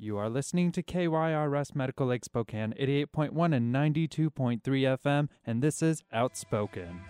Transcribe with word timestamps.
You 0.00 0.16
are 0.16 0.30
listening 0.30 0.70
to 0.72 0.82
KYRS 0.84 1.74
Medical 1.74 2.06
Lake 2.06 2.24
Spokane 2.24 2.72
88.1 2.78 3.52
and 3.52 3.74
92.3 3.74 4.60
FM, 4.62 5.28
and 5.44 5.60
this 5.60 5.82
is 5.82 6.04
Outspoken. 6.12 7.00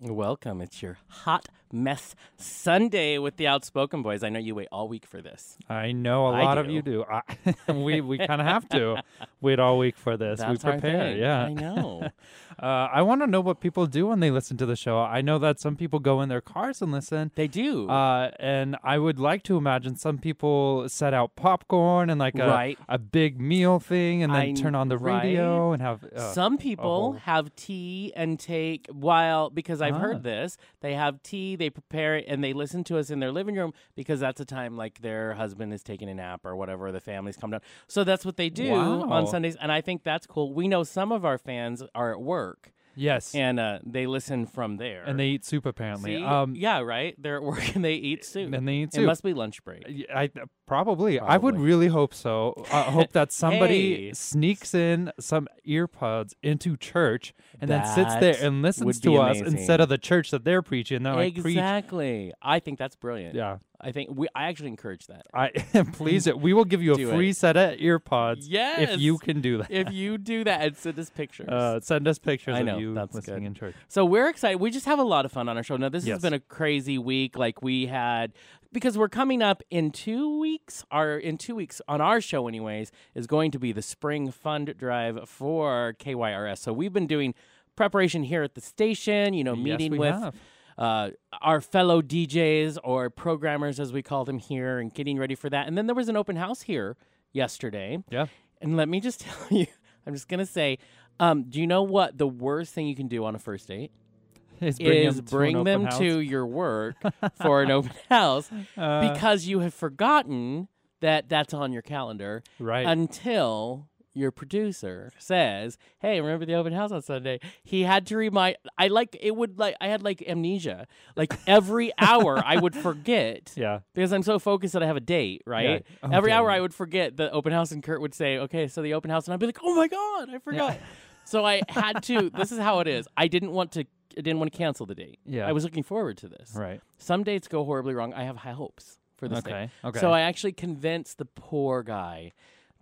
Welcome. 0.00 0.60
It's 0.60 0.82
your 0.82 0.98
hot 1.06 1.48
mess 1.72 2.14
Sunday 2.36 3.18
with 3.18 3.36
the 3.36 3.46
Outspoken 3.46 4.02
Boys. 4.02 4.22
I 4.22 4.28
know 4.28 4.38
you 4.38 4.54
wait 4.54 4.68
all 4.70 4.88
week 4.88 5.06
for 5.06 5.22
this. 5.22 5.56
I 5.68 5.92
know 5.92 6.26
a 6.28 6.32
I 6.32 6.42
lot 6.44 6.58
of 6.58 6.70
you 6.70 6.82
do. 6.82 7.04
I, 7.10 7.22
we 7.72 8.00
we 8.00 8.18
kind 8.18 8.40
of 8.40 8.46
have 8.46 8.68
to 8.70 9.02
wait 9.40 9.58
all 9.58 9.78
week 9.78 9.96
for 9.96 10.16
this. 10.16 10.40
That's 10.40 10.62
we 10.64 10.70
our 10.70 10.78
prepare. 10.78 11.12
thing. 11.12 11.18
Yeah. 11.18 11.44
I 11.44 11.52
know. 11.52 12.08
Uh, 12.62 12.86
I 12.92 13.00
want 13.02 13.22
to 13.22 13.26
know 13.26 13.40
what 13.40 13.60
people 13.60 13.86
do 13.86 14.08
when 14.08 14.20
they 14.20 14.30
listen 14.30 14.56
to 14.58 14.66
the 14.66 14.76
show. 14.76 14.98
I 14.98 15.20
know 15.22 15.38
that 15.38 15.58
some 15.58 15.74
people 15.74 15.98
go 15.98 16.20
in 16.20 16.28
their 16.28 16.42
cars 16.42 16.82
and 16.82 16.92
listen. 16.92 17.32
they 17.34 17.48
do. 17.48 17.88
Uh, 17.88 18.30
and 18.38 18.76
I 18.84 18.98
would 18.98 19.18
like 19.18 19.42
to 19.44 19.56
imagine 19.56 19.96
some 19.96 20.18
people 20.18 20.86
set 20.88 21.12
out 21.14 21.34
popcorn 21.34 22.10
and 22.10 22.20
like 22.20 22.38
a, 22.38 22.46
Right. 22.46 22.78
a 22.90 22.98
big 22.98 23.40
meal 23.40 23.80
thing 23.80 24.22
and 24.22 24.32
then 24.32 24.40
I- 24.42 24.52
turn 24.52 24.74
on 24.74 24.88
the 24.88 24.98
right. 24.98 25.24
radio 25.24 25.72
and 25.72 25.80
have. 25.82 26.04
Uh, 26.14 26.32
Some 26.34 26.58
people 26.58 27.14
have 27.24 27.56
tea 27.56 28.12
and 28.14 28.38
take 28.38 28.86
while 28.92 29.48
because 29.48 29.80
I've 29.80 29.94
Ah. 29.96 30.00
heard 30.00 30.22
this. 30.22 30.56
They 30.82 30.92
have 30.94 31.22
tea, 31.22 31.56
they 31.62 31.70
prepare 31.70 32.16
it, 32.16 32.24
and 32.28 32.42
they 32.42 32.52
listen 32.52 32.82
to 32.84 32.98
us 32.98 33.08
in 33.10 33.20
their 33.20 33.32
living 33.32 33.54
room 33.56 33.72
because 33.94 34.20
that's 34.20 34.40
a 34.40 34.44
time 34.44 34.76
like 34.76 35.00
their 35.00 35.34
husband 35.34 35.72
is 35.72 35.82
taking 35.82 36.08
a 36.08 36.14
nap 36.14 36.40
or 36.44 36.56
whatever. 36.56 36.90
The 36.92 37.00
family's 37.00 37.36
come 37.36 37.50
down, 37.52 37.60
so 37.86 38.02
that's 38.04 38.24
what 38.24 38.36
they 38.36 38.50
do 38.50 38.70
Wow. 38.70 39.02
on 39.08 39.26
Sundays, 39.26 39.56
and 39.60 39.70
I 39.70 39.80
think 39.80 40.02
that's 40.02 40.26
cool. 40.26 40.52
We 40.52 40.66
know 40.68 40.82
some 40.82 41.12
of 41.12 41.24
our 41.24 41.38
fans 41.38 41.82
are 41.94 42.12
at 42.12 42.20
work 42.20 42.72
yes. 42.94 43.34
and 43.34 43.58
uh, 43.60 43.78
they 43.84 44.06
listen 44.06 44.46
from 44.46 44.76
there, 44.76 45.02
And 45.04 45.18
they 45.18 45.28
eat 45.28 45.44
soup 45.44 45.66
apparently. 45.66 46.16
See? 46.16 46.24
Um, 46.24 46.54
yeah, 46.54 46.80
right. 46.80 47.14
They're 47.20 47.36
at 47.36 47.42
work 47.42 47.62
and 47.74 47.84
they 47.84 47.94
eat 47.94 48.24
soup. 48.24 48.52
and 48.52 48.66
they 48.66 48.74
eat 48.74 48.92
soup. 48.94 49.02
It 49.04 49.06
must 49.06 49.22
be 49.22 49.34
lunch 49.34 49.62
break. 49.64 49.84
I 50.14 50.30
probably. 50.66 51.18
I 51.20 51.36
would 51.36 51.58
really 51.58 51.88
hope 51.88 52.14
so. 52.14 52.64
I 52.72 52.82
hope 52.82 53.12
that 53.12 53.32
somebody 53.42 54.06
Hey. 54.06 54.12
sneaks 54.14 54.74
in 54.74 55.12
some 55.20 55.48
earpods 55.66 56.32
into 56.42 56.76
church 56.76 57.34
and 57.60 57.70
then 57.70 57.84
sits 57.86 58.14
there 58.16 58.36
and 58.40 58.62
listens 58.62 59.00
to 59.00 59.10
be 59.10 59.16
us 59.18 59.40
instead 59.40 59.80
of 59.80 59.88
the 59.88 59.98
church 59.98 60.30
that 60.30 60.44
they're 60.44 60.62
preaching. 60.62 61.02
They're 61.02 61.14
like 61.14 61.34
preach. 61.40 61.56
exactly. 61.56 62.32
I 62.40 62.58
think 62.60 62.78
that's 62.78 62.96
brilliant. 62.96 63.34
Yeah. 63.34 63.58
I 63.82 63.90
think 63.92 64.10
we. 64.12 64.28
I 64.34 64.44
actually 64.48 64.68
encourage 64.68 65.06
that. 65.08 65.26
I 65.34 65.48
please. 65.92 66.32
We 66.32 66.52
will 66.52 66.64
give 66.64 66.82
you 66.82 66.92
a 66.92 67.12
free 67.12 67.30
it. 67.30 67.36
set 67.36 67.56
of 67.56 67.78
earpods 67.78 68.44
Yes. 68.48 68.90
if 68.92 69.00
you 69.00 69.18
can 69.18 69.40
do 69.40 69.58
that. 69.58 69.70
if 69.70 69.92
you 69.92 70.18
do 70.18 70.44
that 70.44 70.60
and 70.62 70.76
send 70.76 70.98
us 70.98 71.10
pictures. 71.10 71.48
Uh, 71.48 71.80
send 71.80 72.06
us 72.06 72.18
pictures 72.18 72.54
I 72.54 72.60
of 72.60 72.66
know, 72.66 72.78
you 72.78 72.94
that's 72.94 73.14
listening 73.14 73.40
good. 73.40 73.46
in 73.46 73.54
church. 73.54 73.74
so 73.88 74.04
we're 74.04 74.28
excited. 74.28 74.58
We 74.60 74.70
just 74.70 74.86
have 74.86 74.98
a 75.00 75.04
lot 75.04 75.24
of 75.24 75.32
fun 75.32 75.48
on 75.48 75.56
our 75.56 75.62
show. 75.64 75.76
Now 75.76 75.88
this 75.88 76.04
Yes. 76.06 76.16
has 76.16 76.22
been 76.22 76.32
a 76.34 76.40
crazy 76.40 76.96
week. 76.98 77.36
Like 77.36 77.60
we 77.62 77.86
had 77.86 78.32
because 78.72 78.96
we're 78.96 79.08
coming 79.08 79.42
up 79.42 79.62
in 79.68 79.90
two 79.90 80.38
weeks. 80.38 80.84
Our 80.92 81.18
in 81.18 81.36
two 81.36 81.54
weeks 81.56 81.80
on 81.88 82.00
our 82.00 82.20
show, 82.20 82.46
anyways, 82.46 82.92
is 83.14 83.26
going 83.26 83.50
to 83.50 83.58
be 83.58 83.72
the 83.72 83.82
spring 83.82 84.30
fund 84.30 84.74
drive 84.78 85.28
for 85.28 85.94
KYRS. 85.98 86.58
So 86.58 86.72
we've 86.72 86.92
been 86.92 87.06
doing 87.08 87.34
preparation 87.74 88.22
here 88.24 88.42
at 88.42 88.54
the 88.54 88.60
station. 88.60 89.34
You 89.34 89.44
know, 89.44 89.54
Yes, 89.54 89.64
meeting 89.64 89.92
we 89.92 89.98
with 89.98 90.14
have. 90.14 90.34
Uh, 90.78 91.10
our 91.40 91.60
fellow 91.60 92.02
DJs 92.02 92.78
or 92.82 93.10
programmers, 93.10 93.78
as 93.80 93.92
we 93.92 94.02
call 94.02 94.24
them 94.24 94.38
here, 94.38 94.78
and 94.78 94.92
getting 94.92 95.18
ready 95.18 95.34
for 95.34 95.50
that. 95.50 95.68
And 95.68 95.76
then 95.76 95.86
there 95.86 95.94
was 95.94 96.08
an 96.08 96.16
open 96.16 96.36
house 96.36 96.62
here 96.62 96.96
yesterday. 97.32 98.02
Yeah. 98.10 98.26
And 98.60 98.76
let 98.76 98.88
me 98.88 99.00
just 99.00 99.20
tell 99.26 99.46
you, 99.50 99.66
I'm 100.06 100.14
just 100.14 100.28
gonna 100.28 100.46
say, 100.46 100.78
um, 101.20 101.44
do 101.44 101.60
you 101.60 101.66
know 101.66 101.82
what 101.82 102.18
the 102.18 102.26
worst 102.26 102.72
thing 102.74 102.86
you 102.86 102.96
can 102.96 103.08
do 103.08 103.24
on 103.24 103.34
a 103.34 103.38
first 103.38 103.68
date 103.68 103.92
Is 104.60 104.78
bring 104.78 105.06
is 105.06 105.16
them 105.16 105.24
to 105.24 105.30
bring 105.30 105.64
them 105.64 105.88
to 105.98 106.20
your 106.20 106.46
work 106.46 106.96
for 107.42 107.62
an 107.62 107.70
open 107.70 107.92
house 108.08 108.50
Uh, 108.76 109.12
because 109.12 109.46
you 109.46 109.60
have 109.60 109.74
forgotten 109.74 110.68
that 111.00 111.28
that's 111.28 111.52
on 111.52 111.72
your 111.72 111.82
calendar 111.82 112.42
right. 112.60 112.86
until 112.86 113.88
your 114.14 114.30
producer 114.30 115.12
says, 115.18 115.78
"Hey, 115.98 116.20
remember 116.20 116.44
the 116.44 116.54
open 116.54 116.72
house 116.72 116.92
on 116.92 117.02
Sunday?" 117.02 117.40
He 117.62 117.82
had 117.82 118.06
to 118.08 118.16
remind. 118.16 118.56
I 118.76 118.88
like 118.88 119.16
it 119.20 119.34
would 119.36 119.58
like 119.58 119.76
I 119.80 119.88
had 119.88 120.02
like 120.02 120.22
amnesia. 120.26 120.86
Like 121.16 121.34
every 121.46 121.92
hour 121.98 122.42
I 122.44 122.56
would 122.58 122.74
forget 122.76 123.52
yeah. 123.56 123.80
because 123.94 124.12
I'm 124.12 124.22
so 124.22 124.38
focused 124.38 124.74
that 124.74 124.82
I 124.82 124.86
have 124.86 124.96
a 124.96 125.00
date, 125.00 125.42
right? 125.46 125.84
Oh, 126.02 126.10
Every 126.10 126.32
hour. 126.32 126.50
I 126.50 126.60
would 126.60 126.74
forget 126.74 127.16
the 127.16 127.30
open 127.30 127.52
house, 127.52 127.72
and 127.72 127.82
Kurt 127.82 128.00
would 128.00 128.14
say, 128.14 128.38
"Okay, 128.38 128.68
so 128.68 128.82
the 128.82 128.94
open 128.94 129.10
house," 129.10 129.26
and 129.26 129.34
I'd 129.34 129.40
be 129.40 129.46
like, 129.46 129.58
"Oh 129.62 129.74
my 129.74 129.88
god, 129.88 130.28
I 130.30 130.38
forgot." 130.38 130.78
so 131.24 131.44
I 131.44 131.62
had 131.68 132.02
to. 132.04 132.30
This 132.42 132.52
is 132.52 132.58
how 132.58 132.80
it 132.80 132.88
is. 132.88 133.06
I 133.16 133.28
didn't 133.28 133.52
want 133.52 133.72
to. 133.72 133.80
I 134.16 134.20
didn't 134.20 134.38
want 134.38 134.52
to 134.52 134.58
cancel 134.58 134.84
the 134.84 134.94
date. 134.94 135.20
Yeah. 135.24 135.46
I 135.48 135.52
was 135.52 135.64
looking 135.64 135.82
forward 135.82 136.18
to 136.18 136.28
this. 136.28 136.52
Right. 136.54 136.80
Some 136.98 137.22
dates 137.24 137.48
go 137.48 137.64
horribly 137.64 137.94
wrong. 137.94 138.12
I 138.12 138.24
have 138.24 138.36
high 138.36 138.52
hopes 138.52 138.98
for 139.16 139.26
this 139.26 139.42
date. 139.42 139.52
Okay. 139.52 139.70
Okay. 139.84 140.00
So 140.00 140.12
I 140.12 140.20
actually 140.22 140.52
convinced 140.52 141.16
the 141.16 141.24
poor 141.24 141.82
guy 141.82 142.32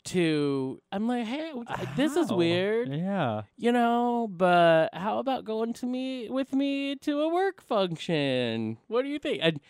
to. 0.05 0.81
I'm 0.93 1.07
like, 1.09 1.27
hey, 1.27 1.53
this 1.97 2.17
is 2.17 2.33
weird, 2.33 2.89
Yeah. 2.89 3.43
you 3.57 3.73
know. 3.73 4.29
But 4.31 4.95
how 4.95 5.19
about 5.19 5.45
going 5.45 5.73
to 5.75 5.87
me 5.87 6.29
with 6.29 6.53
me 6.53 6.97
to 6.97 7.21
a 7.21 7.29
work 7.29 7.63
function? 7.63 8.79
What 8.89 9.03
do 9.03 9.09
you 9.09 9.19
think? 9.19 9.41
And 9.43 9.61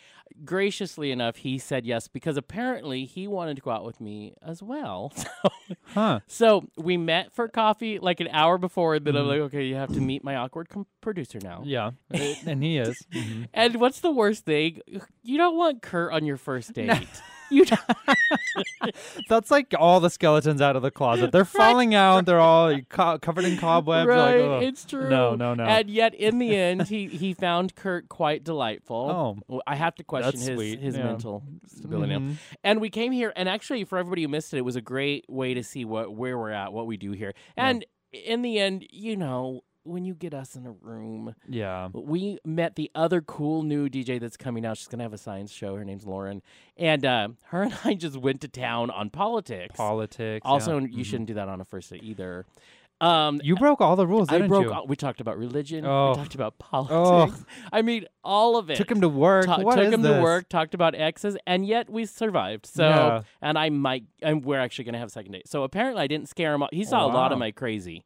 graciously 0.44 1.10
enough, 1.10 1.36
he 1.36 1.58
said 1.58 1.84
yes 1.84 2.06
because 2.08 2.36
apparently 2.36 3.04
he 3.04 3.26
wanted 3.26 3.56
to 3.56 3.62
go 3.62 3.70
out 3.70 3.84
with 3.84 4.00
me 4.00 4.34
as 4.42 4.62
well. 4.62 5.12
So, 5.70 5.76
Huh. 5.94 6.20
so 6.26 6.64
we 6.76 6.96
met 6.96 7.32
for 7.32 7.46
coffee 7.48 7.98
like 8.00 8.18
an 8.20 8.28
hour 8.32 8.58
before, 8.58 8.96
and 8.96 9.04
then 9.06 9.16
I'm 9.16 9.24
Mhm. 9.24 9.28
like, 9.28 9.40
okay, 9.42 9.64
you 9.64 9.76
have 9.76 9.92
to 9.94 10.00
meet 10.00 10.24
my 10.24 10.34
awkward 10.36 10.68
com- 10.68 10.86
producer 11.00 11.38
now. 11.42 11.62
Yeah. 11.64 11.92
Uh, 12.12 12.18
and 12.46 12.62
he 12.62 12.76
is. 12.78 12.96
Mhm. 13.12 13.46
And 13.54 13.76
what's 13.80 14.00
the 14.00 14.10
worst 14.10 14.44
thing? 14.44 14.80
You 15.22 15.38
don't 15.38 15.56
want 15.56 15.80
Kurt 15.82 16.12
on 16.12 16.24
your 16.24 16.36
first 16.36 16.72
date. 16.74 17.06
You 17.50 17.64
don't. 17.66 17.80
That's 19.28 19.50
like 19.50 19.74
all 19.78 20.00
the 20.00 20.10
skeletons 20.10 20.60
out 20.60 20.76
of 20.76 20.82
the 20.82 20.90
closet. 20.90 21.32
They're 21.32 21.44
falling 21.44 21.94
out. 21.94 22.26
They're 22.26 22.40
all 22.40 22.78
co- 22.88 23.18
covered 23.18 23.44
in 23.44 23.56
cobwebs. 23.58 24.06
Right, 24.08 24.40
Like, 24.40 24.62
it's 24.64 24.84
true. 24.84 25.08
No, 25.08 25.34
no, 25.34 25.54
no. 25.54 25.64
And 25.64 25.88
yet, 25.90 26.14
in 26.14 26.38
the 26.38 26.54
end, 26.56 26.88
he 26.88 27.06
he 27.06 27.34
found 27.34 27.74
Kurt 27.74 28.08
quite 28.08 28.44
delightful. 28.44 29.40
Oh, 29.48 29.62
I 29.66 29.74
have 29.76 29.94
to 29.96 30.04
question 30.04 30.38
his 30.40 30.46
sweet. 30.46 30.80
his 30.80 30.96
Yeah. 30.96 31.04
mental 31.04 31.42
stability. 31.66 32.12
now. 32.12 32.18
Mhm. 32.20 32.36
And 32.64 32.80
we 32.80 32.90
came 32.90 33.12
here, 33.12 33.32
and 33.36 33.48
actually, 33.48 33.84
for 33.84 33.98
everybody 33.98 34.22
who 34.22 34.28
missed 34.28 34.52
it, 34.54 34.58
it 34.58 34.64
was 34.64 34.76
a 34.76 34.80
great 34.82 35.24
way 35.28 35.54
to 35.54 35.62
see 35.62 35.84
what 35.84 36.12
where 36.12 36.38
we're 36.38 36.50
at, 36.50 36.72
what 36.72 36.86
we 36.86 36.96
do 36.96 37.12
here. 37.12 37.34
Yeah. 37.56 37.68
And 37.68 37.84
in 38.12 38.42
the 38.42 38.58
end, 38.58 38.86
you 38.90 39.16
know, 39.16 39.62
when 39.84 40.04
you 40.04 40.14
get 40.14 40.34
us 40.34 40.56
in 40.56 40.66
a 40.66 40.72
room, 40.72 41.34
Yeah. 41.48 41.88
we 41.92 42.38
met 42.44 42.76
the 42.76 42.90
other 42.94 43.20
cool 43.20 43.62
new 43.62 43.88
DJ 43.88 44.18
that's 44.20 44.36
coming 44.36 44.64
out. 44.66 44.76
She's 44.76 44.88
gonna 44.88 45.02
have 45.04 45.12
a 45.14 45.18
science 45.18 45.50
show. 45.52 45.74
Her 45.76 45.84
name's 45.84 46.06
Lauren, 46.06 46.42
and 46.76 47.04
uh, 47.06 47.28
her 47.46 47.62
and 47.62 47.74
I 47.84 47.94
just 47.94 48.16
went 48.16 48.40
to 48.42 48.48
town 48.48 48.90
on 48.90 49.10
politics. 49.10 49.76
Politics. 49.76 50.42
yeah. 50.44 50.50
also, 50.50 50.78
you 50.78 50.88
Mhm. 50.88 51.04
shouldn't 51.04 51.26
do 51.28 51.34
that 51.34 51.48
on 51.48 51.60
a 51.60 51.64
first 51.64 51.90
date 51.90 52.02
either. 52.04 52.46
Um, 53.02 53.40
You 53.42 53.56
broke 53.56 53.80
all 53.80 53.96
the 53.96 54.06
rules, 54.06 54.28
I 54.28 54.32
didn't 54.34 54.48
broke. 54.48 54.64
you? 54.64 54.72
All, 54.74 54.86
we 54.86 54.94
talked 54.94 55.22
about 55.22 55.38
religion. 55.38 55.86
Oh. 55.86 56.10
We 56.10 56.16
talked 56.16 56.34
about 56.34 56.58
politics. 56.58 57.42
I 57.72 57.80
mean, 57.80 58.04
all 58.22 58.58
of 58.58 58.68
it. 58.68 58.76
Took 58.76 58.90
him 58.90 59.00
to 59.00 59.08
work. 59.08 59.46
Ta- 59.46 59.60
What 59.62 59.76
took 59.76 59.86
is 59.86 59.94
him 59.94 60.02
this? 60.02 60.16
to 60.16 60.22
work. 60.22 60.50
Talked 60.50 60.74
about 60.74 60.94
exes, 60.94 61.34
and 61.46 61.64
yet 61.64 61.88
we 61.88 62.04
survived. 62.04 62.66
So, 62.66 62.86
Yeah. 62.86 63.22
and 63.40 63.56
I 63.58 63.70
might, 63.70 64.04
and 64.20 64.44
we're 64.44 64.60
actually 64.60 64.84
gonna 64.84 64.98
have 64.98 65.08
a 65.08 65.12
second 65.12 65.32
date. 65.32 65.48
So 65.48 65.62
apparently, 65.62 66.02
I 66.02 66.06
didn't 66.08 66.28
scare 66.28 66.52
him. 66.52 66.62
off. 66.62 66.68
He 66.72 66.84
saw 66.84 67.06
a 67.06 67.08
lot 67.08 67.32
of 67.32 67.38
my 67.38 67.52
crazy. 67.52 68.04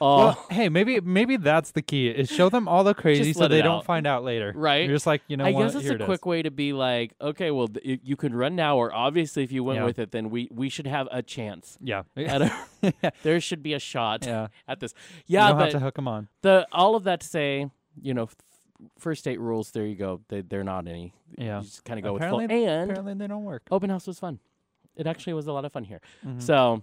Oh, 0.00 0.16
Well, 0.18 0.46
hey, 0.50 0.68
maybe 0.68 1.00
maybe 1.00 1.36
that's 1.36 1.72
the 1.72 1.82
key. 1.82 2.08
Is 2.08 2.28
show 2.30 2.48
them 2.48 2.68
all 2.68 2.84
the 2.84 2.94
crazy 2.94 3.24
Just 3.24 3.38
so 3.38 3.42
let 3.44 3.48
they 3.48 3.60
it 3.60 3.62
don't 3.62 3.78
out. 3.78 3.84
find 3.84 4.06
out 4.06 4.22
later. 4.24 4.52
Right. 4.54 4.86
You're 4.86 4.94
just 4.96 5.06
like, 5.06 5.22
you 5.28 5.36
know 5.36 5.44
I 5.44 5.52
what? 5.52 5.62
guess 5.64 5.74
it's 5.74 5.82
Here 5.84 5.92
a 5.92 5.94
it 5.96 6.00
is. 6.02 6.04
quick 6.06 6.24
way 6.26 6.42
to 6.42 6.50
be 6.50 6.72
like, 6.72 7.14
okay, 7.20 7.50
well, 7.50 7.68
th- 7.68 7.84
you- 7.84 7.98
you 8.02 8.16
can 8.16 8.34
run 8.34 8.54
now, 8.56 8.76
or 8.76 8.94
obviously, 8.94 9.42
if 9.42 9.50
you 9.52 9.64
went 9.64 9.78
Yeah. 9.80 9.84
with 9.86 9.98
it, 9.98 10.12
then 10.12 10.30
we 10.30 10.48
we 10.52 10.68
should 10.68 10.86
have 10.86 11.08
a 11.10 11.22
chance. 11.22 11.76
Yeah. 11.80 12.02
At 12.16 12.42
a, 12.82 13.12
there 13.22 13.40
should 13.40 13.62
be 13.62 13.74
a 13.74 13.78
shot 13.80 14.24
yeah. 14.26 14.48
at 14.68 14.80
this. 14.80 14.94
You 15.26 15.34
Yeah, 15.38 15.48
don't 15.48 15.58
have 15.58 15.66
but 15.66 15.70
to 15.72 15.80
hook 15.80 15.94
them 15.96 16.08
on. 16.08 16.28
the 16.42 16.66
all 16.72 16.94
of 16.94 17.04
that 17.04 17.20
to 17.20 17.26
say, 17.26 17.70
you 18.00 18.14
know, 18.14 18.24
f- 18.24 18.36
first 18.98 19.24
date 19.24 19.40
rules. 19.40 19.70
There 19.72 19.84
you 19.86 19.96
go. 19.96 20.20
They 20.28 20.42
they're 20.42 20.64
not 20.64 20.86
any. 20.86 21.12
Yeah. 21.36 21.58
You 21.58 21.64
just 21.64 21.84
kind 21.84 21.98
of 21.98 22.04
go 22.04 22.16
Apparently- 22.16 22.44
with 22.46 22.50
flow. 22.52 22.66
And 22.68 22.90
Apparently 22.90 23.14
they 23.14 23.26
don't 23.26 23.44
work. 23.44 23.62
open 23.70 23.90
house 23.90 24.06
was 24.06 24.18
fun. 24.18 24.38
It 24.96 25.06
actually 25.06 25.32
was 25.34 25.46
a 25.46 25.52
lot 25.52 25.64
of 25.64 25.72
fun 25.72 25.84
here. 25.84 26.00
Mhm. 26.26 26.42
So, 26.42 26.82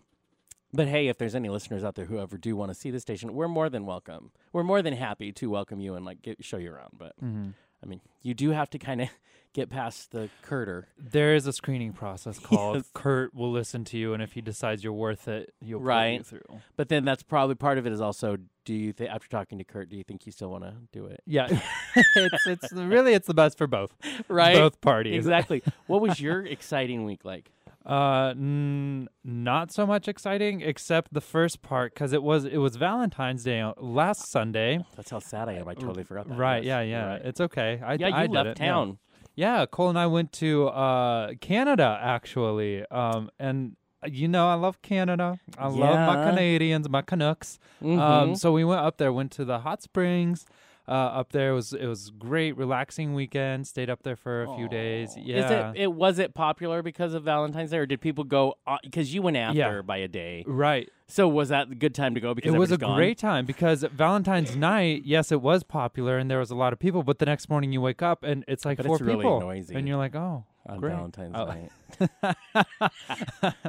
but 0.76 0.88
hey, 0.88 1.08
if 1.08 1.18
there's 1.18 1.36
any 1.36 1.50
listeners 1.50 1.84
out 1.84 1.96
there 1.96 2.06
who 2.06 2.20
ever 2.20 2.38
do 2.38 2.56
want 2.56 2.70
to 2.72 2.76
see 2.76 2.92
the 2.92 3.00
station, 3.00 3.34
we're 3.34 3.48
more 3.48 3.70
than 3.70 3.86
welcome. 3.86 4.32
We're 4.54 4.64
more 4.64 4.82
than 4.82 4.94
happy 4.94 5.32
to 5.34 5.50
welcome 5.50 5.80
you 5.80 5.96
and 5.96 6.06
like 6.06 6.22
get, 6.22 6.44
show 6.44 6.58
you 6.58 6.72
around. 6.72 6.92
But 6.98 7.14
Mhm. 7.24 7.54
I 7.84 7.88
mean, 7.88 8.02
you 8.22 8.34
do 8.34 8.50
have 8.52 8.70
to 8.72 8.80
kind 8.80 9.02
of 9.02 9.10
get 9.54 9.70
past 9.70 10.12
the 10.12 10.30
curter. 10.42 10.88
There 10.98 11.34
is 11.36 11.48
a 11.48 11.54
screening 11.54 11.94
process 11.94 12.40
called 12.50 12.78
Yes. 12.78 12.92
Kurt 12.94 13.34
will 13.34 13.52
listen 13.52 13.84
to 13.86 13.98
you, 13.98 14.14
and 14.14 14.22
if 14.22 14.34
he 14.34 14.42
decides 14.42 14.84
you're 14.84 14.92
worth 14.94 15.28
it, 15.28 15.54
he'll 15.62 15.78
put 15.78 15.84
you 15.84 15.88
Right. 15.88 16.26
through. 16.26 16.62
But 16.76 16.90
then 16.90 17.06
that's 17.06 17.24
probably 17.24 17.56
part 17.56 17.78
of 17.78 17.86
it 17.88 17.94
is 17.94 18.02
also 18.02 18.38
do 18.66 18.74
you 18.74 18.92
think 18.94 19.12
after 19.12 19.30
talking 19.30 19.60
to 19.60 19.64
Kurt, 19.64 19.90
do 19.90 19.96
you 19.96 20.04
think 20.04 20.26
you 20.26 20.32
still 20.32 20.50
want 20.50 20.64
to 20.64 20.74
do 20.92 21.06
it? 21.06 21.22
Yeah, 21.28 21.48
it's 21.96 22.48
it's 22.48 22.72
really 22.74 23.14
it's 23.14 23.28
the 23.28 23.34
best 23.36 23.58
for 23.60 23.68
both 23.68 23.94
Right. 24.28 24.56
both 24.56 24.82
parties. 24.82 25.16
Exactly. 25.16 25.62
what 25.88 26.02
was 26.02 26.20
your 26.20 26.44
exciting 26.46 27.06
week 27.06 27.24
like? 27.24 27.52
Uh, 27.86 28.30
n- 28.32 29.08
not 29.24 29.72
so 29.72 29.86
much 29.86 30.08
exciting, 30.08 30.62
except 30.62 31.14
the 31.14 31.22
first 31.22 31.62
part 31.62 31.94
because 31.94 32.14
it 32.14 32.24
was 32.24 32.46
it 32.46 32.58
was 32.58 32.78
Valentine's 32.78 33.44
Day 33.44 33.62
uh, 33.62 33.74
last 33.78 34.28
Sunday. 34.32 34.84
That's 34.96 35.12
how 35.12 35.20
sad 35.20 35.50
I 35.50 35.54
am. 35.54 35.68
I 35.68 35.74
totally 35.76 36.04
forgot 36.04 36.28
that. 36.28 36.38
Right? 36.38 36.64
Yes, 36.64 36.68
Yeah, 36.68 36.82
yeah. 36.82 37.06
right. 37.08 37.22
It's 37.24 37.40
okay. 37.42 37.82
I 37.86 37.94
yeah, 37.94 38.08
you 38.08 38.14
I 38.16 38.26
left 38.26 38.48
it, 38.50 38.56
town. 38.56 38.98
Yeah, 39.36 39.66
Cole 39.66 39.90
and 39.90 40.00
I 40.00 40.08
went 40.08 40.32
to 40.34 40.68
uh 40.70 41.34
Canada 41.42 42.00
actually. 42.02 42.86
Um, 42.90 43.30
and 43.38 43.76
uh, 44.04 44.08
you 44.12 44.28
know 44.28 44.48
I 44.48 44.56
love 44.56 44.82
Canada. 44.82 45.40
I 45.58 45.68
love 45.68 46.00
my 46.08 46.30
Canadians, 46.30 46.90
my 46.90 47.02
Canucks. 47.04 47.60
Um, 47.84 47.98
Mhm. 48.00 48.38
so 48.38 48.52
we 48.52 48.64
went 48.64 48.82
up 48.82 48.98
there, 48.98 49.14
went 49.14 49.32
to 49.34 49.46
the 49.46 49.60
hot 49.60 49.84
springs. 49.84 50.46
Uh, 50.88 50.92
up 50.92 51.32
there 51.32 51.50
it 51.50 51.54
was 51.56 51.74
it 51.74 51.88
was 51.88 52.12
great, 52.12 52.56
relaxing 52.58 53.14
weekend. 53.16 53.66
Stayed 53.66 53.90
up 53.90 54.04
there 54.04 54.16
for 54.16 54.44
a 54.44 54.56
few 54.56 54.68
days. 54.70 55.18
Yeah, 55.18 55.46
Is 55.72 55.76
it, 55.76 55.82
it 55.84 55.92
was 55.94 56.20
it 56.20 56.36
popular 56.36 56.84
because 56.84 57.14
of 57.16 57.24
Valentine's 57.24 57.72
Day, 57.72 57.78
or 57.80 57.86
did 57.88 58.02
people 58.02 58.24
go 58.24 58.56
because 58.84 59.14
you 59.14 59.22
went 59.24 59.38
after 59.38 59.58
Yeah. 59.58 59.82
by 59.82 59.98
a 59.98 60.08
day? 60.08 60.44
right. 60.48 60.88
So 61.08 61.28
was 61.28 61.50
that 61.50 61.72
a 61.72 61.76
good 61.76 61.94
time 61.94 62.16
to 62.16 62.20
go? 62.20 62.34
Because 62.34 62.54
It 62.54 62.58
was 62.58 62.72
a 62.72 62.78
gone? 62.78 62.96
great 62.98 63.18
time 63.20 63.46
because 63.46 63.84
Valentine's 63.84 64.56
night, 64.56 65.04
yes, 65.06 65.32
it 65.32 65.40
was 65.42 65.62
popular 65.64 66.18
and 66.18 66.32
there 66.32 66.40
was 66.40 66.50
a 66.50 66.56
lot 66.56 66.74
of 66.74 66.80
people. 66.80 67.04
But 67.04 67.20
the 67.20 67.28
next 67.28 67.48
morning 67.50 67.72
you 67.72 67.80
wake 67.80 68.02
up 68.02 68.24
and 68.24 68.44
it's 68.48 68.66
like 68.66 68.78
But 68.78 68.88
four 68.88 68.96
it's 68.96 69.02
really 69.04 69.18
people, 69.18 69.40
noisy. 69.40 69.76
and 69.76 69.88
you're 69.88 69.98
like, 69.98 70.16
oh, 70.16 70.46
on 70.68 70.80
great. 70.80 70.94
Valentine's 70.94 71.36
Oh. 71.36 71.46
night. 71.46 71.72
I'm 72.54 72.66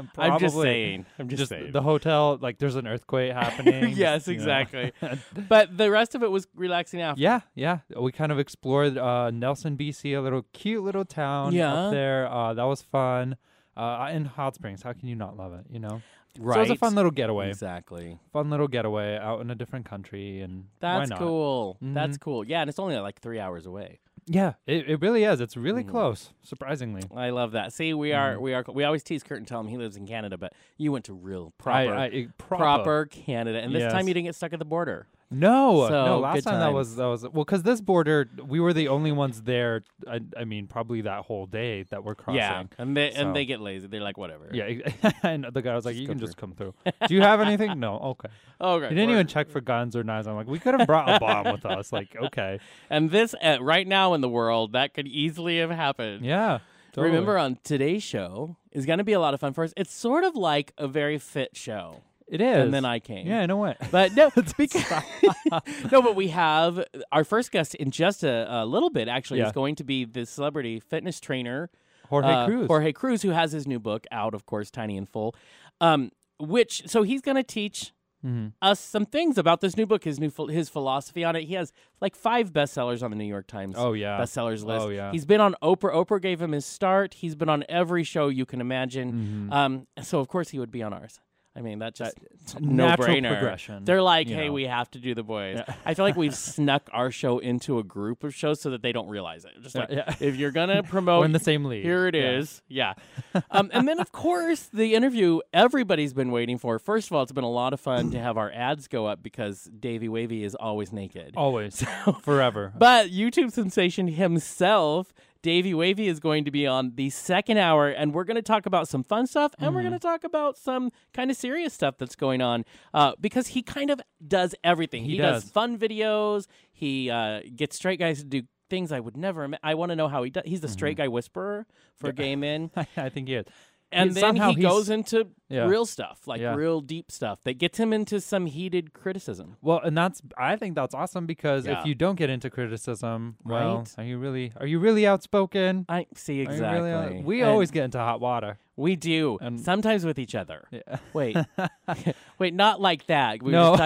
just 0.04 0.14
Probably. 0.14 0.48
saying. 0.62 1.06
I'm 1.19 1.28
just, 1.28 1.38
Just 1.40 1.50
saying. 1.50 1.72
the 1.72 1.82
hotel, 1.82 2.38
like 2.40 2.58
there's 2.58 2.76
an 2.76 2.87
earthquake 2.87 3.32
happening. 3.34 3.94
yes, 3.96 4.26
you 4.26 4.34
know. 4.34 4.40
exactly. 4.40 4.93
but 5.48 5.76
the 5.76 5.90
rest 5.90 6.14
of 6.14 6.22
it 6.22 6.31
was 6.31 6.46
relaxing 6.54 7.00
after. 7.02 7.20
Yeah, 7.20 7.40
yeah. 7.54 7.81
We 7.98 8.12
kind 8.12 8.32
of 8.32 8.38
explored 8.38 8.96
uh, 8.98 9.31
Nelson, 9.31 9.76
BC, 9.76 10.16
a 10.16 10.20
little 10.20 10.44
cute 10.52 10.82
little 10.82 11.04
town 11.04 11.52
Yeah. 11.52 11.72
up 11.75 11.93
there. 11.93 12.31
Uh, 12.31 12.54
that 12.54 12.64
was 12.64 12.82
fun. 12.82 13.37
Uh, 13.76 14.08
in 14.12 14.25
Hot 14.25 14.54
Springs, 14.54 14.82
how 14.82 14.92
can 14.94 15.06
you 15.08 15.16
not 15.16 15.37
love 15.37 15.52
it? 15.52 15.66
You 15.70 15.81
know, 15.81 16.00
right. 16.38 16.54
so 16.54 16.60
it 16.60 16.62
was 16.62 16.70
a 16.70 16.76
fun 16.76 16.94
little 16.94 17.10
getaway. 17.10 17.50
Exactly. 17.50 18.19
Fun 18.32 18.49
little 18.49 18.69
getaway 18.69 19.19
out 19.19 19.42
in 19.42 19.50
a 19.50 19.54
different 19.54 19.84
country, 19.84 20.40
and 20.40 20.64
why 20.81 20.99
That's 21.00 21.10
not? 21.10 21.19
cool. 21.19 21.76
That's 21.82 22.16
Mhm. 22.16 22.20
cool. 22.22 22.44
Yeah, 22.46 22.62
and 22.62 22.70
it's 22.70 22.78
only 22.78 22.96
like 22.96 23.20
three 23.20 23.38
hours 23.38 23.66
away. 23.66 24.00
Yeah, 24.28 24.55
it, 24.67 24.88
it 24.90 25.00
really 25.00 25.23
is. 25.25 25.40
It's 25.40 25.56
really 25.56 25.84
Mm. 25.84 25.88
close, 25.90 26.31
surprisingly. 26.43 27.02
I 27.14 27.31
love 27.31 27.52
that. 27.52 27.73
See, 27.73 27.94
we 27.94 28.12
are 28.12 28.34
Mhm. 28.34 28.40
we 28.40 28.55
are 28.55 28.64
we 28.73 28.82
always 28.84 29.02
tease 29.05 29.23
Kurt 29.23 29.38
and 29.38 29.46
tell 29.46 29.61
him 29.61 29.69
he 29.69 29.76
lives 29.76 29.96
in 29.96 30.06
Canada, 30.06 30.37
but 30.37 30.52
you 30.76 30.90
went 30.90 31.05
to 31.05 31.12
real 31.14 31.52
proper 31.58 31.94
I, 31.94 32.05
I, 32.06 32.28
proper. 32.37 32.62
proper 32.64 33.06
Canada, 33.06 33.61
and 33.61 33.73
this 33.75 33.93
time 33.93 34.08
you 34.08 34.14
didn't 34.14 34.26
get 34.26 34.34
stuck 34.34 34.52
at 34.52 34.58
the 34.58 34.64
border. 34.64 35.06
No, 35.28 35.87
So, 35.88 36.05
no. 36.05 36.19
Last 36.20 36.34
good 36.37 36.44
time 36.44 36.61
that 36.61 36.73
was 36.73 36.94
that 36.96 37.06
was 37.06 37.23
well 37.25 37.44
because 37.44 37.64
this 37.64 37.81
border 37.81 38.28
we 38.46 38.61
were 38.61 38.73
the 38.73 38.87
only 38.88 39.11
ones 39.11 39.43
there. 39.43 39.82
I, 40.08 40.20
I 40.37 40.44
mean, 40.44 40.69
probably 40.69 41.00
that 41.00 41.25
whole 41.25 41.46
day 41.46 41.82
that 41.90 42.05
we're 42.05 42.14
crossing. 42.14 42.37
Yeah, 42.38 42.62
and 42.78 42.96
they 42.96 43.11
So- 43.11 43.20
and 43.23 43.34
they 43.34 43.44
get 43.44 43.61
lazy. 43.61 43.88
They're 43.88 44.00
like, 44.00 44.17
whatever. 44.17 44.49
Yeah, 44.52 44.69
and 45.25 45.46
the 45.52 45.62
guy 45.62 45.75
was 45.75 45.84
like, 45.84 45.94
Just 45.94 46.02
"You 46.02 46.08
can 46.08 46.19
through." 46.19 46.26
just 46.28 46.37
come 46.37 46.52
through." 46.52 46.75
Do 47.08 47.14
you 47.14 47.23
have 47.23 47.40
anything? 47.40 47.81
No. 47.81 47.99
Okay. 47.99 48.28
Oh, 48.61 48.75
okay. 48.76 48.88
He 48.88 48.94
didn't 48.94 49.08
We're- 49.08 49.19
even 49.20 49.26
check 49.26 49.50
for 49.50 49.61
guns 49.61 49.96
or 49.96 50.05
knives. 50.05 50.28
I'm 50.28 50.37
like, 50.37 50.46
we 50.46 50.61
could 50.61 50.78
have 50.78 50.87
brought 50.87 51.08
a 51.08 51.19
bomb 51.19 51.44
with 51.52 51.67
us. 51.67 51.93
Like, 51.93 52.14
okay, 52.17 52.61
And 52.88 53.11
this 53.11 53.34
uh, 53.43 53.58
right 53.61 53.87
now 53.87 54.14
in 54.14 54.20
the 54.20 54.28
world 54.28 54.73
that 54.73 54.94
could 54.94 55.08
easily 55.08 55.58
have 55.58 55.70
happened. 55.70 56.25
yeah. 56.25 56.61
totally. 56.93 57.11
Remember 57.11 57.37
on 57.37 57.58
today's 57.64 58.02
show 58.05 58.56
is 58.70 58.87
going 58.87 58.99
to 58.99 59.05
be 59.05 59.12
a 59.12 59.20
lot 59.20 59.34
of 59.34 59.40
fun 59.40 59.52
for 59.55 59.64
us. 59.64 59.75
It's 59.76 59.93
sort 59.93 60.23
of 60.23 60.37
like 60.37 60.73
a 60.78 60.87
very 60.87 61.19
fit 61.19 61.56
show. 61.56 62.02
It 62.28 62.40
is. 62.40 62.56
And 62.56 62.75
then 62.75 62.84
I 62.84 62.99
came. 62.99 63.26
yeah, 63.26 63.40
I 63.40 63.46
know 63.46 63.56
what. 63.56 63.76
But 63.90 64.12
no, 64.14 64.31
because 64.58 64.84
no, 65.93 66.02
but 66.02 66.17
we 66.17 66.28
have 66.28 66.84
our 67.12 67.25
first 67.25 67.52
guest 67.52 67.75
in 67.76 67.90
just 67.90 68.25
a, 68.25 68.46
a 68.62 68.67
little 68.67 68.90
bit. 68.90 69.08
Actually, 69.08 69.40
Yeah. 69.40 69.46
is 69.46 69.52
going 69.52 69.76
to 69.76 69.84
be 69.84 70.05
the 70.05 70.26
celebrity 70.26 70.81
fitness 70.81 71.20
trainer 71.20 71.70
Jorge 72.08 72.28
uh, 72.32 72.46
Cruise. 72.46 72.67
Jorge 72.69 72.93
Cruise, 72.93 73.23
who 73.23 73.31
has 73.31 73.52
his 73.52 73.67
new 73.67 73.78
book 73.78 74.06
out, 74.11 74.34
of 74.34 74.46
course, 74.46 74.70
Tiny 74.70 74.96
and 74.96 75.08
Full. 75.08 75.34
Um, 75.81 76.11
which 76.38 76.82
so 76.87 77.02
he's 77.02 77.20
going 77.23 77.37
to 77.37 77.43
teach 77.43 77.93
hmm 78.23 78.49
us 78.62 78.81
some 78.81 79.05
things 79.06 79.37
about 79.38 79.61
this 79.61 79.76
new 79.76 79.87
book, 79.87 80.02
his 80.05 80.19
new 80.19 80.32
his 80.49 80.69
philosophy 80.69 81.23
on 81.23 81.37
it. 81.37 81.44
He 81.44 81.55
has 81.55 81.73
like 82.00 82.17
five 82.17 82.52
bestsellers 82.52 83.02
on 83.02 83.11
the 83.11 83.17
New 83.17 83.25
York 83.26 83.46
Times 83.46 83.75
Oh 83.78 83.93
yeah. 83.93 84.19
bestsellers 84.19 84.64
list. 84.64 84.87
Oh, 84.87 84.88
yeah. 84.88 85.12
He's 85.12 85.26
been 85.26 85.40
on 85.40 85.55
Oprah. 85.62 85.93
Oprah 85.94 86.20
gave 86.20 86.40
him 86.43 86.52
his 86.52 86.64
start. 86.67 87.14
He's 87.14 87.34
been 87.37 87.49
on 87.50 87.62
every 87.69 88.02
show 88.05 88.28
you 88.28 88.46
can 88.46 88.61
imagine. 88.61 89.49
Mhm. 89.50 89.55
Um, 89.55 89.87
so 90.02 90.19
of 90.19 90.28
course 90.28 90.49
he 90.49 90.58
would 90.58 90.70
be 90.73 90.82
on 90.82 90.93
ours. 90.93 91.20
I 91.56 91.62
mean, 91.62 91.78
that 91.78 91.94
just 91.94 92.16
That- 92.52 92.60
no 92.60 92.88
natural 92.88 93.08
brainer. 93.08 93.30
progression, 93.30 93.84
They're 93.84 94.02
like, 94.02 94.28
hey, 94.28 94.46
know. 94.48 94.52
we 94.52 94.64
have 94.64 94.90
to 94.90 94.98
do 94.98 95.14
the 95.14 95.22
boys. 95.22 95.56
Yeah. 95.66 95.74
I 95.86 95.94
feel 95.94 96.04
like 96.04 96.16
we've 96.16 96.34
snuck 96.54 96.90
our 96.92 97.10
show 97.10 97.38
into 97.38 97.78
a 97.78 97.82
group 97.82 98.24
of 98.24 98.34
shows 98.34 98.60
so 98.60 98.70
that 98.70 98.82
they 98.82 98.92
don't 98.92 99.08
realize 99.08 99.44
it. 99.46 99.52
Just 99.62 99.74
like, 99.74 99.90
yeah. 99.90 100.14
if 100.20 100.36
you're 100.36 100.50
gonna 100.50 100.76
We're 100.84 100.88
promote, 100.88 101.24
in 101.24 101.32
the 101.32 101.38
same 101.40 101.64
league. 101.64 101.82
here 101.82 102.06
it 102.06 102.14
Yeah. 102.14 102.30
is. 102.38 102.62
Yeah. 102.68 102.94
um, 103.50 103.70
and 103.72 103.88
then, 103.88 103.98
of 104.00 104.12
course, 104.12 104.64
the 104.72 104.94
interview 104.94 105.40
everybody's 105.54 106.12
been 106.12 106.30
waiting 106.30 106.58
for. 106.58 106.78
First 106.78 107.08
of 107.08 107.16
all, 107.16 107.22
it's 107.22 107.32
been 107.32 107.42
a 107.44 107.50
lot 107.50 107.72
of 107.72 107.80
fun 107.80 108.10
to 108.10 108.18
have 108.20 108.36
our 108.36 108.52
ads 108.52 108.86
go 108.86 109.06
up 109.06 109.22
because 109.22 109.64
Davey 109.64 110.08
Wavey 110.08 110.44
is 110.44 110.54
always 110.54 110.92
naked. 110.92 111.32
Always, 111.36 111.82
forever. 112.22 112.72
But 112.76 113.08
YouTube 113.10 113.50
sensation 113.50 114.08
himself, 114.08 115.12
Davey 115.46 115.75
Wavey, 115.75 116.08
is 116.08 116.19
going 116.19 116.44
to 116.44 116.50
be 116.50 116.66
on 116.66 116.90
the 116.96 117.08
second 117.10 117.56
hour, 117.58 117.88
and 117.88 118.12
we're 118.12 118.25
going 118.25 118.34
to 118.34 118.43
talk 118.43 118.66
about 118.66 118.88
some 118.88 119.04
fun 119.04 119.28
stuff, 119.28 119.54
and 119.60 119.72
we're 119.72 119.82
Mm-hmm. 119.82 119.90
going 119.90 120.00
to 120.00 120.04
talk 120.06 120.25
about 120.25 120.56
some 120.58 120.90
kind 121.14 121.31
of 121.31 121.37
serious 121.37 121.72
stuff 121.72 121.94
that's 121.98 122.16
going 122.16 122.43
on. 122.43 122.64
Uh, 122.93 123.12
because 123.20 123.46
he 123.46 123.62
kind 123.62 123.90
of 123.90 124.00
does 124.26 124.56
everything. 124.64 125.04
He 125.04 125.19
does. 125.19 125.44
does. 125.44 125.52
fun 125.52 125.78
videos. 125.78 126.46
He 126.72 127.10
uh, 127.10 127.43
gets 127.54 127.76
straight 127.76 128.00
guys 128.00 128.19
to 128.19 128.25
do 128.25 128.43
things 128.69 128.90
I 128.90 128.98
would 128.98 129.16
never. 129.16 129.48
I 129.62 129.75
want 129.75 129.90
to 129.90 129.96
know 129.96 130.08
how 130.08 130.25
he 130.25 130.31
does. 130.31 130.43
He's 130.46 130.62
the 130.62 130.69
straight 130.69 130.96
guy 130.96 131.06
whisperer 131.06 131.64
for 131.94 132.10
Gay 132.10 132.34
Men, 132.34 132.72
I 132.96 133.08
think 133.08 133.28
he 133.28 133.34
is. 133.37 133.46
And 133.92 134.10
He- 134.14 134.20
then 134.20 134.36
he 134.36 134.54
goes 134.56 134.90
into 134.90 135.28
Yeah. 135.48 135.66
real 135.66 135.86
stuff, 135.86 136.26
like 136.26 136.40
Yeah. 136.40 136.54
real 136.56 136.80
deep 136.80 137.10
stuff 137.12 137.40
that 137.44 137.54
gets 137.58 137.78
him 137.78 137.92
into 137.92 138.20
some 138.20 138.46
heated 138.46 138.92
criticism. 138.92 139.56
Well, 139.62 139.80
and 139.82 139.96
that's 139.96 140.20
I 140.36 140.56
think 140.56 140.74
that's 140.74 140.94
awesome 140.94 141.26
because 141.26 141.66
Yeah. 141.66 141.80
if 141.80 141.86
you 141.86 141.94
don't 141.94 142.16
get 142.16 142.28
into 142.30 142.50
criticism, 142.50 143.36
well, 143.44 143.78
Right. 143.78 143.94
are 143.98 144.04
you 144.04 144.18
really 144.18 144.52
are 144.60 144.66
you 144.66 144.78
really 144.80 145.06
outspoken? 145.06 145.86
I 145.88 146.06
see 146.14 146.40
exactly. 146.40 146.80
really 146.90 147.18
out- 147.18 147.24
we 147.24 147.40
And 147.42 147.50
always 147.50 147.70
get 147.70 147.84
into 147.84 147.98
hot 147.98 148.20
water. 148.20 148.58
we 148.76 148.96
do 148.96 149.38
and- 149.40 149.60
sometimes 149.60 150.04
with 150.04 150.18
each 150.18 150.34
other. 150.34 150.66
Yeah. 150.70 150.98
Wait, 151.12 151.36
wait, 152.38 152.54
not 152.54 152.80
like 152.80 153.06
that. 153.06 153.42
We 153.42 153.52
No. 153.52 153.76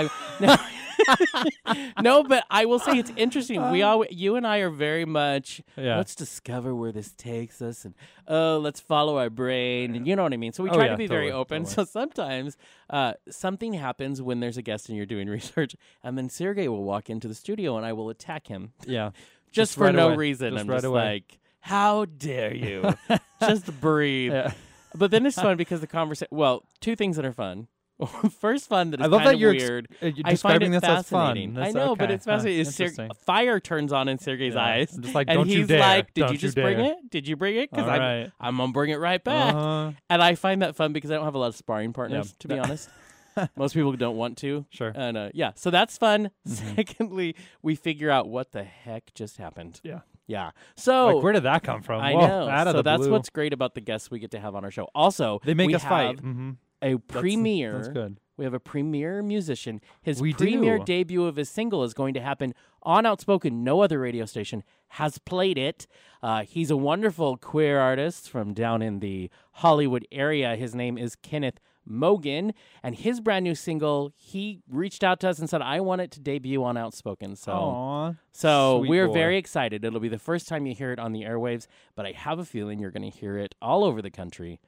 no. 2.03 2.23
but 2.23 2.45
I 2.51 2.65
will 2.67 2.79
say 2.79 2.99
it's 2.99 3.13
interesting. 3.17 3.71
We 3.71 3.83
all, 3.83 4.05
you 4.11 4.37
and 4.37 4.47
I, 4.47 4.59
are 4.59 4.71
very 4.71 5.05
much. 5.05 5.61
Yeah. 5.77 5.97
Let's 5.97 6.15
discover 6.15 6.75
where 6.75 6.93
this 6.93 7.13
takes 7.13 7.61
us, 7.63 7.85
and 7.85 7.95
oh, 8.29 8.59
let's 8.63 8.81
follow 8.81 9.19
our 9.19 9.31
brain, 9.31 9.95
and 9.97 10.07
you 10.07 10.17
know 10.17 10.23
what 10.23 10.33
I 10.33 10.37
mean. 10.37 10.53
So 10.53 10.63
we 10.63 10.71
Oh, 10.71 10.75
try 10.75 10.85
yeah, 10.87 10.93
to 10.93 10.97
be 10.97 11.07
very 11.07 11.31
open. 11.33 11.65
totally. 11.65 11.75
So 11.87 11.91
sometimes 11.91 12.57
uh, 12.89 13.15
something 13.29 13.73
happens 13.75 14.21
when 14.23 14.41
there's 14.41 14.57
a 14.57 14.63
guest 14.63 14.89
and 14.89 14.97
you're 14.97 15.07
doing 15.07 15.29
research, 15.41 15.75
and 16.03 16.17
then 16.19 16.29
Sergey 16.29 16.69
will 16.69 16.85
walk 16.85 17.11
into 17.11 17.29
the 17.29 17.35
studio, 17.35 17.77
and 17.77 17.85
I 17.87 17.93
will 17.93 18.11
attack 18.11 18.47
him 18.47 18.73
Yeah. 18.87 19.11
just, 19.47 19.55
Just 19.55 19.75
for 19.75 19.85
right 19.85 19.95
no 19.95 20.09
away. 20.09 20.17
reason. 20.17 20.53
Just 20.53 20.61
I'm 20.63 20.69
right 20.71 20.77
just 20.77 20.87
away. 20.87 21.03
like, 21.05 21.39
how 21.61 22.05
dare 22.07 22.55
you? 22.55 22.95
just 23.41 23.81
breathe. 23.81 24.33
Yeah. 24.33 24.53
But 24.95 25.11
then 25.13 25.25
it's 25.27 25.37
fun 25.37 25.57
because 25.57 25.81
the 25.81 25.87
conversation. 25.87 26.29
Well, 26.37 26.65
two 26.81 26.97
things 26.97 27.17
that 27.17 27.25
are 27.25 27.33
fun. 27.33 27.69
First 28.41 28.69
fun 28.69 28.91
that 28.91 29.01
is 29.01 29.05
I 29.05 29.09
love 29.09 29.19
kind 29.21 29.29
that 29.29 29.35
of 29.35 29.41
you're 29.41 29.53
weird. 29.53 29.89
uh, 30.03 30.07
you're 30.07 30.11
I 30.11 30.13
find 30.13 30.31
describing 30.31 30.75
it 30.75 30.81
this 30.81 30.91
as 30.91 31.09
fun. 31.09 31.27
fascinating. 31.29 31.57
I 31.57 31.61
That's 31.61 31.75
know, 31.75 31.97
but 31.97 32.11
it's 32.11 32.25
fascinating. 32.25 32.61
Is 32.61 32.75
Ser- 32.75 33.09
fire 33.27 33.61
turns 33.61 33.93
on 33.93 34.09
in 34.09 34.19
Sergey's 34.19 34.55
Yeah. 34.55 34.65
eyes, 34.65 34.99
like, 35.15 35.29
and 35.29 35.37
"Don't 35.37 35.49
you 35.49 35.59
he's 35.67 35.71
like, 35.71 36.15
"Did 36.15 36.21
Don't 36.23 36.29
you 36.31 36.33
you 36.35 36.39
just 36.39 36.55
bring 36.55 36.81
it? 36.81 36.97
Did 37.11 37.29
you 37.29 37.37
bring 37.37 37.57
it? 37.57 37.71
Because 37.71 37.89
I'm, 37.89 38.01
right. 38.01 38.33
I'm 38.41 38.57
gonna 38.57 38.73
bring 38.73 38.91
it 38.91 38.97
right 38.99 39.23
back." 39.23 39.55
Uh-huh. 39.55 39.93
And 40.09 40.23
I 40.23 40.35
find 40.35 40.63
that 40.63 40.77
fun 40.77 40.93
because 40.93 41.11
I 41.11 41.15
don't 41.15 41.25
have 41.25 41.35
a 41.35 41.39
lot 41.39 41.49
of 41.49 41.57
sparring 41.57 41.93
partners, 41.93 42.35
to 42.41 42.49
be 42.49 42.59
honest. 42.59 42.89
Most 43.57 43.75
people 43.75 43.93
don't 43.93 44.17
want 44.17 44.39
to. 44.39 44.67
Sure. 44.71 44.93
And 44.95 45.17
uh, 45.17 45.29
yeah, 45.35 45.53
so 45.55 45.71
that's 45.71 45.97
fun. 45.97 46.31
Mhm. 46.49 46.77
Secondly, 46.77 47.37
we 47.63 47.75
figure 47.77 48.11
out 48.11 48.29
what 48.29 48.53
the 48.53 48.65
heck 48.65 49.15
just 49.15 49.37
happened. 49.37 49.81
Yeah. 49.85 50.01
Yeah. 50.27 50.51
So 50.77 51.15
like, 51.15 51.23
where 51.25 51.33
did 51.33 51.43
that 51.45 51.63
come 51.63 51.83
from? 51.83 52.01
I 52.01 52.13
Whoa, 52.15 52.27
know. 52.49 52.73
So 52.73 52.83
that's 52.83 53.03
blue. 53.03 53.11
what's 53.13 53.31
great 53.31 53.53
about 53.53 53.75
the 53.75 53.81
guests 53.81 54.11
we 54.11 54.19
get 54.19 54.31
to 54.33 54.41
have 54.41 54.55
on 54.55 54.65
our 54.65 54.71
show. 54.71 54.89
Also, 54.95 55.41
they 55.45 55.55
make 55.55 55.75
us 55.75 55.83
fight. 55.83 56.17
Mm-hmm. 56.19 56.51
A 56.83 56.97
premiere. 56.97 57.75
That's 57.75 57.89
good. 57.89 58.19
We 58.37 58.45
have 58.45 58.55
a 58.55 58.61
premier 58.61 59.23
musician. 59.23 59.83
His 60.01 60.21
We 60.21 60.33
premiere 60.33 60.79
do. 60.79 60.85
debut 60.85 61.25
of 61.27 61.37
his 61.37 61.51
single 61.51 61.85
is 61.85 61.93
going 61.93 62.15
to 62.15 62.21
happen 62.21 62.55
on 62.83 63.05
Outspoken. 63.05 63.63
No 63.63 63.83
other 63.83 64.01
radio 64.01 64.25
station 64.25 64.63
has 64.89 65.19
played 65.19 65.59
it. 65.59 65.87
Uh, 66.23 66.45
he's 66.45 66.71
a 66.71 66.77
wonderful 66.77 67.37
queer 67.37 67.79
artist 67.79 68.31
from 68.31 68.55
down 68.55 68.81
in 68.81 69.01
the 69.01 69.31
Hollywood 69.53 70.07
area. 70.11 70.57
His 70.57 70.75
name 70.75 70.97
is 70.97 71.17
Kenyth 71.17 71.57
Mogan, 71.85 72.55
and 72.83 72.95
his 72.95 73.21
brand 73.21 73.45
new 73.45 73.55
single. 73.55 74.13
He 74.17 74.61
reached 74.69 75.05
out 75.05 75.21
to 75.21 75.29
us 75.29 75.39
and 75.39 75.51
said, 75.51 75.61
"I 75.61 75.81
want 75.81 76.01
it 76.01 76.11
to 76.13 76.21
debut 76.21 76.63
on 76.65 76.77
Outspoken." 76.77 77.37
So. 77.37 77.53
Aw. 77.53 78.15
So 78.33 78.79
we're 78.87 79.09
boy. 79.09 79.13
very 79.13 79.37
excited. 79.37 79.85
It'll 79.85 80.01
be 80.01 80.09
the 80.09 80.19
first 80.19 80.49
time 80.49 80.67
you 80.67 80.75
hear 80.75 80.93
it 80.93 80.99
on 80.99 81.13
the 81.13 81.23
airwaves, 81.23 81.67
but 81.95 82.07
I 82.07 82.13
have 82.13 82.39
a 82.39 82.45
feeling 82.45 82.79
you're 82.79 82.91
going 82.91 83.11
to 83.11 83.19
hear 83.19 83.37
it 83.37 83.55
all 83.61 83.85
over 83.85 84.01
the 84.01 84.11
country 84.11 84.61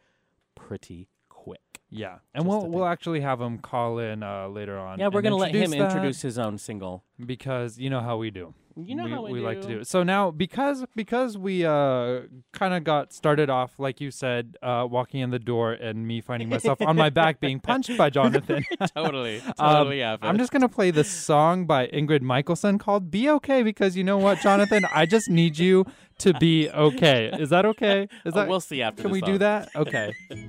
pretty 0.55 1.09
quick. 1.45 1.61
Yeah, 1.95 2.19
and 2.35 2.45
Just 2.45 2.49
we'll 2.49 2.71
we'll 2.71 2.87
actually 2.87 3.21
have 3.21 3.39
him 3.41 3.59
call 3.59 3.99
in 3.99 4.23
uh, 4.23 4.49
later 4.49 4.79
on. 4.79 4.99
Yeah, 4.99 5.09
we're 5.13 5.21
going 5.21 5.33
to 5.33 5.37
let 5.37 5.55
him 5.55 5.71
that 5.73 5.79
introduce 5.79 6.23
his 6.23 6.39
own 6.39 6.57
single. 6.57 7.05
because 7.33 7.79
you 7.79 7.91
know 7.91 8.01
how 8.01 8.17
we 8.17 8.31
do. 8.31 8.55
You 8.75 8.95
know 8.95 9.05
we, 9.05 9.11
how 9.11 9.23
we 9.27 9.41
like 9.41 9.61
to 9.61 9.69
do. 9.69 9.79
do. 9.81 9.85
So 9.85 10.03
now 10.03 10.31
because 10.31 10.83
because 10.97 11.37
we 11.37 11.67
uh 11.67 12.21
kind 12.55 12.73
of 12.73 12.85
got 12.85 13.13
started 13.13 13.51
off 13.51 13.73
like 13.79 14.01
you 14.01 14.11
said, 14.11 14.57
uh 14.63 14.87
walking 14.91 15.21
in 15.21 15.29
the 15.29 15.39
door 15.39 15.73
and 15.73 16.07
me 16.09 16.23
finding 16.23 16.49
myself 16.49 16.81
on 16.81 16.97
my 16.97 17.11
back 17.11 17.39
being 17.41 17.61
punched 17.71 17.95
by 17.99 18.09
Jonathan. 18.09 18.65
totally, 18.97 19.43
Um, 19.59 19.75
totally 19.77 20.01
happened. 20.01 20.31
I'm 20.31 20.39
just 20.39 20.51
gonna 20.53 20.71
play 20.71 20.91
this 20.91 21.11
song 21.11 21.67
by 21.67 21.89
Ingrid 21.89 22.23
Michaelson 22.23 22.79
called 22.79 23.11
"Be 23.11 23.29
Okay" 23.29 23.63
because 23.63 23.95
you 23.99 24.05
know 24.05 24.17
what, 24.17 24.39
Jonathan, 24.41 24.87
I 24.95 25.05
just 25.05 25.29
need 25.29 25.59
you 25.59 25.85
to 26.25 26.33
be 26.33 26.71
okay. 26.71 27.31
Is 27.39 27.51
that 27.51 27.67
okay? 27.67 28.05
Is 28.25 28.33
Oh, 28.33 28.39
that 28.39 28.49
we'll 28.49 28.61
see 28.61 28.81
after. 28.81 29.03
Can 29.03 29.11
the 29.11 29.13
we 29.13 29.21
do 29.21 29.37
that? 29.37 29.69
Okay. 29.77 30.15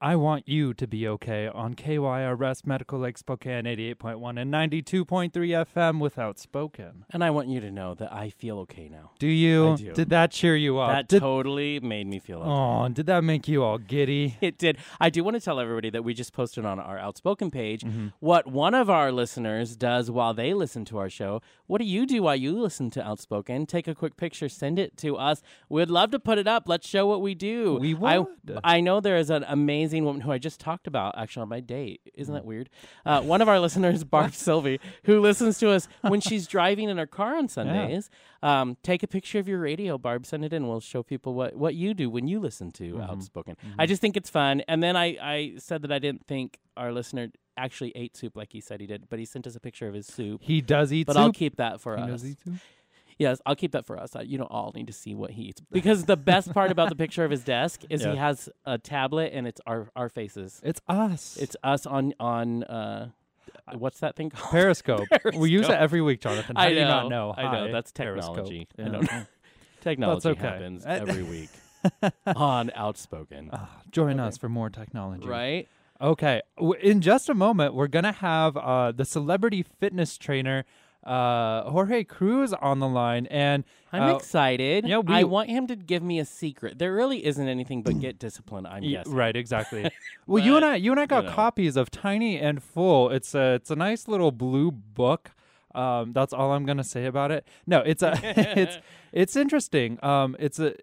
I 0.00 0.14
want 0.14 0.46
you 0.48 0.74
to 0.74 0.86
be 0.86 1.08
okay 1.08 1.48
on 1.48 1.74
KYRS 1.74 2.64
Medical 2.64 3.00
Lake 3.00 3.18
Spokane 3.18 3.64
88.1 3.64 4.40
and 4.40 4.54
92.3 4.54 5.32
FM 5.32 5.98
without 5.98 6.38
spoken. 6.38 7.04
And 7.10 7.24
I 7.24 7.30
want 7.30 7.48
you 7.48 7.60
to 7.60 7.70
know 7.72 7.94
that 7.94 8.12
I 8.12 8.30
feel 8.30 8.60
okay 8.60 8.88
now. 8.88 9.10
Do 9.18 9.26
you? 9.26 9.72
I 9.72 9.76
do. 9.76 9.92
Did 9.94 10.10
that 10.10 10.30
cheer 10.30 10.54
you 10.54 10.78
up? 10.78 10.90
that 10.92 11.08
did, 11.08 11.18
totally 11.18 11.80
made 11.80 12.06
me 12.06 12.20
feel 12.20 12.38
okay. 12.38 12.48
oh, 12.48 12.88
did 12.90 13.06
that 13.06 13.24
make 13.24 13.48
you 13.48 13.64
all 13.64 13.78
giddy? 13.78 14.36
It 14.48 14.56
did. 14.56 14.78
I 15.00 15.10
do 15.10 15.24
want 15.24 15.34
to 15.34 15.40
tell 15.40 15.58
everybody 15.58 15.90
that 15.90 16.04
we 16.04 16.14
just 16.14 16.32
posted 16.32 16.64
on 16.64 16.78
our 16.78 16.98
Outspoken 16.98 17.50
page 17.50 17.82
Mm-hmm. 17.82 18.08
what 18.20 18.46
one 18.46 18.74
of 18.74 18.88
our 18.88 19.10
listeners 19.10 19.74
does 19.76 20.10
while 20.12 20.32
they 20.32 20.54
listen 20.54 20.84
to 20.86 20.98
our 20.98 21.10
show. 21.10 21.42
What 21.66 21.78
do 21.78 21.84
you 21.84 22.06
do 22.06 22.22
while 22.22 22.36
you 22.36 22.52
listen 22.58 22.88
to 22.90 23.02
Outspoken? 23.04 23.66
Take 23.66 23.88
a 23.88 23.94
quick 23.96 24.16
picture, 24.16 24.48
send 24.48 24.78
it 24.78 24.96
to 24.98 25.16
us. 25.16 25.42
We'd 25.68 25.90
love 25.90 26.12
to 26.12 26.20
put 26.20 26.38
it 26.38 26.46
up. 26.46 26.68
Let's 26.68 26.86
show 26.88 27.06
what 27.06 27.20
we 27.20 27.34
do. 27.34 27.78
We 27.80 27.96
I, 28.00 28.18
would. 28.20 28.28
I 28.62 28.80
know 28.80 29.00
there 29.00 29.16
is 29.16 29.28
an 29.28 29.44
amazing 29.48 29.87
woman 29.92 30.20
who 30.22 30.32
I 30.32 30.38
just 30.38 30.60
talked 30.60 30.86
about 30.86 31.14
actually 31.18 31.42
on 31.42 31.48
my 31.48 31.60
date. 31.60 32.00
Isn't 32.14 32.32
Mm. 32.34 32.38
that 32.38 32.44
weird? 32.44 32.70
Uh, 33.06 33.22
one 33.22 33.40
of 33.42 33.48
our 33.48 33.58
listeners, 33.66 34.04
Barb 34.04 34.34
Sylvie, 34.34 34.80
who 35.04 35.20
listens 35.20 35.58
to 35.58 35.70
us 35.70 35.88
when 36.02 36.20
she's 36.20 36.46
driving 36.46 36.88
in 36.88 36.98
her 36.98 37.06
car 37.06 37.36
on 37.36 37.48
Sundays. 37.48 38.10
Um, 38.42 38.76
take 38.82 39.02
a 39.02 39.06
picture 39.08 39.38
of 39.38 39.48
your 39.48 39.58
radio, 39.60 39.98
Barb. 39.98 40.24
Send 40.26 40.44
it 40.44 40.52
in. 40.52 40.68
We'll 40.68 40.80
show 40.80 41.02
people 41.02 41.34
what, 41.34 41.56
what 41.56 41.74
you 41.74 41.94
do 41.94 42.08
when 42.10 42.28
you 42.28 42.38
listen 42.40 42.70
to 42.72 42.94
Mm-hmm. 42.94 43.10
Outspoken. 43.10 43.56
I 43.78 43.86
just 43.86 44.00
think 44.00 44.16
it's 44.16 44.30
fun. 44.30 44.62
And 44.68 44.82
then 44.82 44.96
I, 44.96 45.16
I 45.20 45.52
said 45.58 45.82
that 45.82 45.92
I 45.92 45.98
didn't 45.98 46.26
think 46.26 46.58
our 46.76 46.92
listener 46.92 47.28
actually 47.56 47.90
ate 47.96 48.16
soup 48.16 48.36
like 48.36 48.52
he 48.52 48.60
said 48.60 48.80
he 48.80 48.86
did, 48.86 49.08
but 49.08 49.18
he 49.18 49.24
sent 49.24 49.46
us 49.46 49.56
a 49.56 49.60
picture 49.60 49.88
of 49.88 49.94
his 49.94 50.06
soup. 50.06 50.40
He 50.44 50.60
does 50.60 50.92
eat 50.92 51.06
But 51.08 51.14
soup. 51.14 51.22
I'll 51.22 51.32
keep 51.32 51.56
that 51.56 51.80
for 51.80 51.96
He 51.96 52.02
us. 52.04 52.22
Does 53.18 53.32
eat 53.32 53.36
soup. 53.38 53.38
Yes, 53.38 53.40
I'll 53.46 53.56
keep 53.56 53.72
that 53.72 53.86
for 53.86 53.98
us. 53.98 54.14
Uh, 54.16 54.20
You 54.20 54.38
don't 54.38 54.50
all 54.50 54.72
need 54.74 54.86
to 54.86 54.92
see 54.92 55.14
what 55.14 55.30
he 55.32 55.42
eats 55.42 55.60
because 55.72 56.04
the 56.04 56.16
best 56.16 56.52
part 56.52 56.70
about 56.70 56.88
the 56.88 56.96
picture 57.04 57.24
of 57.24 57.30
his 57.30 57.44
desk 57.44 57.82
is 57.90 58.02
Yeah. 58.02 58.12
he 58.12 58.16
has 58.16 58.48
a 58.64 58.78
tablet 58.78 59.32
and 59.34 59.46
it's 59.46 59.60
our 59.66 59.88
our 59.96 60.08
faces. 60.08 60.60
It's 60.64 60.80
us. 60.88 61.36
It's 61.40 61.56
us 61.62 61.86
on 61.86 62.14
on 62.20 62.64
uh, 62.64 63.10
what's 63.74 64.00
that 64.00 64.16
thing 64.16 64.30
called? 64.30 64.50
Periscope. 64.52 65.08
We 65.34 65.50
use 65.50 65.68
it 65.68 65.74
every 65.74 66.00
week, 66.00 66.20
Jonathan. 66.20 66.56
How 66.56 66.62
I 66.62 66.68
do 66.70 66.76
you 66.76 66.84
not 66.84 67.08
know? 67.08 67.34
I 67.36 67.42
know. 67.52 67.72
That's 67.72 67.92
Periscope. 67.92 68.34
technology. 68.36 68.68
I 68.78 68.82
Yeah. 68.82 68.88
don't 68.88 69.12
know. 69.12 69.26
Technology 69.80 70.28
okay. 70.30 70.40
happens 70.40 70.84
Uh, 70.84 70.88
every 71.06 71.22
week 71.22 71.50
on 72.26 72.70
Outspoken, 72.74 73.50
Ah, 73.52 73.80
join 73.92 74.18
us 74.20 74.36
for 74.36 74.48
more 74.48 74.70
technology. 74.70 75.26
right? 75.26 75.68
Okay. 76.00 76.42
In 76.82 77.00
just 77.00 77.28
a 77.28 77.34
moment, 77.34 77.74
we're 77.74 77.86
going 77.88 78.04
to 78.04 78.12
have 78.12 78.56
uh, 78.56 78.92
the 78.92 79.04
celebrity 79.04 79.62
fitness 79.62 80.18
trainer, 80.18 80.64
uh, 81.04 81.70
Jorge 81.70 82.04
Cruise, 82.04 82.52
on 82.52 82.78
the 82.80 82.88
line. 82.88 83.26
And 83.26 83.64
I'm 83.92 84.02
uh, 84.02 84.16
excited. 84.16 84.86
yeah, 84.86 84.98
we- 84.98 85.14
I 85.14 85.24
want 85.24 85.48
him 85.48 85.66
to 85.68 85.76
give 85.76 86.02
me 86.02 86.18
a 86.18 86.24
secret. 86.24 86.78
There 86.78 86.92
really 86.94 87.24
isn't 87.24 87.48
anything 87.48 87.82
but 87.82 87.98
get 88.00 88.18
discipline. 88.18 88.66
I'm 88.66 88.82
y- 88.82 88.90
guessing. 88.90 89.14
right, 89.14 89.34
exactly. 89.36 89.90
well, 90.26 90.42
you 90.44 90.56
and 90.56 90.64
I, 90.64 90.76
you 90.76 90.90
and 90.90 91.00
I 91.00 91.06
got 91.06 91.24
you 91.24 91.30
know. 91.30 91.34
copies 91.36 91.76
of 91.76 91.90
Tiny 91.90 92.38
and 92.38 92.62
Full. 92.62 93.10
It's 93.10 93.34
a, 93.34 93.54
it's 93.54 93.70
a 93.70 93.76
nice 93.76 94.08
little 94.08 94.30
blue 94.32 94.70
book. 94.70 95.30
Um, 95.74 96.12
that's 96.12 96.32
all 96.32 96.52
I'm 96.52 96.64
gonna 96.66 96.82
say 96.82 97.04
about 97.04 97.30
it. 97.30 97.46
No, 97.66 97.78
it's 97.80 98.02
a, 98.02 98.18
it's, 98.58 98.78
it's 99.12 99.36
interesting. 99.36 99.98
Um, 100.02 100.34
it's 100.38 100.58
a, 100.58 100.74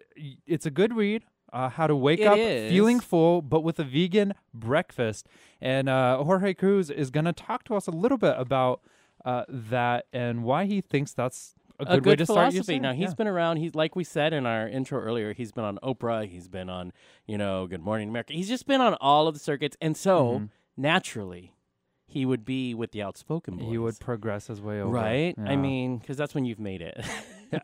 it's 0.46 0.64
a 0.64 0.70
good 0.70 0.94
read. 0.96 1.24
Uh, 1.52 1.68
how 1.68 1.86
to 1.86 1.94
wake 1.94 2.20
It 2.20 2.26
up 2.26 2.36
is. 2.38 2.70
feeling 2.70 3.00
full, 3.00 3.40
but 3.40 3.60
with 3.60 3.78
a 3.78 3.84
vegan 3.84 4.34
breakfast. 4.52 5.26
And 5.60 5.88
uh, 5.88 6.22
Jorge 6.22 6.54
Cruise 6.54 6.90
is 6.90 7.10
gonna 7.10 7.32
talk 7.32 7.64
to 7.64 7.74
us 7.76 7.86
a 7.86 7.90
little 7.92 8.18
bit 8.18 8.34
about 8.36 8.80
uh, 9.26 9.44
that 9.48 10.06
and 10.12 10.42
why 10.44 10.64
he 10.64 10.80
thinks 10.80 11.12
that's 11.12 11.54
a 11.78 11.84
good, 11.84 11.92
a 11.92 12.00
good 12.00 12.06
way 12.06 12.16
to 12.16 12.24
start 12.26 12.54
your 12.54 12.80
Now 12.80 12.92
he's 12.94 13.10
Yeah. 13.10 13.14
been 13.16 13.26
around. 13.26 13.58
He's 13.58 13.74
like 13.74 13.94
we 13.94 14.04
said 14.04 14.32
in 14.32 14.46
our 14.46 14.66
intro 14.66 14.98
earlier. 14.98 15.34
He's 15.34 15.52
been 15.52 15.64
on 15.64 15.78
Oprah. 15.82 16.26
He's 16.26 16.48
been 16.48 16.70
on 16.70 16.92
you 17.26 17.36
know 17.36 17.66
Good 17.66 17.82
Morning 17.82 18.08
America. 18.08 18.32
He's 18.32 18.48
just 18.48 18.66
been 18.66 18.80
on 18.80 18.94
all 18.94 19.28
of 19.28 19.34
the 19.34 19.40
circuits, 19.40 19.76
and 19.82 19.94
so 19.96 20.24
Mhm. 20.40 20.48
naturally, 20.76 21.52
he 22.06 22.24
would 22.24 22.44
be 22.46 22.72
with 22.72 22.92
the 22.92 23.02
outspoken 23.02 23.56
boys. 23.56 23.68
he 23.68 23.76
would 23.78 23.98
progress 24.00 24.46
his 24.46 24.60
way 24.62 24.80
over. 24.80 24.92
right? 24.92 25.34
I 25.38 25.56
mean, 25.56 25.98
because 25.98 26.16
that's 26.16 26.34
when 26.34 26.44
you've 26.46 26.60
made 26.60 26.80
it. 26.80 26.98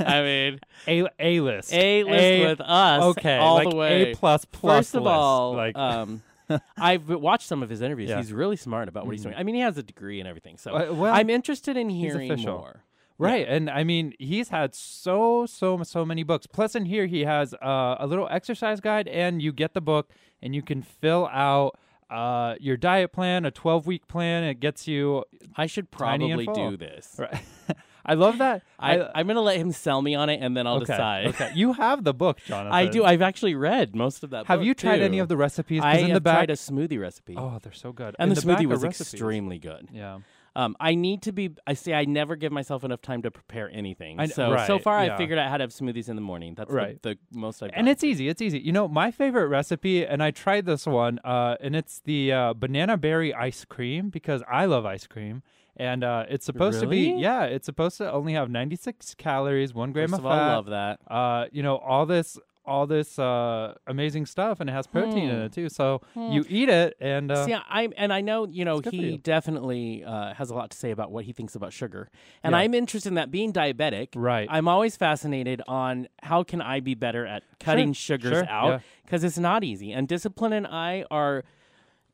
I 0.00 0.22
mean, 0.22 0.60
a 0.88 1.06
a 1.18 1.40
list, 1.40 1.72
a 1.72 2.04
list 2.04 2.40
with 2.48 2.60
us. 2.60 3.02
okay, 3.16 3.38
all 3.38 3.54
like 3.56 3.70
the 3.70 3.76
way. 3.76 4.12
A 4.12 4.16
plus 4.16 4.44
plus. 4.44 4.76
First 4.78 4.94
of 4.96 5.02
list. 5.04 5.12
all, 5.12 5.54
like 5.54 5.76
um, 5.76 6.22
I've 6.76 7.08
watched 7.08 7.46
some 7.46 7.62
of 7.62 7.68
his 7.68 7.80
interviews. 7.80 8.10
Yeah. 8.10 8.18
He's 8.18 8.32
really 8.32 8.56
smart 8.56 8.88
about 8.88 9.06
what 9.06 9.12
he's 9.12 9.22
doing. 9.22 9.34
I 9.36 9.42
mean, 9.42 9.54
he 9.54 9.60
has 9.62 9.78
a 9.78 9.82
degree 9.82 10.20
and 10.20 10.28
everything. 10.28 10.56
So 10.58 10.72
Uh, 10.74 10.92
well, 10.92 11.12
I'm 11.14 11.30
interested 11.30 11.76
in 11.76 11.88
hearing 11.88 12.30
official. 12.30 12.58
more. 12.58 12.84
right, 13.18 13.46
and 13.48 13.70
I 13.70 13.82
mean 13.84 14.12
he's 14.18 14.50
had 14.50 14.74
so 14.74 15.46
so 15.46 15.82
so 15.82 16.04
many 16.04 16.22
books. 16.22 16.46
Plus, 16.46 16.74
in 16.74 16.84
here 16.84 17.06
he 17.06 17.22
has 17.24 17.54
uh, 17.54 17.96
a 17.98 18.06
little 18.06 18.28
exercise 18.30 18.80
guide, 18.80 19.08
and 19.08 19.40
you 19.42 19.52
get 19.52 19.74
the 19.74 19.80
book, 19.80 20.10
and 20.42 20.54
you 20.54 20.62
can 20.62 20.82
fill 20.82 21.28
out 21.32 21.78
uh, 22.10 22.54
your 22.60 22.76
diet 22.76 23.12
plan, 23.12 23.44
a 23.44 23.50
12 23.50 23.86
week 23.86 24.06
plan. 24.06 24.44
It 24.44 24.60
gets 24.60 24.86
you 24.86 25.24
I 25.56 25.66
should 25.66 25.90
Tiny 25.90 26.30
and 26.30 26.44
probably 26.44 26.62
full. 26.62 26.70
do 26.72 26.76
this. 26.76 27.16
right. 27.18 27.42
I 28.06 28.14
love 28.14 28.38
that. 28.38 28.62
I, 28.78 29.08
I'm 29.14 29.26
gonna 29.26 29.40
let 29.40 29.56
him 29.58 29.72
sell 29.72 30.00
me 30.00 30.14
on 30.14 30.28
it, 30.30 30.40
and 30.40 30.56
then 30.56 30.66
I'll 30.66 30.76
okay, 30.76 30.84
decide. 30.92 31.26
Okay, 31.28 31.50
you 31.54 31.72
have 31.72 32.04
the 32.04 32.14
book, 32.14 32.38
Jonathan. 32.46 32.72
I 32.72 32.86
do. 32.86 33.04
I've 33.04 33.22
actually 33.22 33.54
read 33.54 33.94
most 33.96 34.22
of 34.22 34.30
that. 34.30 34.46
have 34.46 34.62
you 34.62 34.74
tried 34.74 34.98
too. 34.98 35.04
any 35.04 35.18
of 35.18 35.28
the 35.28 35.36
recipes? 35.36 35.82
I 35.82 35.96
in 35.96 36.06
have 36.06 36.14
the 36.14 36.20
back. 36.20 36.36
tried 36.36 36.50
a 36.50 36.54
smoothie 36.54 37.00
recipe, 37.00 37.34
oh, 37.36 37.58
they're 37.62 37.72
so 37.72 37.92
good. 37.92 38.14
and 38.18 38.30
In 38.30 38.34
the, 38.34 38.40
the 38.40 38.46
smoothie 38.46 38.66
was 38.66 38.82
recipes. 38.82 39.12
extremely 39.14 39.58
good. 39.58 39.88
Yeah. 39.92 40.18
Um, 40.54 40.74
I 40.80 40.94
need 40.94 41.20
to 41.24 41.32
be. 41.32 41.50
I 41.66 41.74
say 41.74 41.92
I 41.92 42.06
never 42.06 42.34
give 42.34 42.50
myself 42.50 42.82
enough 42.82 43.02
time 43.02 43.20
to 43.22 43.30
prepare 43.30 43.68
anything. 43.70 44.18
I- 44.18 44.26
so 44.26 44.56
so 44.66 44.78
far, 44.78 45.04
yeah. 45.04 45.14
I 45.14 45.18
figured 45.18 45.38
out 45.38 45.50
how 45.50 45.58
to 45.58 45.62
have 45.64 45.70
smoothies 45.70 46.08
in 46.08 46.16
the 46.16 46.22
morning. 46.22 46.54
That's 46.54 46.70
Right. 46.72 47.02
the, 47.02 47.18
the 47.30 47.38
most 47.38 47.62
I've. 47.62 47.72
and 47.74 47.84
done. 47.84 47.88
it's 47.88 48.02
easy. 48.02 48.28
It's 48.30 48.40
easy. 48.40 48.58
You 48.60 48.72
know, 48.72 48.88
my 48.88 49.10
favorite 49.10 49.48
recipe, 49.48 50.06
and 50.06 50.22
I 50.22 50.30
tried 50.30 50.64
this 50.64 50.86
one, 50.86 51.18
uh, 51.24 51.56
and 51.60 51.76
it's 51.76 52.00
the 52.06 52.32
uh, 52.32 52.54
banana 52.54 52.96
berry 52.96 53.34
ice 53.34 53.66
cream 53.66 54.08
because 54.08 54.42
I 54.50 54.64
love 54.64 54.86
ice 54.86 55.06
cream, 55.06 55.42
and 55.76 56.02
uh, 56.04 56.24
it's 56.28 56.46
supposed 56.46 56.80
to 56.80 56.86
be 56.86 57.14
yeah, 57.18 57.44
it's 57.44 57.66
supposed 57.66 57.98
to 57.98 58.10
only 58.10 58.32
have 58.34 58.50
96 58.50 59.14
calories, 59.14 59.74
one 59.74 59.92
gram 59.92 60.08
First 60.08 60.20
of 60.20 60.26
of 60.26 60.32
fat. 60.32 60.54
love 60.54 60.66
that. 60.66 61.00
Uh, 61.08 61.46
you 61.52 61.62
know, 61.62 61.76
all 61.76 62.06
this 62.06 62.38
all 62.68 62.84
this 62.84 63.16
uh, 63.16 63.74
amazing 63.86 64.26
stuff, 64.26 64.58
and 64.58 64.68
it 64.68 64.72
has 64.72 64.88
protein 64.88 65.28
in 65.28 65.36
Hmm. 65.36 65.42
it 65.42 65.52
too. 65.52 65.68
So 65.68 66.00
you 66.16 66.44
eat 66.48 66.68
it, 66.68 66.96
and 67.00 67.30
uh, 67.30 67.44
See, 67.46 67.54
I'm 67.68 67.92
and 67.96 68.12
I 68.12 68.20
know 68.22 68.44
you 68.48 68.64
know 68.64 68.78
It's 68.78 68.86
good 68.90 68.96
for 68.96 69.02
he 69.02 69.18
definitely 69.18 70.02
uh, 70.04 70.34
has 70.34 70.50
a 70.50 70.54
lot 70.54 70.70
to 70.70 70.76
say 70.76 70.90
about 70.90 71.12
what 71.12 71.24
he 71.26 71.32
thinks 71.32 71.54
about 71.54 71.72
sugar, 71.72 72.08
and 72.42 72.52
Yeah. 72.52 72.58
I'm 72.58 72.74
interested 72.74 73.10
in 73.10 73.14
that. 73.14 73.30
Being 73.30 73.52
diabetic, 73.52 74.08
Right. 74.16 74.48
I'm 74.50 74.66
always 74.66 74.96
fascinated 74.96 75.62
on 75.68 76.08
how 76.24 76.42
can 76.42 76.60
I 76.60 76.80
be 76.80 76.94
better 76.96 77.24
at 77.24 77.44
cutting 77.60 77.92
sugars 77.92 78.32
sure, 78.32 78.48
out 78.48 78.68
yeah. 78.68 78.78
because 79.04 79.22
it's 79.22 79.38
not 79.38 79.62
easy. 79.62 79.92
And 79.92 80.08
discipline 80.08 80.52
and 80.52 80.66
I 80.66 81.04
are 81.08 81.44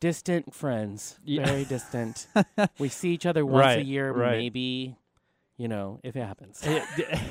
distant 0.02 0.52
friends, 0.52 1.16
Yeah. 1.25 1.47
very 1.47 1.64
distant. 1.76 2.26
we 2.78 2.88
see 2.88 3.14
each 3.14 3.25
other 3.25 3.47
once 3.47 3.76
a 3.76 3.82
year, 3.85 4.11
right. 4.12 4.37
maybe. 4.38 4.97
You 5.59 5.68
know, 5.68 6.00
if 6.02 6.16
it 6.16 6.25
happens. 6.25 6.61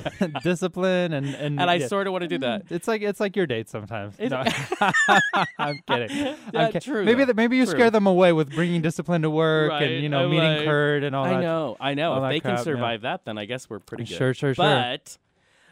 discipline 0.43 1.11
and 1.11 1.25
and 1.35 1.59
and 1.59 1.69
I 1.69 1.75
yeah. 1.75 1.87
sort 1.87 2.07
of 2.07 2.13
want 2.13 2.21
to 2.21 2.29
do 2.29 2.37
that. 2.37 2.63
It's 2.69 2.87
like 2.87 3.01
it's 3.01 3.19
like 3.19 3.35
your 3.35 3.45
date 3.45 3.67
sometimes. 3.67 4.15
It- 4.19 4.29
No. 4.29 4.43
I'm 5.59 5.79
kidding. 5.85 6.27
I'm 6.27 6.37
Yeah, 6.53 6.71
kid- 6.71 6.81
true, 6.83 7.03
Maybe 7.03 7.19
though. 7.23 7.25
the, 7.25 7.33
maybe 7.33 7.57
you 7.57 7.65
True. 7.65 7.73
scare 7.73 7.91
them 7.91 8.07
away 8.07 8.31
with 8.31 8.51
bringing 8.53 8.81
discipline 8.81 9.23
to 9.23 9.29
work 9.29 9.71
Right, 9.71 9.83
and 9.91 10.03
you 10.03 10.07
know 10.07 10.23
I'm 10.25 10.31
meeting 10.31 10.47
like- 10.57 10.65
Kurt 10.65 11.03
and 11.03 11.13
all 11.15 11.25
that. 11.25 11.33
I 11.33 11.35
that. 11.37 11.41
know, 11.41 11.77
I 11.79 11.93
know. 11.93 12.13
all 12.13 12.23
If 12.25 12.29
they 12.31 12.39
crap, 12.39 12.51
can 12.51 12.57
yeah. 12.59 12.63
survive 12.63 13.01
that, 13.01 13.25
then 13.25 13.37
I 13.37 13.43
guess 13.45 13.69
we're 13.69 13.79
pretty 13.79 14.05
good. 14.05 14.15
Sure, 14.17 14.33
sure, 14.33 14.53
sure. 14.53 14.63
But 14.63 15.17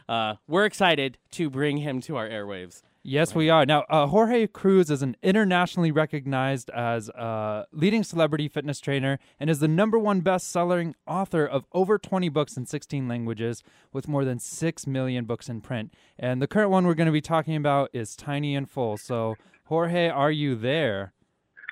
uh, 0.10 0.36
we're 0.48 0.66
excited 0.66 1.18
to 1.32 1.50
bring 1.50 1.78
him 1.78 2.02
to 2.02 2.18
our 2.18 2.28
airwaves. 2.28 2.82
Yes, 3.10 3.34
we 3.34 3.50
are. 3.50 3.66
Now, 3.66 3.86
uh, 3.90 4.06
Jorge 4.06 4.46
Cruise 4.46 4.92
is 4.92 5.02
an 5.02 5.18
internationally 5.24 5.90
recognized 5.92 6.70
as 6.70 7.10
a 7.10 7.66
leading 7.72 8.04
celebrity 8.04 8.48
fitness 8.48 8.80
trainer 8.80 9.18
and 9.40 9.50
is 9.50 9.62
the 9.62 9.68
number 9.68 9.98
one 9.98 10.20
best-selling 10.22 10.94
author 11.08 11.44
of 11.44 11.66
over 11.72 11.98
20 11.98 12.30
books 12.30 12.56
in 12.56 12.68
16 12.68 13.08
languages 13.08 13.64
with 13.92 14.08
more 14.08 14.24
than 14.24 14.38
6 14.38 14.86
million 14.86 15.26
books 15.26 15.50
in 15.50 15.60
print. 15.60 15.92
And 16.20 16.40
the 16.40 16.46
current 16.46 16.70
one 16.70 16.86
we're 16.86 16.94
going 16.94 17.08
to 17.08 17.12
be 17.12 17.20
talking 17.20 17.56
about 17.56 17.90
is 17.94 18.16
Tiny 18.16 18.56
and 18.56 18.70
Full. 18.70 18.98
So, 18.98 19.34
Jorge, 19.64 20.08
are 20.10 20.32
you 20.32 20.54
there? 20.54 21.14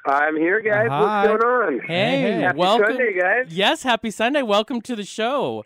I'm 0.07 0.37
here, 0.37 0.59
guys. 0.59 0.87
Hi. 0.89 1.27
What's 1.27 1.43
going 1.43 1.53
on? 1.53 1.79
Hey, 1.85 2.19
hey. 2.19 2.31
Happy 2.41 2.57
welcome. 2.57 2.87
Sunday, 2.87 3.13
guys. 3.13 3.53
Yes, 3.53 3.83
happy 3.83 4.09
Sunday. 4.09 4.41
Welcome 4.41 4.81
to 4.81 4.95
the 4.95 5.03
show. 5.03 5.63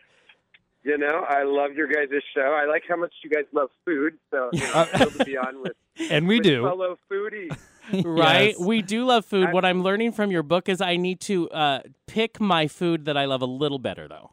You 0.84 0.98
know, 0.98 1.24
I 1.28 1.44
love 1.44 1.74
your 1.76 1.88
guys' 1.88 2.10
show. 2.36 2.42
I 2.42 2.66
like 2.66 2.84
how 2.90 2.96
much 2.96 3.14
you 3.24 3.30
guys 3.30 3.46
love 3.54 3.70
food. 3.86 4.14
So, 4.32 4.52
you 4.60 4.68
know, 4.68 4.74
I'm 4.74 5.14
to 5.14 5.20
be 5.24 5.38
on 5.38 5.62
with, 5.62 5.76
And 6.10 6.28
we 6.28 6.38
with 6.38 6.46
do. 6.46 6.64
fellow 6.64 6.98
foodies. 7.12 7.56
Right? 8.06 8.56
Yes. 8.58 8.60
We 8.60 8.82
do 8.84 9.06
love 9.06 9.26
food. 9.26 9.50
I- 9.50 9.54
what 9.54 9.66
I'm 9.66 9.82
learning 9.84 10.12
from 10.14 10.32
your 10.32 10.44
book 10.44 10.70
is 10.70 10.82
I 10.82 10.98
need 10.98 11.20
to 11.22 11.50
uh, 11.50 11.82
pick 12.08 12.40
my 12.40 12.68
food 12.68 13.06
that 13.06 13.18
I 13.18 13.26
love 13.26 13.42
a 13.42 13.46
little 13.48 13.80
better, 13.80 14.08
though. 14.08 14.32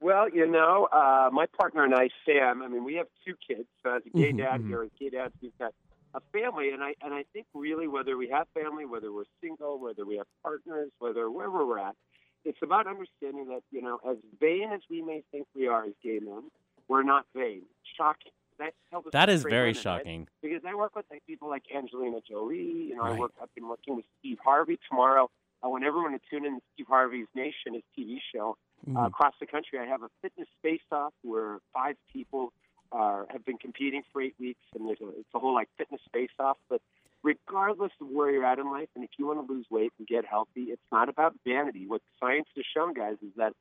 Well, 0.00 0.28
you 0.30 0.46
know, 0.46 0.88
uh, 0.92 1.30
my 1.32 1.46
partner 1.58 1.84
and 1.84 1.94
I, 1.94 2.08
Sam. 2.24 2.62
I 2.62 2.68
mean, 2.68 2.84
we 2.84 2.94
have 2.94 3.08
two 3.26 3.34
kids. 3.46 3.66
So 3.82 3.96
as 3.96 4.02
a 4.06 4.10
gay 4.10 4.32
Mhm, 4.32 4.36
dad 4.36 4.60
mhm. 4.60 4.68
here, 4.68 4.82
as 4.84 4.90
gay 5.00 5.10
dads, 5.10 5.32
we've 5.42 5.56
got 5.58 5.72
a 6.14 6.20
family, 6.32 6.70
and 6.70 6.82
I 6.84 6.94
and 7.02 7.12
I 7.12 7.24
think 7.32 7.46
really 7.54 7.88
whether 7.88 8.16
we 8.16 8.28
have 8.28 8.46
family, 8.54 8.84
whether 8.86 9.12
we're 9.12 9.24
single, 9.42 9.78
whether 9.80 10.04
we 10.06 10.16
have 10.18 10.26
partners, 10.42 10.90
whether 11.00 11.28
wherever 11.30 11.66
we're 11.66 11.80
at, 11.80 11.96
it's 12.44 12.58
about 12.62 12.86
understanding 12.86 13.48
that 13.48 13.62
you 13.70 13.82
know, 13.82 13.98
as 14.08 14.16
vain 14.40 14.70
as 14.72 14.80
we 14.90 15.02
may 15.02 15.22
think 15.32 15.46
we 15.54 15.66
are 15.68 15.84
as 15.84 15.92
gay 16.02 16.18
men, 16.20 16.44
we're 16.88 17.02
not 17.02 17.26
vain. 17.34 17.62
Shocking. 17.96 18.32
That 18.58 18.74
That 19.12 19.28
is 19.28 19.42
very 19.44 19.68
right? 19.68 19.76
shocking. 19.76 20.26
because 20.42 20.62
I 20.66 20.74
work 20.74 20.96
with 20.96 21.04
like 21.10 21.24
people 21.26 21.48
like 21.48 21.62
Angelina 21.74 22.18
Jolie. 22.28 22.56
You 22.88 22.96
know, 22.96 23.04
I 23.04 23.16
work, 23.16 23.32
I've 23.40 23.54
been 23.54 23.68
working 23.68 23.94
with 23.94 24.04
Steve 24.18 24.38
Harvey 24.42 24.78
tomorrow. 24.88 25.30
I 25.62 25.68
want 25.68 25.84
everyone 25.84 26.12
to 26.12 26.20
tune 26.28 26.44
in 26.44 26.56
to 26.56 26.60
Steve 26.74 26.86
Harvey's 26.88 27.28
Nation, 27.36 27.74
his 27.74 27.82
TV 27.96 28.18
show. 28.34 28.56
Uh, 28.86 28.90
Mhm. 28.90 29.06
across 29.08 29.34
the 29.40 29.46
country, 29.46 29.78
I 29.78 29.86
have 29.86 30.02
a 30.02 30.08
fitness 30.22 30.48
face-off 30.62 31.12
where 31.22 31.58
five 31.72 31.96
people 32.12 32.52
are 32.92 33.26
have 33.30 33.44
been 33.44 33.58
competing 33.58 34.02
for 34.12 34.22
eight 34.22 34.34
weeks, 34.40 34.64
and 34.74 34.88
there's 34.88 35.00
a, 35.00 35.08
it's 35.20 35.34
a 35.34 35.38
whole 35.38 35.52
like 35.54 35.68
fitness 35.76 36.00
face-off. 36.12 36.58
But 36.68 36.80
regardless 37.22 37.92
of 38.00 38.08
where 38.08 38.30
you're 38.30 38.44
at 38.44 38.58
in 38.58 38.70
life, 38.70 38.88
and 38.94 39.04
if 39.04 39.10
you 39.18 39.26
want 39.26 39.46
to 39.46 39.52
lose 39.52 39.66
weight 39.70 39.92
and 39.98 40.06
get 40.06 40.24
healthy, 40.24 40.70
it's 40.70 40.82
not 40.92 41.08
about 41.08 41.34
vanity. 41.46 41.86
What 41.86 42.02
science 42.20 42.48
has 42.56 42.64
shown, 42.74 42.94
guys, 42.94 43.16
is 43.22 43.32
that 43.36 43.52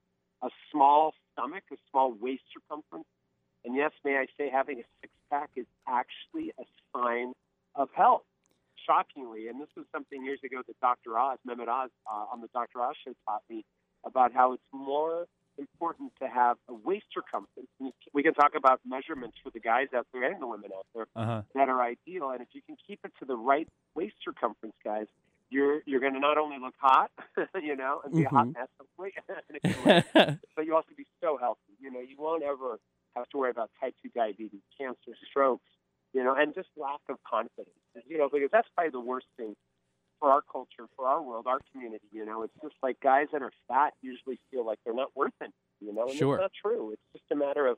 a 0.41 0.49
small 0.71 1.13
stomach, 1.33 1.63
a 1.71 1.75
small 1.91 2.13
waist 2.13 2.43
circumference, 2.53 3.07
and 3.65 3.75
yes, 3.75 3.91
may 4.05 4.17
I 4.17 4.27
say, 4.37 4.49
having 4.49 4.79
a 4.79 4.83
six-pack 5.01 5.49
is 5.55 5.65
actually 5.87 6.53
a 6.59 6.63
sign 6.95 7.33
of 7.75 7.89
health. 7.93 8.23
Shockingly, 8.85 9.49
and 9.49 9.59
this 9.59 9.67
was 9.75 9.85
something 9.91 10.23
years 10.23 10.39
ago 10.45 10.61
that 10.65 10.79
Dr. 10.79 11.17
Oz, 11.17 11.39
Mehmet 11.45 11.67
Oz, 11.67 11.89
uh, 12.09 12.25
on 12.31 12.39
the 12.39 12.47
Dr. 12.53 12.79
Oz 12.79 12.95
show 13.03 13.13
taught 13.25 13.41
me 13.49 13.65
about 14.05 14.31
how 14.33 14.53
it's 14.53 14.63
more 14.71 15.25
important 15.57 16.11
to 16.21 16.27
have 16.27 16.57
a 16.69 16.73
waist 16.73 17.05
circumference. 17.13 17.69
We 18.13 18.23
can 18.23 18.33
talk 18.33 18.53
about 18.55 18.81
measurements 18.85 19.37
for 19.43 19.49
the 19.51 19.59
guys 19.59 19.87
out 19.95 20.07
there 20.13 20.23
and 20.31 20.41
the 20.41 20.47
women 20.47 20.71
out 20.77 20.85
there 20.93 21.07
Uh 21.15 21.25
huh. 21.25 21.41
that 21.55 21.69
are 21.69 21.81
ideal. 21.81 22.29
And 22.31 22.41
if 22.41 22.49
you 22.53 22.61
can 22.65 22.75
keep 22.87 22.99
it 23.03 23.11
to 23.19 23.25
the 23.25 23.35
right 23.35 23.67
waist 23.95 24.15
circumference, 24.23 24.75
guys, 24.83 25.07
you're 25.49 25.81
you're 25.85 25.99
going 26.01 26.13
to 26.13 26.19
not 26.19 26.37
only 26.37 26.57
look 26.59 26.75
hot, 26.79 27.11
you 27.61 27.75
know, 27.75 28.01
and 28.03 28.13
be 28.13 28.23
a 28.23 28.29
hot 28.29 28.47
mess, 28.53 28.67
hopefully, 28.79 29.13
in 29.49 29.55
a 29.55 29.59
good 29.59 29.85
way, 29.85 30.37
but 30.55 30.65
you 30.65 30.75
also 30.75 30.89
be 30.97 31.05
so 31.21 31.37
healthy. 31.37 31.73
You 31.79 31.91
know, 31.91 32.01
you 32.01 32.15
won't 32.19 32.43
ever 32.43 32.79
have 33.15 33.27
to 33.29 33.37
worry 33.37 33.51
about 33.51 33.71
type 33.79 33.95
two 34.03 34.09
diabetes, 34.13 34.61
cancer, 34.77 35.15
strokes, 35.29 35.69
you 36.13 36.23
know, 36.23 36.35
and 36.35 36.53
just 36.53 36.67
lack 36.77 36.99
of 37.09 37.17
confidence. 37.23 37.69
You 38.07 38.17
know, 38.17 38.29
because 38.31 38.49
that's 38.51 38.67
probably 38.75 38.91
the 38.91 38.99
worst 38.99 39.27
thing 39.37 39.55
for 40.19 40.31
our 40.31 40.41
culture, 40.41 40.87
for 40.95 41.07
our 41.07 41.21
world, 41.21 41.45
our 41.47 41.59
community. 41.71 42.07
You 42.11 42.25
know, 42.25 42.43
it's 42.43 42.53
just 42.61 42.75
like 42.81 42.99
guys 43.01 43.27
that 43.33 43.41
are 43.41 43.51
fat 43.67 43.93
usually 44.01 44.39
feel 44.51 44.65
like 44.65 44.79
they're 44.85 44.93
not 44.95 45.15
worth 45.15 45.33
it. 45.41 45.51
You 45.79 45.93
know, 45.93 46.07
and 46.07 46.17
Sure. 46.17 46.35
it's 46.35 46.41
not 46.41 46.51
true. 46.61 46.91
It's 46.91 47.01
just 47.13 47.25
a 47.31 47.35
matter 47.35 47.67
of 47.67 47.77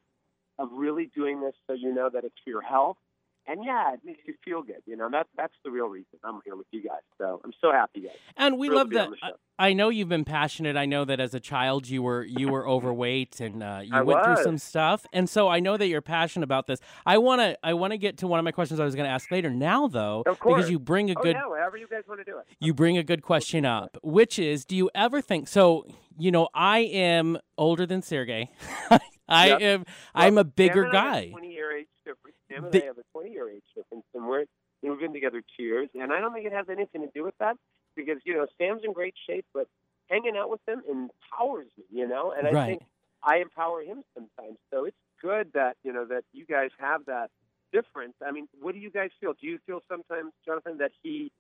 of 0.58 0.70
really 0.74 1.10
doing 1.16 1.40
this 1.40 1.54
so 1.68 1.74
you 1.74 1.94
know 1.94 2.10
that 2.10 2.26
it's 2.26 2.36
for 2.44 2.50
your 2.50 2.62
health. 2.62 2.98
And 3.50 3.64
yeah, 3.66 3.94
it 3.94 4.02
makes 4.04 4.22
you 4.28 4.36
feel 4.46 4.62
good. 4.62 4.82
You 4.86 4.96
know, 4.96 5.10
that 5.12 5.26
that's 5.36 5.54
the 5.66 5.72
real 5.72 5.88
reason 5.88 6.20
I'm 6.24 6.40
here 6.46 6.56
with 6.56 6.68
you 6.72 6.84
guys. 6.84 7.02
So 7.18 7.42
I'm 7.44 7.54
so 7.60 7.72
happy, 7.72 8.02
guys. 8.02 8.12
and 8.38 8.60
we 8.60 8.70
love 8.70 8.90
that. 8.92 9.06
on 9.06 9.12
the 9.12 9.18
show. 9.18 9.34
I 9.58 9.74
know 9.74 9.90
you've 9.90 10.08
been 10.08 10.24
passionate. 10.24 10.78
I 10.78 10.86
know 10.86 11.04
that 11.04 11.20
as 11.20 11.34
a 11.34 11.40
child 11.40 11.88
you 11.90 12.02
were 12.04 12.24
you 12.24 12.48
were 12.50 12.66
overweight 12.68 13.40
and 13.42 13.62
uh, 13.64 13.82
you 13.84 13.94
I 13.94 14.02
went 14.04 14.24
through 14.24 14.38
some 14.44 14.58
stuff, 14.60 15.06
and 15.12 15.28
so 15.30 15.48
I 15.48 15.60
know 15.60 15.76
that 15.78 15.88
you're 15.88 16.02
passionate 16.02 16.44
about 16.44 16.68
this. 16.68 16.80
I 17.06 17.18
wanna 17.18 17.58
I 17.64 17.74
wanna 17.74 17.98
get 17.98 18.18
to 18.20 18.28
one 18.28 18.40
of 18.40 18.46
my 18.46 18.52
questions 18.52 18.80
I 18.80 18.86
was 18.86 18.96
going 18.96 19.08
to 19.08 19.12
ask 19.12 19.30
later. 19.32 19.50
Now 19.50 19.88
though, 19.88 20.24
Of 20.28 20.40
course. 20.40 20.58
because 20.60 20.70
you 20.72 20.78
bring 20.80 21.10
a 21.10 21.16
Oh 21.18 21.22
good 21.24 21.36
yeah, 21.36 21.42
however 21.42 21.76
you 21.76 21.88
guys 21.90 22.04
want 22.08 22.22
to 22.22 22.24
do 22.32 22.38
it. 22.38 22.46
you 22.60 22.74
bring 22.74 22.98
a 22.98 23.04
good 23.04 23.22
question 23.24 23.66
up, 23.66 23.98
which 24.04 24.38
is, 24.40 24.64
do 24.64 24.76
you 24.78 24.90
ever 24.96 25.22
think 25.22 25.48
so? 25.48 25.86
You 26.18 26.32
know, 26.32 26.50
I 26.54 26.80
am 26.80 27.38
older 27.58 27.86
than 27.86 28.02
Sergey. 28.02 28.50
I 29.28 29.48
Yep. 29.48 29.62
am. 29.62 29.86
I'm 30.16 30.38
a 30.38 30.44
bigger 30.44 30.90
guy. 30.92 31.30
20 31.32 31.52
year 31.52 31.78
age 31.78 31.88
difference. 32.06 32.36
Sam 32.50 32.66
and 32.66 32.74
The- 32.74 32.84
I 32.84 32.88
have 32.88 32.98
a 32.98 33.04
20 33.14 33.32
year 33.32 33.50
age 33.50 33.64
difference, 33.76 34.06
and 34.14 34.28
we're 34.28 34.46
we've 34.82 35.00
been 35.00 35.14
together 35.14 35.42
two 35.58 35.64
years. 35.64 35.90
And 35.94 36.12
I 36.14 36.20
don't 36.20 36.34
think 36.34 36.46
it 36.46 36.54
has 36.54 36.70
anything 36.70 37.02
to 37.02 37.12
do 37.14 37.24
with 37.24 37.38
that 37.40 37.58
because 37.96 38.18
you 38.26 38.34
know 38.34 38.48
Sam's 38.58 38.84
in 38.84 38.94
great 38.94 39.16
shape, 39.28 39.46
but 39.54 39.68
hanging 40.10 40.38
out 40.38 40.50
with 40.50 40.62
him 40.68 40.82
empowers 40.88 41.68
me. 41.78 41.86
You 41.92 42.08
know, 42.08 42.32
and 42.32 42.48
I 42.48 42.52
Right. 42.52 42.66
think 42.68 42.84
I 43.24 43.38
empower 43.38 43.82
him 43.84 44.04
sometimes. 44.14 44.58
So 44.72 44.86
it's 44.86 44.98
good 45.22 45.52
that 45.54 45.78
you 45.84 45.92
know 45.94 46.06
that 46.06 46.24
you 46.34 46.46
guys 46.46 46.72
have 46.80 47.06
that 47.06 47.30
difference. 47.72 48.16
I 48.26 48.32
mean, 48.32 48.48
what 48.60 48.74
do 48.74 48.80
you 48.80 48.90
guys 48.90 49.12
feel? 49.20 49.34
Do 49.34 49.46
you 49.46 49.60
feel 49.66 49.84
sometimes, 49.88 50.34
Jonathan, 50.46 50.78
that 50.78 50.92
he 51.04 51.32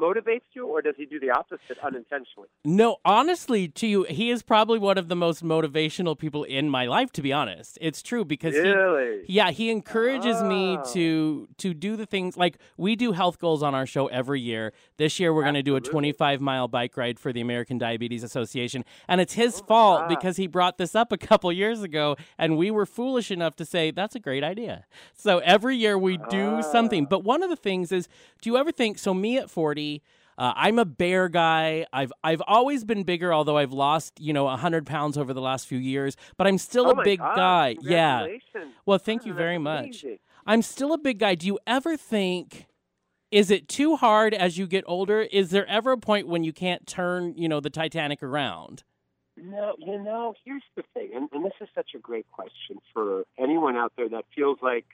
motivates 0.00 0.42
you, 0.54 0.66
or 0.66 0.80
does 0.82 0.94
he 0.96 1.04
do 1.06 1.18
the 1.18 1.30
opposite 1.30 1.78
unintentionally? 1.82 2.48
No, 2.64 2.98
honestly, 3.04 3.68
to 3.68 3.86
you, 3.86 4.04
he 4.04 4.30
is 4.30 4.42
probably 4.42 4.78
one 4.78 4.98
of 4.98 5.08
the 5.08 5.16
most 5.16 5.42
motivational 5.44 6.18
people 6.18 6.44
in 6.44 6.68
my 6.68 6.86
life. 6.86 7.10
To 7.12 7.22
be 7.22 7.32
honest, 7.32 7.78
it's 7.80 8.02
true 8.02 8.24
because 8.24 8.54
he 8.54 9.24
Yeah, 9.26 9.50
he 9.50 9.70
encourages 9.70 10.42
me 10.42 10.78
Oh. 10.78 10.82
to 10.94 11.48
to 11.58 11.74
do 11.74 11.96
the 11.96 12.06
things 12.06 12.36
like 12.36 12.58
we 12.76 12.96
do 12.96 13.12
health 13.12 13.38
goals 13.38 13.62
on 13.62 13.74
our 13.74 13.86
show 13.86 14.06
every 14.08 14.40
year. 14.40 14.72
This 14.96 15.18
year 15.20 15.32
we're 15.34 15.42
going 15.42 15.54
to 15.54 15.62
do 15.62 15.76
a 15.76 15.80
25 15.80 16.40
mile 16.40 16.68
bike 16.68 16.96
ride 16.96 17.18
for 17.18 17.32
the 17.32 17.40
American 17.40 17.78
Diabetes 17.78 18.22
Association, 18.22 18.84
and 19.08 19.20
it's 19.20 19.34
his 19.34 19.60
Oh 19.60 19.64
fault 19.66 20.00
God. 20.02 20.08
because 20.08 20.36
he 20.36 20.46
brought 20.46 20.78
this 20.78 20.94
up 20.94 21.12
a 21.12 21.18
couple 21.18 21.50
years 21.52 21.82
ago, 21.82 22.16
and 22.38 22.56
we 22.56 22.70
were 22.70 22.86
foolish 22.86 23.30
enough 23.30 23.56
to 23.56 23.64
say 23.64 23.90
that's 23.90 24.14
a 24.14 24.20
great 24.20 24.44
idea. 24.44 24.84
So 25.14 25.38
every 25.38 25.76
year 25.76 25.98
we 25.98 26.18
do 26.30 26.62
something. 26.62 27.04
Ah. 27.04 27.08
But 27.14 27.24
one 27.24 27.42
of 27.42 27.50
the 27.50 27.56
things 27.56 27.90
is, 27.92 28.08
do 28.42 28.50
you 28.50 28.56
ever 28.56 28.70
think? 28.72 28.98
So 28.98 29.12
me 29.14 29.38
at 29.38 29.48
40. 29.50 29.87
Uh, 30.36 30.52
I'm 30.54 30.78
a 30.78 30.84
bear 30.84 31.28
guy. 31.28 31.86
I've 31.92 32.12
I've 32.22 32.42
always 32.46 32.84
been 32.84 33.02
bigger, 33.02 33.32
although 33.34 33.58
I've 33.58 33.72
lost 33.72 34.20
you 34.20 34.32
know 34.32 34.48
hundred 34.48 34.86
pounds 34.86 35.18
over 35.18 35.34
the 35.34 35.40
last 35.40 35.66
few 35.66 35.78
years. 35.78 36.16
But 36.36 36.46
I'm 36.46 36.58
still 36.58 36.86
oh 36.86 37.00
a 37.00 37.04
big 37.04 37.18
God. 37.18 37.36
guy. 37.36 37.76
Yeah. 37.80 38.26
Well, 38.86 38.98
thank 38.98 39.26
you 39.26 39.34
very 39.34 39.58
much. 39.58 40.04
amazing. 40.04 40.18
I'm 40.46 40.62
still 40.62 40.92
a 40.92 40.98
big 40.98 41.18
guy. 41.18 41.34
Do 41.34 41.46
you 41.46 41.58
ever 41.66 41.96
think 41.96 42.68
is 43.30 43.50
it 43.50 43.68
too 43.68 43.96
hard 43.96 44.32
as 44.32 44.56
you 44.56 44.66
get 44.66 44.84
older? 44.86 45.20
Is 45.20 45.50
there 45.50 45.66
ever 45.66 45.92
a 45.92 45.98
point 45.98 46.28
when 46.28 46.44
you 46.44 46.52
can't 46.52 46.86
turn, 46.86 47.34
you 47.36 47.48
know, 47.48 47.60
the 47.60 47.70
Titanic 47.70 48.22
around? 48.22 48.84
No, 49.36 49.74
you 49.78 50.02
know, 50.02 50.34
here's 50.44 50.62
the 50.76 50.82
thing, 50.94 51.10
and, 51.14 51.28
and 51.32 51.44
this 51.44 51.52
is 51.60 51.68
such 51.74 51.90
a 51.94 51.98
great 51.98 52.26
question 52.32 52.78
for 52.92 53.24
anyone 53.38 53.76
out 53.76 53.92
there 53.96 54.08
that 54.08 54.24
feels 54.34 54.58
like, 54.62 54.86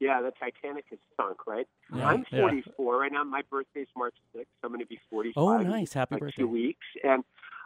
yeah, 0.00 0.20
the 0.20 0.32
Titanic 0.38 0.84
is 0.92 0.98
sunk, 1.16 1.46
right? 1.46 1.66
Yeah, 1.94 2.06
I'm 2.06 2.24
yeah. 2.32 2.40
44 2.40 2.98
right 2.98 3.12
now. 3.12 3.24
My 3.24 3.42
birthday's 3.50 3.88
March 3.96 4.14
6th. 4.36 4.44
I'm 4.62 4.70
going 4.70 4.80
to 4.80 4.86
be 4.86 5.00
45. 5.10 5.34
Oh, 5.36 5.60
in, 5.60 5.68
nice. 5.70 5.92
Happy 5.92 6.14
like 6.14 6.20
birthday. 6.20 6.42
Two 6.42 6.48
weeks, 6.48 6.86
and 7.02 7.24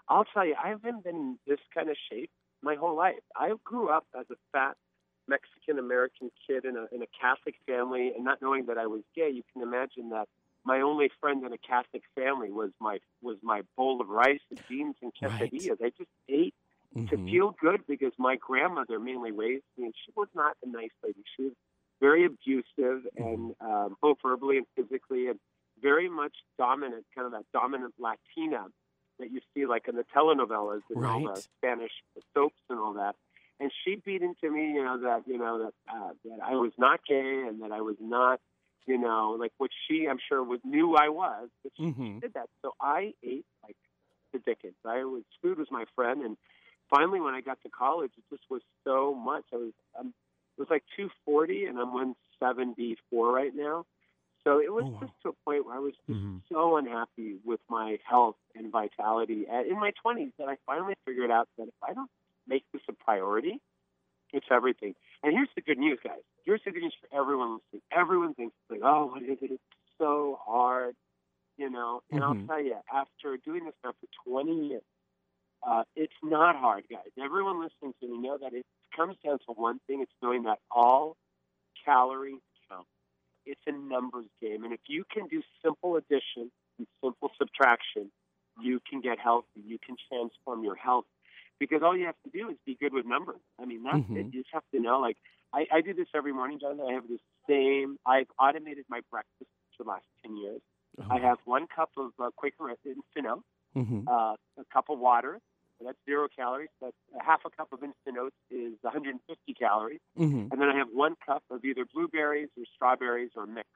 I'll 0.09 0.25
tell 0.25 0.45
you, 0.47 0.55
I 0.63 0.69
haven't 0.69 1.05
been 1.05 1.15
in 1.15 1.39
this 1.47 1.61
kind 1.75 1.89
of 1.91 1.97
shape 2.11 2.31
my 2.63 2.75
whole 2.75 2.97
life. 2.97 3.23
I 3.37 3.53
grew 3.65 3.89
up 3.89 4.07
as 4.19 4.27
a 4.31 4.37
fat 4.53 4.77
Mexican 5.29 5.79
American 5.79 6.31
kid 6.47 6.65
in 6.65 6.77
a 6.77 6.87
in 6.95 7.03
a 7.03 7.07
Catholic 7.21 7.55
family, 7.67 8.13
and 8.15 8.25
not 8.25 8.43
knowing 8.43 8.67
that 8.67 8.79
I 8.79 8.87
was 8.87 9.03
gay, 9.15 9.31
you 9.31 9.43
can 9.53 9.63
imagine 9.63 10.11
that 10.11 10.29
my 10.65 10.81
only 10.81 11.11
friend 11.21 11.45
in 11.45 11.53
a 11.53 11.59
Catholic 11.59 12.03
family 12.15 12.51
was 12.51 12.71
my 12.81 12.99
was 13.23 13.37
my 13.43 13.63
bowl 13.77 14.01
of 14.01 14.09
rice 14.09 14.41
and 14.51 14.61
beans 14.69 14.97
and 15.03 15.13
Right. 15.23 15.33
quesadillas. 15.53 15.81
I 15.83 15.91
just 15.97 16.11
ate 16.29 16.55
to 17.09 17.17
Mhm. 17.17 17.31
feel 17.31 17.51
good 17.61 17.87
because 17.87 18.13
my 18.19 18.37
grandmother 18.37 18.99
mainly 18.99 19.31
raised 19.33 19.65
me, 19.77 19.85
and 19.87 19.95
she 20.05 20.13
was 20.17 20.29
not 20.35 20.57
a 20.65 20.69
nice 20.69 20.91
lady. 21.03 21.23
She 21.37 21.43
was 21.45 21.53
very 22.01 22.25
abusive 22.25 23.07
and 23.17 23.55
um, 23.61 23.97
both 24.01 24.19
verbally 24.23 24.57
and 24.59 24.67
physically, 24.77 25.29
and 25.29 25.39
very 25.81 26.09
much 26.09 26.35
dominant, 26.59 27.05
kind 27.15 27.27
of 27.27 27.33
that 27.33 27.45
dominant 27.53 27.95
Latina 27.99 28.67
that 29.19 29.31
you 29.31 29.41
see 29.55 29.67
like 29.67 29.87
in 29.89 29.97
the 29.97 30.05
telenovelas 30.17 30.81
and 30.91 31.05
all 31.05 31.21
the 31.23 31.43
Spanish 31.59 31.93
soaps 32.35 32.61
and 32.69 32.79
all 32.79 32.95
that. 32.95 33.17
And 33.61 33.71
she 33.85 33.97
beat 33.97 34.23
into 34.23 34.51
me, 34.51 34.73
you 34.73 34.83
know, 34.83 34.99
that 35.03 35.23
you 35.27 35.39
know 35.39 35.59
that 35.65 35.75
uh, 35.95 36.13
that 36.25 36.39
I 36.43 36.53
was 36.55 36.73
not 36.79 37.01
gay 37.07 37.45
and 37.47 37.63
that 37.63 37.73
I 37.73 37.83
was 37.83 37.97
not, 38.01 38.41
you 38.87 38.97
know, 38.99 39.37
like 39.39 39.53
what 39.59 39.71
she 39.87 40.07
I'm 40.09 40.19
sure 40.29 40.43
was 40.43 40.61
knew 40.65 40.97
I 40.97 41.09
was, 41.11 41.51
but 41.63 41.73
she 41.77 41.85
Mhm. 41.85 42.21
did 42.23 42.33
that. 42.35 42.49
So 42.63 42.75
I 42.81 43.13
ate 43.23 43.45
like 43.63 43.77
the 44.33 44.39
dickens. 44.39 44.77
I 44.87 45.05
was 45.05 45.25
food 45.43 45.59
was 45.59 45.71
my 45.71 45.85
friend, 45.95 46.23
and 46.23 46.39
finally 46.89 47.21
when 47.21 47.35
I 47.35 47.43
got 47.43 47.61
to 47.63 47.69
college, 47.69 48.13
it 48.17 48.25
just 48.31 48.45
was 48.49 48.63
so 48.85 49.15
much. 49.15 49.45
I 49.53 49.57
was 49.57 49.73
um, 49.99 50.15
was 50.61 50.69
like 50.71 50.85
240, 50.97 51.67
and 51.67 51.79
I'm 51.79 51.93
174 51.95 53.33
right 53.33 53.53
now. 53.55 53.87
So 54.45 54.61
it 54.61 54.73
was 54.73 54.87
Oh, 54.87 54.91
wow. 54.91 55.01
just 55.01 55.13
to 55.23 55.31
a 55.31 55.33
point 55.45 55.67
where 55.67 55.77
I 55.77 55.81
was 55.81 55.95
just 56.07 56.21
Mhm. 56.21 56.43
so 56.53 56.77
unhappy 56.77 57.37
with 57.45 57.61
my 57.71 57.99
health 58.09 58.37
and 58.57 58.73
vitality 58.73 59.47
uh, 59.51 59.63
in 59.63 59.81
my 59.81 59.93
20s 60.05 60.33
that 60.39 60.49
I 60.49 60.57
finally 60.67 60.95
figured 61.07 61.31
out 61.31 61.49
that 61.59 61.69
if 61.69 61.75
I 61.83 61.95
don't 61.95 62.11
make 62.49 62.65
this 62.73 62.83
a 62.89 62.93
priority, 62.93 63.61
it's 64.33 64.47
everything. 64.51 64.95
And 65.23 65.33
here's 65.33 65.49
the 65.55 65.63
good 65.63 65.79
news, 65.79 65.99
guys. 66.05 66.23
Here's 66.45 66.63
the 66.65 66.73
good 66.73 66.83
news 66.83 66.95
for 67.01 67.19
everyone 67.19 67.55
listening. 67.59 67.83
Everyone 67.93 68.35
thinks 68.35 68.55
like, 68.71 68.81
oh, 68.85 69.07
what 69.07 69.23
is 69.23 69.39
it? 69.43 69.53
It's 69.53 69.63
so 69.99 70.39
hard, 70.45 70.95
you 71.59 71.71
know. 71.71 72.03
And 72.13 72.23
Mhm. 72.23 72.25
I'll 72.25 72.39
tell 72.47 72.63
you, 72.63 72.77
after 72.93 73.37
doing 73.39 73.65
this 73.67 73.75
now 73.85 73.93
for 74.01 74.31
20 74.31 74.69
years, 74.69 74.83
uh, 75.67 75.85
it's 75.97 76.15
not 76.23 76.57
hard, 76.57 76.85
guys. 76.91 77.11
Everyone 77.23 77.61
listening 77.63 77.95
to 78.01 78.09
me 78.09 78.19
know 78.19 78.39
that 78.41 78.55
it 78.55 78.67
comes 78.97 79.17
down 79.25 79.39
to 79.47 79.53
one 79.55 79.81
thing. 79.87 80.01
It's 80.03 80.13
knowing 80.23 80.45
that 80.45 80.59
all 80.71 81.17
calories 81.85 82.41
count. 82.69 82.87
It's 83.47 83.61
a 83.67 83.73
numbers 83.73 84.27
game, 84.41 84.65
and 84.65 84.73
if 84.73 84.81
you 84.89 85.05
can 85.13 85.27
do 85.29 85.43
simple 85.65 85.97
addition 85.97 86.51
and 86.79 86.87
simple 87.03 87.31
subtraction, 87.39 88.11
you 88.61 88.81
can 88.89 89.01
get 89.01 89.19
healthy. 89.19 89.61
You 89.67 89.79
can 89.85 89.97
transform 90.09 90.65
your 90.65 90.77
health. 90.77 91.07
because 91.59 91.83
all 91.83 91.97
you 91.97 92.07
have 92.07 92.17
to 92.25 92.31
do 92.31 92.49
is 92.49 92.57
be 92.65 92.75
good 92.81 92.93
with 92.95 93.05
numbers. 93.05 93.41
I 93.61 93.67
mean, 93.67 93.83
that's 93.83 94.01
Mhm. 94.09 94.17
it. 94.17 94.27
You 94.33 94.41
just 94.43 94.53
have 94.55 94.65
to 94.75 94.81
know. 94.81 94.99
Like, 94.99 95.19
I, 95.53 95.67
I 95.71 95.81
do 95.83 95.93
this 95.93 96.09
every 96.15 96.33
morning, 96.33 96.59
Jonathan. 96.59 96.87
I 96.89 96.95
have 96.95 97.07
this 97.07 97.21
same. 97.47 97.99
I've 98.07 98.31
automated 98.39 98.87
my 98.89 99.01
breakfast 99.11 99.51
for 99.77 99.85
the 99.85 99.91
last 99.91 100.07
ten 100.23 100.37
years. 100.39 100.63
I 101.11 101.19
have 101.19 101.39
one 101.45 101.67
cup 101.67 101.91
of 101.99 102.13
uh, 102.19 102.31
Quaker 102.37 102.71
instant 102.71 103.27
oats, 103.27 103.45
hmm 103.75 104.01
uh, 104.07 104.37
a 104.59 104.65
cup 104.73 104.89
of 104.89 104.99
water. 104.99 105.39
So 105.81 105.87
that's 105.87 105.99
zero 106.05 106.29
calories. 106.29 106.69
That's 106.81 106.97
a 107.19 107.25
half 107.25 107.41
a 107.47 107.51
cup 107.51 107.73
of 107.73 107.83
instant 107.83 108.19
oats 108.19 108.37
is 108.51 108.75
150 108.83 109.55
calories, 109.55 110.01
hmm 110.17 110.49
and 110.53 110.61
then 110.61 110.69
I 110.69 110.77
have 110.77 110.89
one 110.93 111.15
cup 111.25 111.43
of 111.51 111.65
either 111.65 111.87
blueberries 111.93 112.51
or 112.59 112.65
strawberries 112.75 113.31
or 113.35 113.47
mixed 113.47 113.71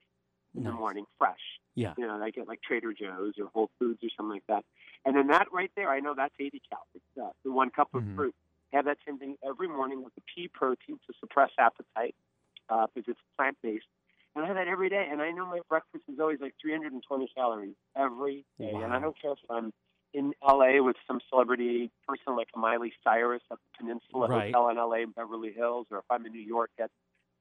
in 0.54 0.64
the 0.64 0.72
morning, 0.72 1.04
fresh. 1.18 1.40
Yeah. 1.74 1.94
You 1.96 2.06
know, 2.06 2.22
I 2.22 2.30
get 2.30 2.46
like 2.46 2.60
Trader 2.62 2.92
Joe's 2.92 3.34
or 3.38 3.46
Whole 3.54 3.70
Foods 3.78 4.00
or 4.04 4.08
something 4.16 4.34
like 4.34 4.46
that. 4.48 4.64
And 5.04 5.16
then 5.16 5.28
that 5.28 5.48
right 5.52 5.70
there, 5.76 5.88
I 5.88 6.00
know 6.00 6.14
that's 6.14 6.34
80 6.38 6.60
calories. 6.68 7.02
Uh, 7.20 7.32
the 7.44 7.52
one 7.52 7.70
cup 7.70 7.88
of 7.94 8.02
Mhm. 8.02 8.16
fruit. 8.16 8.34
Have 8.72 8.84
that 8.86 8.98
same 9.06 9.18
thing 9.18 9.36
every 9.42 9.68
morning 9.68 10.02
with 10.02 10.14
the 10.14 10.22
pea 10.34 10.48
protein 10.48 10.98
to 11.06 11.12
suppress 11.20 11.50
appetite 11.58 12.16
uh, 12.68 12.86
because 12.92 13.08
it's 13.08 13.20
plant 13.36 13.56
based. 13.62 13.86
And 14.34 14.44
I 14.44 14.48
have 14.48 14.56
that 14.56 14.66
every 14.68 14.88
day. 14.88 15.06
And 15.08 15.22
I 15.22 15.30
know 15.30 15.46
my 15.46 15.60
breakfast 15.68 16.04
is 16.08 16.18
always 16.18 16.40
like 16.40 16.54
320 16.60 17.28
calories 17.36 17.76
every 17.96 18.44
day. 18.58 18.72
And 18.74 18.92
I 18.92 18.98
don't 19.00 19.16
care 19.20 19.32
if 19.32 19.38
I'm 19.48 19.72
in 20.14 20.33
LA 20.42 20.81
with 20.83 20.96
some 21.07 21.20
celebrity 21.29 21.90
person 22.07 22.37
like 22.37 22.48
Miley 22.57 22.92
Cyrus 23.03 23.42
at 23.50 23.59
the 23.59 23.79
Peninsula 23.79 24.29
Right. 24.29 24.55
Hotel 24.55 24.68
in 24.70 24.77
LA 24.77 25.03
in 25.03 25.11
Beverly 25.11 25.53
Hills, 25.53 25.88
or 25.90 25.98
if 25.98 26.05
I'm 26.09 26.24
in 26.24 26.33
New 26.33 26.40
York 26.40 26.70
at 26.81 26.90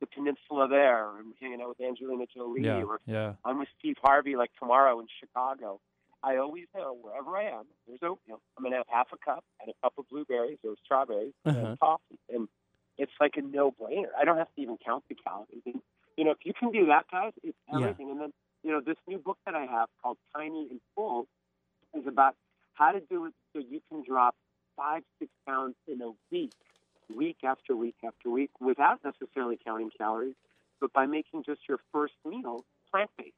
the 0.01 0.07
Peninsula 0.07 0.67
there, 0.67 1.07
I'm 1.07 1.33
hanging 1.39 1.61
out 1.61 1.69
with 1.69 1.79
Angelina 1.81 2.25
Jolie, 2.35 2.63
Yeah, 2.63 2.83
or 2.83 2.99
yeah. 3.05 3.33
I'm 3.45 3.59
with 3.59 3.69
Steve 3.79 3.95
Harvey 4.03 4.35
like 4.35 4.51
tomorrow 4.59 4.99
in 4.99 5.05
Chicago. 5.19 5.79
I 6.23 6.37
always 6.37 6.65
know 6.75 6.97
wherever 6.99 7.37
I 7.37 7.43
am, 7.59 7.65
there's 7.87 7.99
oatmeal. 8.01 8.41
I'm 8.57 8.63
gonna 8.63 8.77
have 8.77 8.87
half 8.89 9.07
a 9.13 9.17
cup 9.23 9.43
and 9.61 9.69
a 9.69 9.73
cup 9.83 9.93
of 9.97 10.09
blueberries 10.09 10.57
or 10.63 10.73
strawberries 10.83 11.33
Uh-huh. 11.45 11.59
and 11.59 11.79
coffee, 11.79 12.19
and 12.29 12.47
it's 12.97 13.11
like 13.21 13.37
a 13.37 13.41
no-brainer. 13.41 14.09
I 14.19 14.25
don't 14.25 14.37
have 14.37 14.53
to 14.55 14.61
even 14.61 14.77
count 14.83 15.03
the 15.09 15.15
calories. 15.15 15.61
And, 15.65 15.81
you 16.17 16.23
know, 16.25 16.31
if 16.31 16.37
you 16.43 16.53
can 16.53 16.71
do 16.71 16.85
that, 16.87 17.05
guys, 17.11 17.33
it's 17.43 17.57
Yeah. 17.71 17.79
everything. 17.79 18.09
And 18.11 18.19
then, 18.19 18.33
you 18.63 18.71
know, 18.71 18.81
this 18.81 18.97
new 19.07 19.17
book 19.19 19.37
that 19.45 19.55
I 19.55 19.65
have 19.65 19.89
called 20.01 20.17
Tiny 20.35 20.67
and 20.69 20.79
Full 20.95 21.27
is 21.93 22.05
about 22.07 22.35
how 22.73 22.91
to 22.91 22.99
do 23.01 23.25
it 23.25 23.33
so 23.53 23.59
you 23.59 23.81
can 23.89 24.03
drop 24.03 24.35
five, 24.75 25.03
six 25.19 25.31
pounds 25.47 25.75
in 25.87 26.01
a 26.01 26.11
week, 26.31 26.53
week 27.15 27.37
after 27.43 27.75
week 27.75 27.95
after 28.05 28.29
week, 28.29 28.51
without 28.59 28.99
necessarily 29.03 29.57
counting 29.63 29.91
calories, 29.97 30.35
but 30.81 30.91
by 30.93 31.05
making 31.05 31.43
just 31.43 31.61
your 31.67 31.79
first 31.91 32.13
meal 32.25 32.65
plant-based. 32.91 33.31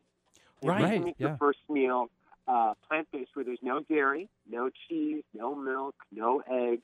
And 0.62 0.72
if 0.72 0.78
you 0.80 0.86
Right, 0.86 0.94
can 0.96 1.04
make 1.04 1.16
yeah. 1.20 1.28
your 1.28 1.38
first 1.38 1.60
meal 1.70 2.08
uh, 2.48 2.74
plant-based, 2.88 3.32
where 3.34 3.44
there's 3.46 3.60
no 3.62 3.82
dairy, 3.82 4.30
no 4.50 4.70
cheese, 4.88 5.24
no 5.34 5.56
milk, 5.56 5.96
no 6.12 6.42
eggs, 6.50 6.84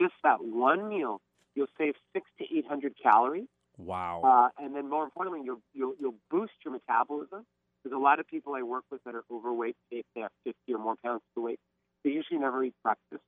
just 0.00 0.14
that 0.22 0.42
one 0.44 0.88
meal, 0.88 1.20
you'll 1.54 1.66
save 1.76 1.94
six 2.12 2.26
to 2.38 2.44
eight 2.56 2.66
hundred 2.66 2.94
calories. 3.02 3.48
Wow. 3.76 4.22
Uh, 4.24 4.62
and 4.62 4.74
then 4.74 4.88
more 4.88 5.04
importantly, 5.04 5.42
you'll, 5.44 5.60
you'll, 5.72 5.94
you'll 6.00 6.16
boost 6.30 6.52
your 6.64 6.72
metabolism. 6.72 7.46
There's 7.84 7.94
a 7.94 7.98
lot 7.98 8.18
of 8.18 8.26
people 8.26 8.54
I 8.54 8.62
work 8.62 8.84
with 8.90 9.02
that 9.04 9.14
are 9.14 9.24
overweight, 9.30 9.76
they 9.90 10.02
have 10.16 10.30
50 10.44 10.74
or 10.74 10.78
more 10.78 10.96
pounds 11.02 11.22
to 11.34 11.40
weight, 11.42 11.60
they 12.04 12.10
usually 12.10 12.40
never 12.40 12.62
eat 12.64 12.74
breakfast, 12.82 13.22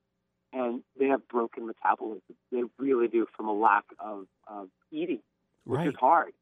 and 0.53 0.83
they 0.99 1.07
have 1.07 1.27
broken 1.27 1.67
metabolism. 1.67 2.35
They 2.51 2.63
really 2.77 3.07
do 3.07 3.27
from 3.35 3.47
a 3.47 3.53
lack 3.53 3.85
of, 3.99 4.25
of 4.47 4.69
eating, 4.91 5.21
which 5.65 5.79
right. 5.79 5.87
is 5.87 5.95
hard. 5.99 6.33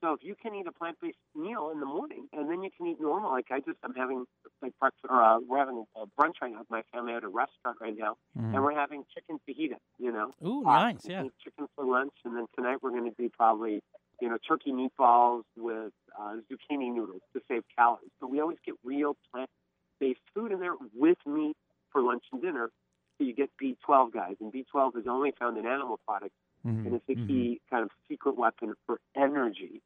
So 0.00 0.14
if 0.14 0.24
you 0.24 0.34
can 0.34 0.52
eat 0.56 0.66
a 0.66 0.72
plant-based 0.72 1.16
meal 1.36 1.70
in 1.72 1.78
the 1.78 1.86
morning, 1.86 2.26
and 2.32 2.50
then 2.50 2.64
you 2.64 2.70
can 2.76 2.88
eat 2.88 3.00
normal, 3.00 3.30
like 3.30 3.46
I 3.52 3.60
just, 3.60 3.78
I'm 3.84 3.94
having 3.94 4.24
like 4.60 4.72
breakfast, 4.80 5.04
or 5.08 5.22
uh, 5.22 5.38
we're 5.38 5.58
having 5.58 5.84
a 5.94 6.06
brunch 6.20 6.34
right 6.42 6.50
now 6.50 6.58
with 6.58 6.70
my 6.70 6.82
family 6.92 7.12
at 7.12 7.22
a 7.22 7.28
restaurant 7.28 7.78
right 7.80 7.96
now, 7.96 8.16
Mhm. 8.36 8.52
and 8.52 8.64
we're 8.64 8.74
having 8.74 9.04
chicken 9.14 9.38
fajita, 9.48 9.76
you 9.98 10.10
know, 10.10 10.32
Ooh, 10.44 10.66
uh, 10.66 10.90
nice. 10.90 11.06
Yeah. 11.08 11.28
Chicken 11.44 11.68
for 11.76 11.84
lunch, 11.84 12.14
and 12.24 12.36
then 12.36 12.46
tonight 12.56 12.78
we're 12.82 12.90
going 12.90 13.08
to 13.08 13.14
do 13.16 13.28
probably, 13.30 13.80
you 14.20 14.28
know, 14.28 14.38
turkey 14.38 14.72
meatballs 14.72 15.44
with 15.56 15.92
uh, 16.18 16.34
zucchini 16.50 16.92
noodles 16.92 17.22
to 17.34 17.40
save 17.46 17.62
calories. 17.78 18.10
But 18.20 18.30
we 18.30 18.40
always 18.40 18.58
get 18.66 18.74
real 18.82 19.16
plant-based 19.30 20.20
food 20.34 20.50
in 20.50 20.58
there 20.58 20.74
with 20.94 21.18
meat 21.26 21.56
for 21.92 22.02
lunch 22.02 22.24
and 22.32 22.40
dinner. 22.42 22.70
So 23.18 23.24
you 23.24 23.34
get 23.34 23.50
B12, 23.62 24.12
guys, 24.12 24.36
and 24.40 24.52
B12 24.52 24.96
is 24.96 25.06
only 25.06 25.32
found 25.38 25.58
in 25.58 25.66
animal 25.66 26.00
products, 26.06 26.34
Mhm. 26.66 26.86
and 26.86 26.94
it's 26.94 27.08
a 27.08 27.14
key 27.14 27.60
kind 27.70 27.82
of 27.84 27.90
secret 28.08 28.36
weapon 28.36 28.74
for 28.86 29.00
energy, 29.14 29.82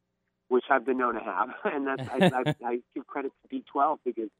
which 0.48 0.64
I've 0.70 0.84
been 0.86 0.98
known 0.98 1.14
to 1.14 1.20
have. 1.20 1.48
And 1.64 1.86
that's 1.86 2.08
I, 2.08 2.30
I, 2.32 2.54
I 2.74 2.78
give 2.94 3.06
credit 3.06 3.32
to 3.42 3.48
B12 3.56 3.98
because 4.04 4.30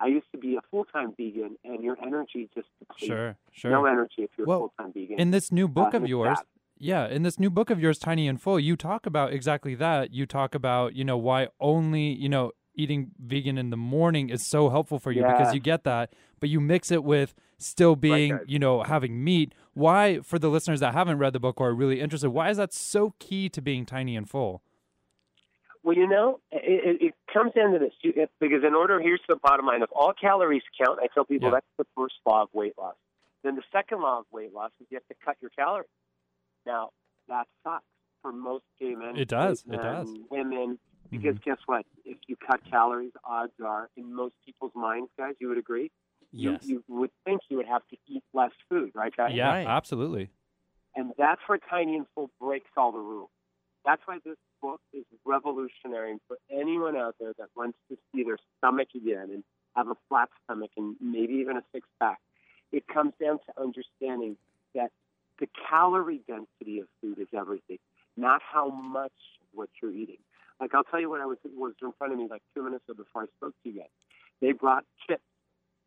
I 0.00 0.06
used 0.08 0.26
to 0.32 0.38
be 0.38 0.56
a 0.56 0.60
full-time 0.70 1.14
vegan, 1.16 1.56
and 1.64 1.82
your 1.82 1.96
energy 2.02 2.50
just 2.54 2.68
depletes. 2.80 3.06
Sure, 3.06 3.36
sure. 3.52 3.70
No 3.70 3.86
energy 3.86 4.22
if 4.24 4.30
you're 4.36 4.46
Well, 4.46 4.58
a 4.58 4.60
full-time 4.60 4.92
vegan. 4.92 5.18
In 5.18 5.30
this 5.30 5.50
new 5.50 5.66
book 5.68 5.94
Uh, 5.94 5.98
of 5.98 6.08
yours, 6.08 6.38
bad. 6.38 6.46
yeah, 6.78 7.08
in 7.08 7.22
this 7.22 7.38
new 7.38 7.48
book 7.50 7.70
of 7.70 7.80
yours, 7.80 7.98
Tiny 7.98 8.26
and 8.28 8.40
Full, 8.42 8.58
you 8.60 8.76
talk 8.76 9.06
about 9.06 9.32
exactly 9.32 9.74
that. 9.76 10.12
You 10.12 10.26
talk 10.26 10.54
about, 10.54 10.94
you 10.94 11.04
know, 11.04 11.16
why 11.16 11.48
only, 11.60 12.12
you 12.12 12.28
know, 12.28 12.50
eating 12.76 13.10
vegan 13.18 13.58
in 13.58 13.70
the 13.70 13.76
morning 13.76 14.30
is 14.30 14.46
so 14.48 14.68
helpful 14.70 14.98
for 14.98 15.12
you 15.12 15.22
because 15.22 15.54
you 15.54 15.60
get 15.60 15.84
that, 15.84 16.12
but 16.40 16.48
you 16.48 16.60
mix 16.60 16.90
it 16.90 17.04
with 17.04 17.34
still 17.58 17.96
being, 17.96 18.32
guys. 18.32 18.44
you 18.46 18.58
know, 18.58 18.82
having 18.82 19.22
meat. 19.22 19.54
Why, 19.74 20.20
for 20.20 20.38
the 20.38 20.48
listeners 20.48 20.80
that 20.80 20.92
haven't 20.92 21.18
read 21.18 21.32
the 21.32 21.40
book 21.40 21.60
or 21.60 21.68
are 21.70 21.74
really 21.74 22.00
interested, 22.00 22.30
why 22.30 22.50
is 22.50 22.56
that 22.56 22.72
so 22.72 23.14
key 23.18 23.48
to 23.50 23.62
being 23.62 23.86
tiny 23.86 24.16
and 24.16 24.28
full? 24.28 24.62
Well, 25.82 25.96
you 25.96 26.08
know, 26.08 26.40
it, 26.50 27.00
it, 27.02 27.06
it 27.08 27.14
comes 27.32 27.52
down 27.52 27.72
to 27.72 27.78
this 27.78 27.92
you, 28.02 28.12
because 28.40 28.64
in 28.66 28.74
order, 28.74 29.00
here's 29.00 29.20
the 29.28 29.36
bottom 29.36 29.66
line: 29.66 29.82
if 29.82 29.90
all 29.94 30.14
calories 30.18 30.62
count, 30.82 30.98
I 31.02 31.08
tell 31.12 31.24
people 31.24 31.48
Yeah. 31.48 31.56
that's 31.56 31.66
the 31.78 31.86
first 31.96 32.14
law 32.26 32.42
of 32.44 32.48
weight 32.54 32.72
loss. 32.78 32.94
Then 33.42 33.56
the 33.56 33.62
second 33.70 34.00
law 34.00 34.20
of 34.20 34.24
weight 34.32 34.54
loss 34.54 34.70
is 34.80 34.86
you 34.90 34.96
have 34.96 35.06
to 35.08 35.24
cut 35.24 35.36
your 35.42 35.50
calories. 35.50 35.88
Now 36.64 36.90
that 37.28 37.46
sucks 37.62 37.84
for 38.22 38.32
most 38.32 38.64
gay 38.80 38.94
men. 38.94 39.16
It 39.16 39.28
does. 39.28 39.62
It 39.70 39.76
does. 39.76 40.08
Women, 40.30 40.78
because 41.14 41.36
Mm-hmm. 41.36 41.50
guess 41.50 41.58
what? 41.66 41.86
If 42.04 42.18
you 42.26 42.36
cut 42.36 42.60
calories, 42.70 43.12
odds 43.24 43.52
are, 43.64 43.88
in 43.96 44.14
most 44.14 44.34
people's 44.44 44.72
minds, 44.74 45.10
guys, 45.16 45.34
you 45.40 45.48
would 45.48 45.58
agree. 45.58 45.90
Yes. 46.32 46.60
You, 46.62 46.82
you 46.88 46.94
would 46.98 47.10
think 47.24 47.42
you 47.48 47.56
would 47.58 47.66
have 47.66 47.82
to 47.90 47.96
eat 48.08 48.22
less 48.32 48.50
food, 48.68 48.90
right, 48.94 49.14
guys? 49.16 49.32
Yeah, 49.34 49.48
Right. 49.50 49.66
absolutely. 49.66 50.30
And 50.96 51.12
that's 51.18 51.40
where 51.46 51.58
Tiny 51.70 51.96
and 51.96 52.06
Full 52.14 52.30
breaks 52.40 52.70
all 52.76 52.92
the 52.92 52.98
rules. 52.98 53.30
That's 53.84 54.02
why 54.06 54.18
this 54.24 54.36
book 54.62 54.80
is 54.92 55.04
revolutionary 55.24 56.16
for 56.26 56.38
anyone 56.50 56.96
out 56.96 57.16
there 57.20 57.32
that 57.38 57.48
wants 57.56 57.78
to 57.90 57.96
see 58.12 58.22
their 58.24 58.38
stomach 58.58 58.88
again 58.94 59.28
and 59.32 59.44
have 59.76 59.88
a 59.88 59.94
flat 60.08 60.28
stomach 60.44 60.70
and 60.76 60.96
maybe 61.00 61.34
even 61.34 61.56
a 61.56 61.62
six 61.72 61.86
pack. 62.00 62.18
It 62.72 62.86
comes 62.88 63.12
down 63.20 63.38
to 63.46 63.60
understanding 63.62 64.36
that 64.74 64.90
the 65.38 65.48
calorie 65.68 66.22
density 66.26 66.80
of 66.80 66.86
food 67.00 67.18
is 67.18 67.28
everything, 67.36 67.78
not 68.16 68.40
how 68.42 68.68
much 68.70 69.12
what 69.52 69.68
you're 69.82 69.92
eating. 69.92 70.18
Like 70.60 70.74
I'll 70.74 70.84
tell 70.84 71.00
you 71.00 71.10
what 71.10 71.20
I 71.20 71.26
was 71.26 71.38
was 71.44 71.74
in 71.82 71.92
front 71.98 72.12
of 72.12 72.18
me 72.18 72.26
like 72.30 72.42
two 72.54 72.62
minutes 72.62 72.84
ago 72.88 73.02
before 73.02 73.22
I 73.22 73.26
spoke 73.36 73.54
to 73.64 73.68
you 73.70 73.80
guys. 73.80 73.88
They 74.40 74.52
brought 74.52 74.84
chips. 75.06 75.22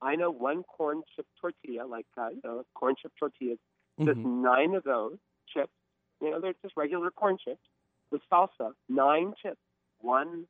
I 0.02 0.16
know 0.16 0.30
one 0.30 0.64
corn 0.64 1.02
chip 1.16 1.26
tortilla, 1.42 1.86
like 1.86 2.06
uh, 2.18 2.30
you 2.30 2.42
know, 2.44 2.64
corn 2.76 2.96
chip 3.02 3.12
tortillas 3.20 3.58
just 4.00 4.20
Mhm. 4.20 4.42
nine 4.44 4.76
of 4.76 4.84
those 4.84 5.18
chips. 5.48 5.72
You 6.22 6.32
know, 6.32 6.40
they're 6.40 6.54
just 6.62 6.76
regular 6.78 7.10
corn 7.12 7.38
chips 7.44 7.62
with 8.12 8.22
salsa. 8.32 8.74
Nine 8.90 9.34
chips, 9.42 9.60
one 10.00 10.48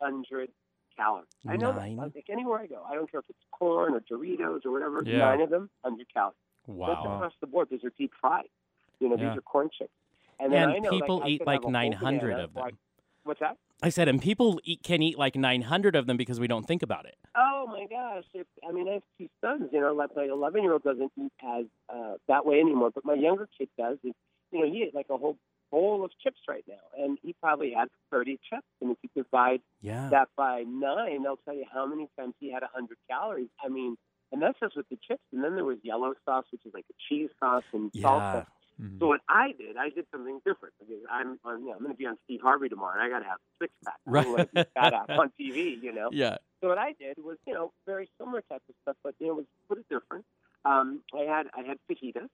hundred 0.00 0.50
calories. 0.96 1.28
I 1.46 1.56
know 1.56 1.72
Nine? 1.72 1.96
that. 1.96 2.14
Like 2.14 2.26
anywhere 2.28 2.58
I 2.58 2.66
go, 2.66 2.82
I 2.88 2.94
don't 2.94 3.08
care 3.10 3.20
if 3.20 3.26
it's 3.28 3.38
corn 3.52 3.94
or 3.94 4.00
Doritos 4.00 4.64
or 4.66 4.72
whatever. 4.72 5.02
Yeah. 5.04 5.18
Nine 5.18 5.40
of 5.42 5.50
them, 5.50 5.70
hundred 5.84 6.12
calories. 6.12 6.34
That's 6.66 6.76
Wow. 6.78 7.16
across 7.16 7.32
the 7.40 7.46
board. 7.46 7.68
These 7.70 7.84
are 7.84 7.90
deep 7.96 8.12
fried. 8.20 8.48
You 9.00 9.08
know, 9.08 9.16
Yeah. 9.16 9.28
these 9.30 9.38
are 9.38 9.42
corn 9.42 9.70
chips. 9.70 9.92
And, 10.40 10.52
then 10.52 10.62
And 10.70 10.72
I 10.72 10.78
know, 10.80 10.90
people 10.90 11.16
like, 11.18 11.26
I 11.26 11.28
eat 11.30 11.46
like 11.46 11.54
have 11.56 11.62
a 11.62 11.66
whole 11.66 11.70
900 11.72 12.20
banana, 12.30 12.44
of 12.44 12.52
them. 12.54 12.62
like- 12.64 12.74
what's 13.28 13.40
that? 13.40 13.56
I 13.80 13.90
said, 13.90 14.08
and 14.08 14.20
people 14.20 14.58
eat, 14.64 14.82
can 14.82 15.02
eat 15.02 15.16
like 15.16 15.36
900 15.36 15.94
of 15.94 16.06
them 16.06 16.16
because 16.16 16.40
we 16.40 16.48
don't 16.48 16.66
think 16.66 16.82
about 16.82 17.06
it. 17.06 17.16
Oh 17.36 17.66
my 17.68 17.86
gosh! 17.88 18.24
If, 18.34 18.46
I 18.68 18.72
mean, 18.72 18.88
I 18.88 18.94
have 18.94 19.02
two 19.18 19.28
sons. 19.40 19.68
You 19.72 19.80
know, 19.80 19.92
like 19.94 20.10
my 20.16 20.24
11 20.24 20.62
year 20.62 20.72
old 20.72 20.82
doesn't 20.82 21.12
eat 21.16 21.32
as 21.44 21.66
uh, 21.94 22.14
that 22.26 22.44
way 22.44 22.58
anymore, 22.58 22.90
but 22.92 23.04
my 23.04 23.14
younger 23.14 23.48
kid 23.56 23.68
does. 23.78 23.98
And, 24.02 24.14
you 24.50 24.60
know, 24.60 24.66
he 24.72 24.82
ate 24.82 24.94
like 24.94 25.06
a 25.10 25.16
whole 25.16 25.36
bowl 25.70 26.04
of 26.04 26.10
chips 26.22 26.40
right 26.48 26.64
now, 26.66 26.74
and 26.96 27.18
he 27.22 27.34
probably 27.40 27.72
had 27.72 27.88
30 28.10 28.40
chips. 28.50 28.66
And 28.80 28.90
if 28.90 28.96
you 29.02 29.10
divide 29.22 29.60
Yeah. 29.82 30.08
that 30.10 30.28
by 30.36 30.64
nine, 30.66 31.22
they'll 31.22 31.36
tell 31.44 31.54
you 31.54 31.66
how 31.72 31.86
many 31.86 32.08
times 32.18 32.34
he 32.40 32.50
had 32.50 32.62
100 32.62 32.96
calories. 33.08 33.50
I 33.62 33.68
mean, 33.68 33.96
and 34.32 34.42
that's 34.42 34.58
just 34.60 34.76
with 34.76 34.88
the 34.88 34.98
chips. 35.06 35.22
And 35.32 35.44
then 35.44 35.54
there 35.54 35.64
was 35.64 35.78
yellow 35.82 36.14
sauce, 36.24 36.46
which 36.50 36.62
is 36.66 36.72
like 36.74 36.86
a 36.90 36.94
cheese 37.08 37.30
sauce 37.38 37.64
and 37.72 37.90
Yeah. 37.92 38.04
salsa. 38.06 38.46
Mhm. 38.80 38.98
So 39.00 39.06
what 39.08 39.20
I 39.28 39.52
did, 39.52 39.76
I 39.76 39.90
did 39.90 40.06
something 40.12 40.40
different 40.44 40.74
because 40.78 41.02
I'm, 41.10 41.38
I'm, 41.44 41.60
you 41.60 41.66
know, 41.66 41.72
I'm 41.74 41.78
going 41.82 41.92
to 41.92 41.98
be 41.98 42.06
on 42.06 42.16
Steve 42.24 42.40
Harvey 42.42 42.68
tomorrow, 42.68 42.94
and 42.94 43.02
I 43.02 43.08
got 43.08 43.20
to 43.20 43.24
have 43.28 43.38
a 43.38 43.64
six 43.64 43.72
pack. 43.84 43.96
Right. 44.06 44.20
I 44.20 44.22
don't 44.24 44.32
want 44.32 44.50
to 44.52 44.58
fat 44.74 44.92
out 44.92 45.10
on 45.10 45.30
TV, 45.40 45.82
you 45.82 45.92
know. 45.92 46.10
Yeah. 46.12 46.38
So 46.60 46.68
what 46.68 46.78
I 46.78 46.92
did 46.98 47.18
was, 47.18 47.38
you 47.46 47.54
know, 47.54 47.72
very 47.86 48.10
similar 48.18 48.42
type 48.42 48.62
of 48.68 48.74
stuff, 48.82 48.96
but 49.04 49.14
you 49.20 49.28
know, 49.28 49.34
was 49.34 49.46
a 49.70 49.74
little 49.74 49.84
different. 49.88 50.24
Um, 50.64 51.02
I 51.14 51.20
had 51.22 51.46
I 51.54 51.62
had 51.62 51.78
fajitas. 51.88 52.28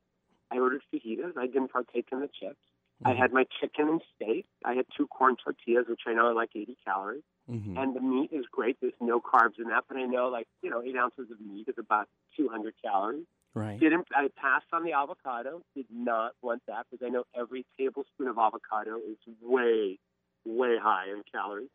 I 0.51 0.59
ordered 0.59 0.83
fajitas. 0.93 1.37
I 1.37 1.47
didn't 1.47 1.69
partake 1.69 2.09
in 2.13 2.21
the 2.21 2.29
chips. 2.29 2.57
I 3.05 3.11
Mhm. 3.11 3.19
had 3.19 3.33
my 3.35 3.45
chicken 3.61 3.89
and 3.89 4.03
steak. 4.15 4.47
I 4.65 4.75
had 4.75 4.87
two 4.97 5.07
corn 5.09 5.37
tortillas, 5.37 5.89
which 5.89 6.03
I 6.07 6.15
know 6.15 6.27
are 6.29 6.35
like 6.35 6.51
80 6.55 6.77
calories. 6.87 7.23
Mhm. 7.51 7.77
And 7.77 7.95
the 7.95 8.01
meat 8.01 8.33
is 8.33 8.47
great. 8.51 8.79
There's 8.81 8.95
no 9.01 9.21
carbs 9.21 9.59
in 9.59 9.69
that, 9.69 9.85
but 9.89 9.99
I 9.99 10.07
know 10.07 10.29
like 10.29 10.49
you 10.63 10.71
know 10.71 10.83
eight 10.83 10.97
ounces 10.97 11.31
of 11.31 11.39
meat 11.41 11.69
is 11.69 11.77
about 11.79 12.09
200 12.37 12.75
calories. 12.83 13.27
Right. 13.55 13.79
Didn't 13.79 14.09
I 14.13 14.29
passed 14.37 14.67
on 14.73 14.85
the 14.85 14.93
avocado? 14.93 15.63
Did 15.77 15.87
not 15.93 16.33
want 16.43 16.63
that 16.67 16.87
because 16.91 17.07
I 17.07 17.11
know 17.11 17.25
every 17.39 17.65
tablespoon 17.79 18.27
of 18.29 18.37
avocado 18.39 18.97
is 18.97 19.17
way, 19.41 19.99
way 20.45 20.77
high 20.81 21.07
in 21.11 21.23
calories. 21.33 21.69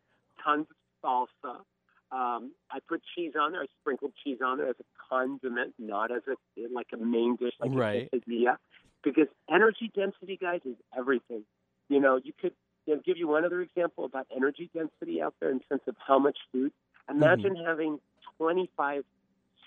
Tons 0.44 0.68
of 0.70 1.28
salsa. 1.44 1.56
Um, 2.12 2.52
I 2.72 2.80
put 2.88 3.02
cheese 3.16 3.34
on 3.40 3.54
there. 3.54 3.62
I 3.62 3.68
sprinkled 3.82 4.12
cheese 4.24 4.40
on 4.44 4.58
there 4.58 4.68
as 4.68 4.76
a 4.80 4.84
condiment, 5.10 5.74
not 5.78 6.12
as 6.12 6.22
a 6.28 6.36
like 6.74 6.88
a 6.94 6.98
main 6.98 7.36
dish 7.38 7.54
like 7.60 7.72
Right. 7.74 8.10
a 8.12 8.18
quesadilla. 8.18 8.58
Because 9.04 9.28
energy 9.50 9.92
density, 9.96 10.36
guys, 10.36 10.60
is 10.66 10.76
everything. 10.98 11.46
You 11.88 12.02
know, 12.02 12.20
you 12.22 12.34
could 12.40 12.54
you 12.86 12.96
know, 12.96 13.02
give 13.06 13.18
you 13.18 13.28
one 13.28 13.46
other 13.46 13.62
example 13.62 14.04
about 14.04 14.28
energy 14.36 14.70
density 14.74 15.22
out 15.22 15.36
there 15.40 15.52
in 15.52 15.62
sense 15.70 15.84
of 15.88 15.96
how 16.06 16.20
much 16.20 16.38
food. 16.52 16.72
Imagine 17.10 17.56
having 17.56 18.00
25 18.38 19.04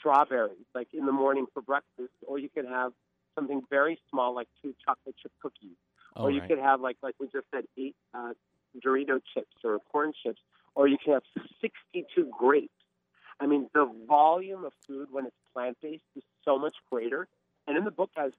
strawberries 0.03 0.67
like 0.75 0.88
in 0.93 1.07
the 1.07 1.12
morning 1.12 1.47
for 1.55 1.62
breakfast, 1.62 2.12
or 2.27 2.38
you 2.38 2.49
could 2.49 2.67
have 2.67 2.93
something 3.37 3.62
very 3.71 3.99
small 4.11 4.35
like 4.35 4.49
two 4.61 4.75
chocolate 4.85 5.15
chip 5.23 5.33
cookies, 5.41 5.77
Oh, 6.17 6.25
or 6.25 6.31
you 6.31 6.41
right. 6.41 6.49
could 6.49 6.59
have 6.59 6.81
like 6.81 6.97
like 7.03 7.15
we 7.21 7.27
just 7.29 7.47
said 7.55 7.65
eight 7.79 7.95
uh, 8.15 8.33
Dorito 8.85 9.21
chips 9.33 9.57
or 9.65 9.79
corn 9.91 10.12
chips, 10.23 10.41
or 10.75 10.88
you 10.88 10.99
can 11.03 11.15
have 11.15 11.23
62 11.61 12.31
grapes. 12.37 12.73
I 13.41 13.47
mean, 13.47 13.69
the 13.75 13.91
volume 14.07 14.65
of 14.65 14.73
food 14.87 15.09
when 15.11 15.27
it's 15.27 15.37
plant 15.55 15.79
based 15.81 16.03
is 16.17 16.23
so 16.45 16.59
much 16.59 16.75
greater. 16.91 17.29
And 17.67 17.77
in 17.77 17.85
the 17.85 17.91
book, 17.91 18.11
guys, 18.17 18.33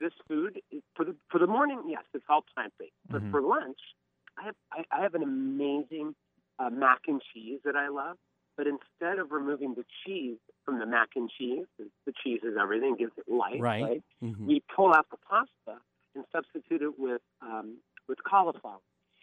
this 0.00 0.12
food 0.28 0.60
for 0.94 1.04
the 1.04 1.16
for 1.30 1.38
the 1.38 1.46
morning, 1.46 1.82
yes, 1.88 2.04
it's 2.14 2.24
all 2.28 2.44
plant 2.54 2.72
based. 2.78 2.92
But 3.10 3.22
Mhm. 3.22 3.30
for 3.30 3.40
lunch, 3.42 3.78
I 4.38 4.44
have 4.44 4.54
I, 4.72 4.84
I 4.92 5.02
have 5.02 5.14
an 5.14 5.22
amazing 5.22 6.14
uh, 6.58 6.70
mac 6.70 7.02
and 7.08 7.20
cheese 7.32 7.60
that 7.64 7.76
I 7.76 7.88
love. 7.88 8.16
But 8.58 8.66
instead 8.66 9.20
of 9.20 9.30
removing 9.30 9.74
the 9.74 9.84
cheese 10.04 10.36
from 10.64 10.80
the 10.80 10.84
mac 10.84 11.10
and 11.14 11.30
cheese, 11.30 11.64
the 11.78 12.12
cheese 12.24 12.40
is 12.42 12.56
everything, 12.60 12.96
gives 12.98 13.12
it 13.16 13.28
life, 13.32 13.60
Right. 13.60 13.82
right? 13.82 14.02
Mhm. 14.20 14.46
we 14.46 14.60
pull 14.74 14.92
out 14.92 15.08
the 15.10 15.16
pasta 15.18 15.80
and 16.16 16.24
substitute 16.32 16.82
it 16.82 16.98
with 16.98 17.22
um, 17.40 17.78
with 18.08 18.18
cauliflower. 18.24 18.80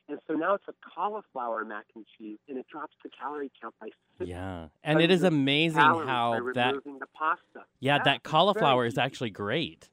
And 0.07 0.19
so 0.27 0.35
now 0.35 0.53
it's 0.53 0.67
a 0.69 0.73
cauliflower 0.95 1.65
mac 1.65 1.85
and 1.95 2.05
cheese, 2.17 2.37
and 2.47 2.57
it 2.57 2.65
drops 2.67 2.95
the 3.03 3.09
calorie 3.09 3.51
count 3.59 3.75
by 3.81 3.89
six 4.17 4.29
Yeah. 4.29 4.69
And 4.83 5.01
it 5.01 5.11
is 5.11 5.23
amazing 5.23 5.81
how 5.81 6.39
that 6.53 6.81
the 6.83 7.07
pasta. 7.13 7.65
yeah, 7.81 7.97
Yeah, 7.97 8.03
that 8.03 8.23
cauliflower 8.23 8.85
is 8.85 8.97
actually 8.97 9.31
great. 9.31 9.89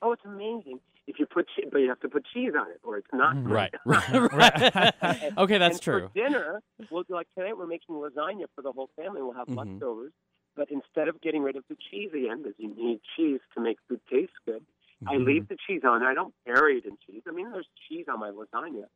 Oh, 0.00 0.12
it's 0.12 0.24
amazing. 0.24 0.80
If 1.06 1.18
you 1.18 1.26
put, 1.26 1.46
che- 1.54 1.68
but 1.70 1.78
you 1.78 1.88
have 1.90 2.00
to 2.00 2.08
put 2.08 2.24
cheese 2.32 2.52
on 2.58 2.70
it, 2.70 2.80
or 2.82 2.96
it's 2.96 3.12
not. 3.12 3.36
Mhm. 3.36 3.50
Right. 3.50 3.74
Right. 3.84 4.32
right. 4.32 4.94
And- 5.02 5.38
okay, 5.38 5.58
that's 5.58 5.78
true. 5.80 6.08
For 6.08 6.18
dinner, 6.18 6.62
we'll 6.90 7.02
do 7.02 7.14
like 7.14 7.28
tonight. 7.36 7.56
We're 7.58 7.66
making 7.66 7.94
lasagna 7.96 8.46
for 8.54 8.62
the 8.62 8.72
whole 8.72 8.88
family. 8.96 9.20
We'll 9.22 9.32
have 9.34 9.48
Mhm. 9.48 9.56
leftovers, 9.58 10.12
but 10.56 10.70
instead 10.70 11.08
of 11.08 11.20
getting 11.20 11.42
rid 11.42 11.56
of 11.56 11.64
the 11.68 11.76
cheese 11.90 12.10
again, 12.14 12.42
because 12.42 12.58
you 12.58 12.68
need 12.74 13.00
cheese 13.16 13.40
to 13.54 13.60
make 13.60 13.76
food 13.86 14.00
taste 14.10 14.32
good, 14.46 14.64
I 15.06 15.16
Mhm. 15.16 15.26
leave 15.26 15.48
the 15.48 15.56
cheese 15.66 15.82
on. 15.84 16.02
I 16.02 16.14
don't 16.14 16.34
bury 16.46 16.78
it 16.78 16.86
in 16.86 16.96
cheese. 17.06 17.22
I 17.28 17.32
mean, 17.32 17.50
there's 17.52 17.68
cheese 17.86 18.06
on 18.08 18.18
my 18.20 18.30
lasagna, 18.30 18.86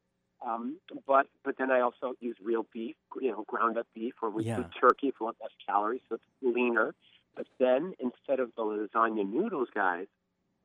um, 0.40 0.80
but 1.06 1.26
but 1.44 1.56
then 1.58 1.70
I 1.70 1.80
also 1.80 2.14
use 2.20 2.36
real 2.40 2.62
beef, 2.72 2.96
you 3.20 3.30
know, 3.32 3.44
ground 3.44 3.76
up 3.76 3.86
beef, 3.94 4.14
or 4.22 4.30
we 4.30 4.44
Yeah. 4.44 4.62
do 4.62 4.64
turkey 4.80 5.10
for 5.10 5.34
less 5.42 5.52
calories, 5.66 6.00
so 6.08 6.14
it's 6.14 6.24
leaner. 6.40 6.94
But 7.34 7.46
then 7.58 7.94
instead 7.98 8.40
of 8.40 8.54
the 8.54 8.62
lasagna 8.62 9.28
noodles, 9.30 9.68
guys, 9.74 10.06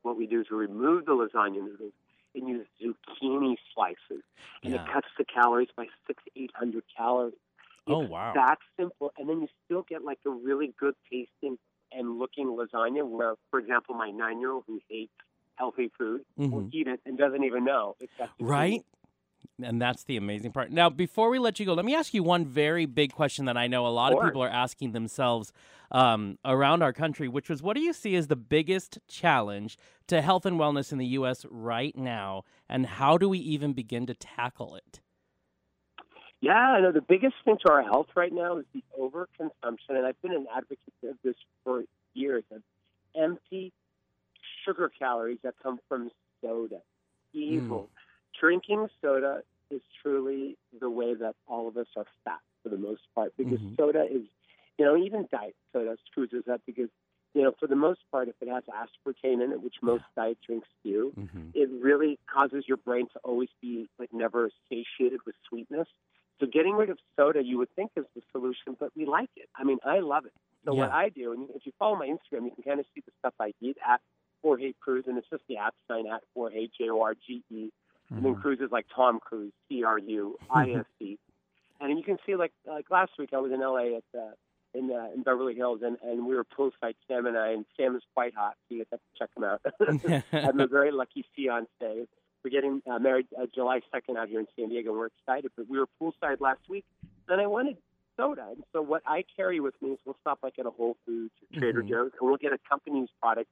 what 0.04 0.18
we 0.18 0.28
do 0.28 0.42
is 0.42 0.48
we 0.52 0.58
remove 0.58 1.06
the 1.06 1.12
lasagna 1.14 1.56
noodles 1.64 1.94
and 2.36 2.48
use 2.48 2.68
zucchini 2.82 3.56
slices, 3.74 4.24
and 4.64 4.74
Yeah. 4.74 4.82
it 4.82 4.82
cuts 4.94 5.08
the 5.18 5.26
calories 5.26 5.70
by 5.76 5.86
six 6.08 6.24
eight 6.36 6.52
hundred 6.56 6.84
calories. 6.96 7.34
Oh, 7.88 8.00
wow. 8.00 8.34
That 8.36 8.58
simple, 8.80 9.12
and 9.18 9.28
then 9.30 9.42
you 9.42 9.48
still 9.66 9.84
get 9.88 10.04
like 10.04 10.20
a 10.26 10.30
really 10.30 10.74
good 10.80 10.96
tasting 11.12 11.58
and 11.92 12.18
looking 12.20 12.48
lasagna. 12.48 13.08
Where, 13.08 13.36
for 13.52 13.60
example, 13.60 13.96
my 13.96 14.10
nine 14.12 14.40
year 14.40 14.52
old 14.52 14.64
who 14.68 14.80
hates 14.90 15.12
healthy 15.56 15.92
food 15.98 16.22
will 16.52 16.64
Mhm. 16.64 16.72
eat 16.72 16.88
it 16.88 17.02
and 17.06 17.18
doesn't 17.18 17.44
even 17.44 17.66
know. 17.66 17.96
It's. 18.00 18.14
Right? 18.40 18.84
And 19.64 19.82
that's 19.82 20.04
the 20.04 20.18
amazing 20.18 20.52
part. 20.52 20.72
Now, 20.72 20.90
before 20.90 21.30
we 21.30 21.40
let 21.40 21.60
you 21.60 21.66
go, 21.66 21.74
let 21.74 21.86
me 21.86 21.96
ask 21.96 22.14
you 22.14 22.24
one 22.24 22.46
very 22.46 22.86
big 22.86 23.14
question 23.14 23.46
that 23.46 23.58
I 23.58 23.68
know 23.68 23.88
a 23.88 23.90
lot 23.90 24.12
of 24.12 24.18
Sure. 24.18 24.26
people 24.26 24.44
are 24.44 24.50
asking 24.50 24.92
themselves 24.92 25.52
um, 25.92 26.38
around 26.44 26.82
our 26.82 26.94
country, 26.94 27.28
which 27.28 27.50
was 27.50 27.62
what 27.62 27.76
do 27.76 27.82
you 27.82 27.94
see 27.94 28.16
as 28.16 28.28
the 28.28 28.36
biggest 28.36 29.00
challenge 29.08 29.78
to 30.08 30.22
health 30.22 30.46
and 30.46 30.60
wellness 30.60 30.92
in 30.92 30.98
the 30.98 31.06
U.S. 31.08 31.46
right 31.50 31.96
now, 31.96 32.44
and 32.68 32.86
how 32.86 33.18
do 33.18 33.30
we 33.30 33.40
even 33.40 33.74
begin 33.74 34.06
to 34.08 34.14
tackle 34.14 34.76
it? 34.76 35.00
Yeah, 36.42 36.54
I 36.54 36.82
know 36.82 36.92
the 36.92 37.02
biggest 37.02 37.36
thing 37.46 37.58
to 37.66 37.72
our 37.72 37.84
health 37.84 38.08
right 38.16 38.34
now 38.34 38.58
is 38.58 38.66
the 38.74 38.84
overconsumption, 39.00 39.90
and 39.90 40.06
I've 40.06 40.22
been 40.22 40.34
an 40.34 40.48
advocate 40.54 40.94
of 41.04 41.16
this 41.24 41.36
for 41.64 41.84
years. 42.14 42.44
Of 42.54 42.62
empty 43.16 43.72
sugar 44.66 44.92
calories 44.98 45.40
that 45.44 45.54
come 45.62 45.80
from 45.88 46.10
soda, 46.42 46.82
evil. 47.34 47.90
Drinking 48.40 48.88
soda 49.02 49.42
is 49.74 49.82
truly 50.02 50.58
the 50.80 50.90
way 50.90 51.14
that 51.14 51.36
all 51.48 51.68
of 51.68 51.76
us 51.78 51.88
are 51.98 52.06
fat 52.24 52.40
for 52.62 52.70
the 52.70 52.78
most 52.78 53.02
part, 53.16 53.36
because 53.38 53.60
Mhm. 53.60 53.76
soda 53.78 54.04
is, 54.06 54.24
you 54.78 54.86
know, 54.86 54.96
even 54.96 55.28
diet 55.32 55.56
soda 55.72 55.98
screws 56.06 56.32
us 56.34 56.48
up 56.48 56.62
because, 56.66 56.90
you 57.34 57.42
know, 57.44 57.52
for 57.60 57.68
the 57.68 57.76
most 57.76 58.02
part, 58.12 58.28
if 58.28 58.36
it 58.42 58.48
has 58.48 58.64
aspartame 58.66 59.44
in 59.44 59.52
it, 59.52 59.62
which 59.62 59.82
most 59.82 60.04
diet 60.16 60.38
drinks 60.46 60.70
do, 60.84 61.14
Mm-hmm. 61.18 61.50
it 61.54 61.70
really 61.70 62.20
causes 62.28 62.68
your 62.68 62.78
brain 62.78 63.08
to 63.14 63.20
always 63.24 63.50
be 63.62 63.90
like 64.00 64.14
never 64.14 64.50
satiated 64.70 65.20
with 65.26 65.36
sweetness. 65.50 65.88
So 66.40 66.48
getting 66.48 66.76
rid 66.76 66.90
of 66.90 66.98
soda, 67.16 67.44
you 67.44 67.58
would 67.60 67.70
think 67.76 67.92
is 67.96 68.06
the 68.16 68.22
solution, 68.32 68.76
but 68.80 68.92
we 68.96 69.06
like 69.06 69.30
it. 69.36 69.50
I 69.56 69.64
mean, 69.64 69.80
I 69.84 70.00
love 70.00 70.26
it. 70.26 70.34
So 70.66 70.74
what 70.74 70.92
I 70.92 71.10
do, 71.10 71.34
and 71.34 71.50
if 71.52 71.66
you 71.66 71.74
follow 71.78 71.96
my 71.96 72.08
Instagram, 72.08 72.46
you 72.46 72.52
can 72.52 72.64
kind 72.64 72.80
of 72.80 72.86
see 72.96 73.02
the 73.06 73.12
stuff 73.20 73.34
I 73.40 73.54
eat 73.62 73.78
at 73.86 74.02
Jorge 74.42 74.74
Cruise, 74.80 75.06
and 75.08 75.18
it's 75.18 75.30
just 75.30 75.44
the 75.48 75.58
app 75.58 75.76
sign 75.88 76.08
at 76.08 76.22
Jorge 76.34 76.68
J 76.78 76.90
O 76.90 77.02
R 77.02 77.16
G 77.16 77.44
E, 77.52 77.70
and 78.16 78.26
then 78.26 78.36
Mhm. 78.36 78.42
Cruise 78.42 78.60
is 78.62 78.72
like 78.72 78.86
Tom 78.96 79.20
Cruise, 79.20 79.54
C 79.70 79.84
R 79.84 79.98
U 79.98 80.38
I 80.50 80.72
S 80.72 80.86
E, 81.00 81.18
and 81.82 81.98
you 81.98 82.04
can 82.04 82.18
see 82.26 82.36
like 82.36 82.52
like 82.66 82.90
last 82.90 83.12
week 83.18 83.30
I 83.34 83.38
was 83.40 83.52
in 83.52 83.62
L 83.62 83.78
A 83.78 83.96
at 83.96 84.04
the, 84.14 84.34
in 84.74 84.92
uh, 84.92 85.10
in 85.14 85.24
Beverly 85.24 85.56
Hills, 85.56 85.82
and 85.84 85.98
and 86.04 86.26
we 86.26 86.36
were 86.36 86.44
poolside 86.46 86.96
Sam 87.08 87.26
and 87.26 87.38
I, 87.38 87.50
and 87.52 87.66
Sam 87.78 87.96
is 87.96 88.04
quite 88.14 88.34
hot, 88.36 88.56
so 88.68 88.76
you 88.76 88.80
have 88.92 89.00
to 89.00 89.00
check 89.18 89.30
him 89.36 89.44
out. 89.44 89.62
I'm 90.34 90.60
a 90.60 90.68
very 90.68 90.92
lucky 90.92 91.26
fiance. 91.36 92.08
We're 92.44 92.50
getting 92.52 92.82
uh, 92.92 93.00
married 93.00 93.28
uh, 93.40 93.46
July 93.56 93.80
2nd 93.94 94.18
out 94.18 94.28
here 94.28 94.42
in 94.42 94.48
San 94.58 94.68
Diego. 94.68 94.92
We're 94.92 95.06
excited, 95.08 95.52
but 95.56 95.70
we 95.70 95.80
were 95.80 95.88
poolside 96.02 96.42
last 96.42 96.60
week, 96.68 96.84
and 97.30 97.40
I 97.40 97.48
wanted 97.48 97.78
soda. 98.18 98.48
And 98.52 98.64
so 98.74 98.82
what 98.82 99.02
I 99.08 99.24
carry 99.36 99.62
with 99.62 99.76
me 99.82 99.92
is 99.92 100.00
we'll 100.06 100.18
stop 100.20 100.40
like 100.44 100.60
at 100.60 100.66
a 100.66 100.70
Whole 100.70 100.98
Foods 101.06 101.32
or 101.42 101.60
Trader 101.60 101.84
Mhm. 101.84 101.90
Joe's, 101.90 102.12
and 102.20 102.28
we'll 102.28 102.36
get 102.38 102.52
a 102.52 102.58
company's 102.70 103.08
product 103.22 103.50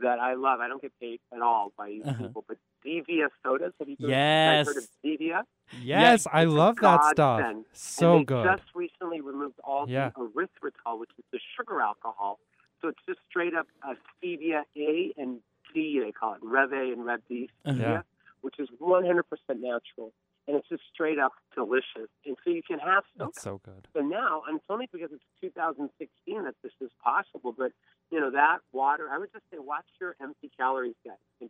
that 0.00 0.18
I 0.18 0.34
love. 0.34 0.60
I 0.60 0.68
don't 0.68 0.80
get 0.80 0.92
paid 1.00 1.20
at 1.34 1.40
all 1.42 1.72
by 1.76 1.88
these 1.90 2.06
Uh-huh. 2.06 2.22
people, 2.22 2.44
but 2.48 2.56
Zevia 2.84 3.28
sodas. 3.42 3.72
Have 3.78 3.88
you 3.88 3.96
Yes. 3.98 4.66
heard 4.66 4.76
of 4.78 4.88
Zevia? 5.04 5.42
Yes, 5.80 6.26
I 6.32 6.44
love 6.44 6.76
that 6.76 7.04
stuff. 7.12 7.40
So 7.72 8.12
and 8.12 8.20
they 8.20 8.24
good. 8.24 8.44
just 8.44 8.74
recently 8.74 9.20
removed 9.20 9.58
all 9.64 9.88
Yeah. 9.88 10.10
the 10.16 10.20
erythritol, 10.22 10.98
which 10.98 11.10
is 11.18 11.24
the 11.30 11.38
sugar 11.56 11.80
alcohol. 11.80 12.40
So 12.80 12.88
it's 12.88 12.98
just 13.06 13.20
straight 13.28 13.54
up 13.54 13.68
uh, 13.82 13.94
stevia 14.22 14.64
A 14.76 15.12
and 15.16 15.40
D, 15.72 16.00
they 16.00 16.12
call 16.12 16.34
it, 16.34 16.40
Reb 16.42 16.72
A 16.72 16.92
and 16.92 17.04
Reb 17.04 17.22
D 17.28 17.48
stevia, 17.64 17.78
Yeah. 17.78 18.02
which 18.40 18.58
is 18.58 18.68
100% 18.80 19.60
natural. 19.60 20.12
And 20.48 20.56
it's 20.56 20.68
just 20.68 20.82
straight 20.92 21.18
up 21.20 21.32
delicious. 21.54 22.10
And 22.26 22.36
so 22.44 22.50
you 22.50 22.62
can 22.66 22.80
have 22.80 23.04
soda. 23.16 23.30
That's 23.32 23.42
so 23.42 23.60
good. 23.64 23.86
So 23.94 24.00
now, 24.00 24.42
and 24.48 24.56
it's 24.56 24.66
only 24.68 24.88
because 24.92 25.10
it's 25.12 25.22
2016 25.40 26.44
that 26.44 26.54
this 26.64 26.72
is 26.80 26.90
possible, 27.02 27.54
but, 27.56 27.70
you 28.10 28.18
know, 28.20 28.30
that 28.32 28.58
water, 28.72 29.08
I 29.10 29.18
would 29.18 29.32
just 29.32 29.44
say 29.52 29.58
watch 29.60 29.86
your 30.00 30.16
empty 30.20 30.50
calories, 30.58 30.96
guys. 31.04 31.14
And 31.40 31.48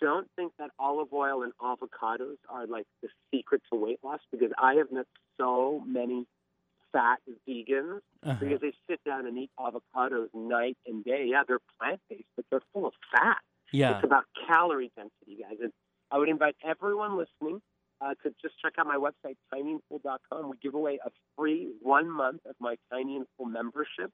don't 0.00 0.26
think 0.36 0.52
that 0.58 0.70
olive 0.78 1.12
oil 1.12 1.42
and 1.42 1.52
avocados 1.60 2.36
are 2.48 2.66
like 2.66 2.86
the 3.02 3.08
secret 3.30 3.60
to 3.70 3.78
weight 3.78 3.98
loss 4.02 4.20
because 4.32 4.50
I 4.56 4.74
have 4.76 4.90
met 4.90 5.04
so 5.36 5.82
many 5.86 6.26
fat 6.92 7.18
vegans 7.46 8.00
Uh-huh. 8.22 8.36
because 8.40 8.60
they 8.62 8.72
sit 8.88 9.04
down 9.04 9.26
and 9.26 9.36
eat 9.36 9.50
avocados 9.58 10.28
night 10.34 10.78
and 10.86 11.04
day. 11.04 11.26
Yeah, 11.28 11.42
they're 11.46 11.60
plant 11.78 12.00
based, 12.08 12.24
but 12.36 12.46
they're 12.50 12.62
full 12.72 12.86
of 12.86 12.94
fat. 13.12 13.36
Yeah. 13.70 13.96
It's 13.96 14.04
about 14.04 14.24
calorie 14.48 14.90
density, 14.96 15.42
guys. 15.42 15.58
And 15.62 15.72
I 16.10 16.16
would 16.18 16.30
invite 16.30 16.56
everyone 16.64 17.18
listening 17.18 17.60
uh, 18.00 18.14
to 18.22 18.30
just 18.42 18.54
check 18.60 18.74
out 18.78 18.86
my 18.86 18.96
website, 18.96 19.36
tinyandfull.com. 19.52 20.50
We 20.50 20.56
give 20.62 20.74
away 20.74 20.98
a 21.04 21.10
free 21.36 21.68
one 21.82 22.10
month 22.10 22.40
of 22.48 22.54
my 22.60 22.76
Tiny 22.90 23.16
and 23.16 23.26
Full 23.36 23.46
membership. 23.46 24.10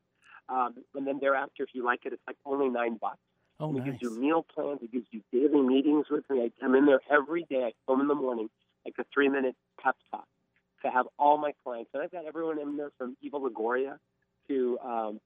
Um, 0.49 0.75
and 0.95 1.07
then 1.07 1.19
thereafter, 1.21 1.63
if 1.65 1.71
you 1.73 1.85
like 1.85 2.01
it, 2.05 2.13
it's 2.13 2.23
like 2.27 2.37
only 2.45 2.69
nine 2.69 2.97
bucks. 3.01 3.19
Oh, 3.59 3.69
And 3.69 3.79
it 3.79 3.81
nice. 3.81 3.91
gives 3.93 4.03
you 4.03 4.21
meal 4.21 4.45
plans. 4.55 4.81
It 4.83 4.93
gives 4.93 5.07
you 5.11 5.23
daily 5.33 5.63
meetings 5.63 6.07
with 6.11 6.29
me. 6.31 6.43
I, 6.43 6.65
I'm 6.65 6.75
in 6.75 6.87
there 6.87 7.01
every 7.11 7.45
day. 7.49 7.65
I 7.65 7.73
film 7.87 8.01
in 8.01 8.09
the 8.09 8.15
morning, 8.15 8.49
like 8.85 8.95
a 8.99 9.05
three 9.13 9.29
minute 9.29 9.57
pep 9.83 9.97
talk 10.11 10.27
to 10.85 10.91
have 10.91 11.07
all 11.19 11.39
my 11.39 11.53
clients. 11.65 11.91
And 11.95 12.03
I've 12.03 12.13
got 12.13 12.27
everyone 12.27 12.61
in 12.61 12.77
there 12.77 12.91
from 12.99 13.17
Eva 13.23 13.39
Longoria 13.39 13.99
to 14.49 14.79
um, 14.85 15.21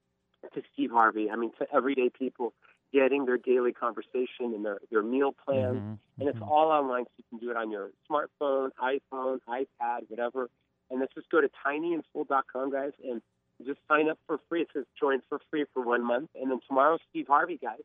to 0.53 0.61
Steve 0.73 0.91
Harvey. 0.91 1.29
I 1.29 1.35
mean, 1.35 1.51
to 1.59 1.67
everyday 1.73 2.09
people 2.09 2.53
getting 2.93 3.25
their 3.25 3.37
daily 3.37 3.71
conversation 3.71 4.53
and 4.53 4.65
their, 4.65 4.79
their 4.91 5.03
meal 5.03 5.33
plans. 5.45 5.77
Mhm, 5.77 5.97
And 6.19 6.29
it's 6.29 6.39
mhm. 6.39 6.49
all 6.49 6.69
online, 6.69 7.05
so 7.05 7.11
you 7.17 7.23
can 7.29 7.39
do 7.39 7.51
it 7.51 7.57
on 7.57 7.71
your 7.71 7.91
smartphone, 8.09 8.71
iPhone, 8.81 9.39
iPad, 9.47 10.09
whatever. 10.09 10.49
And 10.89 10.99
let's 10.99 11.13
just 11.13 11.29
go 11.29 11.39
to 11.41 11.49
tinyandfull.com, 11.65 12.71
guys, 12.71 12.91
and 13.03 13.21
just 13.65 13.79
sign 13.87 14.09
up 14.09 14.19
for 14.27 14.39
free. 14.49 14.61
It 14.61 14.69
says 14.73 14.85
join 14.99 15.21
for 15.29 15.39
free 15.49 15.65
for 15.73 15.83
one 15.83 16.03
month. 16.03 16.29
And 16.35 16.51
then 16.51 16.59
tomorrow, 16.67 16.97
Steve 17.09 17.27
Harvey, 17.27 17.57
guys, 17.57 17.81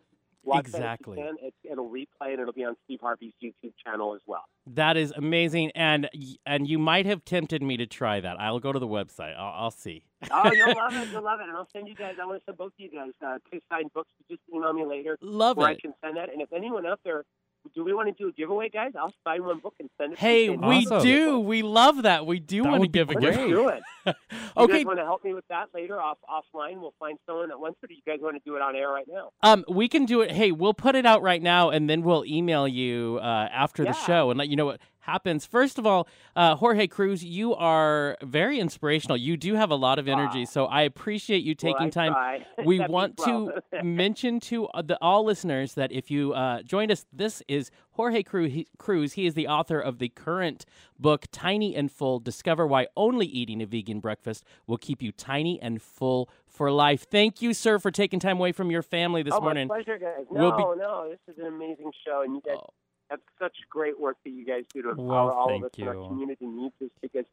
Watch 0.46 0.60
Exactly. 0.60 1.16
That 1.16 1.22
if 1.22 1.26
you 1.26 1.40
can. 1.40 1.46
It, 1.48 1.72
it'll 1.72 1.90
replay 1.90 2.32
and 2.32 2.40
it'll 2.40 2.52
be 2.52 2.64
on 2.64 2.76
Steve 2.84 3.00
Harvey's 3.02 3.32
YouTube 3.42 3.72
channel 3.84 4.14
as 4.14 4.20
well. 4.26 4.44
That 4.66 4.96
is 4.96 5.12
amazing, 5.16 5.72
and 5.74 6.08
and 6.46 6.68
you 6.68 6.78
might 6.78 7.04
have 7.06 7.24
tempted 7.24 7.62
me 7.62 7.76
to 7.76 7.86
try 7.86 8.20
that. 8.20 8.40
I'll 8.40 8.60
go 8.60 8.72
to 8.72 8.78
the 8.78 8.86
website. 8.86 9.36
I'll, 9.36 9.64
I'll 9.64 9.70
see. 9.70 10.04
Oh, 10.30 10.52
you'll 10.52 10.74
love 10.74 10.94
it. 10.94 11.08
You'll 11.12 11.22
love 11.22 11.40
it. 11.40 11.48
And 11.48 11.56
I'll 11.56 11.68
send 11.72 11.88
you 11.88 11.94
guys. 11.94 12.14
I 12.20 12.24
want 12.24 12.40
to 12.40 12.44
send 12.46 12.58
both 12.58 12.68
of 12.68 12.78
you 12.78 12.90
guys 12.90 13.10
uh, 13.24 13.38
two 13.52 13.60
signed 13.70 13.92
books. 13.92 14.10
Just 14.30 14.40
email 14.52 14.72
me 14.72 14.84
later 14.84 15.18
Love 15.20 15.56
where 15.58 15.68
I 15.68 15.74
can 15.74 15.92
send 16.02 16.16
that. 16.16 16.32
And 16.32 16.40
if 16.40 16.52
anyone 16.52 16.86
out 16.86 17.00
there, 17.04 17.24
do 17.74 17.84
we 17.84 17.92
want 17.94 18.08
to 18.08 18.22
do 18.22 18.28
a 18.28 18.32
giveaway, 18.32 18.68
guys? 18.68 18.92
I'll 18.98 19.12
sign 19.24 19.44
one 19.44 19.58
book 19.60 19.74
and 19.80 19.88
send 19.98 20.12
it. 20.14 20.18
Hey, 20.18 20.44
you. 20.46 20.52
we 20.54 20.86
Awesome. 20.86 21.02
do. 21.02 21.38
We 21.40 21.62
love 21.62 22.02
that. 22.02 22.26
We 22.26 22.38
do 22.40 22.62
That 22.62 22.70
want 22.70 22.82
to 22.82 22.88
give 22.88 23.10
a 23.10 23.14
great. 23.14 23.24
Let's 23.24 23.36
gift. 23.38 23.48
do 23.50 23.68
it. 23.68 23.82
You 24.56 24.62
Okay. 24.62 24.78
guys 24.78 24.86
want 24.86 24.98
to 25.00 25.04
help 25.04 25.22
me 25.24 25.34
with 25.34 25.46
that 25.48 25.66
later 25.74 26.00
off 26.00 26.18
offline? 26.30 26.80
We'll 26.80 26.94
find 26.98 27.18
someone 27.26 27.48
that 27.48 27.58
wants 27.60 27.78
it. 27.82 27.90
Or 27.90 27.92
you 27.92 28.00
guys 28.06 28.18
want 28.22 28.36
to 28.36 28.42
do 28.48 28.56
it 28.56 28.62
on 28.62 28.74
air 28.76 28.88
right 28.88 29.04
now? 29.06 29.30
Um, 29.42 29.64
we 29.68 29.88
can 29.88 30.04
do 30.06 30.20
it. 30.22 30.30
Hey, 30.32 30.52
we'll 30.52 30.72
put 30.74 30.94
it 30.94 31.04
out 31.04 31.20
right 31.22 31.42
now, 31.42 31.70
and 31.70 31.90
then 31.90 32.02
we'll 32.02 32.24
email 32.24 32.66
you 32.68 33.18
uh, 33.20 33.48
after 33.52 33.84
the 33.84 33.92
show 33.92 34.30
and 34.30 34.38
let 34.38 34.48
you 34.48 34.56
know 34.56 34.64
what 34.66 34.80
happens. 35.06 35.46
First 35.46 35.78
of 35.78 35.86
all, 35.86 36.06
uh, 36.34 36.56
Jorge 36.56 36.86
Cruise, 36.86 37.24
you 37.24 37.54
are 37.54 38.16
very 38.22 38.58
inspirational. 38.60 39.16
You 39.16 39.36
do 39.36 39.54
have 39.54 39.70
a 39.70 39.76
lot 39.76 39.98
of 39.98 40.08
energy, 40.08 40.40
Wow. 40.40 40.44
so 40.44 40.66
I 40.66 40.82
appreciate 40.82 41.42
you 41.44 41.54
taking 41.54 41.84
well, 41.84 41.90
time. 41.90 42.12
try. 42.12 42.46
we 42.64 42.80
want 42.80 43.16
to 43.18 43.62
mention 43.82 44.40
to 44.40 44.66
uh, 44.68 44.82
the 44.82 44.98
all 45.00 45.24
listeners 45.24 45.74
that 45.74 45.92
if 45.92 46.10
you 46.10 46.32
uh, 46.34 46.62
joined 46.62 46.90
us, 46.92 47.06
this 47.12 47.42
is 47.48 47.70
Jorge 47.92 48.22
Cruise. 48.22 49.12
He 49.14 49.26
is 49.26 49.34
the 49.34 49.46
author 49.48 49.80
of 49.80 49.98
the 49.98 50.08
current 50.10 50.66
book, 50.98 51.26
Tiny 51.32 51.74
and 51.74 51.90
Full 51.90 52.18
Discover 52.20 52.66
Why 52.66 52.88
Only 52.96 53.26
Eating 53.26 53.62
a 53.62 53.66
Vegan 53.66 54.00
Breakfast 54.00 54.44
Will 54.66 54.76
Keep 54.76 55.00
You 55.02 55.12
Tiny 55.12 55.60
and 55.62 55.80
Full 55.80 56.28
for 56.46 56.70
Life. 56.70 57.06
Thank 57.10 57.40
you, 57.40 57.54
sir, 57.54 57.78
for 57.78 57.90
taking 57.90 58.18
time 58.20 58.36
away 58.38 58.52
from 58.52 58.70
your 58.70 58.82
family 58.82 59.22
this 59.22 59.34
oh, 59.34 59.40
morning. 59.40 59.68
my 59.68 59.76
pleasure, 59.82 59.98
guys. 59.98 60.26
No, 60.30 60.40
We'll 60.42 60.74
be- 60.74 60.80
no, 60.80 61.08
this 61.10 61.34
is 61.34 61.40
an 61.40 61.46
amazing 61.46 61.92
show, 62.06 62.22
and 62.22 62.34
you 62.34 62.42
guys 62.44 62.56
Oh. 62.60 62.68
Have 63.10 63.20
such 63.38 63.56
great 63.70 63.98
work 63.98 64.16
that 64.24 64.30
you 64.30 64.44
guys 64.44 64.64
do 64.72 64.82
to 64.82 64.90
empower 64.90 65.06
Well, 65.06 65.30
all 65.30 65.56
of 65.56 65.64
us 65.64 65.70
in 65.76 65.88
our 65.88 65.94
community 65.94 66.46
needs 66.46 66.74
this 66.80 66.90
because, 67.00 67.24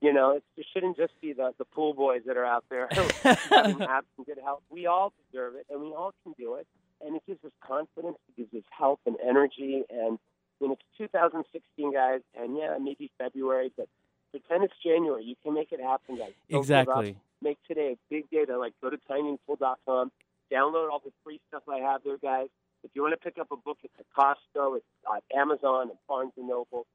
you 0.00 0.12
know, 0.12 0.32
it's, 0.32 0.46
it 0.56 0.66
shouldn't 0.72 0.96
just 0.96 1.12
be 1.20 1.32
the, 1.32 1.52
the 1.58 1.64
pool 1.64 1.94
boys 1.94 2.22
that 2.26 2.36
are 2.36 2.44
out 2.44 2.64
there 2.70 2.88
having 3.22 3.82
abs 3.82 4.06
and 4.16 4.26
good 4.26 4.38
health. 4.42 4.62
We 4.70 4.86
all 4.86 5.12
deserve 5.30 5.54
it, 5.56 5.66
and 5.70 5.80
we 5.80 5.88
all 5.88 6.12
can 6.22 6.34
do 6.38 6.54
it. 6.54 6.66
And 7.04 7.16
it 7.16 7.22
gives 7.26 7.44
us 7.44 7.52
confidence, 7.60 8.16
it 8.28 8.36
gives 8.36 8.54
us 8.54 8.68
health 8.70 9.00
and 9.06 9.16
energy. 9.22 9.82
And 9.90 10.18
when 10.58 10.72
it's 10.72 10.82
2016, 10.98 11.92
guys, 11.92 12.20
and 12.38 12.56
yeah, 12.56 12.76
maybe 12.80 13.10
February, 13.18 13.72
but 13.76 13.88
pretend 14.30 14.64
it's 14.64 14.74
January. 14.84 15.24
You 15.24 15.34
can 15.42 15.54
make 15.54 15.72
it 15.72 15.80
happen, 15.80 16.16
guys. 16.16 16.32
Don't 16.50 16.60
exactly. 16.60 17.16
Make 17.42 17.58
today 17.68 17.92
a 17.92 17.98
big 18.08 18.30
day 18.30 18.44
to 18.46 18.58
like 18.58 18.72
go 18.82 18.90
to 18.90 18.96
tinyandfull.com, 19.10 20.10
download 20.52 20.90
all 20.90 21.02
the 21.04 21.12
free 21.22 21.40
stuff 21.48 21.62
I 21.68 21.78
have 21.78 22.02
there, 22.04 22.16
guys. 22.18 22.48
If 22.86 22.92
you 22.94 23.02
want 23.02 23.14
to 23.14 23.16
pick 23.18 23.38
up 23.38 23.48
a 23.50 23.56
book, 23.56 23.78
it's 23.82 23.92
at 23.98 24.06
Costco, 24.16 24.76
it's 24.76 24.86
at 25.12 25.24
Amazon, 25.36 25.90
at 25.90 25.96
Barnes 26.08 26.32
and 26.36 26.46
Noble. 26.48 26.86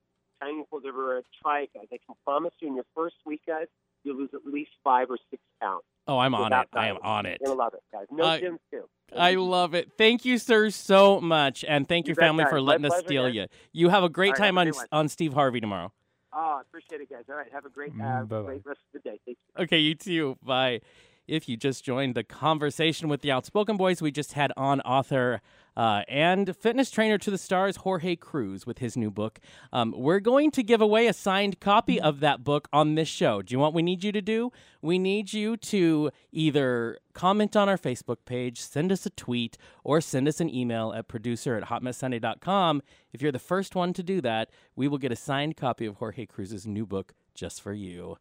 Tiny 0.42 0.64
Full's 0.70 0.84
everywhere. 0.88 1.22
Try 1.44 1.64
it, 1.64 1.70
guys. 1.76 1.86
I 1.92 1.98
can 2.06 2.16
promise 2.26 2.54
you, 2.62 2.70
in 2.70 2.76
your 2.76 2.86
first 2.96 3.16
week, 3.26 3.42
guys, 3.46 3.68
you'll 4.04 4.16
lose 4.18 4.30
at 4.34 4.46
least 4.52 4.72
five 4.86 5.08
or 5.10 5.18
six 5.30 5.44
pounds. 5.62 5.84
Oh, 6.08 6.18
I'm 6.18 6.34
on 6.34 6.52
it. 6.54 6.68
I 6.74 6.88
am 6.88 6.98
on 7.04 7.26
it. 7.26 7.40
You're 7.42 7.54
gonna 7.54 7.60
love 7.64 7.74
it, 7.74 7.82
guys. 7.92 8.06
No 8.10 8.24
I- 8.26 8.40
gyms 8.42 8.58
too. 8.72 8.84
I 9.14 9.36
love 9.36 9.74
it. 9.76 9.92
Thank 9.98 10.24
you, 10.24 10.38
sir, 10.38 10.70
so 10.70 11.20
much, 11.20 11.66
and 11.68 11.86
thank 11.88 12.08
You 12.08 12.12
your 12.12 12.16
family 12.16 12.46
for 12.46 12.56
My 12.56 12.60
letting 12.62 12.86
us 12.86 12.94
pleasure, 12.94 13.08
steal 13.08 13.24
guys. 13.26 13.36
you. 13.36 13.46
You 13.74 13.90
have 13.90 14.04
a 14.06 14.10
great 14.10 14.32
right, 14.32 14.38
time 14.38 14.58
on 14.58 14.70
one. 14.70 14.86
on 14.94 15.10
Steve 15.10 15.34
Harvey 15.34 15.60
tomorrow. 15.60 15.92
Oh, 16.34 16.56
I 16.60 16.62
appreciate 16.62 17.02
it, 17.02 17.10
guys. 17.10 17.24
All 17.30 17.36
right, 17.36 17.52
have 17.52 17.66
a 17.66 17.70
great, 17.70 17.92
uh, 17.92 17.96
Mm, 17.96 18.30
bye-bye. 18.30 18.46
great 18.46 18.66
rest 18.66 18.80
of 18.96 19.04
the 19.04 19.10
day. 19.10 19.20
Thank 19.26 19.38
you. 19.38 19.64
Okay, 19.64 19.80
you 19.80 19.96
too. 19.96 20.38
Bye. 20.42 20.80
If 21.28 21.50
you 21.50 21.58
just 21.58 21.84
joined 21.84 22.16
the 22.16 22.24
conversation 22.24 23.10
with 23.10 23.22
the 23.22 23.32
Outspoken 23.32 23.76
Boys, 23.78 24.02
we 24.02 24.12
just 24.12 24.34
had 24.34 24.52
on 24.56 24.80
author 24.82 25.42
uh, 25.76 26.04
and 26.08 26.56
fitness 26.56 26.92
trainer 26.92 27.18
to 27.18 27.32
the 27.32 27.38
stars, 27.38 27.78
Jorge 27.78 28.16
Cruise, 28.16 28.66
with 28.66 28.80
his 28.80 28.98
new 28.98 29.10
book. 29.10 29.40
Um, 29.72 29.94
we're 29.98 30.20
going 30.20 30.52
to 30.52 30.64
give 30.64 30.82
away 30.82 31.08
a 31.08 31.14
signed 31.14 31.60
copy 31.60 32.00
of 32.00 32.20
that 32.20 32.44
book 32.44 32.68
on 32.74 32.96
this 32.96 33.08
show. 33.08 33.42
Do 33.42 33.54
you 33.54 33.60
want 33.60 33.72
what 33.72 33.78
we 33.78 33.84
need 33.84 34.04
you 34.04 34.12
to 34.12 34.22
do? 34.22 34.52
We 34.82 35.00
need 35.00 35.32
you 35.32 35.56
to 35.58 36.12
either 36.32 36.98
comment 37.14 37.56
on 37.56 37.70
our 37.70 37.78
Facebook 37.78 38.18
page, 38.26 38.60
send 38.60 38.92
us 38.92 39.06
a 39.06 39.10
tweet, 39.12 39.58
or 39.84 40.02
send 40.02 40.28
us 40.28 40.42
an 40.42 40.54
email 40.54 40.92
at 40.94 41.08
producer 41.08 41.56
at 41.56 41.64
hotmesssunday.com. 41.70 42.82
If 43.14 43.22
you're 43.22 43.32
the 43.32 43.40
first 43.40 43.74
one 43.74 43.94
to 43.94 44.04
do 44.04 44.20
that, 44.22 44.50
we 44.76 44.88
will 44.88 44.98
get 44.98 45.12
a 45.12 45.16
signed 45.16 45.56
copy 45.56 45.86
of 45.86 45.96
Jorge 45.96 46.26
Cruise's 46.26 46.68
new 46.68 46.86
book 46.86 47.14
just 47.34 47.62
for 47.62 47.74
you. 47.74 48.18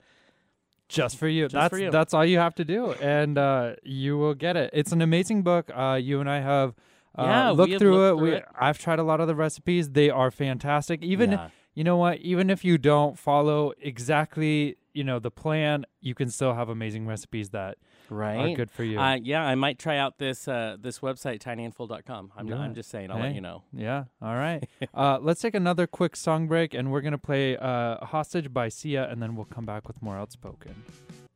just 0.88 1.16
for 1.18 1.26
you. 1.26 1.44
Just 1.46 1.54
that's 1.54 1.70
for 1.70 1.78
you. 1.78 1.90
that's 1.90 2.14
all 2.14 2.24
you 2.24 2.38
have 2.38 2.54
to 2.56 2.64
do, 2.64 2.92
and 2.92 3.36
uh, 3.38 3.74
you 3.82 4.18
will 4.18 4.34
get 4.34 4.56
it. 4.56 4.70
It's 4.72 4.92
an 4.92 5.02
amazing 5.02 5.42
book. 5.42 5.70
Uh, 5.74 5.98
you 6.00 6.20
and 6.20 6.30
I 6.30 6.40
have 6.40 6.74
Yeah, 7.18 7.50
we 7.50 7.56
looked 7.56 7.72
have 7.72 7.80
through 7.80 8.06
it. 8.06 8.16
through 8.16 8.22
we 8.22 8.32
it. 8.36 8.44
I've 8.58 8.78
tried 8.78 8.98
a 8.98 9.02
lot 9.02 9.20
of 9.20 9.26
the 9.26 9.34
recipes. 9.34 9.90
They 9.90 10.10
are 10.10 10.30
fantastic. 10.30 11.02
Even 11.02 11.32
Yeah. 11.32 11.48
you 11.74 11.84
know 11.84 11.96
what? 11.96 12.18
Even 12.18 12.50
if 12.50 12.64
you 12.64 12.78
don't 12.78 13.18
follow 13.18 13.72
exactly 13.80 14.76
you 14.92 15.04
know 15.04 15.18
the 15.20 15.30
plan, 15.30 15.84
you 16.00 16.14
can 16.14 16.28
still 16.30 16.54
have 16.54 16.68
amazing 16.68 17.06
recipes 17.06 17.50
that 17.50 17.78
right? 18.08 18.52
are 18.52 18.56
good 18.56 18.70
for 18.72 18.82
you. 18.82 18.98
Uh, 18.98 19.14
yeah, 19.22 19.42
I 19.44 19.54
might 19.54 19.78
try 19.78 19.96
out 19.98 20.18
this 20.18 20.48
uh, 20.48 20.76
this 20.80 20.98
website, 20.98 21.38
tinyandfull.com. 21.40 22.32
I'm, 22.36 22.46
Do 22.46 22.54
I'm 22.54 22.74
just 22.74 22.90
saying, 22.90 23.10
I'll 23.10 23.18
Hey. 23.18 23.22
let 23.24 23.34
you 23.34 23.40
know. 23.40 23.62
Yeah. 23.72 24.04
All 24.20 24.34
right. 24.34 24.68
uh, 24.94 25.18
let's 25.20 25.40
take 25.40 25.54
another 25.54 25.86
quick 25.86 26.16
song 26.16 26.48
break, 26.48 26.74
and 26.74 26.90
we're 26.90 27.02
gonna 27.02 27.18
play 27.18 27.56
uh, 27.56 28.04
"Hostage" 28.04 28.52
by 28.52 28.68
Sia, 28.68 29.08
and 29.08 29.22
then 29.22 29.36
we'll 29.36 29.44
come 29.46 29.64
back 29.64 29.86
with 29.86 30.02
more 30.02 30.16
Outspoken. 30.16 30.74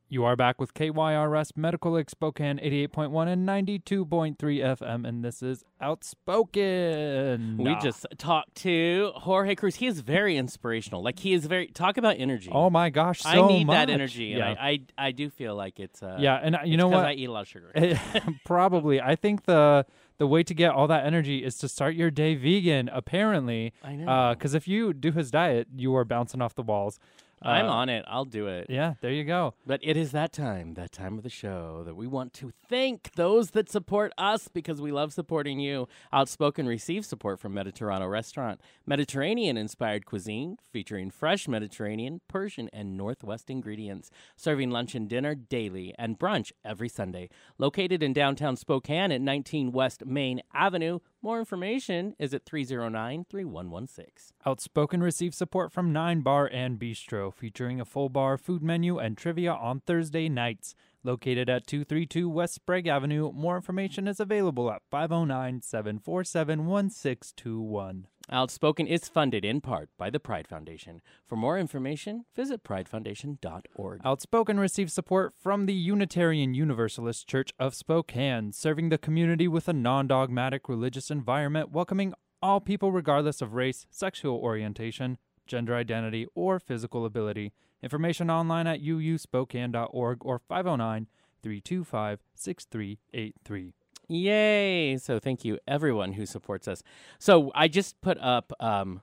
You 0.07 0.23
are 0.23 0.35
back 0.35 0.61
with 0.61 0.75
KYRS 0.75 1.57
Medical 1.57 1.93
Lake 1.93 2.11
Spokane 2.11 2.59
88.1 2.59 3.27
and 3.27 3.47
92.3 3.49 4.37
FM, 4.37 5.07
and 5.07 5.25
this 5.25 5.41
is 5.41 5.63
Outspoken. 5.81 7.57
We 7.57 7.75
just 7.81 8.05
talked 8.19 8.53
to 8.57 9.11
Jorge 9.15 9.55
Cruise. 9.55 9.77
He 9.77 9.87
is 9.87 10.01
very 10.01 10.37
inspirational. 10.37 11.01
Like 11.03 11.17
he 11.17 11.33
is 11.33 11.47
very 11.47 11.67
talk 11.67 11.97
about 11.97 12.17
energy. 12.19 12.51
Oh 12.51 12.69
my 12.69 12.91
gosh, 12.91 13.21
so 13.21 13.29
I 13.29 13.47
need 13.47 13.65
much. 13.65 13.73
that 13.73 13.89
energy, 13.89 14.33
and 14.33 14.39
Yeah. 14.39 14.61
I, 14.61 14.79
I 14.97 15.07
I 15.07 15.11
do 15.11 15.31
feel 15.31 15.55
like 15.55 15.79
it's 15.79 16.03
uh, 16.03 16.17
yeah, 16.19 16.39
and 16.41 16.55
uh, 16.55 16.59
you 16.63 16.77
know 16.77 16.87
what? 16.87 17.03
I 17.05 17.13
eat 17.13 17.25
a 17.25 17.31
lot 17.31 17.41
of 17.41 17.47
sugar. 17.47 17.73
Probably. 18.45 19.01
I 19.01 19.15
think 19.15 19.45
the 19.45 19.87
the 20.19 20.27
way 20.27 20.43
to 20.43 20.53
get 20.53 20.71
all 20.71 20.87
that 20.87 21.05
energy 21.05 21.43
is 21.43 21.57
to 21.57 21.67
start 21.67 21.95
your 21.95 22.11
day 22.11 22.35
vegan. 22.35 22.89
Apparently, 22.93 23.73
I 23.83 23.95
know. 23.95 24.35
because 24.37 24.53
if 24.53 24.67
you 24.67 24.93
do 24.93 25.11
his 25.11 25.31
diet, 25.31 25.67
you 25.75 25.95
are 25.95 26.05
bouncing 26.05 26.43
off 26.43 26.53
the 26.53 26.61
walls. 26.61 26.99
I'm 27.41 27.65
Uh, 27.67 27.69
on 27.69 27.89
it. 27.89 28.03
I'll 28.07 28.25
do 28.25 28.47
it. 28.47 28.67
Yeah, 28.69 28.95
there 29.01 29.11
you 29.11 29.23
go. 29.23 29.53
But 29.65 29.79
it 29.83 29.97
is 29.97 30.11
that 30.13 30.31
time, 30.33 30.73
that 30.75 30.91
time 30.91 31.17
of 31.17 31.23
the 31.23 31.29
show, 31.29 31.83
that 31.85 31.95
we 31.95 32.07
want 32.07 32.33
to 32.35 32.51
thank 32.69 33.11
those 33.15 33.51
that 33.51 33.69
support 33.69 34.13
us 34.17 34.47
because 34.47 34.81
we 34.81 34.91
love 34.91 35.13
supporting 35.13 35.59
you. 35.59 35.87
Outspoken 36.13 36.65
receives 36.65 37.07
support 37.07 37.39
from 37.39 37.53
Mediterrano 37.53 38.09
Restaurant, 38.09 38.61
Mediterranean 38.85 39.57
inspired 39.57 40.05
cuisine 40.05 40.57
featuring 40.71 41.11
fresh 41.11 41.47
Mediterranean, 41.47 42.21
Persian, 42.27 42.69
and 42.71 42.95
Northwest 42.97 43.49
ingredients, 43.49 44.09
serving 44.35 44.71
lunch 44.71 44.95
and 44.95 45.09
dinner 45.09 45.35
daily 45.35 45.93
and 45.99 46.17
brunch 46.17 46.51
every 46.63 46.89
Sunday. 46.89 47.29
Located 47.57 48.01
in 48.01 48.13
downtown 48.13 48.55
Spokane 48.55 49.11
at 49.11 49.21
19 49.21 49.71
West 49.71 50.05
Main 50.05 50.41
Avenue. 50.53 50.99
More 51.25 51.39
information 51.39 52.13
is 52.19 52.35
at 52.35 52.45
309 52.45 53.25
3116. 53.27 54.37
Outspoken 54.45 55.01
receives 55.01 55.35
support 55.35 55.71
from 55.71 55.91
Nine 55.91 56.21
Bar 56.21 56.45
and 56.53 56.77
Bistro, 56.77 57.33
featuring 57.33 57.81
a 57.81 57.83
full 57.83 58.09
bar 58.09 58.37
food 58.37 58.61
menu 58.61 58.99
and 58.99 59.17
trivia 59.17 59.51
on 59.51 59.79
Thursday 59.79 60.29
nights. 60.29 60.75
Located 61.03 61.49
at 61.49 61.65
232 61.65 62.29
West 62.29 62.53
Sprague 62.53 62.85
Avenue, 62.85 63.31
more 63.31 63.55
information 63.55 64.07
is 64.07 64.19
available 64.19 64.71
at 64.71 64.83
509 64.91 65.63
747 65.63 66.67
1621. 66.67 68.07
Outspoken 68.31 68.87
is 68.87 69.07
funded 69.07 69.45
in 69.45 69.61
part 69.61 69.89
by 69.97 70.09
the 70.09 70.19
Pride 70.19 70.47
Foundation. 70.47 71.01
For 71.25 71.35
more 71.35 71.59
information, 71.59 72.25
visit 72.35 72.63
pridefoundation.org. 72.63 74.01
Outspoken 74.03 74.59
receives 74.59 74.93
support 74.93 75.33
from 75.37 75.67
the 75.67 75.73
Unitarian 75.73 76.55
Universalist 76.55 77.27
Church 77.27 77.53
of 77.59 77.75
Spokane, 77.75 78.51
serving 78.51 78.89
the 78.89 78.97
community 78.97 79.47
with 79.47 79.67
a 79.67 79.73
non 79.73 80.07
dogmatic 80.07 80.67
religious 80.67 81.11
environment, 81.11 81.71
welcoming 81.71 82.13
all 82.41 82.59
people 82.59 82.91
regardless 82.91 83.41
of 83.41 83.53
race, 83.53 83.85
sexual 83.91 84.37
orientation, 84.37 85.19
gender 85.45 85.75
identity, 85.75 86.25
or 86.33 86.59
physical 86.59 87.05
ability. 87.05 87.53
Information 87.83 88.31
online 88.31 88.65
at 88.65 88.81
uuspokane.org 88.81 90.25
or 90.25 90.39
509 90.39 91.07
325 91.43 92.19
6383. 92.33 93.73
Yay! 94.07 94.97
So 94.97 95.19
thank 95.19 95.43
you 95.43 95.59
everyone 95.67 96.13
who 96.13 96.25
supports 96.25 96.67
us. 96.67 96.83
So 97.19 97.51
I 97.55 97.67
just 97.67 97.99
put 98.01 98.17
up 98.19 98.53
um 98.59 99.01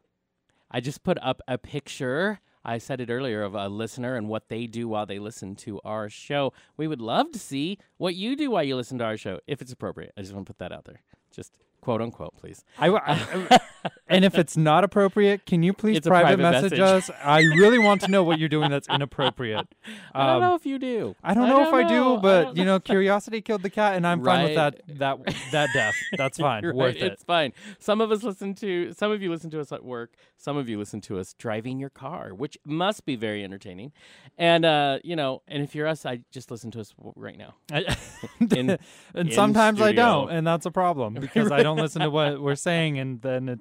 I 0.71 0.81
just 0.81 1.03
put 1.03 1.19
up 1.23 1.43
a 1.47 1.59
picture. 1.59 2.41
I 2.65 2.79
said 2.79 3.01
it 3.01 3.11
earlier 3.11 3.43
of 3.43 3.55
a 3.55 3.69
listener 3.69 4.15
and 4.15 4.29
what 4.29 4.49
they 4.49 4.67
do 4.67 4.87
while 4.89 5.05
they 5.05 5.19
listen 5.19 5.57
to 5.57 5.81
our 5.85 6.09
show. 6.09 6.53
We 6.77 6.87
would 6.87 7.01
love 7.01 7.33
to 7.33 7.39
see 7.39 7.79
what 7.99 8.15
you 8.15 8.37
do 8.37 8.53
while 8.53 8.63
you 8.63 8.77
listen 8.77 8.99
to 8.99 9.05
our 9.05 9.17
show, 9.17 9.41
if 9.47 9.61
it's 9.61 9.73
appropriate. 9.73 10.13
I 10.17 10.23
just 10.23 10.33
want 10.33 10.47
to 10.47 10.53
put 10.53 10.59
that 10.61 10.73
out 10.73 10.85
there. 10.85 11.03
Just 11.35 11.59
quote 11.83 12.01
unquote, 12.01 12.35
please. 12.37 12.64
I, 12.78 12.89
I- 12.89 13.59
and 14.09 14.24
if 14.24 14.39
it's 14.39 14.57
not 14.57 14.85
appropriate, 14.85 15.45
can 15.45 15.62
you 15.62 15.72
please 15.72 16.01
private, 16.01 16.39
private 16.39 16.43
message, 16.43 16.78
message. 16.78 17.11
us? 17.11 17.11
I 17.22 17.41
really 17.41 17.78
want 17.78 18.01
to 18.03 18.09
know 18.11 18.22
what 18.22 18.39
you're 18.39 18.49
doing 18.49 18.70
that's 18.70 18.89
inappropriate. 18.89 19.66
I 20.14 20.26
don't 20.26 20.37
Um, 20.37 20.41
know 20.43 20.55
if 20.55 20.64
you 20.64 20.78
do. 20.78 21.14
I 21.22 21.35
don't 21.35 21.49
know 21.49 21.66
if 21.66 21.74
I 21.74 21.83
do, 21.87 22.18
but 22.22 22.45
don't 22.45 22.57
you 22.57 22.64
know, 22.64 22.78
curiosity 22.93 23.41
killed 23.43 23.62
the 23.62 23.70
cat, 23.70 23.97
and 23.97 24.07
I'm 24.07 24.24
fine 24.24 24.45
with 24.45 24.55
that 24.55 24.80
that 24.99 25.18
that 25.53 25.68
death. 25.74 25.95
That's 26.16 26.39
fine, 26.39 26.62
worth 26.64 26.76
right, 26.76 26.97
it. 26.97 27.12
It's 27.12 27.24
fine. 27.24 27.53
Some 27.78 28.01
of 28.01 28.11
us 28.12 28.22
listen 28.22 28.55
to 28.57 28.93
some 28.93 29.11
of 29.11 29.20
you 29.20 29.30
listen 29.30 29.51
to 29.51 29.61
us 29.61 29.72
at 29.72 29.85
work. 29.85 30.14
Some 30.39 30.57
of 30.57 30.68
you 30.68 30.78
listen 30.78 31.01
to 31.03 31.18
us 31.18 31.35
driving 31.35 31.78
your 31.78 31.91
car, 31.91 32.33
which 32.35 32.57
must 32.64 33.05
be 33.05 33.16
very 33.16 33.43
entertaining. 33.45 33.93
And 34.39 34.64
uh, 34.64 35.01
you 35.03 35.16
know, 35.16 35.43
and 35.49 35.62
if 35.62 35.74
you're 35.74 35.89
us, 35.89 36.07
I 36.07 36.20
just 36.30 36.51
listen 36.51 36.70
to 36.72 36.80
us 36.80 36.95
right 37.16 37.37
now. 37.37 37.55
In- 37.72 38.70
and 38.70 38.78
in 39.14 39.30
sometimes 39.33 39.80
I 39.80 39.93
don't, 39.93 40.30
and 40.30 40.47
that's 40.47 40.66
a 40.66 40.70
problem 40.70 41.14
because 41.14 41.51
I 41.51 41.62
don't 41.62 41.72
listen 41.79 42.03
to 42.03 42.11
what 42.11 42.41
we're 42.41 42.55
saying, 42.55 42.99
and 42.99 43.20
then 43.23 43.49
it, 43.49 43.61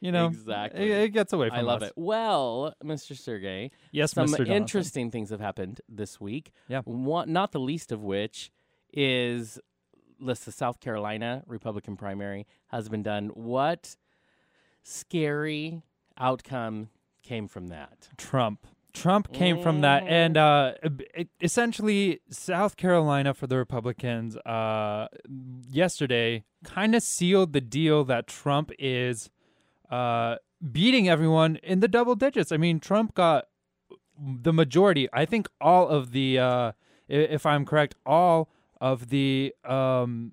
you 0.00 0.12
know, 0.12 0.26
Exactly. 0.26 0.90
it, 0.90 0.98
it 1.04 1.08
gets 1.10 1.32
away 1.32 1.48
from 1.48 1.58
I 1.58 1.62
love 1.62 1.82
us. 1.82 1.88
it. 1.88 1.94
Well, 1.96 2.74
Mr. 2.84 3.16
Sergey, 3.16 3.70
Yes, 3.92 4.12
some 4.12 4.28
Mr. 4.28 4.46
Interesting 4.46 5.10
things 5.10 5.30
have 5.30 5.40
happened 5.40 5.80
this 5.88 6.20
week. 6.20 6.52
Yeah. 6.68 6.82
One, 6.84 7.32
not 7.32 7.52
the 7.52 7.60
least 7.60 7.92
of 7.92 8.02
which 8.02 8.50
is 8.92 9.58
let's 10.20 10.44
the 10.44 10.52
South 10.52 10.80
Carolina 10.80 11.42
Republican 11.46 11.96
primary 11.96 12.46
has 12.68 12.88
been 12.88 13.02
done. 13.02 13.28
What 13.34 13.96
scary 14.82 15.82
outcome 16.18 16.88
came 17.22 17.48
from 17.48 17.68
that? 17.68 18.08
Trump. 18.16 18.66
Trump 19.02 19.32
came 19.32 19.60
from 19.62 19.82
that, 19.82 20.04
Mm. 20.04 20.10
and 20.10 20.36
uh, 20.36 20.72
essentially, 21.42 22.20
South 22.30 22.76
Carolina 22.76 23.34
for 23.34 23.46
the 23.46 23.56
Republicans 23.56 24.36
uh, 24.38 25.08
yesterday 25.70 26.44
kind 26.64 26.94
of 26.94 27.02
sealed 27.02 27.52
the 27.52 27.60
deal 27.60 28.04
that 28.04 28.26
Trump 28.26 28.70
is 28.78 29.30
uh, 29.90 30.36
beating 30.72 31.08
everyone 31.08 31.56
in 31.62 31.80
the 31.80 31.88
double 31.88 32.14
digits. 32.14 32.50
I 32.52 32.56
mean, 32.56 32.80
Trump 32.80 33.14
got 33.14 33.46
the 34.18 34.52
majority. 34.52 35.08
I 35.12 35.26
think 35.26 35.48
all 35.60 35.88
of 35.88 36.12
the, 36.12 36.38
uh, 36.38 36.72
if 37.08 37.44
I'm 37.44 37.64
correct, 37.66 37.94
all 38.06 38.48
of 38.80 39.08
the 39.10 39.54
um, 39.64 40.32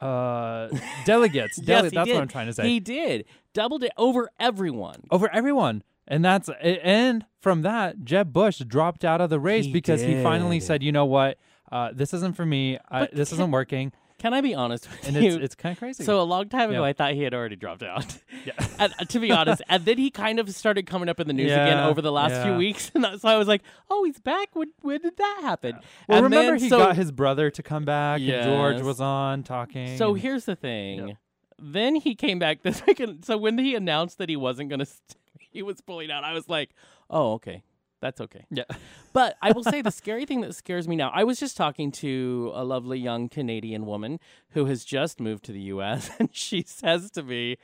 uh, 0.00 0.68
delegates. 1.06 1.58
Yes, 1.58 1.66
Dele- 1.66 1.88
that's 1.90 2.06
did. 2.08 2.14
what 2.14 2.22
I'm 2.22 2.28
trying 2.28 2.46
to 2.46 2.52
say. 2.52 2.68
He 2.68 2.80
did 2.80 3.24
doubled 3.54 3.82
it 3.82 3.92
over 3.96 4.28
everyone. 4.38 5.04
over 5.10 5.28
everyone. 5.32 5.82
And 6.10 6.22
that's 6.24 6.50
and 6.60 7.24
from 7.40 7.62
that, 7.62 8.04
Jeb 8.04 8.32
Bush 8.32 8.58
dropped 8.58 9.04
out 9.04 9.20
of 9.22 9.30
the 9.30 9.40
race 9.40 9.64
He 9.66 9.72
because 9.72 10.02
he 10.02 10.22
finally 10.22 10.58
did. 10.58 10.66
said, 10.66 10.82
"You 10.82 10.92
know 10.92 11.06
what? 11.06 11.38
Uh, 11.72 11.90
this 11.94 12.12
isn't 12.12 12.34
for 12.36 12.44
me. 12.44 12.78
I, 12.90 13.00
But 13.00 13.14
this 13.14 13.32
isn't 13.32 13.50
working." 13.52 13.92
Can 14.18 14.34
I 14.34 14.42
be 14.42 14.54
honest 14.54 14.86
with 14.90 15.08
And 15.08 15.16
you? 15.16 15.30
it's 15.36 15.44
it's 15.44 15.54
kind 15.54 15.72
of 15.72 15.78
crazy. 15.78 16.04
So 16.04 16.20
a 16.20 16.24
long 16.24 16.50
time 16.50 16.68
ago, 16.68 16.80
Yeah. 16.82 16.88
I 16.88 16.92
thought 16.92 17.14
he 17.14 17.22
had 17.22 17.32
already 17.32 17.56
dropped 17.56 17.82
out. 17.82 18.04
Yeah. 18.44 18.52
and, 18.78 18.92
uh, 18.98 19.04
to 19.04 19.18
be 19.20 19.30
honest, 19.32 19.60
and 19.68 19.84
then 19.84 19.98
he 19.98 20.08
kind 20.10 20.38
of 20.40 20.48
started 20.54 20.86
coming 20.86 21.10
up 21.10 21.20
in 21.20 21.26
the 21.26 21.34
news 21.34 21.52
again 21.52 21.76
Yeah, 21.76 21.86
over 21.88 22.00
the 22.02 22.10
last 22.12 22.42
few 22.42 22.52
yeah. 22.52 22.56
weeks, 22.58 22.90
and 22.94 23.04
so 23.20 23.28
I 23.28 23.36
was 23.36 23.46
like, 23.46 23.62
"Oh, 23.90 24.02
he's 24.04 24.18
back. 24.18 24.48
When 24.54 24.72
when 24.80 25.00
did 25.02 25.16
that 25.18 25.38
happen?" 25.42 25.78
well, 26.08 26.16
and 26.18 26.24
remember 26.24 26.52
then, 26.52 26.60
he 26.60 26.68
so, 26.70 26.78
got 26.78 26.96
his 26.96 27.12
brother 27.12 27.50
to 27.50 27.62
come 27.62 27.84
back, 27.84 28.20
and 28.20 28.44
George 28.44 28.76
Yes. 28.76 28.84
was 28.84 29.00
on 29.00 29.42
talking. 29.42 29.96
So 29.98 30.12
and- 30.14 30.20
here's 30.22 30.44
the 30.46 30.56
thing. 30.56 31.16
Then 31.62 31.94
he 31.96 32.14
came 32.14 32.38
back 32.38 32.62
this 32.62 32.82
weekend. 32.86 33.24
So 33.26 33.36
when 33.36 33.58
he 33.58 33.74
announced 33.74 34.16
that 34.18 34.30
he 34.30 34.36
wasn't 34.36 34.70
going 34.70 34.78
to, 34.78 34.86
st- 34.86 35.16
he 35.52 35.62
was 35.62 35.80
pulling 35.80 36.10
out. 36.10 36.24
I 36.24 36.32
was 36.32 36.48
like, 36.48 36.70
"Oh, 37.08 37.32
okay, 37.34 37.62
that's 38.00 38.20
okay." 38.20 38.46
yeah, 38.50 38.64
But 39.12 39.36
I 39.42 39.52
will 39.52 39.64
say 39.64 39.82
the 39.82 39.90
scary 39.90 40.24
thing 40.26 40.40
that 40.42 40.54
scares 40.54 40.86
me 40.86 40.96
now. 40.96 41.10
I 41.12 41.24
was 41.24 41.38
just 41.40 41.56
talking 41.56 41.90
to 41.92 42.52
a 42.54 42.64
lovely 42.64 42.98
young 42.98 43.28
Canadian 43.28 43.86
woman 43.86 44.20
who 44.50 44.66
has 44.66 44.84
just 44.84 45.20
moved 45.20 45.44
to 45.46 45.52
the 45.52 45.60
U.S. 45.74 46.10
and 46.18 46.28
she 46.32 46.62
says 46.62 47.10
to 47.12 47.22
me, 47.22 47.56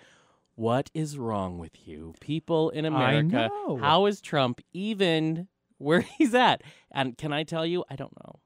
"What 0.55 0.91
is 0.95 1.19
wrong 1.19 1.59
with 1.59 1.87
you, 1.87 2.15
people 2.21 2.71
in 2.71 2.85
America? 2.85 3.49
How 3.81 4.07
is 4.07 4.21
Trump 4.21 4.61
even 4.73 5.49
where 5.79 6.01
he's 6.01 6.35
at?" 6.35 6.63
And 6.91 7.17
can 7.17 7.33
I 7.33 7.45
tell 7.45 7.65
you, 7.67 7.85
I 7.89 7.97
don't 7.97 8.17
know. 8.25 8.41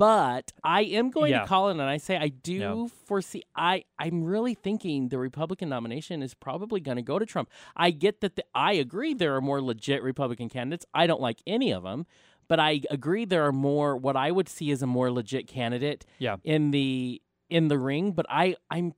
But 0.00 0.52
I 0.64 0.80
am 0.82 1.10
going 1.10 1.30
Yeah. 1.32 1.42
to 1.42 1.46
call 1.46 1.68
in 1.68 1.78
and 1.78 1.88
I 1.88 1.98
say 1.98 2.16
I 2.16 2.28
do 2.28 2.54
Yeah. 2.54 2.86
foresee 3.04 3.42
I 3.54 3.84
I'm 3.98 4.24
really 4.24 4.54
thinking 4.54 5.10
the 5.10 5.18
Republican 5.18 5.68
nomination 5.68 6.22
is 6.22 6.32
probably 6.32 6.80
going 6.80 6.96
to 6.96 7.02
go 7.02 7.18
to 7.18 7.26
Trump. 7.26 7.50
I 7.76 7.90
get 7.90 8.20
that 8.22 8.36
the, 8.36 8.44
I 8.54 8.72
agree 8.72 9.12
there 9.14 9.36
are 9.36 9.40
more 9.42 9.60
legit 9.60 10.02
Republican 10.02 10.48
candidates. 10.48 10.86
I 10.94 11.06
don't 11.06 11.20
like 11.20 11.42
any 11.46 11.70
of 11.70 11.82
them, 11.82 12.06
but 12.48 12.58
I 12.58 12.80
agree 12.90 13.26
there 13.26 13.44
are 13.46 13.52
more 13.52 13.94
what 13.96 14.16
I 14.16 14.30
would 14.30 14.48
see 14.48 14.70
as 14.70 14.80
a 14.82 14.86
more 14.86 15.10
legit 15.12 15.46
candidate 15.46 16.06
yeah. 16.18 16.36
in 16.44 16.70
the 16.70 17.20
in 17.50 17.68
the 17.68 17.78
ring, 17.78 18.12
but 18.12 18.24
I 18.30 18.56
I'm 18.70 18.94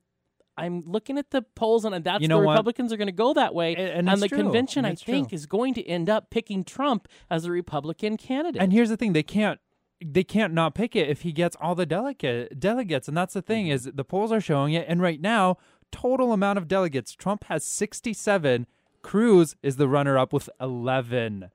I'm 0.55 0.81
looking 0.85 1.17
at 1.17 1.31
the 1.31 1.41
polls 1.41 1.83
and 1.83 2.03
that's 2.03 2.21
You 2.21 2.27
know 2.29 2.39
the 2.39 2.45
what? 2.45 2.53
Republicans 2.53 2.93
are 2.93 2.97
going 2.97 3.07
to 3.07 3.11
go 3.11 3.33
that 3.33 3.53
way. 3.55 3.73
A- 3.75 3.93
and 3.97 4.07
and 4.07 4.21
the 4.21 4.27
true. 4.29 4.37
convention, 4.37 4.85
And 4.85 4.93
I 4.93 4.95
think, 4.95 5.29
true. 5.29 5.35
is 5.35 5.47
going 5.47 5.73
to 5.73 5.83
end 5.85 6.09
up 6.09 6.29
picking 6.29 6.63
Trump 6.63 7.07
as 7.29 7.43
a 7.45 7.51
Republican 7.51 8.15
candidate. 8.15 8.61
And 8.61 8.71
here's 8.71 8.89
the 8.89 8.95
thing: 8.97 9.13
they 9.13 9.23
can't 9.23 9.59
they 10.03 10.23
can't 10.23 10.53
not 10.53 10.75
pick 10.75 10.95
it 10.95 11.09
if 11.09 11.21
he 11.21 11.31
gets 11.31 11.55
all 11.59 11.75
the 11.75 11.85
delegate 11.85 12.59
delegates. 12.59 13.07
And 13.07 13.15
that's 13.17 13.33
the 13.33 13.41
thing 13.41 13.65
Mm-hmm. 13.65 13.73
is 13.73 13.91
the 13.93 14.03
polls 14.03 14.31
are 14.31 14.41
showing 14.41 14.73
it. 14.73 14.85
And 14.87 15.01
right 15.01 15.19
now, 15.21 15.57
total 15.91 16.33
amount 16.33 16.57
of 16.57 16.67
delegates, 16.67 17.13
Trump 17.13 17.45
has 17.45 17.63
sixty 17.63 18.13
seven. 18.13 18.67
Cruz 19.01 19.55
is 19.61 19.75
the 19.75 19.87
runner 19.89 20.17
up 20.17 20.31
with 20.31 20.49
eleven. 20.61 21.49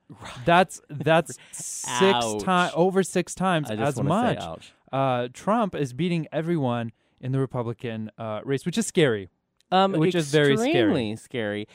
That's 0.45 0.81
that's 0.91 1.39
six 1.53 2.43
times 2.43 2.73
over 2.77 3.03
six 3.03 3.35
times 3.35 3.71
as 3.71 4.01
much. 4.03 4.73
Uh, 4.93 5.29
Trump 5.33 5.75
is 5.75 5.93
beating 5.93 6.27
everyone 6.33 6.93
in 7.21 7.33
the 7.33 7.39
Republican 7.39 8.11
uh, 8.19 8.41
race, 8.45 8.65
which 8.65 8.79
is 8.79 8.87
scary. 8.87 9.29
um, 9.73 9.93
which 9.93 10.15
is 10.15 10.31
very 10.31 10.57
scary. 10.57 10.71
extremely 10.71 11.17
scary. 11.17 11.69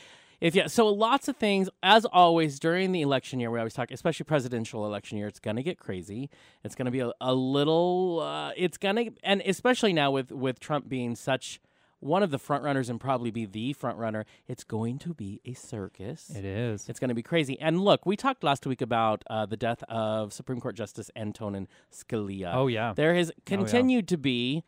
If 0.43 0.55
yeah, 0.55 0.67
so 0.67 0.87
lots 0.87 1.29
of 1.29 1.37
things. 1.37 1.69
As 1.81 2.03
always, 2.03 2.59
during 2.59 2.91
the 2.91 3.01
election 3.01 3.39
year, 3.39 3.49
we 3.49 3.59
always 3.59 3.73
talk, 3.73 3.91
especially 3.91 4.25
presidential 4.25 4.85
election 4.85 5.17
year, 5.17 5.27
it's 5.27 5.39
going 5.39 5.55
to 5.55 5.63
get 5.63 5.79
crazy. 5.79 6.29
It's 6.65 6.75
going 6.75 6.85
to 6.85 6.91
be 6.91 6.99
a, 6.99 7.13
a 7.21 7.33
little. 7.33 8.19
Uh, 8.19 8.51
it's 8.57 8.77
going 8.77 8.97
to, 8.97 9.11
and 9.23 9.41
especially 9.45 9.93
now 9.93 10.11
with 10.11 10.33
with 10.33 10.59
Trump 10.59 10.89
being 10.89 11.15
such 11.15 11.61
one 12.01 12.21
of 12.21 12.29
the 12.29 12.37
front 12.37 12.65
runners 12.65 12.89
and 12.89 12.99
probably 12.99 13.31
be 13.31 13.45
the 13.45 13.71
front 13.71 13.97
runner, 13.97 14.25
it's 14.45 14.65
going 14.65 14.99
to 14.99 15.13
be 15.13 15.39
a 15.45 15.53
circus. 15.53 16.29
It 16.29 16.43
is. 16.43 16.89
It's 16.89 16.99
going 16.99 17.07
to 17.07 17.15
be 17.15 17.23
crazy. 17.23 17.57
And 17.61 17.79
look, 17.79 18.05
we 18.05 18.17
talked 18.17 18.43
last 18.43 18.67
week 18.67 18.81
about 18.81 19.23
uh, 19.29 19.45
the 19.45 19.55
death 19.55 19.81
of 19.87 20.33
Supreme 20.33 20.59
Court 20.59 20.75
Justice 20.75 21.09
Antonin 21.15 21.69
Scalia. 21.89 22.53
Oh 22.53 22.67
yeah. 22.67 22.91
There 22.93 23.15
has 23.15 23.31
continued 23.45 24.09
to 24.09 24.17
be 24.17 24.65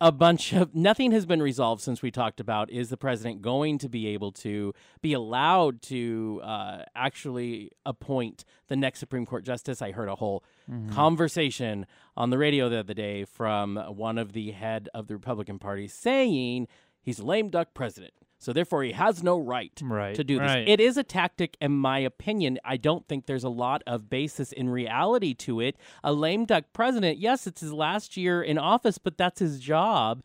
a 0.00 0.12
bunch 0.12 0.52
of 0.52 0.74
nothing 0.74 1.10
has 1.10 1.26
been 1.26 1.42
resolved 1.42 1.82
since 1.82 2.02
we 2.02 2.10
talked 2.10 2.38
about 2.38 2.70
is 2.70 2.88
the 2.88 2.96
president 2.96 3.42
going 3.42 3.78
to 3.78 3.88
be 3.88 4.06
able 4.08 4.30
to 4.30 4.72
be 5.02 5.12
allowed 5.12 5.82
to 5.82 6.40
uh, 6.44 6.82
actually 6.94 7.72
appoint 7.84 8.44
the 8.68 8.76
next 8.76 9.00
Supreme 9.00 9.26
Court 9.26 9.44
justice? 9.44 9.82
I 9.82 9.92
heard 9.92 10.08
a 10.08 10.16
whole 10.16 10.44
Mm-hmm. 10.70 10.92
conversation 10.92 11.86
on 12.14 12.28
the 12.28 12.36
radio 12.36 12.68
the 12.68 12.80
other 12.80 12.92
day 12.92 13.24
from 13.24 13.76
one 13.76 14.18
of 14.18 14.34
the 14.34 14.50
head 14.50 14.90
of 14.92 15.06
the 15.06 15.14
Republican 15.14 15.58
Party 15.58 15.88
saying 15.88 16.68
he's 17.00 17.20
a 17.20 17.24
lame 17.24 17.48
duck 17.48 17.68
president. 17.72 18.12
So 18.40 18.52
therefore, 18.52 18.84
he 18.84 18.92
has 18.92 19.22
no 19.22 19.38
right 19.38 19.72
Right, 19.82 20.14
to 20.14 20.22
do 20.22 20.38
this. 20.38 20.46
right. 20.46 20.68
It 20.68 20.78
is 20.80 20.96
a 20.96 21.02
tactic, 21.02 21.56
in 21.60 21.72
my 21.72 21.98
opinion. 21.98 22.58
I 22.64 22.76
don't 22.76 23.06
think 23.08 23.26
there's 23.26 23.42
a 23.44 23.48
lot 23.48 23.82
of 23.86 24.08
basis 24.08 24.52
in 24.52 24.68
reality 24.70 25.34
to 25.34 25.60
it. 25.60 25.76
A 26.04 26.12
lame 26.12 26.44
duck 26.44 26.64
president, 26.72 27.18
yes, 27.18 27.46
it's 27.48 27.60
his 27.62 27.72
last 27.72 28.16
year 28.16 28.40
in 28.42 28.56
office, 28.56 28.96
but 28.98 29.18
that's 29.18 29.40
his 29.40 29.58
job. 29.58 30.22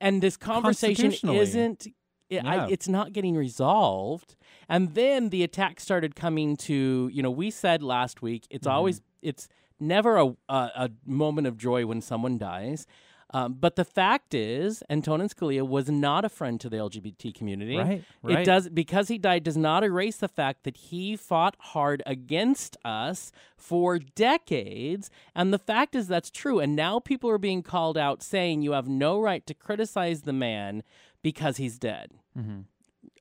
And 0.00 0.20
this 0.22 0.36
conversation 0.36 1.12
isn't. 1.22 1.86
It, 2.30 2.44
I, 2.44 2.56
Yeah. 2.56 2.66
it's 2.70 2.88
not 2.88 3.12
getting 3.12 3.36
resolved. 3.36 4.34
And 4.68 4.94
then 4.94 5.28
the 5.28 5.42
attack 5.44 5.78
started 5.78 6.16
coming 6.16 6.56
to. 6.68 7.08
You 7.12 7.22
know, 7.22 7.30
we 7.30 7.50
said 7.50 7.82
last 7.82 8.20
week 8.22 8.46
it's 8.50 8.66
Mm-hmm. 8.66 8.76
always 8.76 9.02
it's 9.22 9.46
never 9.78 10.16
a, 10.16 10.26
a 10.48 10.54
a 10.86 10.90
moment 11.06 11.46
of 11.46 11.56
joy 11.56 11.86
when 11.86 12.00
someone 12.00 12.38
dies. 12.38 12.86
Um, 13.34 13.54
but 13.58 13.74
the 13.74 13.84
fact 13.84 14.32
is, 14.32 14.84
Antonin 14.88 15.28
Scalia 15.28 15.66
was 15.66 15.90
not 15.90 16.24
a 16.24 16.28
friend 16.28 16.60
to 16.60 16.68
the 16.68 16.76
LGBT 16.76 17.34
community. 17.34 17.76
Right, 17.76 18.04
It 18.28 18.44
does 18.44 18.68
because 18.68 19.08
he 19.08 19.18
died 19.18 19.42
does 19.42 19.56
not 19.56 19.82
erase 19.82 20.18
the 20.18 20.28
fact 20.28 20.62
that 20.62 20.76
he 20.76 21.16
fought 21.16 21.56
hard 21.58 22.00
against 22.06 22.76
us 22.84 23.32
for 23.56 23.98
decades, 23.98 25.10
and 25.34 25.52
the 25.52 25.58
fact 25.58 25.96
is 25.96 26.06
that's 26.06 26.30
true. 26.30 26.60
And 26.60 26.76
now 26.76 27.00
people 27.00 27.28
are 27.28 27.38
being 27.38 27.64
called 27.64 27.98
out 27.98 28.22
saying 28.22 28.62
you 28.62 28.70
have 28.70 28.86
no 28.86 29.20
right 29.20 29.44
to 29.48 29.52
criticize 29.54 30.22
the 30.22 30.32
man 30.32 30.84
because 31.20 31.56
he's 31.56 31.76
dead. 31.76 32.12
Mm-hmm. 32.38 32.60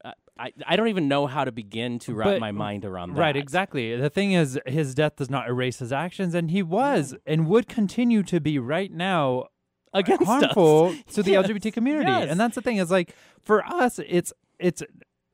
I, 0.06 0.14
I 0.38 0.52
I 0.68 0.76
don't 0.76 0.90
even 0.90 1.08
know 1.08 1.26
how 1.26 1.44
to 1.44 1.52
begin 1.52 1.98
to 2.00 2.14
wrap 2.14 2.28
But- 2.28 2.40
my 2.40 2.52
mind 2.52 2.86
around 2.86 3.16
that. 3.16 3.20
Right, 3.20 3.36
exactly. 3.36 3.96
The 3.96 4.12
thing 4.12 4.34
is, 4.34 4.60
his 4.68 4.94
death 4.94 5.16
does 5.16 5.32
not 5.32 5.48
erase 5.48 5.80
his 5.80 5.92
actions, 5.92 6.36
and 6.36 6.52
he 6.52 6.62
was 6.62 7.16
and 7.26 7.48
would 7.48 7.68
continue 7.68 8.22
to 8.24 8.40
be 8.40 8.60
right 8.60 8.92
now 8.92 9.46
Against 9.94 10.22
us. 10.24 10.28
harmful 10.28 10.94
to 11.14 11.24
the 11.24 11.32
Yes, 11.34 11.48
LGBT 11.48 11.74
community. 11.74 12.10
yes. 12.10 12.30
And 12.30 12.40
that's 12.40 12.56
the 12.56 12.62
thing 12.62 12.78
is 12.78 12.90
like 12.92 13.16
for 13.42 13.66
us, 13.66 14.00
it's 14.08 14.34
it's 14.60 14.82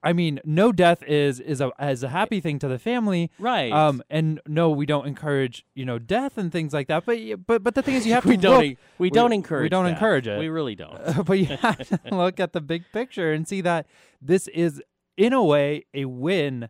I 0.01 0.13
mean, 0.13 0.39
no 0.45 0.71
death 0.71 1.03
is 1.03 1.41
is 1.41 1.59
a 1.59 1.71
is 1.81 2.03
a 2.03 2.07
happy 2.09 2.39
thing 2.39 2.57
to 2.59 2.69
the 2.69 2.79
family, 2.79 3.29
Right. 3.37 3.69
Um, 3.71 4.01
and 4.09 4.39
no, 4.47 4.69
we 4.69 4.85
don't 4.85 5.05
encourage 5.05 5.65
you 5.75 5.83
know 5.83 5.99
death 5.99 6.37
and 6.37 6.51
things 6.53 6.71
like 6.73 6.87
that. 6.87 7.05
But 7.05 7.17
but 7.45 7.63
but 7.63 7.75
the 7.75 7.81
thing 7.81 7.95
is, 7.95 8.05
you 8.07 8.13
have 8.13 8.25
we 8.25 8.37
to 8.37 8.41
don't. 8.41 8.55
look, 8.55 8.65
e- 8.65 8.77
we 8.97 9.09
don't 9.09 9.33
encourage. 9.33 9.63
We 9.63 9.69
don't 9.69 9.83
that. 9.85 9.91
encourage 9.91 10.25
it. 10.27 10.39
We 10.39 10.47
really 10.47 10.75
don't. 10.75 11.25
but 11.25 11.37
you 11.37 11.47
have 11.47 11.77
to 11.89 11.99
look 12.15 12.39
at 12.39 12.53
the 12.53 12.61
big 12.61 12.83
picture 12.93 13.33
and 13.33 13.45
see 13.47 13.59
that 13.61 13.87
this 14.21 14.47
is 14.49 14.81
in 15.17 15.33
a 15.33 15.43
way 15.43 15.85
a 15.93 16.05
win 16.05 16.69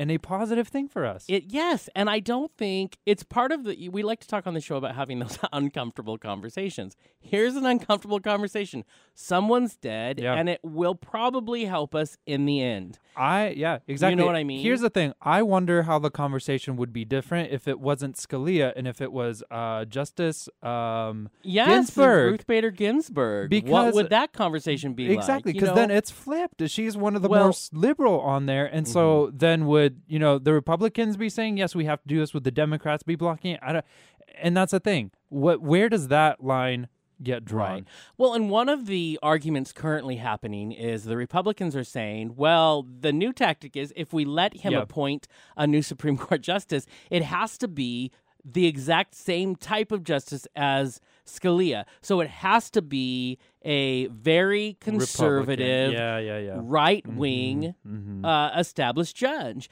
and 0.00 0.10
a 0.10 0.18
positive 0.18 0.66
thing 0.68 0.88
for 0.88 1.04
us. 1.04 1.24
It 1.28 1.44
yes, 1.48 1.88
and 1.94 2.08
I 2.10 2.18
don't 2.20 2.50
think 2.56 2.98
it's 3.06 3.22
part 3.22 3.52
of 3.52 3.64
the. 3.64 3.88
We 3.90 4.02
like 4.02 4.20
to 4.20 4.28
talk 4.28 4.46
on 4.46 4.54
the 4.54 4.60
show 4.60 4.76
about 4.76 4.94
having 4.96 5.18
those 5.24 5.38
uncomfortable 5.52 6.18
conversations. 6.18 6.96
Here's 7.20 7.54
an 7.54 7.66
uncomfortable 7.66 8.18
conversation. 8.18 8.84
Someone's 9.14 9.76
dead, 9.76 10.18
Yeah. 10.18 10.34
and 10.34 10.48
it 10.48 10.60
will 10.62 10.94
probably 10.94 11.66
help 11.66 11.94
us 11.94 12.16
in 12.26 12.46
the 12.46 12.62
end. 12.62 12.98
I 13.16 13.48
yeah, 13.56 13.78
exactly. 13.86 14.12
You 14.12 14.16
know 14.16 14.26
what 14.26 14.36
I 14.36 14.44
mean? 14.44 14.62
Here's 14.62 14.80
the 14.80 14.88
thing. 14.88 15.12
I 15.20 15.42
wonder 15.42 15.82
how 15.82 15.98
the 15.98 16.10
conversation 16.10 16.76
would 16.76 16.92
be 16.92 17.04
different 17.04 17.52
if 17.52 17.68
it 17.68 17.78
wasn't 17.78 18.16
Scalia 18.16 18.72
and 18.76 18.88
if 18.88 19.00
it 19.02 19.12
was 19.12 19.42
uh, 19.50 19.84
Justice 19.84 20.48
um, 20.62 21.28
Yes, 21.42 21.68
Ginsburg. 21.68 22.30
Ruth 22.30 22.46
Bader 22.46 22.70
Ginsburg. 22.70 23.50
Because, 23.50 23.70
what 23.70 23.94
would 23.94 24.10
that 24.10 24.32
conversation 24.32 24.94
be 24.94 25.12
exactly 25.12 25.50
like? 25.52 25.56
You 25.56 25.60
because 25.60 25.74
then 25.74 25.90
it's 25.90 26.10
flipped. 26.10 26.66
She's 26.70 26.96
one 26.96 27.14
of 27.16 27.20
the 27.22 27.28
Well- 27.28 27.48
s- 27.50 27.68
liberal 27.74 28.20
on 28.20 28.46
there, 28.46 28.64
and 28.66 28.88
so 28.88 29.26
Mm-hmm. 29.26 29.38
then 29.38 29.66
would 29.66 29.89
you 30.06 30.18
know 30.18 30.38
the 30.38 30.52
Republicans 30.52 31.16
be 31.16 31.28
saying 31.28 31.56
yes, 31.56 31.74
we 31.74 31.84
have 31.84 32.02
to 32.02 32.08
do 32.08 32.18
this? 32.18 32.34
Would 32.34 32.44
the 32.44 32.50
Democrats 32.50 33.02
be 33.02 33.16
blocking 33.16 33.52
it? 33.52 33.60
I 33.62 33.72
don't, 33.72 33.84
and 34.40 34.56
that's 34.56 34.72
the 34.72 34.80
thing. 34.80 35.10
What 35.28 35.60
where 35.60 35.88
does 35.88 36.08
that 36.08 36.42
line 36.42 36.88
get 37.22 37.44
drawn? 37.44 37.70
Right. 37.70 37.84
Well, 38.16 38.34
and 38.34 38.50
one 38.50 38.68
of 38.68 38.86
the 38.86 39.18
arguments 39.22 39.72
currently 39.72 40.16
happening 40.16 40.72
is 40.72 41.04
the 41.04 41.16
Republicans 41.16 41.76
are 41.76 41.84
saying, 41.84 42.34
well, 42.36 42.82
the 42.82 43.12
new 43.12 43.32
tactic 43.32 43.76
is 43.76 43.92
if 43.96 44.12
we 44.12 44.24
let 44.24 44.58
him 44.58 44.74
appoint 44.74 45.26
a 45.56 45.66
new 45.66 45.82
Supreme 45.82 46.16
Court 46.18 46.40
justice, 46.40 46.86
it 47.10 47.22
has 47.22 47.58
to 47.58 47.68
be 47.68 48.10
the 48.44 48.66
exact 48.66 49.14
same 49.14 49.54
type 49.54 49.92
of 49.92 50.02
justice 50.02 50.46
as 50.56 51.00
Scalia. 51.30 51.84
So 52.02 52.20
it 52.20 52.28
has 52.28 52.70
to 52.70 52.82
be 52.82 53.38
a 53.64 54.06
very 54.08 54.76
Republican. 54.80 54.98
conservative, 55.00 55.92
Yeah, 55.92 56.18
yeah, 56.18 56.38
yeah. 56.38 56.60
right 56.62 57.06
wing 57.06 57.74
Mhm. 57.86 58.24
uh, 58.24 58.58
established 58.58 59.16
judge. 59.16 59.68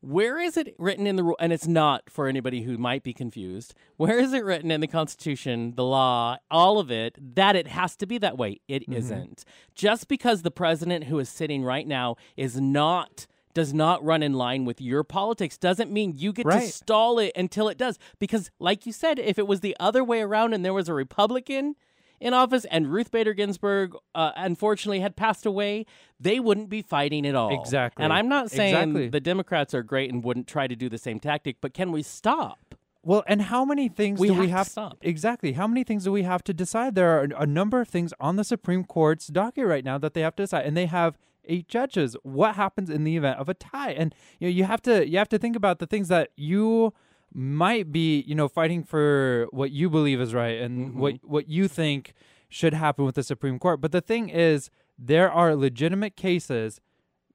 Where 0.00 0.36
is 0.40 0.56
it 0.56 0.74
written 0.78 1.06
in 1.06 1.14
the 1.14 1.22
rule? 1.22 1.36
And 1.38 1.52
it's 1.52 1.68
not 1.68 2.10
for 2.10 2.26
anybody 2.26 2.62
who 2.62 2.76
might 2.76 3.04
be 3.04 3.12
confused. 3.12 3.72
Where 3.98 4.18
is 4.18 4.32
it 4.32 4.44
written 4.44 4.72
in 4.72 4.80
the 4.80 4.88
Constitution, 4.88 5.74
the 5.76 5.84
law, 5.84 6.38
all 6.50 6.80
of 6.80 6.90
it, 6.90 7.16
that 7.36 7.54
it 7.54 7.68
has 7.68 7.94
to 7.98 8.06
be 8.06 8.18
that 8.18 8.36
way? 8.36 8.60
It 8.66 8.82
Mm-hmm. 8.82 8.92
not 8.92 9.44
Just 9.76 10.08
because 10.08 10.42
the 10.42 10.50
president 10.50 11.04
who 11.04 11.20
is 11.20 11.28
sitting 11.28 11.62
right 11.62 11.86
now 11.86 12.16
is 12.36 12.60
not 12.60 13.28
does 13.54 13.72
not 13.74 14.02
run 14.04 14.22
in 14.22 14.32
line 14.32 14.64
with 14.64 14.80
your 14.80 15.04
politics 15.04 15.58
doesn't 15.58 15.90
mean 15.90 16.14
you 16.16 16.32
get 16.32 16.44
to 16.48 16.60
stall 16.62 17.18
it 17.18 17.32
until 17.36 17.68
it 17.68 17.78
does. 17.78 17.98
Because, 18.18 18.50
like 18.58 18.86
you 18.86 18.92
said, 18.92 19.18
if 19.18 19.38
it 19.38 19.46
was 19.46 19.60
the 19.60 19.76
other 19.78 20.02
way 20.02 20.20
around 20.22 20.54
and 20.54 20.64
there 20.64 20.74
was 20.74 20.88
a 20.88 20.94
Republican 20.94 21.74
in 22.20 22.32
office 22.34 22.64
and 22.66 22.92
Ruth 22.92 23.10
Bader 23.10 23.34
Ginsburg 23.34 23.94
uh, 24.14 24.30
unfortunately 24.36 25.00
had 25.00 25.16
passed 25.16 25.44
away, 25.44 25.86
they 26.20 26.38
wouldn't 26.38 26.68
be 26.68 26.80
fighting 26.82 27.26
at 27.26 27.34
all. 27.34 27.58
Exactly. 27.60 28.04
And 28.04 28.12
I'm 28.12 28.28
not 28.28 28.50
saying 28.50 28.74
Exactly. 28.74 29.08
the 29.08 29.20
Democrats 29.20 29.74
are 29.74 29.82
great 29.82 30.12
and 30.12 30.22
wouldn't 30.22 30.46
try 30.46 30.66
to 30.66 30.76
do 30.76 30.88
the 30.88 30.98
same 30.98 31.18
tactic, 31.18 31.56
but 31.60 31.74
can 31.74 31.90
we 31.92 32.02
stop? 32.02 32.76
Well, 33.04 33.24
and 33.26 33.42
how 33.42 33.64
many 33.64 33.88
things 33.88 34.20
We 34.20 34.28
do 34.28 34.34
have 34.34 34.40
we 34.40 34.46
to 34.46 34.52
have 34.52 34.68
stop. 34.68 34.98
exactly? 35.02 35.54
How 35.54 35.66
many 35.66 35.82
things 35.82 36.04
do 36.04 36.12
we 36.12 36.22
have 36.22 36.44
to 36.44 36.54
decide? 36.54 36.94
There 36.94 37.18
are 37.18 37.26
a 37.36 37.46
number 37.46 37.80
of 37.80 37.88
things 37.88 38.14
on 38.20 38.36
the 38.36 38.44
Supreme 38.44 38.84
Court's 38.84 39.26
docket 39.26 39.66
right 39.66 39.84
now 39.84 39.98
that 39.98 40.14
they 40.14 40.20
have 40.20 40.36
to 40.36 40.44
decide, 40.44 40.64
and 40.66 40.76
they 40.76 40.86
have 40.86 41.18
eight 41.46 41.68
judges. 41.68 42.16
What 42.22 42.54
happens 42.56 42.90
in 42.90 43.04
the 43.04 43.16
event 43.16 43.38
of 43.38 43.48
a 43.48 43.54
tie? 43.54 43.92
And 43.92 44.14
you 44.38 44.48
know, 44.48 44.52
you 44.52 44.64
have 44.64 44.82
to 44.82 45.08
you 45.08 45.18
have 45.18 45.28
to 45.30 45.38
think 45.38 45.56
about 45.56 45.78
the 45.78 45.86
things 45.86 46.08
that 46.08 46.30
you 46.36 46.92
might 47.34 47.90
be, 47.92 48.20
you 48.26 48.34
know, 48.34 48.48
fighting 48.48 48.84
for 48.84 49.46
what 49.50 49.70
you 49.70 49.88
believe 49.88 50.20
is 50.20 50.34
right 50.34 50.60
and 50.60 50.90
Mm-hmm. 50.90 51.00
what 51.00 51.14
what 51.22 51.48
you 51.48 51.68
think 51.68 52.12
should 52.48 52.74
happen 52.74 53.04
with 53.04 53.14
the 53.14 53.22
Supreme 53.22 53.58
Court. 53.58 53.80
But 53.80 53.92
the 53.92 54.02
thing 54.02 54.28
is, 54.28 54.70
there 54.98 55.32
are 55.32 55.56
legitimate 55.56 56.16
cases 56.16 56.80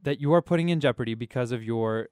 that 0.03 0.21
you 0.21 0.31
are 0.33 0.41
putting 0.43 0.69
in 0.69 0.79
jeopardy 0.79 1.15
because 1.15 1.51
of 1.51 1.63
your 1.63 2.09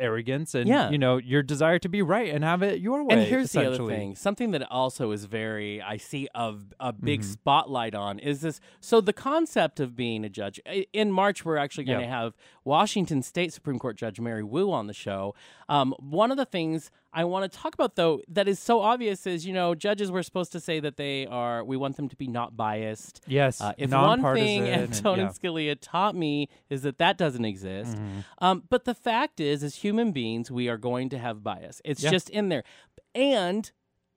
arrogance 0.00 0.54
and 0.54 0.66
Yeah. 0.68 0.90
you 0.90 0.98
know 0.98 1.18
your 1.18 1.42
desire 1.42 1.78
to 1.78 1.88
be 1.88 2.02
right 2.02 2.32
and 2.34 2.42
have 2.42 2.62
it 2.62 2.80
your 2.80 3.04
way. 3.04 3.14
And 3.14 3.22
here's 3.26 3.52
the 3.52 3.66
other 3.66 3.86
thing. 3.86 4.16
Something 4.16 4.50
that 4.52 4.68
also 4.70 5.10
is 5.12 5.26
very 5.26 5.80
I 5.82 5.96
see 5.98 6.28
a, 6.34 6.54
a 6.80 6.92
big 6.92 7.20
Mm-hmm. 7.20 7.30
spotlight 7.32 7.94
on 7.94 8.18
is 8.18 8.40
this 8.40 8.60
so 8.80 9.00
the 9.00 9.12
concept 9.12 9.78
of 9.80 9.94
being 9.94 10.24
a 10.24 10.28
judge. 10.28 10.58
In 10.92 11.12
March 11.12 11.44
we're 11.44 11.56
actually 11.58 11.84
going 11.84 11.98
to 12.00 12.04
Yeah. 12.06 12.20
have 12.22 12.34
Washington 12.64 13.22
State 13.22 13.52
Supreme 13.52 13.78
Court 13.78 13.96
Judge 13.96 14.18
Mary 14.20 14.42
Wu 14.44 14.72
on 14.72 14.86
the 14.86 14.94
show. 14.94 15.34
Um, 15.68 15.94
one 15.98 16.30
of 16.30 16.36
the 16.36 16.44
things 16.46 16.90
I 17.12 17.24
want 17.24 17.50
to 17.50 17.58
talk 17.58 17.74
about 17.74 17.96
though 17.96 18.20
that 18.28 18.46
is 18.48 18.58
so 18.58 18.80
obvious 18.80 19.26
is 19.26 19.44
you 19.46 19.52
know 19.52 19.74
judges 19.74 20.10
were 20.10 20.22
supposed 20.22 20.52
to 20.52 20.60
say 20.60 20.78
that 20.80 20.96
they 20.96 21.26
are 21.26 21.64
we 21.64 21.76
want 21.76 21.96
them 21.96 22.08
to 22.08 22.16
be 22.16 22.26
not 22.28 22.56
biased. 22.56 23.20
Yes, 23.26 23.60
Uh, 23.60 23.72
if 23.78 23.90
one 23.90 24.00
thing 24.00 24.22
nonpartisan 24.22 24.64
and- 24.66 24.82
Antonin 24.94 25.26
yeah. 25.26 25.32
Scalia 25.32 25.76
taught 25.80 26.14
me 26.14 26.48
is 26.68 26.82
that 26.82 26.98
that 26.98 27.18
doesn't 27.18 27.44
exist. 27.44 27.96
Mm-hmm. 27.96 28.20
Um, 28.38 28.62
but 28.68 28.84
the 28.84 28.94
fact 28.94 29.40
is, 29.40 29.62
as 29.64 29.76
human 29.76 30.12
beings, 30.12 30.50
we 30.50 30.68
are 30.68 30.78
going 30.78 31.08
to 31.10 31.18
have 31.18 31.42
bias. 31.42 31.82
It's 31.84 32.02
Yeah. 32.02 32.10
just 32.10 32.30
in 32.30 32.48
there. 32.48 32.62
And 33.14 33.70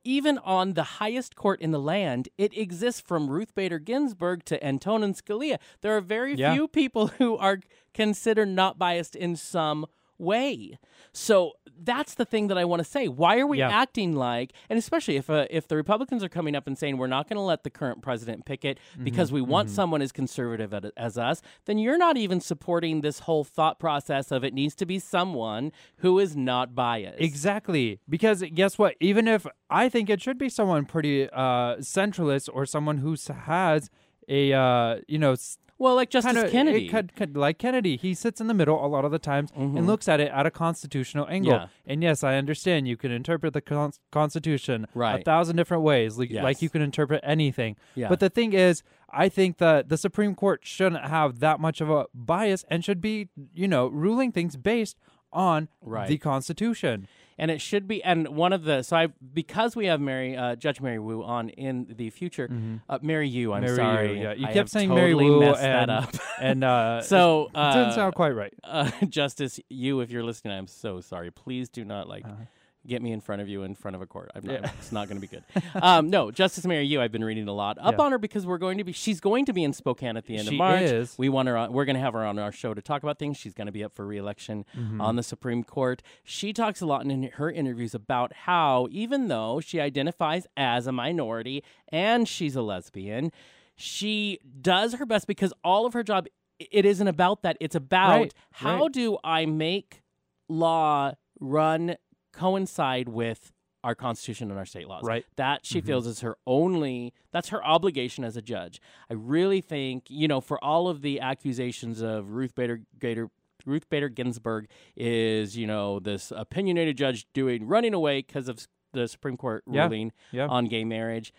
even 0.06 0.38
on 0.40 0.74
the 0.74 0.84
highest 0.84 1.36
court 1.36 1.62
in 1.62 1.72
the 1.72 1.80
land, 1.80 2.28
it 2.38 2.56
exists 2.58 3.00
from 3.02 3.30
Ruth 3.30 3.56
Bader 3.56 3.80
Ginsburg 3.80 4.44
to 4.46 4.62
Antonin 4.64 5.14
Scalia. 5.14 5.58
There 5.82 5.96
are 5.96 6.02
very 6.02 6.36
Yeah. 6.36 6.54
few 6.54 6.68
people 6.68 7.08
who 7.20 7.38
are 7.38 7.60
considered 7.94 8.50
not 8.50 8.78
biased 8.78 9.16
in 9.16 9.36
some 9.38 9.86
way. 10.18 10.78
So 11.12 11.54
that's 11.82 12.14
the 12.16 12.26
thing 12.26 12.48
that 12.48 12.58
I 12.58 12.66
want 12.66 12.80
to 12.80 12.84
say. 12.84 13.08
Why 13.08 13.40
are 13.40 13.48
we 13.48 13.58
Yeah. 13.60 13.70
acting 13.70 14.16
like, 14.16 14.54
and 14.70 14.78
especially 14.80 15.16
if 15.18 15.30
uh, 15.30 15.48
if 15.50 15.68
the 15.68 15.76
Republicans 15.76 16.24
are 16.24 16.30
coming 16.30 16.56
up 16.56 16.68
and 16.68 16.78
saying 16.78 16.98
we're 16.98 17.08
not 17.08 17.28
going 17.28 17.38
to 17.38 17.42
let 17.42 17.64
the 17.64 17.70
current 17.70 18.02
president 18.02 18.46
pick 18.46 18.64
it 18.66 18.78
Mm-hmm. 18.94 19.04
because 19.04 19.32
we 19.32 19.42
want 19.42 19.70
someone 19.70 20.02
as 20.02 20.12
conservative 20.12 20.74
at- 20.74 20.92
as 20.98 21.18
us, 21.18 21.42
then 21.66 21.78
you're 21.78 21.98
not 21.98 22.16
even 22.18 22.40
supporting 22.40 23.02
this 23.02 23.20
whole 23.20 23.44
thought 23.44 23.80
process 23.80 24.32
of 24.32 24.44
it 24.44 24.54
needs 24.54 24.76
to 24.76 24.86
be 24.86 25.00
someone 25.00 25.72
who 25.98 26.20
is 26.20 26.36
not 26.36 26.74
biased. 26.76 27.20
Exactly. 27.22 28.00
Because 28.08 28.44
guess 28.54 28.78
what? 28.78 28.96
Even 29.00 29.28
if 29.28 29.46
I 29.70 29.90
think 29.90 30.10
it 30.10 30.22
should 30.22 30.38
be 30.38 30.50
someone 30.50 30.86
pretty 30.86 31.30
uh, 31.30 31.78
centralist 31.78 32.50
or 32.54 32.66
someone 32.66 33.00
who 33.00 33.16
has 33.46 33.90
a 34.30 34.54
uh, 34.54 35.00
you 35.08 35.18
know 35.20 35.36
Well, 35.80 35.96
like 35.96 36.10
Justice 36.10 36.34
kinda- 36.34 36.50
Kennedy. 36.52 36.86
it 36.86 36.90
could- 36.90 37.16
could- 37.16 37.36
like 37.36 37.58
Kennedy, 37.58 37.98
he 37.98 38.14
sits 38.14 38.40
in 38.40 38.48
the 38.48 38.54
middle 38.54 38.84
a 38.84 38.88
lot 38.88 39.04
of 39.06 39.12
the 39.12 39.20
times 39.20 39.52
and 39.56 39.86
looks 39.88 40.08
at 40.08 40.20
it 40.20 40.32
at 40.32 40.46
a 40.46 40.52
constitutional 40.52 41.28
angle. 41.28 41.54
Mm-hmm. 41.54 41.64
Yeah. 41.64 41.92
And 41.94 42.04
yes, 42.04 42.24
I 42.24 42.36
understand 42.36 42.88
you 42.88 42.96
can 42.96 43.12
interpret 43.12 43.54
the 43.54 43.62
con- 43.62 43.92
Constitution 44.12 44.88
a 44.96 45.22
thousand 45.24 45.58
different 45.58 45.84
ways, 45.84 46.18
like, 46.18 46.30
Yes. 46.30 46.44
like 46.44 46.62
you 46.62 46.70
can 46.70 46.82
interpret 46.82 47.20
anything. 47.24 47.76
Yeah. 47.96 48.08
But 48.08 48.20
the 48.20 48.30
thing 48.30 48.54
is, 48.54 48.84
I 49.12 49.30
think 49.30 49.58
that 49.58 49.90
the 49.90 49.98
Supreme 49.98 50.36
Court 50.36 50.62
shouldn't 50.64 51.04
have 51.06 51.40
that 51.40 51.60
much 51.60 51.82
of 51.82 51.90
a 51.90 52.06
bias 52.14 52.64
and 52.70 52.84
should 52.86 53.02
be, 53.02 53.30
you 53.54 53.68
know, 53.68 53.88
ruling 53.88 54.32
things 54.32 54.56
based 54.56 54.98
on 55.32 55.68
Right. 55.82 56.08
the 56.08 56.18
Constitution. 56.20 57.08
And 57.38 57.50
it 57.52 57.60
should 57.62 57.88
be 57.88 58.04
and 58.04 58.28
one 58.30 58.54
of 58.54 58.64
the 58.64 58.84
so 58.84 58.96
I 58.98 59.08
because 59.34 59.76
we 59.76 59.86
have 59.88 60.00
Mary 60.02 60.36
uh, 60.38 60.56
Judge 60.56 60.82
Mary 60.82 61.00
Wu 61.00 61.24
on 61.24 61.50
in 61.50 61.88
the 61.98 62.10
future 62.10 62.50
uh, 62.90 63.00
Mary 63.02 63.28
Yu 63.28 63.54
I'm 63.54 63.64
Mm-hmm. 63.64 63.76
Mary 63.76 63.78
sorry 63.78 64.22
yeah, 64.22 64.34
you 64.34 64.48
I 64.48 64.54
kept 64.54 64.70
saying 64.70 64.90
totally 64.90 65.14
Mary 65.16 65.30
Wu 65.32 65.40
messed 65.40 65.62
and 65.64 65.90
that 65.90 66.04
up 66.04 66.16
and 66.42 66.64
uh, 66.64 67.02
so 67.14 67.48
it 67.54 67.58
uh, 67.58 67.92
sound 67.96 68.16
quite 68.16 68.32
right. 68.32 68.54
uh, 68.64 68.90
Justice 69.08 69.60
you 69.70 70.00
if 70.02 70.12
you're 70.12 70.24
listening 70.24 70.58
I'm 70.58 70.68
so 70.68 71.02
sorry 71.02 71.32
please 71.32 71.70
do 71.70 71.84
not 71.86 72.08
like 72.08 72.26
Uh-huh. 72.26 72.44
Get 72.86 73.02
me 73.02 73.12
in 73.12 73.22
front 73.22 73.42
of 73.42 73.48
you 73.48 73.64
in 73.64 73.76
front 73.76 73.96
of 73.96 74.02
a 74.02 74.06
court 74.06 74.30
I'm 74.36 74.46
not, 74.46 74.66
it's 74.78 74.92
not 74.92 75.08
going 75.10 75.20
to 75.22 75.28
be 75.28 75.28
good 75.28 75.44
um, 75.82 76.10
no 76.10 76.32
Justice 76.32 76.66
Mary 76.66 76.86
Yu 76.86 77.02
I've 77.02 77.12
been 77.12 77.24
reading 77.24 77.48
a 77.48 77.54
lot 77.54 77.78
up 77.80 77.96
Yeah. 77.98 78.04
on 78.06 78.12
her 78.12 78.18
because 78.18 78.46
we're 78.46 78.58
going 78.58 78.78
to 78.78 78.84
be 78.84 78.92
she's 78.92 79.20
going 79.20 79.46
to 79.46 79.54
be 79.54 79.64
in 79.64 79.74
Spokane 79.74 80.18
at 80.18 80.26
the 80.26 80.36
end 80.38 80.48
She 80.50 80.56
of 80.56 80.58
March 80.60 80.82
is. 80.82 81.16
we 81.18 81.30
want 81.30 81.48
her 81.48 81.56
on, 81.58 81.72
we're 81.74 81.86
going 81.86 81.96
to 81.96 82.02
have 82.02 82.14
her 82.14 82.26
on 82.26 82.38
our 82.40 82.52
show 82.52 82.74
to 82.74 82.82
talk 82.82 83.04
about 83.04 83.20
things 83.20 83.38
she's 83.38 83.54
going 83.54 83.68
to 83.68 83.72
be 83.72 83.84
up 83.84 83.94
for 83.94 84.06
reelection 84.06 84.66
Mm-hmm. 84.78 85.00
on 85.02 85.16
the 85.16 85.24
Supreme 85.24 85.64
Court 85.64 86.02
she 86.24 86.52
talks 86.54 86.82
a 86.82 86.86
lot 86.86 87.06
in 87.06 87.24
her 87.36 87.50
interviews 87.52 87.94
about 87.96 88.34
how 88.34 88.88
even 88.92 89.28
though 89.30 89.60
she 89.60 89.80
identifies 89.80 90.46
as 90.58 90.88
a 90.88 90.92
minority 90.92 91.64
and 91.90 92.28
she's 92.28 92.56
a 92.56 92.62
lesbian 92.62 93.32
she 93.76 94.40
does 94.62 94.94
her 94.96 95.06
best 95.06 95.26
because 95.28 95.54
all 95.64 95.86
of 95.86 95.94
her 95.94 96.04
job 96.04 96.28
it 96.60 96.86
isn't 96.86 97.08
about 97.08 97.42
that 97.44 97.58
it's 97.60 97.76
about 97.76 98.20
Right, 98.20 98.34
how 98.52 98.82
right. 98.84 98.92
do 98.92 99.18
I 99.24 99.46
make 99.46 100.02
law 100.48 101.14
run 101.40 101.96
coincide 102.34 103.08
with 103.10 103.52
our 103.84 103.96
constitution 103.96 104.50
and 104.50 104.58
our 104.58 104.66
state 104.66 104.88
laws 104.88 105.04
Right. 105.04 105.26
that 105.36 105.66
she 105.66 105.80
mm-hmm. 105.80 105.88
feels 105.88 106.08
is 106.08 106.22
her 106.22 106.38
only 106.48 107.14
that's 107.32 107.50
her 107.50 107.64
obligation 107.66 108.24
as 108.24 108.38
a 108.38 108.42
judge 108.42 108.80
i 109.10 109.14
really 109.14 109.60
think 109.62 110.06
you 110.10 110.28
know 110.28 110.40
for 110.42 110.64
all 110.64 110.88
of 110.88 111.02
the 111.02 111.20
accusations 111.20 112.02
of 112.02 112.32
ruth 112.32 112.56
bader 112.56 112.82
gator 113.00 113.30
ruth 113.66 113.90
bader 113.90 114.10
ginsburg 114.10 114.68
is 114.96 115.58
you 115.58 115.68
know 115.68 116.00
this 116.00 116.32
opinionated 116.36 116.98
judge 116.98 117.28
doing 117.34 117.68
running 117.68 117.94
away 117.94 118.20
because 118.22 118.48
of 118.48 118.66
the 118.94 119.08
supreme 119.08 119.36
court 119.38 119.64
ruling 119.68 120.12
yeah. 120.32 120.48
on 120.48 120.66
gay 120.66 120.84
marriage 120.86 121.34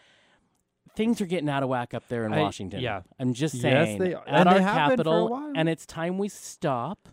things 0.97 1.21
are 1.21 1.27
getting 1.27 1.49
out 1.49 1.63
of 1.63 1.69
whack 1.69 1.95
up 1.95 2.07
there 2.09 2.25
in 2.25 2.33
I- 2.33 2.41
Washington. 2.41 2.81
yeah. 2.81 3.03
I'm 3.19 3.35
just 3.35 3.55
Yes, 3.57 3.63
saying. 3.63 3.99
they 3.99 4.15
are. 4.15 4.23
At 4.29 4.35
And 4.41 4.49
our 4.49 4.55
they 4.55 4.63
have 4.63 4.75
been 4.91 4.99
for 4.99 5.03
a 5.03 5.05
capital, 5.29 5.53
and 5.57 5.69
it's 5.69 5.87
time 5.87 6.19
we 6.19 6.29
stop. 6.29 7.09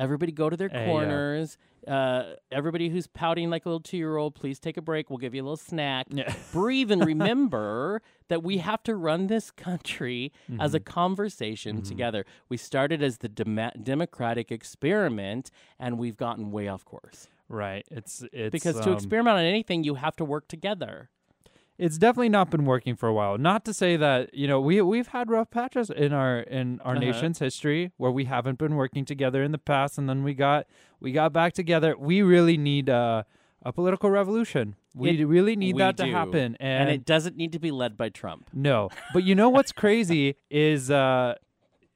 Everybody 0.00 0.32
go 0.32 0.50
to 0.50 0.56
their 0.56 0.68
Hey, 0.70 0.80
yeah. 0.80 0.86
corners. 0.86 1.58
Uh, 1.86 2.34
everybody 2.50 2.88
who's 2.88 3.06
pouting 3.06 3.50
like 3.50 3.64
a 3.66 3.68
little 3.68 3.80
two 3.80 3.96
year 3.96 4.16
old, 4.16 4.34
please 4.34 4.58
take 4.58 4.76
a 4.76 4.82
break. 4.82 5.08
We'll 5.10 5.18
give 5.18 5.34
you 5.34 5.42
a 5.42 5.44
little 5.44 5.56
snack. 5.56 6.06
Yeah. 6.10 6.34
Breathe 6.52 6.90
and 6.90 7.04
remember 7.04 8.02
that 8.28 8.42
we 8.42 8.58
have 8.58 8.82
to 8.84 8.94
run 8.94 9.28
this 9.28 9.50
country 9.50 10.32
as 10.58 10.70
Mm-hmm. 10.70 10.76
a 10.76 10.80
conversation 10.80 11.82
together. 11.82 12.24
We 12.48 12.56
started 12.56 13.02
as 13.02 13.18
the 13.18 13.28
dem- 13.28 13.70
democratic 13.82 14.50
experiment, 14.50 15.50
and 15.78 15.98
we've 15.98 16.16
gotten 16.16 16.50
way 16.50 16.66
off 16.68 16.84
course. 16.84 17.28
Right. 17.48 17.84
It's 17.90 18.24
it's 18.32 18.52
because 18.52 18.76
to 18.80 18.90
um, 18.90 18.94
experiment 18.94 19.36
on 19.38 19.44
anything, 19.44 19.84
you 19.84 19.96
have 19.96 20.16
to 20.16 20.24
work 20.24 20.48
together. 20.48 21.10
It's 21.86 21.98
definitely 21.98 22.28
not 22.28 22.50
been 22.50 22.64
working 22.64 22.94
for 22.96 23.08
a 23.08 23.12
while. 23.20 23.38
Not 23.38 23.64
to 23.64 23.72
say 23.74 23.96
that 23.96 24.32
you 24.34 24.46
know 24.46 24.60
we 24.60 24.80
we've 24.82 25.08
had 25.08 25.30
rough 25.30 25.50
patches 25.50 25.88
in 25.90 26.12
our 26.12 26.40
in 26.40 26.80
our 26.80 26.92
Uh-huh. 26.96 27.00
nation's 27.06 27.38
history 27.38 27.90
where 27.96 28.10
we 28.18 28.24
haven't 28.26 28.58
been 28.58 28.74
working 28.76 29.04
together 29.04 29.42
in 29.42 29.52
the 29.52 29.58
past, 29.72 29.98
and 29.98 30.08
then 30.08 30.22
we 30.22 30.34
got 30.34 30.66
we 31.00 31.12
got 31.12 31.32
back 31.32 31.52
together. 31.54 31.90
We 31.98 32.22
really 32.22 32.56
need 32.56 32.88
uh, 32.90 33.22
a 33.62 33.72
political 33.72 34.10
revolution. 34.10 34.76
We 34.94 35.10
It- 35.20 35.26
really 35.26 35.56
need 35.56 35.74
we 35.76 35.82
that 35.82 35.96
to 35.98 36.06
happen, 36.06 36.56
And, 36.60 36.90
it 36.90 37.04
doesn't 37.04 37.36
need 37.36 37.52
to 37.52 37.58
be 37.60 37.70
led 37.70 37.96
by 37.96 38.08
Trump. 38.08 38.50
No, 38.52 38.88
but 39.14 39.22
you 39.24 39.34
know 39.34 39.48
what's 39.48 39.72
crazy 39.72 40.34
is 40.50 40.90
uh 40.90 41.34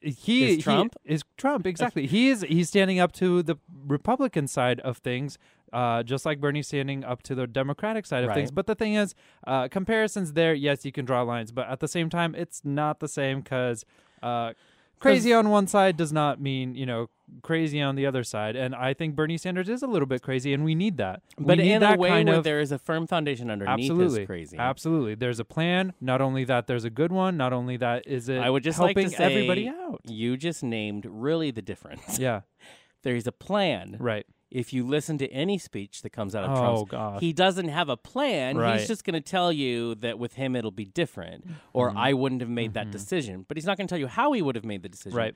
he 0.00 0.44
Is 0.44 0.56
he- 0.56 0.62
Trump? 0.62 0.94
is 1.04 1.24
Trump 1.36 1.66
exactly. 1.66 2.06
he 2.06 2.28
is 2.28 2.42
he's 2.42 2.68
standing 2.68 2.98
up 3.00 3.12
to 3.12 3.42
the 3.42 3.56
Republican 3.86 4.46
side 4.46 4.78
of 4.80 4.98
things. 4.98 5.38
Uh, 5.74 6.04
just 6.04 6.24
like 6.24 6.40
Bernie 6.40 6.62
standing 6.62 7.02
up 7.04 7.22
to 7.24 7.34
the 7.34 7.46
Democratic 7.48 8.06
side 8.06 8.22
of 8.22 8.32
things. 8.32 8.50
But 8.52 8.66
the 8.66 8.76
thing 8.76 8.94
is, 8.94 9.14
uh, 9.46 9.66
comparisons 9.68 10.32
there, 10.34 10.54
yes, 10.54 10.84
you 10.84 10.92
can 10.92 11.04
draw 11.04 11.22
lines, 11.22 11.50
but 11.50 11.68
at 11.68 11.80
the 11.80 11.88
same 11.88 12.08
time, 12.08 12.34
it's 12.36 12.62
not 12.64 13.00
the 13.00 13.08
same 13.08 13.40
because 13.40 13.84
uh, 14.22 14.52
crazy 15.00 15.32
on 15.32 15.50
one 15.50 15.66
side 15.66 15.96
does 15.96 16.12
not 16.12 16.40
mean, 16.40 16.76
you 16.76 16.86
know, 16.86 17.10
crazy 17.42 17.80
on 17.80 17.96
the 17.96 18.06
other 18.06 18.22
side. 18.22 18.54
And 18.54 18.74
I 18.74 18.94
think 18.94 19.16
Bernie 19.16 19.36
Sanders 19.36 19.68
is 19.68 19.82
a 19.82 19.86
little 19.88 20.06
bit 20.06 20.22
crazy, 20.22 20.52
and 20.54 20.64
we 20.64 20.74
need 20.76 20.96
that. 20.98 21.22
We 21.38 21.44
But 21.46 21.58
need 21.58 21.72
in 21.72 21.80
that 21.80 21.96
a 21.96 21.98
way 21.98 22.08
kind 22.10 22.28
where 22.28 22.38
of, 22.38 22.44
there 22.44 22.60
is 22.60 22.70
a 22.70 22.78
firm 22.78 23.06
foundation 23.08 23.50
underneath 23.50 23.90
Absolutely. 23.90 24.26
crazy. 24.26 24.56
Absolutely. 24.56 25.16
There's 25.16 25.40
a 25.40 25.44
plan. 25.44 25.92
Not 26.00 26.20
only 26.20 26.44
that, 26.44 26.66
there's 26.68 26.84
a 26.84 26.90
good 26.90 27.10
one. 27.10 27.36
Not 27.36 27.52
only 27.52 27.76
that, 27.78 28.06
is 28.06 28.28
it 28.28 28.38
I 28.38 28.48
would 28.48 28.62
just 28.62 28.78
like 28.78 28.96
helping 28.96 29.10
to 29.10 29.16
say 29.16 29.24
everybody 29.24 29.68
out. 29.68 30.02
You 30.06 30.36
just 30.36 30.62
named 30.62 31.04
really 31.08 31.50
the 31.50 31.62
difference. 31.62 32.18
Yeah, 32.18 32.42
There's 33.02 33.26
a 33.26 33.32
plan. 33.32 33.96
right. 33.98 34.24
If 34.54 34.72
you 34.72 34.86
listen 34.86 35.18
to 35.18 35.28
any 35.30 35.58
speech 35.58 36.02
that 36.02 36.10
comes 36.10 36.34
out 36.34 36.44
of 36.44 36.56
Oh, 36.56 36.60
Trump's, 36.62 36.90
gosh. 36.90 37.20
he 37.20 37.32
doesn't 37.32 37.68
have 37.68 37.88
a 37.88 37.96
plan. 37.96 38.56
Right. 38.56 38.78
He's 38.78 38.86
just 38.88 39.04
going 39.04 39.14
to 39.14 39.20
tell 39.20 39.52
you 39.52 39.96
that 39.96 40.18
with 40.18 40.34
him 40.34 40.54
it'll 40.56 40.70
be 40.70 40.84
different, 40.84 41.44
or 41.72 41.88
Mm-hmm. 41.88 41.98
I 41.98 42.12
wouldn't 42.14 42.40
have 42.40 42.50
made 42.50 42.74
that 42.74 42.90
decision. 42.90 43.44
But 43.48 43.56
he's 43.56 43.66
not 43.66 43.76
going 43.76 43.86
to 43.88 43.92
tell 43.92 43.98
you 43.98 44.06
how 44.06 44.32
he 44.32 44.40
would 44.42 44.54
have 44.54 44.64
made 44.64 44.82
the 44.82 44.88
decision. 44.88 45.16
Right. 45.18 45.34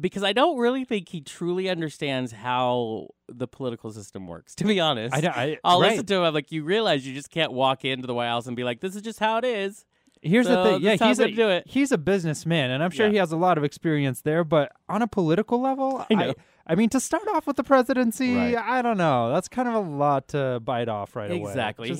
Because 0.00 0.22
I 0.22 0.32
don't 0.32 0.56
really 0.56 0.84
think 0.84 1.08
he 1.08 1.20
truly 1.20 1.68
understands 1.68 2.30
how 2.30 3.08
the 3.28 3.48
political 3.48 3.90
system 3.90 4.28
works. 4.28 4.54
To 4.54 4.64
be 4.64 4.78
honest, 4.78 5.12
I, 5.14 5.18
I, 5.28 5.58
I'll 5.64 5.80
right. 5.80 5.90
listen 5.90 6.06
to 6.06 6.14
him. 6.14 6.22
I'm 6.22 6.32
like, 6.32 6.52
you 6.52 6.62
realize 6.62 7.04
you 7.06 7.12
just 7.12 7.28
can't 7.30 7.52
walk 7.52 7.84
into 7.84 8.06
the 8.06 8.14
White 8.14 8.28
House 8.28 8.46
and 8.46 8.54
be 8.56 8.62
like, 8.64 8.80
"This 8.80 8.94
is 8.94 9.02
just 9.02 9.18
how 9.18 9.38
it 9.38 9.44
is." 9.44 9.84
Here's 10.22 10.46
So 10.46 10.62
the 10.62 10.70
thing. 10.70 10.82
Yeah, 10.82 10.94
he's 11.08 11.18
a 11.18 11.28
do 11.30 11.48
it. 11.48 11.64
he's 11.66 11.90
a 11.92 11.98
businessman, 11.98 12.70
and 12.70 12.84
I'm 12.84 12.90
sure 12.90 13.06
Yeah. 13.06 13.12
he 13.12 13.18
has 13.18 13.32
a 13.32 13.36
lot 13.36 13.58
of 13.58 13.64
experience 13.64 14.20
there. 14.20 14.44
But 14.44 14.70
on 14.88 15.02
a 15.02 15.08
political 15.08 15.60
level, 15.60 16.06
I 16.08 16.14
know. 16.14 16.34
I, 16.70 16.74
mean, 16.76 16.88
to 16.90 17.00
start 17.00 17.26
off 17.34 17.46
with 17.46 17.56
the 17.56 17.64
presidency, 17.64 18.34
Right. 18.34 18.56
I 18.56 18.82
don't 18.82 18.96
know. 18.98 19.32
That's 19.32 19.48
kind 19.48 19.68
of 19.68 19.74
a 19.74 19.80
lot 19.80 20.28
to 20.28 20.60
bite 20.62 20.88
off 20.88 21.16
right 21.16 21.30
away. 21.30 21.40
Exactly. 21.50 21.96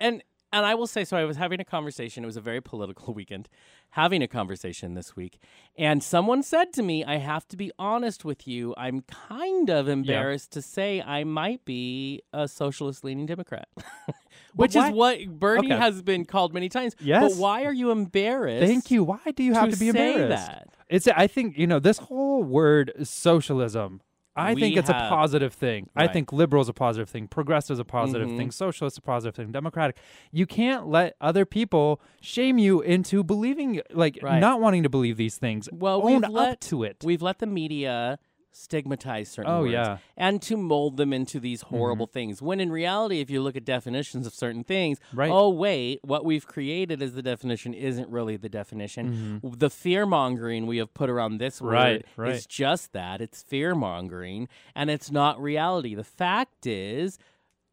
And 0.00 0.22
and 0.52 0.64
I 0.64 0.76
will 0.76 0.86
say 0.86 1.04
so 1.04 1.16
I 1.16 1.24
was 1.24 1.36
having 1.36 1.58
a 1.58 1.64
conversation. 1.64 2.22
It 2.22 2.26
was 2.28 2.36
a 2.36 2.40
very 2.40 2.60
political 2.60 3.12
weekend. 3.20 3.48
Having 3.90 4.22
a 4.22 4.28
conversation 4.28 4.94
this 4.94 5.16
week. 5.16 5.40
And 5.76 6.00
someone 6.02 6.44
said 6.44 6.72
to 6.74 6.82
me, 6.82 7.04
I 7.04 7.16
have 7.16 7.46
to 7.48 7.56
be 7.56 7.72
honest 7.76 8.24
with 8.24 8.46
you. 8.46 8.72
I'm 8.76 9.00
kind 9.02 9.68
of 9.68 9.88
embarrassed 9.88 10.52
to 10.52 10.62
say 10.62 11.02
I 11.02 11.24
might 11.24 11.64
be 11.64 12.22
a 12.32 12.46
socialist 12.46 13.02
leaning 13.04 13.26
Democrat. 13.26 13.66
Which 14.54 14.76
why- 14.76 14.88
is 14.90 14.94
what 14.94 15.26
Bernie 15.40 15.72
Okay. 15.72 15.76
has 15.80 16.02
been 16.02 16.24
called 16.24 16.54
many 16.54 16.68
times. 16.68 16.94
Yes. 17.00 17.32
But 17.34 17.40
why 17.40 17.64
are 17.64 17.72
you 17.72 17.90
embarrassed? 17.90 18.64
Thank 18.64 18.92
you. 18.92 19.02
Why 19.02 19.18
do 19.34 19.42
you 19.42 19.54
have 19.54 19.70
to 19.70 19.72
to 19.72 19.78
be 19.80 19.90
say 19.90 20.12
embarrassed? 20.14 20.46
that. 20.46 20.68
It's. 20.88 21.08
I 21.08 21.26
think 21.26 21.58
you 21.58 21.66
know 21.66 21.80
this 21.80 21.98
whole 21.98 22.44
word 22.44 22.92
socialism. 23.02 24.02
I 24.36 24.54
We 24.54 24.60
think 24.60 24.76
it's 24.76 24.88
a 24.88 24.92
positive 24.94 25.52
thing. 25.52 25.88
I 25.94 26.06
think 26.08 26.32
liberal 26.32 26.60
is 26.62 26.68
a 26.68 26.72
positive 26.72 27.08
thing. 27.08 27.28
Progressive 27.28 27.74
is 27.74 27.78
a 27.78 27.84
positive 27.84 28.28
Mhm. 28.28 28.36
thing. 28.36 28.50
Socialist 28.50 28.94
is 28.94 28.98
a 28.98 29.02
positive 29.02 29.34
thing. 29.36 29.52
Democratic. 29.52 29.96
You 30.32 30.44
can't 30.46 30.88
let 30.88 31.14
other 31.20 31.44
people 31.44 32.00
shame 32.20 32.58
you 32.58 32.80
into 32.80 33.22
believing, 33.22 33.80
like 33.92 34.18
Right. 34.22 34.40
not 34.40 34.60
wanting 34.60 34.82
to 34.82 34.88
believe 34.88 35.16
these 35.16 35.38
things. 35.38 35.68
Well, 35.72 36.02
own 36.04 36.22
we've 36.22 36.30
let- 36.30 36.60
to 36.62 36.82
it. 36.82 36.96
We've 37.04 37.22
let 37.22 37.38
the 37.38 37.46
media 37.46 38.18
stigmatize 38.56 39.28
certain 39.28 39.50
Oh, 39.50 39.60
words 39.62 39.72
yeah. 39.72 39.84
Mm-hmm. 39.86 39.96
and 40.16 40.42
to 40.42 40.56
mold 40.56 40.96
them 40.96 41.12
into 41.12 41.40
these 41.40 41.62
horrible 41.62 42.06
things. 42.06 42.40
When 42.40 42.60
in 42.60 42.70
reality, 42.70 43.20
if 43.20 43.28
you 43.28 43.42
look 43.42 43.56
at 43.56 43.64
definitions 43.64 44.26
of 44.28 44.32
certain 44.34 44.62
things, 44.62 44.98
Right. 45.12 45.30
oh 45.30 45.48
wait, 45.50 45.98
what 46.04 46.24
we've 46.24 46.46
created 46.46 47.02
as 47.02 47.14
the 47.14 47.22
definition 47.22 47.74
isn't 47.74 48.08
really 48.08 48.36
the 48.36 48.48
definition. 48.48 49.40
The 49.42 49.70
fear 49.70 50.06
mongering 50.06 50.66
we 50.66 50.78
have 50.78 50.94
put 50.94 51.10
around 51.10 51.38
this 51.38 51.60
word 51.60 51.72
Mm-hmm. 51.74 51.74
Right, 51.74 52.04
right. 52.16 52.34
is 52.36 52.46
just 52.46 52.92
that. 52.92 53.20
It's 53.20 53.42
fear 53.42 53.74
mongering 53.74 54.48
and 54.74 54.88
it's 54.88 55.10
not 55.10 55.40
reality. 55.42 55.94
The 55.96 56.04
fact 56.04 56.64
is 56.66 57.18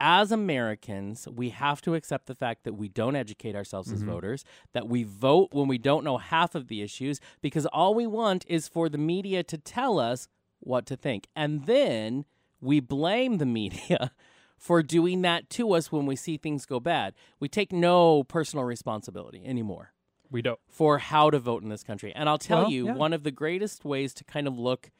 as 0.03 0.31
Americans, 0.31 1.27
we 1.31 1.49
have 1.49 1.79
to 1.83 1.93
accept 1.93 2.25
the 2.25 2.33
fact 2.33 2.63
that 2.63 2.73
we 2.73 2.87
don't 2.89 3.15
educate 3.15 3.55
ourselves 3.55 3.89
Mm-hmm. 3.89 3.97
as 3.97 4.01
voters, 4.03 4.45
that 4.73 4.87
we 4.87 5.03
vote 5.03 5.49
when 5.51 5.67
we 5.67 5.77
don't 5.77 6.03
know 6.03 6.17
half 6.17 6.55
of 6.55 6.69
the 6.69 6.81
issues, 6.81 7.19
because 7.41 7.67
all 7.67 7.93
we 7.93 8.07
want 8.07 8.43
is 8.47 8.67
for 8.67 8.89
the 8.89 8.97
media 8.97 9.43
to 9.43 9.59
tell 9.59 9.99
us 9.99 10.27
what 10.61 10.85
to 10.87 10.95
think. 10.95 11.27
And 11.35 11.65
then 11.65 12.25
we 12.61 12.79
blame 12.79 13.37
the 13.37 13.45
media 13.45 14.11
for 14.57 14.81
doing 14.83 15.21
that 15.23 15.49
to 15.51 15.73
us 15.73 15.91
when 15.91 16.05
we 16.05 16.15
see 16.15 16.37
things 16.37 16.65
go 16.65 16.79
bad. 16.79 17.13
We 17.39 17.49
take 17.49 17.71
no 17.71 18.23
personal 18.23 18.63
responsibility 18.65 19.41
anymore 19.45 19.93
we 20.29 20.41
don't. 20.41 20.59
for 20.69 20.99
how 20.99 21.29
to 21.29 21.39
vote 21.39 21.63
in 21.63 21.69
this 21.69 21.83
country. 21.83 22.13
And 22.15 22.29
I'll 22.29 22.37
tell 22.37 22.63
Well, 22.63 22.71
you, 22.71 22.85
yeah. 22.85 22.93
one 22.93 23.13
of 23.13 23.23
the 23.23 23.31
greatest 23.31 23.83
ways 23.83 24.13
to 24.15 24.23
kind 24.23 24.47
of 24.47 24.57
look 24.57 24.91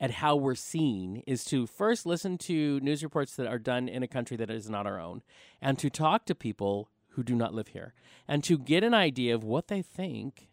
at 0.00 0.12
how 0.12 0.34
we're 0.36 0.54
seen 0.54 1.22
is 1.26 1.44
to 1.44 1.66
first 1.66 2.06
listen 2.06 2.38
to 2.38 2.80
news 2.80 3.02
reports 3.02 3.36
that 3.36 3.46
are 3.46 3.58
done 3.58 3.88
in 3.88 4.02
a 4.02 4.08
country 4.08 4.36
that 4.38 4.48
is 4.50 4.70
not 4.70 4.86
our 4.86 4.98
own 4.98 5.22
and 5.60 5.78
to 5.78 5.90
talk 5.90 6.24
to 6.24 6.34
people 6.34 6.88
who 7.10 7.22
do 7.22 7.34
not 7.34 7.52
live 7.52 7.68
here 7.68 7.92
and 8.26 8.42
to 8.44 8.56
get 8.56 8.82
an 8.82 8.94
idea 8.94 9.34
of 9.34 9.44
what 9.44 9.68
they 9.68 9.82
think 9.82 10.48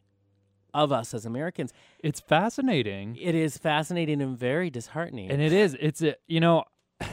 of 0.77 0.91
us 0.91 1.13
as 1.13 1.25
Americans. 1.25 1.73
It's 1.99 2.19
fascinating. 2.19 3.15
It 3.17 3.35
is 3.35 3.57
fascinating 3.57 4.21
and 4.21 4.37
very 4.37 4.69
disheartening. 4.69 5.29
And 5.31 5.41
it 5.41 5.51
is. 5.53 5.75
It's 5.79 6.01
a, 6.01 6.15
you 6.27 6.39
know, 6.39 6.63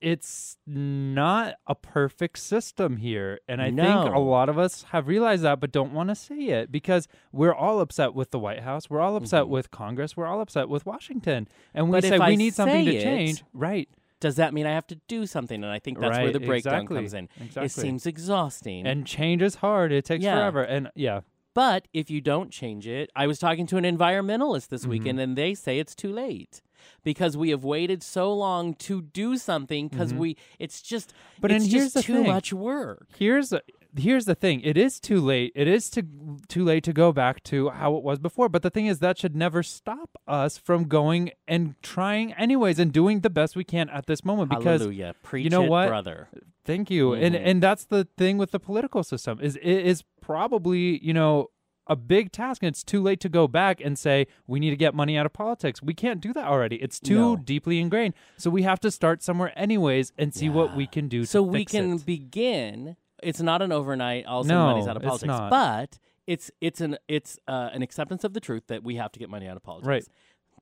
it's 0.00 0.58
not 0.66 1.54
a 1.66 1.74
perfect 1.74 2.38
system 2.38 2.98
here, 2.98 3.40
and 3.48 3.62
I 3.62 3.70
think 3.70 3.80
a 4.14 4.18
lot 4.18 4.48
of 4.50 4.58
us 4.58 4.84
have 4.90 5.08
realized 5.08 5.42
that, 5.42 5.58
but 5.58 5.72
don't 5.72 5.92
want 5.92 6.10
to 6.10 6.14
say 6.14 6.36
it 6.48 6.70
because 6.70 7.08
we're 7.32 7.54
all 7.54 7.80
upset 7.80 8.12
with 8.14 8.30
the 8.30 8.38
White 8.38 8.60
House, 8.60 8.90
we're 8.90 9.00
all 9.00 9.16
upset 9.16 9.48
with 9.48 9.70
Congress, 9.70 10.14
we're 10.16 10.26
all 10.26 10.40
upset 10.42 10.68
with 10.68 10.84
Washington, 10.84 11.48
and 11.74 11.88
we 11.88 11.98
Mm-hmm. 11.98 12.10
But 12.10 12.18
say 12.18 12.24
I 12.24 12.28
we 12.28 12.36
need 12.36 12.54
something 12.54 12.84
to 12.84 12.94
it, 12.94 13.02
change. 13.02 13.42
Right. 13.54 13.88
Does 14.20 14.36
that 14.36 14.52
mean 14.52 14.66
I 14.66 14.72
have 14.72 14.86
to 14.88 14.96
do 15.08 15.26
something? 15.26 15.62
And 15.62 15.72
I 15.72 15.78
think 15.78 15.98
that's 15.98 16.18
where 16.18 16.32
the 16.32 16.40
breakdown 16.40 16.74
exactly, 16.74 16.96
comes 16.98 17.14
in. 17.14 17.28
exactly. 17.40 17.64
It 17.66 17.70
seems 17.72 18.06
exhausting. 18.06 18.86
And 18.86 19.06
change 19.06 19.40
is 19.42 19.56
hard. 19.56 19.92
It 19.92 20.04
takes 20.04 20.24
Yeah. 20.24 20.36
forever. 20.36 20.62
And 20.62 20.90
yeah, 20.94 21.20
But 21.56 21.88
if 21.94 22.10
you 22.10 22.20
don't 22.20 22.50
change 22.50 22.86
it, 22.86 23.10
I 23.16 23.26
was 23.26 23.38
talking 23.38 23.66
to 23.68 23.78
an 23.78 23.84
environmentalist 23.84 24.68
this 24.68 24.82
Mm-hmm. 24.82 24.90
weekend, 24.90 25.20
and 25.20 25.36
they 25.38 25.54
say 25.54 25.78
it's 25.78 25.94
too 25.94 26.12
late 26.12 26.60
because 27.02 27.34
we 27.34 27.48
have 27.54 27.64
waited 27.64 28.02
so 28.02 28.32
long 28.32 28.74
to 28.74 29.00
do 29.00 29.36
something 29.38 29.88
because 29.88 30.12
we 30.12 30.36
it's 30.58 30.82
just 30.82 31.08
Mm-hmm. 31.10 31.40
But 31.40 31.50
it's 31.52 31.64
and 31.64 31.72
here's 31.72 31.94
just 31.94 32.06
too 32.06 32.14
thing. 32.22 32.26
much 32.26 32.52
work. 32.52 33.08
here's 33.18 33.52
here's 33.98 34.24
the 34.26 34.34
thing 34.34 34.60
it 34.62 34.76
is 34.76 35.00
too 35.00 35.20
late 35.20 35.52
it 35.54 35.66
is 35.66 35.88
too 35.90 36.02
too 36.48 36.64
late 36.64 36.84
to 36.84 36.92
go 36.92 37.12
back 37.12 37.42
to 37.42 37.70
how 37.70 37.96
it 37.96 38.02
was 38.02 38.18
before 38.18 38.48
but 38.48 38.62
the 38.62 38.70
thing 38.70 38.86
is 38.86 38.98
that 38.98 39.18
should 39.18 39.34
never 39.36 39.62
stop 39.62 40.10
us 40.26 40.58
from 40.58 40.84
going 40.84 41.30
and 41.48 41.74
trying 41.82 42.32
anyways 42.34 42.78
and 42.78 42.92
doing 42.92 43.20
the 43.20 43.30
best 43.30 43.56
we 43.56 43.64
can 43.64 43.88
at 43.90 44.06
this 44.06 44.24
moment 44.24 44.50
because 44.50 44.80
Hallelujah, 44.80 45.14
preach 45.22 45.44
you 45.44 45.50
know 45.50 45.64
it, 45.64 45.70
what? 45.70 45.88
brother. 45.88 46.28
thank 46.64 46.90
you 46.90 47.12
and 47.14 47.34
Mhm. 47.34 47.42
and 47.44 47.62
that's 47.62 47.84
the 47.84 48.06
thing 48.18 48.38
with 48.38 48.50
the 48.50 48.60
political 48.60 49.02
system 49.02 49.38
is 49.40 49.56
it 49.56 49.64
is 49.64 50.04
probably 50.20 50.98
you 51.04 51.14
know 51.14 51.48
a 51.88 51.94
big 51.94 52.32
task 52.32 52.64
and 52.64 52.68
it's 52.70 52.82
too 52.82 53.00
late 53.00 53.20
to 53.20 53.28
go 53.28 53.46
back 53.46 53.80
and 53.80 53.96
say 53.96 54.26
we 54.48 54.58
need 54.58 54.70
to 54.70 54.76
get 54.76 54.92
money 54.92 55.16
out 55.16 55.24
of 55.24 55.32
politics 55.32 55.80
we 55.80 55.94
can't 55.94 56.20
do 56.20 56.32
that 56.32 56.44
already 56.44 56.76
it's 56.82 56.98
too 56.98 57.14
No. 57.14 57.36
deeply 57.36 57.78
ingrained 57.78 58.14
so 58.36 58.50
we 58.50 58.62
have 58.62 58.80
to 58.80 58.90
start 58.90 59.22
somewhere 59.22 59.52
anyways 59.56 60.12
and 60.18 60.34
see 60.34 60.48
what 60.48 60.74
we 60.76 60.86
can 60.88 61.06
do 61.06 61.20
to 61.20 61.26
So 61.26 61.42
we 61.42 61.64
can 61.64 61.92
it. 61.94 62.04
begin. 62.04 62.96
It's 63.26 63.40
not 63.40 63.60
an 63.62 63.72
overnight. 63.72 64.24
All 64.26 64.40
of 64.40 64.46
a 64.46 64.48
sudden, 64.48 64.62
No, 64.62 64.66
money's 64.72 64.86
out 64.88 64.96
of 64.96 65.02
it's 65.02 65.08
politics, 65.08 65.28
not. 65.28 65.50
but 65.50 65.98
it's 66.26 66.50
it's 66.60 66.80
an 66.80 66.96
it's 67.08 67.38
uh, 67.48 67.70
an 67.72 67.82
acceptance 67.82 68.24
of 68.24 68.32
the 68.34 68.40
truth 68.40 68.64
that 68.68 68.82
we 68.84 68.96
have 68.96 69.12
to 69.12 69.18
get 69.18 69.28
money 69.28 69.46
out 69.48 69.56
of 69.56 69.62
politics. 69.62 69.88
Right. 69.88 70.04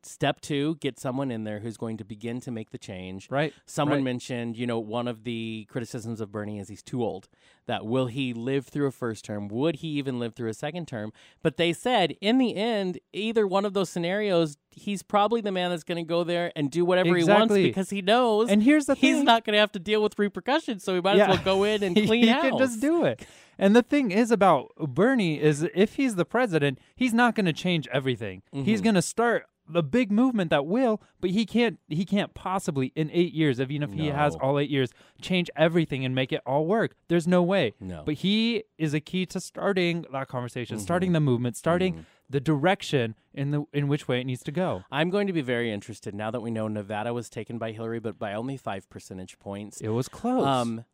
Step 0.05 0.41
two, 0.41 0.77
get 0.77 0.99
someone 1.01 1.31
in 1.31 1.45
there 1.45 1.61
who's 1.61 1.77
going 1.77 1.97
to 1.97 2.05
begin 2.05 2.41
to 2.41 2.51
make 2.51 2.71
the 2.71 2.79
change. 2.79 3.29
Right. 3.31 3.53
Someone 3.67 3.99
right. 3.99 4.05
mentioned, 4.05 4.57
you 4.57 4.67
know, 4.67 4.79
one 4.79 5.09
of 5.09 5.25
the 5.25 5.67
criticisms 5.71 6.21
of 6.21 6.31
Bernie 6.31 6.59
is 6.59 6.69
he's 6.69 6.83
too 6.83 7.03
old. 7.03 7.29
That 7.67 7.87
will 7.87 8.07
he 8.07 8.35
live 8.35 8.67
through 8.67 8.87
a 8.87 8.91
first 8.91 9.25
term? 9.25 9.49
Would 9.49 9.77
he 9.77 9.89
even 9.89 10.19
live 10.19 10.35
through 10.35 10.51
a 10.51 10.55
second 10.55 10.87
term? 10.87 11.13
But 11.43 11.57
they 11.57 11.73
said 11.73 12.15
in 12.21 12.37
the 12.39 12.55
end, 12.55 12.99
either 13.15 13.47
one 13.47 13.65
of 13.65 13.73
those 13.73 13.89
scenarios, 13.89 14.59
he's 14.71 15.03
probably 15.03 15.41
the 15.41 15.51
man 15.53 15.71
that's 15.71 15.85
going 15.85 15.97
to 16.05 16.07
go 16.07 16.25
there 16.25 16.53
and 16.55 16.71
do 16.71 16.85
whatever 16.85 17.17
he 17.17 17.25
wants 17.25 17.55
because 17.55 17.89
he 17.89 18.03
knows 18.03 18.51
And 18.51 18.63
here's 18.63 18.85
the 18.87 18.95
thing: 18.95 19.01
he's 19.09 19.17
thing. 19.19 19.25
not 19.25 19.45
going 19.47 19.55
to 19.55 19.61
have 19.61 19.73
to 19.73 19.79
deal 19.79 20.03
with 20.03 20.19
repercussions, 20.19 20.85
so 20.85 20.95
he 20.95 21.01
might 21.01 21.17
Yeah. 21.17 21.31
as 21.31 21.37
well 21.37 21.45
go 21.45 21.65
in 21.65 21.83
and 21.83 21.95
clean 22.07 22.25
he 22.25 22.29
house. 22.29 22.43
can 22.43 22.59
just 22.59 22.81
do 22.83 23.05
it. 23.05 23.25
And 23.59 23.75
the 23.75 23.83
thing 23.83 24.11
is 24.11 24.31
about 24.31 24.75
Bernie 24.77 25.41
is 25.41 25.67
if 25.75 25.95
he's 25.95 26.17
the 26.17 26.25
president, 26.27 26.79
he's 26.97 27.15
not 27.15 27.35
going 27.35 27.47
to 27.47 27.53
change 27.55 27.89
everything. 27.93 28.43
He's 28.53 28.81
Mm-hmm. 28.81 28.85
going 28.85 28.95
to 28.97 29.03
start 29.03 29.47
the 29.69 29.83
big 29.83 30.13
movement 30.13 30.51
that 30.51 30.67
will, 30.67 31.01
but 31.21 31.31
he 31.31 31.47
can't 31.47 31.79
he 31.89 32.05
can't 32.05 32.35
possibly 32.35 32.93
in 32.95 33.11
8 33.11 33.33
years, 33.33 33.61
even 33.61 33.83
if 33.83 33.93
he 33.93 34.09
has 34.09 34.35
No. 34.35 34.41
all 34.41 34.59
8 34.59 34.69
years, 34.69 34.91
change 35.21 35.51
everything 35.57 36.05
and 36.05 36.15
make 36.15 36.33
it 36.33 36.41
all 36.45 36.67
work. 36.67 36.95
There's 37.09 37.27
no 37.27 37.43
way. 37.43 37.73
No. 37.81 38.03
But 38.05 38.15
he 38.17 38.65
is 38.79 38.93
a 38.95 39.01
key 39.01 39.25
to 39.27 39.41
starting 39.41 40.05
that 40.13 40.29
conversation, 40.29 40.77
Mm-hmm. 40.77 40.83
starting 40.85 41.13
the 41.13 41.21
movement, 41.21 41.57
starting 41.57 42.05
the 42.29 42.41
direction 42.41 43.15
in 43.33 43.51
the 43.51 43.65
in 43.73 43.89
which 43.89 44.07
way 44.09 44.21
it 44.21 44.25
needs 44.25 44.43
to 44.45 44.53
go. 44.53 44.85
I'm 44.91 45.11
going 45.11 45.27
to 45.27 45.33
be 45.33 45.43
very 45.43 45.73
interested 45.73 46.15
now 46.15 46.31
that 46.31 46.41
we 46.41 46.51
know 46.51 46.69
Nevada 46.69 47.13
was 47.15 47.29
taken 47.29 47.59
by 47.59 47.73
Hillary, 47.73 48.01
but 48.01 48.19
by 48.19 48.35
only 48.35 48.57
five 48.57 48.89
percentage 48.91 49.39
points. 49.39 49.81
It 49.81 49.89
was 49.89 50.09
close. 50.09 50.45
Um, 50.47 50.85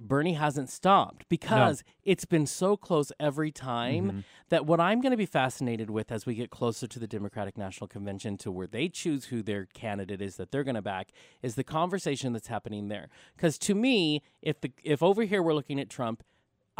Bernie 0.00 0.34
hasn't 0.34 0.70
stopped 0.70 1.28
because 1.28 1.82
it's 2.04 2.24
been 2.24 2.46
so 2.46 2.76
close 2.76 3.10
every 3.18 3.50
time 3.50 4.04
Mm-hmm. 4.08 4.18
that 4.50 4.64
what 4.64 4.78
I'm 4.80 5.00
going 5.00 5.10
to 5.10 5.16
be 5.16 5.26
fascinated 5.26 5.90
with 5.90 6.12
as 6.12 6.24
we 6.24 6.34
get 6.34 6.50
closer 6.50 6.86
to 6.86 6.98
the 6.98 7.06
Democratic 7.08 7.58
National 7.58 7.88
Convention 7.88 8.36
to 8.38 8.50
where 8.52 8.66
they 8.68 8.88
choose 8.88 9.26
who 9.26 9.42
their 9.42 9.66
candidate 9.66 10.22
is 10.22 10.36
that 10.36 10.52
they're 10.52 10.62
going 10.64 10.76
to 10.76 10.82
back 10.82 11.08
is 11.42 11.56
the 11.56 11.64
conversation 11.64 12.32
that's 12.32 12.46
happening 12.46 12.88
there. 12.88 13.08
Because 13.36 13.58
to 13.58 13.74
me, 13.74 14.22
if 14.40 14.60
the 14.60 14.70
if 14.84 15.02
over 15.02 15.24
here 15.24 15.42
we're 15.42 15.54
looking 15.54 15.80
at 15.80 15.90
Trump. 15.90 16.22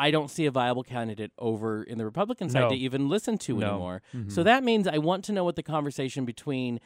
I 0.00 0.12
don't 0.12 0.30
see 0.30 0.46
a 0.46 0.52
viable 0.52 0.84
candidate 0.84 1.32
over 1.40 1.82
in 1.82 1.98
the 1.98 2.04
Republican 2.04 2.48
side 2.50 2.60
No. 2.60 2.68
to 2.68 2.76
even 2.76 3.08
listen 3.08 3.36
to 3.38 3.56
No. 3.56 3.58
Mm-hmm. 3.58 3.66
anymore. 3.72 4.02
So 4.28 4.44
that 4.44 4.62
means 4.62 4.86
I 4.86 4.98
want 4.98 5.24
to 5.24 5.32
know 5.32 5.42
what 5.42 5.56
the 5.56 5.62
conversation 5.64 6.24
between 6.24 6.78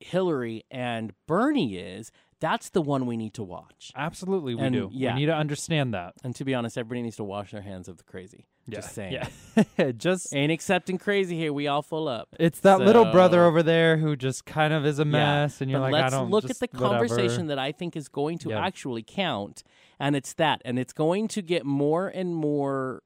Hillary 0.00 0.64
and 0.68 1.12
Bernie 1.28 1.76
is. 1.76 2.10
That's 2.40 2.68
the 2.70 2.80
one 2.80 3.06
we 3.06 3.16
need 3.16 3.34
to 3.34 3.42
watch. 3.42 3.90
Absolutely, 3.96 4.54
we 4.54 4.62
and, 4.62 4.72
do. 4.72 4.90
yeah. 4.92 5.14
We 5.14 5.20
need 5.20 5.26
to 5.26 5.34
understand 5.34 5.92
that. 5.94 6.14
And 6.22 6.34
to 6.36 6.44
be 6.44 6.54
honest, 6.54 6.78
everybody 6.78 7.02
needs 7.02 7.16
to 7.16 7.24
wash 7.24 7.50
their 7.50 7.62
hands 7.62 7.88
of 7.88 7.96
the 7.98 8.04
crazy. 8.04 8.46
Just 8.70 8.94
saying. 8.94 9.14
Yeah. 9.14 9.92
Just 9.96 10.32
Ain't 10.34 10.52
accepting 10.52 10.98
crazy 10.98 11.36
here. 11.36 11.52
We 11.52 11.66
all 11.68 11.82
full 11.82 12.06
up. 12.06 12.28
It's 12.38 12.60
that 12.60 12.80
little 12.80 13.06
brother 13.06 13.38
So- 13.38 13.46
over 13.46 13.62
there 13.62 13.96
who 13.96 14.14
just 14.14 14.44
kind 14.44 14.72
of 14.74 14.84
is 14.86 14.98
a 14.98 15.04
mess, 15.06 15.60
and 15.60 15.70
you're 15.70 15.80
but 15.80 15.90
like, 15.90 16.02
let's 16.02 16.14
I 16.14 16.18
don't 16.18 16.30
look 16.30 16.46
just 16.46 16.62
at 16.62 16.70
the 16.70 16.76
whatever. 16.78 17.08
conversation 17.08 17.46
that 17.48 17.58
I 17.58 17.72
think 17.72 17.96
is 17.96 18.08
going 18.08 18.38
to 18.38 18.50
Yeah. 18.50 18.64
actually 18.64 19.02
count, 19.02 19.64
and 19.98 20.14
it's 20.14 20.34
that, 20.34 20.60
and 20.64 20.78
it's 20.78 20.92
going 20.92 21.28
to 21.28 21.42
get 21.42 21.64
more 21.64 22.08
and 22.08 22.36
more 22.36 23.02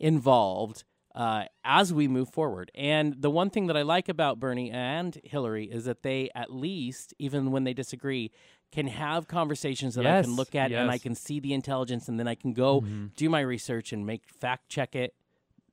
involved 0.00 0.84
uh, 1.14 1.44
as 1.64 1.94
we 1.94 2.08
move 2.08 2.28
forward. 2.28 2.72
And 2.74 3.14
the 3.22 3.30
one 3.30 3.48
thing 3.48 3.68
that 3.68 3.76
I 3.76 3.82
like 3.82 4.08
about 4.08 4.40
Bernie 4.40 4.70
and 4.72 5.16
Hillary 5.22 5.66
is 5.66 5.84
that 5.84 6.02
they, 6.02 6.28
at 6.34 6.52
least, 6.52 7.14
even 7.20 7.52
when 7.52 7.62
they 7.62 7.72
disagree, 7.72 8.32
can 8.74 8.86
have 8.88 9.28
conversations 9.28 9.94
that 9.94 10.06
I 10.06 10.22
can 10.22 10.34
look 10.36 10.54
at 10.54 10.72
and 10.72 10.90
I 10.90 10.98
can 10.98 11.14
see 11.14 11.38
the 11.40 11.52
intelligence, 11.52 12.08
and 12.08 12.18
then 12.18 12.28
I 12.28 12.34
can 12.34 12.52
go 12.52 12.80
Mm-hmm. 12.80 13.06
do 13.16 13.28
my 13.30 13.40
research 13.40 13.92
and 13.92 14.04
make 14.04 14.22
fact 14.28 14.68
check 14.68 14.94
it. 14.96 15.14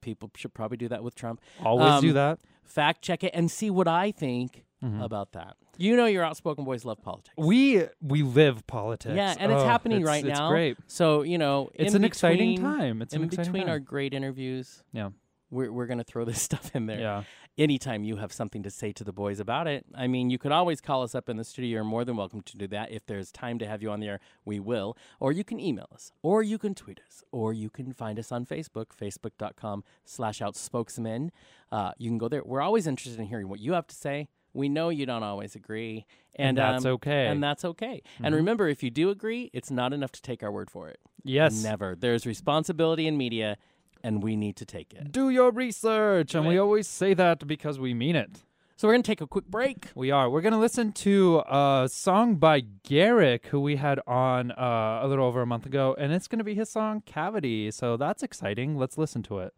People 0.02 0.30
should 0.36 0.54
probably 0.54 0.78
do 0.78 0.88
that 0.90 1.04
with 1.04 1.16
Trump. 1.16 1.42
Always 1.64 2.02
do 2.02 2.10
Um, 2.10 2.14
that. 2.16 2.40
fact 2.64 3.02
check 3.02 3.24
it 3.24 3.32
and 3.34 3.50
see 3.52 3.70
what 3.70 3.88
I 3.88 4.12
think 4.12 4.64
about 5.00 5.34
that. 5.34 5.58
You 5.78 5.96
know, 5.96 6.06
your 6.08 6.24
outspoken 6.24 6.64
boys 6.66 6.86
love 6.86 7.02
politics. 7.04 7.34
We 7.38 7.84
we 8.02 8.24
live 8.24 8.66
politics. 8.68 9.16
yeah, 9.16 9.36
and 9.40 9.52
it's 9.52 9.62
Oh, 9.62 9.66
happening 9.66 10.00
it's- 10.02 10.08
right 10.14 10.26
it's 10.26 10.40
now. 10.40 10.50
great. 10.50 10.78
So 10.88 11.22
you 11.22 11.38
know, 11.38 11.70
It's 11.76 11.94
an 11.94 12.04
exciting 12.04 12.58
time. 12.60 13.02
It's 13.04 13.14
in 13.14 13.22
an 13.22 13.28
exciting 13.28 13.52
between 13.52 13.68
time. 13.68 13.72
our 13.74 13.80
great 13.80 14.14
interviews. 14.14 14.84
Yeah. 14.92 15.10
We're 15.52 15.72
we're 15.72 15.86
gonna 15.86 16.04
throw 16.04 16.26
this 16.32 16.42
stuff 16.42 16.76
in 16.76 16.88
there. 16.88 17.00
Yeah. 17.00 17.24
Anytime 17.58 18.04
you 18.04 18.16
have 18.16 18.32
something 18.32 18.64
to 18.64 18.72
say 18.72 18.94
to 18.94 19.04
the 19.04 19.12
boys 19.12 19.40
about 19.40 19.68
it, 19.68 19.86
I 19.94 20.08
mean, 20.08 20.30
you 20.30 20.40
could 20.40 20.54
always 20.54 20.80
call 20.82 21.04
us 21.04 21.14
up 21.14 21.28
in 21.28 21.36
the 21.38 21.44
studio. 21.44 21.70
You're 21.70 21.84
more 21.84 22.06
than 22.06 22.16
welcome 22.16 22.42
to 22.42 22.58
do 22.58 22.66
that. 22.68 22.92
If 22.92 23.06
there's 23.06 23.32
time 23.32 23.60
to 23.60 23.68
have 23.68 23.84
you 23.84 23.92
on 23.92 24.00
the 24.00 24.08
air, 24.08 24.20
we 24.46 24.60
will. 24.60 24.98
Or 25.20 25.32
you 25.32 25.44
can 25.44 25.60
email 25.60 25.88
us, 25.94 26.12
or 26.24 26.42
you 26.42 26.58
can 26.58 26.74
tweet 26.74 27.02
us, 27.06 27.24
or 27.32 27.52
you 27.54 27.70
can 27.70 27.94
find 27.94 28.18
us 28.18 28.32
on 28.32 28.46
Facebook, 28.46 28.88
facebook.com 29.00 29.84
slash 30.06 30.40
outspokesmen. 30.40 31.30
Uh, 31.72 31.92
you 31.98 32.10
can 32.10 32.18
go 32.18 32.30
there. 32.30 32.42
We're 32.44 32.62
always 32.62 32.88
interested 32.88 33.20
in 33.20 33.28
hearing 33.28 33.50
what 33.50 33.60
you 33.60 33.74
have 33.74 33.88
to 33.88 33.96
say. 33.96 34.30
We 34.54 34.68
know 34.68 34.90
you 34.90 35.06
don't 35.06 35.24
always 35.24 35.56
agree, 35.56 36.06
and, 36.36 36.50
And 36.50 36.58
that's 36.58 36.86
um, 36.86 36.92
okay. 36.94 37.28
And 37.28 37.44
that's 37.44 37.64
okay. 37.66 38.02
And 38.22 38.34
remember, 38.36 38.68
if 38.68 38.84
you 38.84 38.90
do 38.90 39.10
agree, 39.10 39.50
it's 39.54 39.72
not 39.72 39.94
enough 39.94 40.12
to 40.14 40.22
take 40.22 40.44
our 40.44 40.52
word 40.52 40.70
for 40.70 40.90
it. 40.90 41.00
Yes. 41.24 41.64
Never. 41.64 41.96
There's 41.98 42.26
responsibility 42.26 43.08
in 43.08 43.18
media, 43.18 43.58
and 44.04 44.24
we 44.24 44.36
need 44.36 44.56
to 44.58 44.66
take 44.66 44.94
it. 44.94 45.12
Do 45.12 45.30
your 45.30 45.52
research, 45.52 46.36
and 46.36 46.48
we 46.48 46.58
always 46.58 46.88
say 46.88 47.14
that 47.14 47.46
because 47.48 47.80
we 47.80 47.94
mean 47.94 48.16
it. 48.16 48.44
So 48.82 48.88
we're 48.88 48.96
going 48.96 49.04
to 49.04 49.12
take 49.12 49.22
a 49.22 49.28
quick 49.28 49.46
break. 49.46 49.90
We 49.94 50.10
are. 50.10 50.28
We're 50.28 50.42
gonna 50.42 50.58
listen 50.60 50.92
to 50.94 51.44
a 51.48 51.88
song 51.88 52.38
by 52.38 52.62
Garrick, 52.62 53.46
who 53.48 53.60
we 53.60 53.76
had 53.76 54.00
on 54.08 54.52
uh, 54.54 55.02
a 55.04 55.08
little 55.08 55.26
over 55.26 55.44
a 55.44 55.46
month 55.46 55.68
ago, 55.68 55.96
and 56.00 56.12
it's 56.12 56.28
gonna 56.28 56.44
be 56.44 56.56
his 56.56 56.72
song 56.72 57.04
"Cavity." 57.06 57.70
So 57.70 57.96
that's 57.96 58.24
exciting. 58.24 58.78
Let's 58.78 58.98
listen 58.98 59.22
to 59.24 59.38
it. 59.38 59.54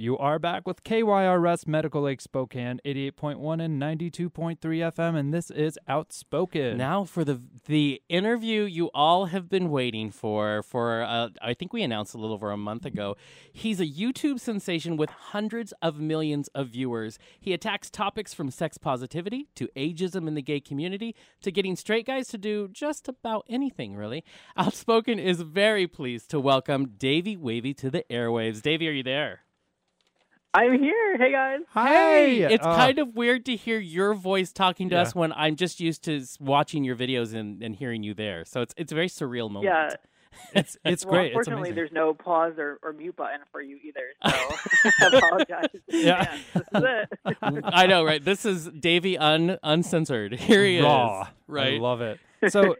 You 0.00 0.16
are 0.18 0.38
back 0.38 0.64
with 0.64 0.84
KYRS 0.84 1.66
Medical 1.66 2.02
Lake 2.02 2.20
Spokane, 2.20 2.80
88.1 2.84 3.60
and 3.60 3.82
92.3 3.82 4.56
FM, 4.60 5.16
and 5.16 5.34
this 5.34 5.50
is 5.50 5.76
Outspoken. 5.88 6.76
Now 6.76 7.02
for 7.02 7.24
the 7.24 7.42
the 7.66 8.00
interview 8.08 8.62
you 8.62 8.92
all 8.94 9.24
have 9.24 9.48
been 9.48 9.70
waiting 9.70 10.12
for. 10.12 10.62
For 10.62 11.02
uh, 11.02 11.30
I 11.42 11.52
think 11.52 11.72
we 11.72 11.82
announced 11.82 12.14
a 12.14 12.16
little 12.16 12.34
over 12.34 12.52
a 12.52 12.56
month 12.56 12.86
ago. 12.86 13.16
He's 13.52 13.80
a 13.80 13.86
YouTube 13.86 14.38
sensation 14.38 14.96
with 14.96 15.10
hundreds 15.10 15.72
of 15.82 15.98
millions 15.98 16.46
of 16.54 16.68
viewers. 16.68 17.18
He 17.40 17.52
attacks 17.52 17.90
topics 17.90 18.32
from 18.32 18.52
sex 18.52 18.78
positivity 18.78 19.48
to 19.56 19.68
ageism 19.76 20.28
in 20.28 20.34
the 20.34 20.42
gay 20.42 20.60
community 20.60 21.16
to 21.40 21.50
getting 21.50 21.74
straight 21.74 22.06
guys 22.06 22.28
to 22.28 22.38
do 22.38 22.68
just 22.68 23.08
about 23.08 23.46
anything. 23.48 23.96
Really, 23.96 24.22
Outspoken 24.56 25.18
is 25.18 25.40
very 25.40 25.88
pleased 25.88 26.30
to 26.30 26.38
welcome 26.38 26.92
Davey 26.98 27.36
Wavey 27.36 27.74
to 27.74 27.90
the 27.90 28.04
airwaves. 28.08 28.62
Davey, 28.62 28.86
are 28.86 28.92
you 28.92 29.02
there? 29.02 29.40
I'm 30.54 30.78
here. 30.82 31.16
Hey 31.18 31.30
guys. 31.30 31.60
Hey, 31.74 32.40
It's 32.42 32.64
uh, 32.64 32.74
kind 32.74 32.98
of 32.98 33.14
weird 33.14 33.44
to 33.46 33.56
hear 33.56 33.78
your 33.78 34.14
voice 34.14 34.52
talking 34.52 34.88
to 34.88 34.94
Yeah. 34.96 35.02
us 35.02 35.14
when 35.14 35.32
I'm 35.34 35.56
just 35.56 35.78
used 35.78 36.02
to 36.04 36.24
watching 36.40 36.84
your 36.84 36.96
videos 36.96 37.34
and, 37.34 37.62
and 37.62 37.74
hearing 37.76 38.02
you 38.02 38.14
there. 38.14 38.44
So 38.44 38.62
it's 38.62 38.74
it's 38.76 38.90
a 38.90 38.94
very 38.94 39.08
surreal 39.08 39.50
moment. 39.50 39.64
Yeah. 39.64 39.90
it's 40.54 40.76
it's 40.84 41.04
well, 41.04 41.14
great. 41.14 41.26
It's 41.26 41.36
Unfortunately, 41.36 41.60
amazing. 41.70 41.74
there's 41.76 41.92
no 41.92 42.14
pause 42.14 42.54
or, 42.58 42.78
or 42.82 42.92
mute 42.92 43.16
button 43.16 43.40
for 43.52 43.60
you 43.60 43.78
either. 43.84 44.14
So 44.80 44.90
I 45.14 45.16
apologize. 45.18 45.68
Yeah. 45.88 46.38
this 46.54 46.62
is 46.74 46.82
it. 46.82 47.64
I 47.64 47.86
know, 47.86 48.04
right? 48.04 48.24
This 48.24 48.44
is 48.44 48.68
Davey 48.68 49.18
un 49.18 49.58
uncensored. 49.62 50.32
Here 50.34 50.64
he 50.64 50.80
raw. 50.80 51.22
is. 51.22 51.28
Right. 51.46 51.74
I 51.74 51.78
love 51.78 52.00
it. 52.00 52.18
So, 52.48 52.76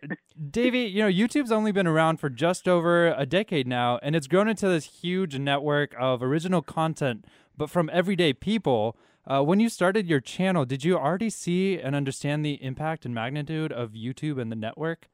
Davey, 0.50 0.82
you 0.82 1.02
know, 1.02 1.10
YouTube's 1.10 1.50
only 1.50 1.72
been 1.72 1.88
around 1.88 2.18
for 2.20 2.30
just 2.30 2.68
over 2.68 3.08
a 3.08 3.26
decade 3.26 3.66
now, 3.66 3.98
and 4.04 4.14
it's 4.14 4.28
grown 4.28 4.46
into 4.48 4.68
this 4.68 4.84
huge 4.84 5.36
network 5.36 5.96
of 5.98 6.22
original 6.22 6.62
content, 6.62 7.24
but 7.58 7.68
from 7.68 7.90
everyday 7.92 8.32
people. 8.32 8.96
Uh, 9.26 9.42
when 9.42 9.60
you 9.60 9.68
started 9.68 10.06
your 10.06 10.20
channel, 10.20 10.64
did 10.64 10.82
you 10.84 10.96
already 10.96 11.28
see 11.28 11.78
and 11.78 11.94
understand 11.94 12.42
the 12.46 12.54
impact 12.64 13.04
and 13.04 13.14
magnitude 13.14 13.70
of 13.70 13.90
YouTube 13.90 14.40
and 14.40 14.50
the 14.50 14.56
network? 14.56 15.08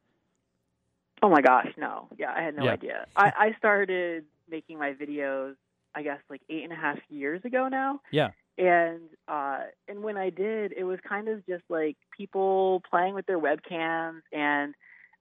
Oh 1.21 1.29
my 1.29 1.41
gosh, 1.41 1.73
no. 1.77 2.07
Yeah, 2.17 2.33
I 2.33 2.43
had 2.43 2.55
no 2.55 2.65
Yeah. 2.65 2.73
idea. 2.73 3.07
I, 3.17 3.33
I 3.37 3.55
started 3.59 4.25
making 4.49 4.79
my 4.79 4.93
videos, 4.93 5.57
I 5.97 6.03
guess, 6.03 6.21
like 6.31 6.43
eight 6.49 6.63
and 6.63 6.73
a 6.73 6.77
half 6.77 6.99
years 7.09 7.45
ago 7.45 7.67
now. 7.67 8.01
Yeah. 8.13 8.31
And 8.57 9.09
uh, 9.27 9.63
and 9.89 10.05
when 10.05 10.17
I 10.17 10.31
did, 10.31 10.73
it 10.77 10.85
was 10.85 11.01
kind 11.09 11.27
of 11.29 11.45
just 11.47 11.65
like 11.69 11.97
people 12.17 12.83
playing 12.89 13.15
with 13.15 13.27
their 13.27 13.41
webcams, 13.41 14.21
and 14.33 14.75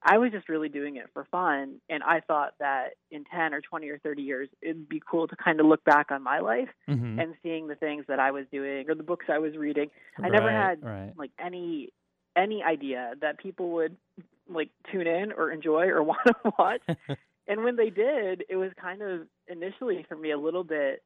I 0.06 0.18
was 0.18 0.32
just 0.32 0.48
really 0.50 0.68
doing 0.68 0.96
it 0.96 1.06
for 1.14 1.24
fun. 1.30 1.80
And 1.88 2.02
I 2.02 2.20
thought 2.20 2.54
that 2.60 2.90
in 3.10 3.24
ten 3.24 3.54
or 3.54 3.60
twenty 3.60 3.88
or 3.88 3.98
thirty 3.98 4.22
years, 4.22 4.48
it'd 4.60 4.88
be 4.88 5.00
cool 5.10 5.26
to 5.28 5.36
kind 5.36 5.60
of 5.60 5.66
look 5.66 5.82
back 5.84 6.10
on 6.10 6.22
my 6.22 6.40
life 6.40 6.68
Mm-hmm. 6.88 7.18
and 7.18 7.34
seeing 7.42 7.68
the 7.68 7.74
things 7.74 8.04
that 8.08 8.18
I 8.20 8.30
was 8.30 8.44
doing 8.52 8.88
or 8.90 8.94
the 8.94 9.02
books 9.02 9.26
I 9.28 9.38
was 9.38 9.56
reading. 9.56 9.90
I 10.22 10.28
never 10.28 10.50
had 10.50 10.82
right. 10.82 11.12
like 11.16 11.30
any 11.38 11.90
any 12.36 12.62
idea 12.62 13.14
that 13.20 13.38
people 13.38 13.70
would 13.72 13.96
like 14.48 14.68
tune 14.92 15.06
in 15.06 15.32
or 15.32 15.50
enjoy 15.50 15.86
or 15.86 16.02
want 16.10 16.20
to 16.26 16.52
watch. 16.58 16.82
and 17.48 17.64
when 17.64 17.76
they 17.76 17.88
did, 17.90 18.44
it 18.48 18.56
was 18.56 18.72
kind 18.80 19.00
of 19.02 19.22
initially 19.48 20.04
for 20.08 20.16
me 20.16 20.32
a 20.32 20.38
little 20.38 20.64
bit 20.64 21.02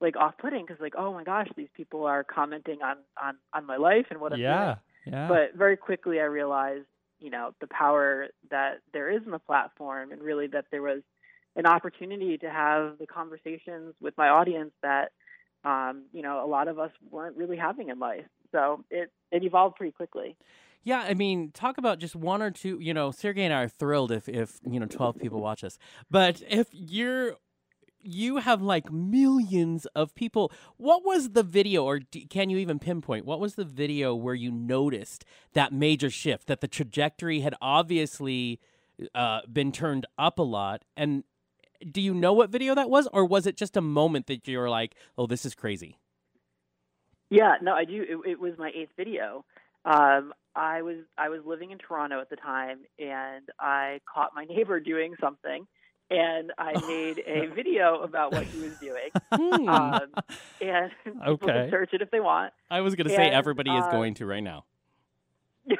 like 0.00 0.16
off-putting 0.16 0.66
because 0.66 0.80
like 0.80 0.94
oh 0.98 1.12
my 1.14 1.24
gosh, 1.24 1.48
these 1.56 1.68
people 1.76 2.04
are 2.04 2.22
commenting 2.24 2.82
on 2.82 2.96
on 3.22 3.36
on 3.54 3.64
my 3.64 3.76
life 3.78 4.06
and 4.10 4.20
what 4.20 4.32
I'm 4.34 4.40
Yeah, 4.40 4.64
doing. 5.06 5.14
yeah. 5.14 5.28
But 5.28 5.54
very 5.56 5.76
quickly 5.76 6.20
I 6.20 6.24
realized, 6.24 6.86
you 7.22 7.30
know, 7.30 7.54
the 7.60 7.68
power 7.68 8.28
that 8.50 8.80
there 8.92 9.10
is 9.10 9.22
in 9.24 9.30
the 9.30 9.38
platform 9.38 10.12
and 10.12 10.20
really 10.20 10.48
that 10.48 10.66
there 10.70 10.82
was 10.82 11.02
an 11.56 11.66
opportunity 11.66 12.38
to 12.38 12.50
have 12.50 12.98
the 12.98 13.06
conversations 13.06 13.94
with 14.00 14.16
my 14.18 14.28
audience 14.28 14.72
that 14.82 15.12
um, 15.64 16.06
you 16.12 16.22
know, 16.22 16.44
a 16.44 16.48
lot 16.48 16.68
of 16.68 16.78
us 16.78 16.90
weren't 17.10 17.36
really 17.36 17.56
having 17.56 17.88
in 17.88 17.98
life. 17.98 18.24
So 18.50 18.84
it 18.90 19.10
it 19.30 19.44
evolved 19.44 19.76
pretty 19.76 19.92
quickly. 19.92 20.36
Yeah, 20.84 21.04
I 21.06 21.14
mean, 21.14 21.52
talk 21.52 21.78
about 21.78 22.00
just 22.00 22.16
one 22.16 22.42
or 22.42 22.50
two. 22.50 22.78
You 22.80 22.92
know, 22.92 23.12
Sergey 23.12 23.44
and 23.44 23.54
I 23.54 23.62
are 23.62 23.68
thrilled 23.68 24.10
if 24.10 24.28
if 24.28 24.58
you 24.68 24.80
know 24.80 24.86
twelve 24.86 25.18
people 25.18 25.40
watch 25.40 25.62
us, 25.62 25.78
but 26.10 26.42
if 26.48 26.66
you're 26.72 27.36
you 28.02 28.38
have 28.38 28.62
like 28.62 28.92
millions 28.92 29.86
of 29.94 30.14
people. 30.14 30.52
What 30.76 31.04
was 31.04 31.30
the 31.30 31.42
video, 31.42 31.84
or 31.84 32.00
d- 32.00 32.26
can 32.26 32.50
you 32.50 32.58
even 32.58 32.78
pinpoint 32.78 33.24
what 33.24 33.40
was 33.40 33.54
the 33.54 33.64
video 33.64 34.14
where 34.14 34.34
you 34.34 34.50
noticed 34.50 35.24
that 35.54 35.72
major 35.72 36.10
shift, 36.10 36.46
that 36.48 36.60
the 36.60 36.68
trajectory 36.68 37.40
had 37.40 37.54
obviously 37.60 38.60
uh, 39.14 39.40
been 39.50 39.72
turned 39.72 40.06
up 40.18 40.38
a 40.38 40.42
lot? 40.42 40.84
And 40.96 41.24
do 41.90 42.00
you 42.00 42.14
know 42.14 42.32
what 42.32 42.50
video 42.50 42.74
that 42.74 42.90
was, 42.90 43.08
or 43.12 43.24
was 43.24 43.46
it 43.46 43.56
just 43.56 43.76
a 43.76 43.80
moment 43.80 44.26
that 44.26 44.46
you 44.46 44.58
were 44.58 44.70
like, 44.70 44.94
"Oh, 45.18 45.26
this 45.26 45.44
is 45.44 45.54
crazy"? 45.54 45.98
Yeah, 47.30 47.54
no, 47.62 47.72
I 47.72 47.84
do. 47.84 48.02
It, 48.02 48.32
it 48.32 48.40
was 48.40 48.52
my 48.58 48.70
eighth 48.74 48.92
video. 48.96 49.44
Um, 49.84 50.32
I 50.54 50.82
was 50.82 50.98
I 51.18 51.28
was 51.28 51.40
living 51.44 51.70
in 51.70 51.78
Toronto 51.78 52.20
at 52.20 52.30
the 52.30 52.36
time, 52.36 52.80
and 52.98 53.48
I 53.58 54.00
caught 54.12 54.32
my 54.34 54.44
neighbor 54.48 54.80
doing 54.80 55.14
something, 55.20 55.66
and 56.12 56.52
I 56.58 56.72
made 56.86 57.22
a 57.26 57.46
video 57.54 58.00
about 58.02 58.32
what 58.32 58.44
he 58.44 58.60
was 58.60 58.76
doing. 58.78 59.10
Hmm. 59.32 59.68
Um, 59.68 60.00
and 60.60 60.90
people 61.04 61.38
can 61.38 61.70
search 61.70 61.90
it 61.92 62.02
if 62.02 62.10
they 62.10 62.20
want. 62.20 62.52
I 62.70 62.80
was 62.82 62.94
going 62.94 63.08
to 63.08 63.14
say 63.14 63.26
and, 63.26 63.34
everybody 63.34 63.70
is 63.70 63.84
uh, 63.84 63.90
going 63.90 64.14
to 64.14 64.26
right 64.26 64.42
now. 64.42 64.64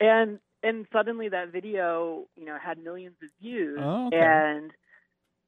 and 0.00 0.38
and 0.62 0.86
suddenly 0.92 1.28
that 1.28 1.52
video, 1.52 2.24
you 2.34 2.44
know, 2.46 2.56
had 2.58 2.78
millions 2.82 3.16
of 3.22 3.28
views, 3.40 3.78
Oh, 3.80 4.06
okay. 4.08 4.16
and 4.18 4.70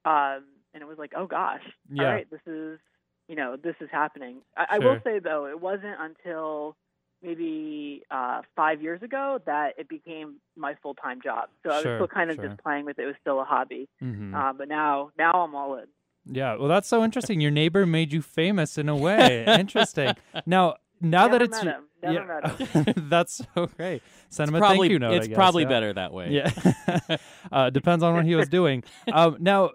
um, 0.04 0.44
and 0.74 0.82
it 0.82 0.86
was 0.86 0.98
like, 0.98 1.12
oh 1.16 1.26
gosh, 1.26 1.62
Yeah. 1.90 2.04
all 2.04 2.12
right, 2.12 2.30
this 2.30 2.40
is 2.46 2.78
you 3.26 3.36
know, 3.36 3.56
this 3.56 3.76
is 3.80 3.88
happening. 3.90 4.38
I, 4.56 4.66
I 4.72 4.78
will 4.80 4.98
say 5.02 5.18
though, 5.18 5.46
it 5.46 5.60
wasn't 5.60 5.96
until 5.98 6.76
maybe 7.22 8.02
uh, 8.10 8.42
five 8.56 8.82
years 8.82 9.02
ago 9.02 9.40
that 9.46 9.74
it 9.78 9.88
became 9.88 10.36
my 10.56 10.74
full 10.82 10.94
time 10.94 11.20
job. 11.22 11.48
So 11.64 11.70
I 11.70 11.74
was 11.74 11.82
Sure, 11.82 11.96
still 11.98 12.08
kind 12.08 12.30
of 12.30 12.36
sure. 12.36 12.48
just 12.48 12.62
playing 12.62 12.84
with 12.84 12.98
it. 12.98 13.02
It 13.02 13.06
was 13.06 13.16
still 13.20 13.40
a 13.40 13.44
hobby. 13.44 13.88
Mhm. 14.02 14.34
Uh, 14.34 14.52
but 14.52 14.68
now, 14.68 15.10
now 15.18 15.32
I'm 15.32 15.54
all 15.54 15.76
in. 15.76 15.86
Yeah, 16.26 16.56
well, 16.56 16.68
that's 16.68 16.88
so 16.88 17.02
interesting. 17.02 17.40
Your 17.40 17.50
neighbor 17.50 17.86
made 17.86 18.12
you 18.12 18.22
famous 18.22 18.76
in 18.78 18.88
a 18.88 18.96
way. 18.96 19.44
interesting. 19.58 20.14
Now, 20.46 20.76
now 21.00 21.26
Never 21.26 21.38
that 21.38 21.42
it's 21.42 21.64
met 21.64 21.74
him. 21.76 21.84
Never 22.02 22.26
met 22.42 22.60
yeah, 22.74 22.92
that's 22.96 23.42
so 23.54 23.66
great. 23.76 24.02
Send 24.28 24.48
him 24.50 24.54
a 24.54 24.58
probably 24.58 24.88
thank 24.88 24.92
you 24.92 24.98
note. 24.98 25.12
I 25.12 25.16
it's 25.16 25.28
guess, 25.28 25.34
probably 25.34 25.62
yeah. 25.64 25.68
better 25.68 25.92
that 25.94 26.12
way. 26.12 26.30
Yeah, 26.30 27.16
uh, 27.52 27.70
depends 27.70 28.02
on 28.04 28.14
what 28.14 28.24
he 28.24 28.34
was 28.34 28.48
doing. 28.48 28.84
Um, 29.12 29.36
now, 29.40 29.70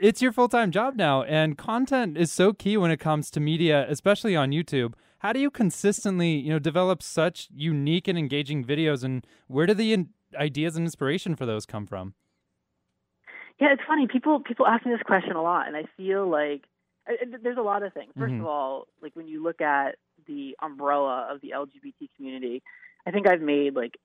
it's 0.00 0.20
your 0.22 0.32
full 0.32 0.48
time 0.48 0.70
job 0.70 0.94
now, 0.96 1.22
and 1.24 1.56
content 1.58 2.16
is 2.18 2.30
so 2.32 2.52
key 2.52 2.76
when 2.76 2.90
it 2.90 2.98
comes 2.98 3.30
to 3.32 3.40
media, 3.40 3.86
especially 3.88 4.36
on 4.36 4.50
YouTube. 4.50 4.94
How 5.20 5.32
do 5.32 5.40
you 5.40 5.50
consistently, 5.50 6.30
you 6.36 6.50
know, 6.50 6.58
develop 6.58 7.02
such 7.02 7.48
unique 7.52 8.06
and 8.08 8.18
engaging 8.18 8.64
videos, 8.64 9.02
and 9.04 9.26
where 9.48 9.66
do 9.66 9.74
the 9.74 9.92
in- 9.92 10.10
ideas 10.36 10.76
and 10.76 10.86
inspiration 10.86 11.34
for 11.34 11.44
those 11.46 11.66
come 11.66 11.86
from? 11.86 12.14
Yeah, 13.60 13.72
it's 13.72 13.82
funny. 13.86 14.06
People 14.06 14.40
people 14.40 14.66
ask 14.66 14.86
me 14.86 14.92
this 14.92 15.02
question 15.02 15.32
a 15.32 15.42
lot, 15.42 15.66
and 15.66 15.76
I 15.76 15.84
feel 15.96 16.28
like 16.28 16.64
I, 17.08 17.12
I- 17.12 17.36
there's 17.42 17.58
a 17.58 17.62
lot 17.62 17.82
of 17.82 17.92
things. 17.92 18.12
1st 18.16 18.34
Mhm. 18.34 18.40
of 18.40 18.46
all, 18.46 18.86
like 19.02 19.16
when 19.16 19.26
you 19.26 19.42
look 19.42 19.60
at 19.60 19.96
the 20.26 20.56
umbrella 20.62 21.26
of 21.30 21.40
the 21.40 21.50
LGBT 21.50 22.08
community, 22.16 22.62
I 23.06 23.10
think 23.10 23.26
I've 23.26 23.40
made 23.40 23.74
like 23.74 23.96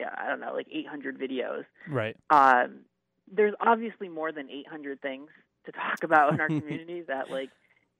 yeah, 0.00 0.14
I 0.18 0.26
don't 0.28 0.40
know, 0.40 0.52
like 0.52 0.66
800 0.70 1.16
videos. 1.18 1.64
Right. 1.88 2.16
Um, 2.30 2.80
there's 3.30 3.54
obviously 3.60 4.08
more 4.08 4.32
than 4.32 4.50
800 4.50 5.00
things 5.00 5.28
to 5.66 5.70
talk 5.72 6.02
about 6.02 6.32
in 6.34 6.40
our 6.40 6.48
community 6.60 7.02
that 7.02 7.30
like 7.30 7.50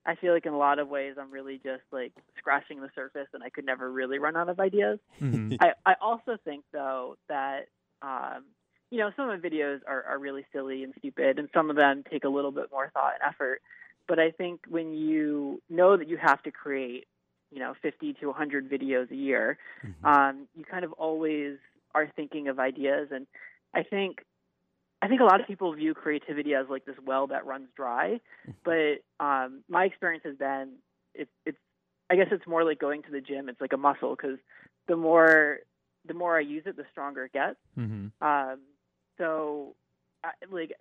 I 0.05 0.15
feel 0.15 0.33
like 0.33 0.45
in 0.45 0.53
a 0.53 0.57
lot 0.57 0.79
of 0.79 0.89
ways 0.89 1.15
I'm 1.19 1.31
really 1.31 1.59
just 1.63 1.83
like 1.91 2.13
scratching 2.37 2.81
the 2.81 2.89
surface, 2.95 3.27
and 3.33 3.43
I 3.43 3.49
could 3.49 3.65
never 3.65 3.91
really 3.91 4.19
run 4.19 4.35
out 4.35 4.49
of 4.49 4.59
ideas. 4.59 4.99
Mhm. 5.19 5.59
I, 5.59 5.73
I 5.85 5.95
also 6.01 6.37
think 6.43 6.65
though 6.71 7.17
that 7.29 7.67
um, 8.01 8.45
you 8.91 8.99
know 8.99 9.11
some 9.15 9.29
of 9.29 9.41
the 9.41 9.47
videos 9.49 9.79
are, 9.87 10.03
are 10.03 10.19
really 10.19 10.45
silly 10.53 10.83
and 10.83 10.93
stupid, 10.99 11.39
and 11.39 11.49
some 11.53 11.69
of 11.69 11.75
them 11.75 12.03
take 12.09 12.23
a 12.25 12.29
little 12.29 12.51
bit 12.51 12.71
more 12.71 12.89
thought 12.93 13.13
and 13.21 13.33
effort. 13.33 13.61
But 14.07 14.19
I 14.19 14.31
think 14.31 14.61
when 14.67 14.93
you 14.93 15.61
know 15.69 15.95
that 15.97 16.09
you 16.09 16.17
have 16.17 16.41
to 16.43 16.51
create, 16.51 17.07
you 17.51 17.59
know, 17.59 17.73
50 17.81 18.13
to 18.15 18.27
100 18.27 18.69
videos 18.69 19.09
a 19.11 19.15
year, 19.15 19.57
Mhm. 19.83 20.13
um, 20.13 20.47
you 20.55 20.65
kind 20.65 20.83
of 20.83 20.91
always 20.93 21.57
are 21.95 22.11
thinking 22.15 22.47
of 22.49 22.59
ideas. 22.59 23.09
And 23.11 23.27
I 23.73 23.83
think 23.83 24.17
I 25.03 25.07
think 25.09 25.19
a 25.19 25.25
lot 25.25 25.41
of 25.41 25.47
people 25.47 25.73
view 25.73 25.93
creativity 25.93 26.55
as 26.55 26.65
like 26.69 26.85
this 26.85 26.95
well 27.05 27.27
that 27.27 27.45
runs 27.45 27.67
dry, 27.75 28.21
but 28.63 29.03
um, 29.19 29.61
my 29.67 29.83
experience 29.83 30.23
has 30.25 30.37
been 30.37 30.75
it, 31.13 31.27
it's 31.45 31.57
I 32.09 32.15
guess 32.15 32.27
it's 32.31 32.47
more 32.47 32.63
like 32.63 32.79
going 32.79 33.03
to 33.03 33.11
the 33.11 33.19
gym. 33.19 33.49
It's 33.49 33.59
like 33.59 33.73
a 33.73 33.77
muscle 33.77 34.15
because 34.15 34.37
the 34.87 34.95
more 34.95 35.59
the 36.07 36.13
more 36.13 36.37
I 36.37 36.41
use 36.41 36.63
it, 36.65 36.77
the 36.77 36.85
stronger 36.91 37.25
it 37.25 37.33
gets. 37.33 37.57
Mhm. 37.77 38.11
Um, 38.21 38.59
so, 39.17 39.75
I, 40.23 40.31
like, 40.49 40.71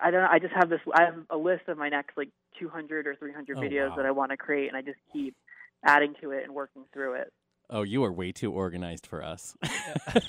I 0.00 0.10
don't 0.10 0.20
know. 0.22 0.28
I 0.30 0.38
just 0.38 0.52
have 0.54 0.68
this. 0.68 0.80
I 0.94 1.04
have 1.04 1.14
a 1.30 1.36
list 1.36 1.68
of 1.68 1.78
my 1.78 1.88
next 1.88 2.16
like 2.16 2.28
200 2.58 3.06
or 3.06 3.14
300 3.16 3.56
Oh, 3.56 3.60
videos 3.60 3.90
wow. 3.90 3.96
that 3.96 4.06
I 4.06 4.10
want 4.10 4.32
to 4.32 4.36
create, 4.36 4.68
and 4.68 4.76
I 4.76 4.82
just 4.82 4.98
keep 5.12 5.34
adding 5.82 6.14
to 6.20 6.32
it 6.32 6.44
and 6.44 6.54
working 6.54 6.84
through 6.92 7.14
it. 7.14 7.32
Oh, 7.68 7.82
you 7.82 8.04
are 8.04 8.12
way 8.12 8.30
too 8.30 8.52
organized 8.52 9.06
for 9.06 9.24
us. 9.24 9.56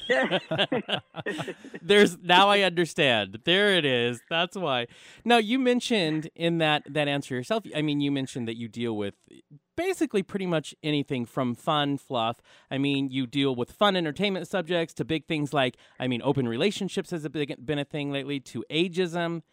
There's 1.81 2.17
now 2.17 2.49
I 2.49 2.61
understand. 2.61 3.41
There 3.45 3.73
it 3.75 3.85
is. 3.85 4.21
That's 4.29 4.55
why. 4.55 4.87
Now 5.23 5.37
you 5.37 5.59
mentioned 5.59 6.29
in 6.35 6.57
that 6.59 6.83
that 6.89 7.07
answer 7.07 7.35
yourself. 7.35 7.63
I 7.75 7.83
mean, 7.83 8.01
you 8.01 8.11
mentioned 8.11 8.47
that 8.47 8.57
you 8.57 8.67
deal 8.67 8.97
with 8.97 9.13
basically 9.75 10.23
pretty 10.23 10.47
much 10.47 10.73
anything 10.81 11.27
from 11.27 11.53
fun 11.53 11.97
fluff. 11.97 12.41
I 12.71 12.79
mean, 12.79 13.09
you 13.11 13.27
deal 13.27 13.55
with 13.55 13.71
fun 13.71 13.95
entertainment 13.95 14.47
subjects 14.47 14.95
to 14.95 15.05
big 15.05 15.27
things 15.27 15.53
like 15.53 15.77
I 15.99 16.07
mean, 16.07 16.21
open 16.23 16.47
relationships 16.47 17.11
has 17.11 17.23
a 17.23 17.29
big, 17.29 17.53
been 17.63 17.79
a 17.79 17.85
thing 17.85 18.11
lately 18.11 18.39
to 18.41 18.65
ageism. 18.71 19.43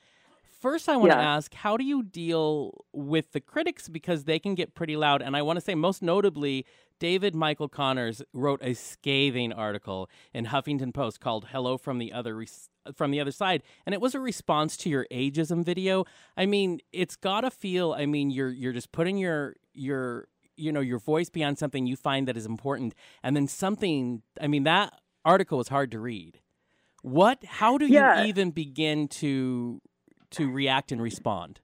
First, 0.65 0.89
I 0.89 0.97
want 0.97 1.13
to 1.13 1.19
Yeah. 1.19 1.37
ask, 1.37 1.53
how 1.53 1.77
do 1.77 1.85
you 1.85 2.03
deal 2.03 2.87
with 2.91 3.33
the 3.33 3.41
critics 3.41 3.87
because 3.87 4.25
they 4.25 4.39
can 4.39 4.55
get 4.55 4.73
pretty 4.75 4.97
loud? 4.97 5.21
And 5.21 5.37
I 5.37 5.43
want 5.43 5.59
to 5.59 5.61
say, 5.61 5.75
most 5.75 6.01
notably, 6.01 6.65
David 6.99 7.35
Michael 7.35 7.69
Connors 7.69 8.23
wrote 8.33 8.61
a 8.63 8.73
scathing 8.73 9.53
article 9.53 10.09
in 10.33 10.47
Huffington 10.47 10.95
Post 10.95 11.21
called 11.21 11.49
"Hello 11.53 11.77
from 11.77 11.99
the 11.99 12.15
Other 12.15 12.35
Res- 12.35 12.71
from 12.95 13.11
the 13.11 13.21
Other 13.21 13.31
Side," 13.31 13.63
and 13.85 13.95
it 13.95 14.01
was 14.01 14.15
a 14.15 14.21
response 14.21 14.79
to 14.79 14.89
your 14.89 15.07
ageism 15.13 15.63
video. 15.63 16.07
I 16.35 16.47
mean, 16.47 16.81
it's 16.95 17.15
got 17.15 17.43
to 17.43 17.51
feel. 17.51 17.93
I 17.93 18.07
mean, 18.07 18.31
you're 18.31 18.49
you're 18.49 18.73
just 18.73 18.91
putting 18.91 19.19
your 19.19 19.57
your 19.75 20.29
you 20.57 20.73
know 20.73 20.81
your 20.81 20.99
voice 20.99 21.29
beyond 21.29 21.59
something 21.59 21.87
you 21.87 21.95
find 21.97 22.27
that 22.27 22.39
is 22.39 22.47
important, 22.47 22.95
and 23.23 23.37
then 23.37 23.47
something. 23.49 24.23
I 24.41 24.47
mean, 24.47 24.63
that 24.65 24.99
article 25.27 25.59
was 25.59 25.69
hard 25.69 25.91
to 25.91 26.01
read. 26.01 26.41
What? 27.03 27.45
How 27.45 27.77
do 27.77 27.85
Yeah. 27.87 28.23
you 28.23 28.29
even 28.29 28.51
begin 28.51 29.09
to 29.09 29.83
to 30.35 30.51
react 30.51 30.93
and 30.93 31.01
respond? 31.03 31.61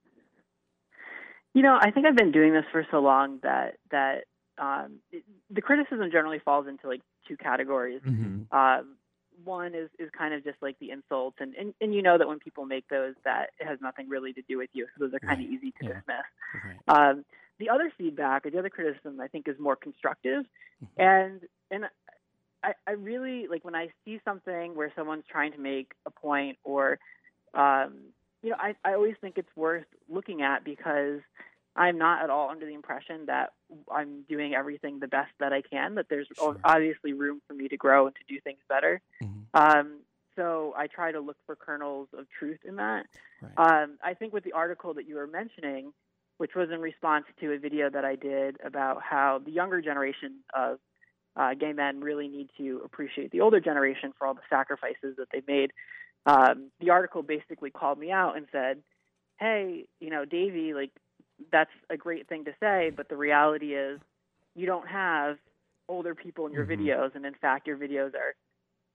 You 1.54 1.62
know, 1.62 1.76
I 1.80 1.90
think 1.90 2.06
I've 2.06 2.16
been 2.16 2.32
doing 2.32 2.52
this 2.52 2.64
for 2.70 2.86
so 2.90 3.00
long 3.00 3.40
that 3.42 3.76
that 3.90 4.24
um, 4.58 4.96
it, 5.10 5.24
the 5.50 5.60
criticism 5.62 6.10
generally 6.12 6.38
falls 6.38 6.66
into 6.68 6.86
like 6.86 7.00
two 7.26 7.36
categories. 7.36 8.02
Mhm. 8.06 8.52
Um, 8.52 8.96
one 9.44 9.74
is 9.74 9.88
is 9.98 10.10
kind 10.16 10.34
of 10.34 10.44
just 10.44 10.58
like 10.62 10.78
the 10.78 10.90
insults, 10.90 11.38
and, 11.40 11.54
and 11.54 11.74
and 11.80 11.94
you 11.94 12.02
know 12.02 12.18
that 12.18 12.28
when 12.28 12.38
people 12.38 12.66
make 12.66 12.86
those, 12.88 13.14
that 13.24 13.50
it 13.58 13.66
has 13.66 13.80
nothing 13.80 14.08
really 14.08 14.32
to 14.34 14.42
do 14.42 14.58
with 14.58 14.70
you, 14.74 14.86
so 14.96 15.04
those 15.04 15.14
are 15.14 15.18
kind 15.18 15.40
of 15.44 15.50
easy 15.50 15.72
to 15.80 15.86
Yeah. 15.86 15.88
dismiss. 15.94 16.26
Right. 16.64 17.10
Um, 17.10 17.24
the 17.58 17.68
other 17.70 17.90
feedback 17.98 18.46
or 18.46 18.50
the 18.50 18.58
other 18.58 18.70
criticism 18.70 19.20
I 19.20 19.28
think 19.28 19.48
is 19.48 19.58
more 19.58 19.76
constructive, 19.76 20.44
and 20.96 21.40
and 21.70 21.86
I, 22.62 22.74
I 22.86 22.92
really 22.92 23.48
like 23.48 23.64
when 23.64 23.74
I 23.74 23.88
see 24.04 24.20
something 24.24 24.74
where 24.76 24.92
someone's 24.94 25.24
trying 25.28 25.52
to 25.52 25.58
make 25.58 25.92
a 26.06 26.10
point 26.10 26.58
or 26.62 26.98
um, 27.54 28.12
you 28.42 28.50
know 28.50 28.56
I, 28.58 28.74
I 28.84 28.94
always 28.94 29.14
think 29.20 29.38
it's 29.38 29.54
worth 29.56 29.86
looking 30.08 30.42
at 30.42 30.64
because 30.64 31.20
I'm 31.76 31.98
not 31.98 32.22
at 32.24 32.30
all 32.30 32.50
under 32.50 32.66
the 32.66 32.74
impression 32.74 33.26
that 33.26 33.52
I'm 33.90 34.22
doing 34.28 34.54
everything 34.54 34.98
the 34.98 35.06
best 35.08 35.30
that 35.38 35.52
I 35.52 35.62
can. 35.62 35.94
That 35.94 36.06
there's 36.10 36.26
Sure. 36.36 36.56
obviously 36.64 37.12
room 37.12 37.40
for 37.46 37.54
me 37.54 37.68
to 37.68 37.76
grow 37.76 38.06
and 38.06 38.16
to 38.16 38.22
do 38.34 38.40
things 38.40 38.58
better. 38.68 39.00
Mhm. 39.22 39.46
Um, 39.54 40.00
so 40.36 40.74
I 40.76 40.88
try 40.88 41.12
to 41.12 41.20
look 41.20 41.36
for 41.46 41.54
kernels 41.54 42.08
of 42.12 42.28
truth 42.30 42.58
in 42.64 42.76
that. 42.76 43.06
Right. 43.40 43.52
Um, 43.82 43.98
I 44.02 44.14
think 44.14 44.32
with 44.32 44.42
the 44.44 44.52
article 44.52 44.94
that 44.94 45.06
you 45.06 45.14
were 45.16 45.26
mentioning, 45.26 45.92
which 46.38 46.54
was 46.54 46.70
in 46.70 46.80
response 46.80 47.26
to 47.38 47.52
a 47.52 47.58
video 47.58 47.88
that 47.90 48.04
I 48.04 48.16
did 48.16 48.56
about 48.64 49.02
how 49.02 49.38
the 49.44 49.50
younger 49.50 49.80
generation 49.80 50.40
of 50.54 50.78
uh, 51.36 51.54
gay 51.54 51.72
men 51.72 52.00
really 52.00 52.26
need 52.28 52.50
to 52.58 52.80
appreciate 52.84 53.30
the 53.30 53.40
older 53.40 53.60
generation 53.60 54.12
for 54.18 54.26
all 54.26 54.34
the 54.34 54.40
sacrifices 54.50 55.16
that 55.18 55.28
they've 55.32 55.46
made. 55.46 55.72
Um, 56.26 56.70
the 56.80 56.90
article 56.90 57.22
basically 57.22 57.70
called 57.70 57.98
me 57.98 58.10
out 58.10 58.36
and 58.36 58.46
said, 58.52 58.82
"Hey, 59.38 59.86
you 60.00 60.10
know, 60.10 60.24
Davey, 60.24 60.74
like 60.74 60.90
that's 61.52 61.70
a 61.90 61.96
great 61.96 62.28
thing 62.28 62.44
to 62.44 62.52
say, 62.60 62.90
but 62.96 63.08
the 63.08 63.16
reality 63.16 63.74
is 63.74 64.00
you 64.54 64.66
don't 64.66 64.88
have 64.88 65.38
older 65.88 66.14
people 66.14 66.46
in 66.46 66.52
your 66.52 66.66
Mhm. 66.66 66.66
videos, 66.66 67.14
and 67.14 67.24
in 67.26 67.34
fact, 67.34 67.66
your 67.66 67.76
videos 67.76 68.14
are 68.14 68.34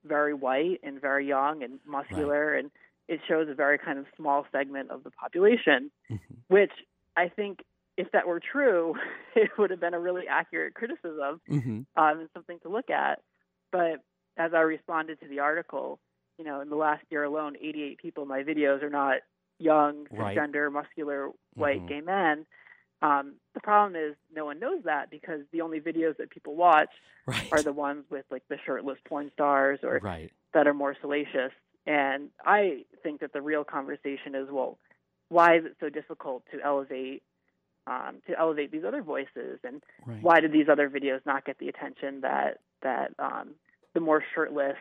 very 0.06 0.34
white 0.34 0.80
and 0.84 1.02
very 1.02 1.28
young 1.28 1.64
and 1.64 1.80
muscular, 1.86 2.54
and 2.56 2.72
it 3.08 3.20
shows 3.28 3.48
a 3.50 3.54
very 3.56 3.78
kind 3.78 3.98
of 4.00 4.06
small 4.16 4.46
segment 4.52 4.92
of 4.92 5.04
the 5.04 5.12
population, 5.12 5.92
Mhm. 6.10 6.44
which 6.48 6.72
I 7.16 7.30
think 7.30 7.60
if 7.98 8.12
that 8.12 8.28
were 8.28 8.40
true, 8.42 8.96
it 9.36 9.52
would 9.58 9.72
have 9.72 9.80
been 9.80 9.94
a 9.94 10.00
really 10.00 10.28
accurate 10.30 10.74
criticism 10.76 11.42
hmm 11.48 11.82
um, 11.98 12.20
and 12.20 12.30
something 12.34 12.60
to 12.62 12.70
look 12.70 12.90
at. 12.90 13.20
But 13.72 14.02
as 14.38 14.54
I 14.54 14.62
responded 14.62 15.20
to 15.22 15.28
the 15.28 15.40
article, 15.40 16.00
you 16.38 16.46
know, 16.46 16.62
in 16.62 16.70
the 16.70 16.76
last 16.76 17.04
year 17.10 17.24
alone, 17.24 17.56
88 17.60 17.98
people 18.00 18.24
in 18.24 18.30
my 18.30 18.44
videos 18.44 18.84
are 18.84 18.90
not 18.90 19.22
young, 19.60 20.08
Right. 20.12 20.38
cisgender, 20.38 20.72
muscular, 20.72 21.32
white, 21.56 21.82
Mhm. 21.84 21.88
gay 21.88 22.02
men. 22.02 22.46
Um, 23.02 23.40
the 23.54 23.62
problem 23.62 23.96
is 23.96 24.16
no 24.34 24.46
one 24.46 24.60
knows 24.60 24.84
that 24.84 25.10
because 25.10 25.42
the 25.52 25.62
only 25.62 25.80
videos 25.80 26.18
that 26.18 26.30
people 26.30 26.56
watch 26.56 26.94
Right. 27.26 27.48
are 27.52 27.62
the 27.62 27.72
ones 27.74 28.10
with 28.10 28.26
like 28.32 28.48
the 28.48 28.58
shirtless 28.60 29.00
porn 29.06 29.32
stars 29.32 29.80
or 29.84 30.00
right. 30.00 30.32
that 30.54 30.68
are 30.68 30.74
more 30.74 30.96
salacious. 30.96 31.54
And 31.86 32.32
I 32.44 32.86
think 33.04 33.22
that 33.22 33.32
the 33.32 33.42
real 33.42 33.64
conversation 33.64 34.34
is, 34.34 34.50
well, 34.50 34.80
why 35.30 35.56
is 35.58 35.66
it 35.66 35.78
so 35.80 35.90
difficult 35.90 36.46
to 36.52 36.62
elevate 36.62 37.24
um, 37.88 38.20
to 38.26 38.36
elevate 38.40 38.72
these 38.72 38.84
other 38.84 39.04
voices, 39.04 39.60
and 39.64 39.84
why 40.22 40.40
did 40.40 40.52
these 40.52 40.68
other 40.68 40.90
videos 40.90 41.24
not 41.24 41.46
get 41.46 41.60
the 41.60 41.70
attention 41.70 42.22
that 42.22 42.60
that 42.82 43.14
um, 43.20 43.54
the 43.94 44.00
more 44.00 44.24
shirtless, 44.34 44.78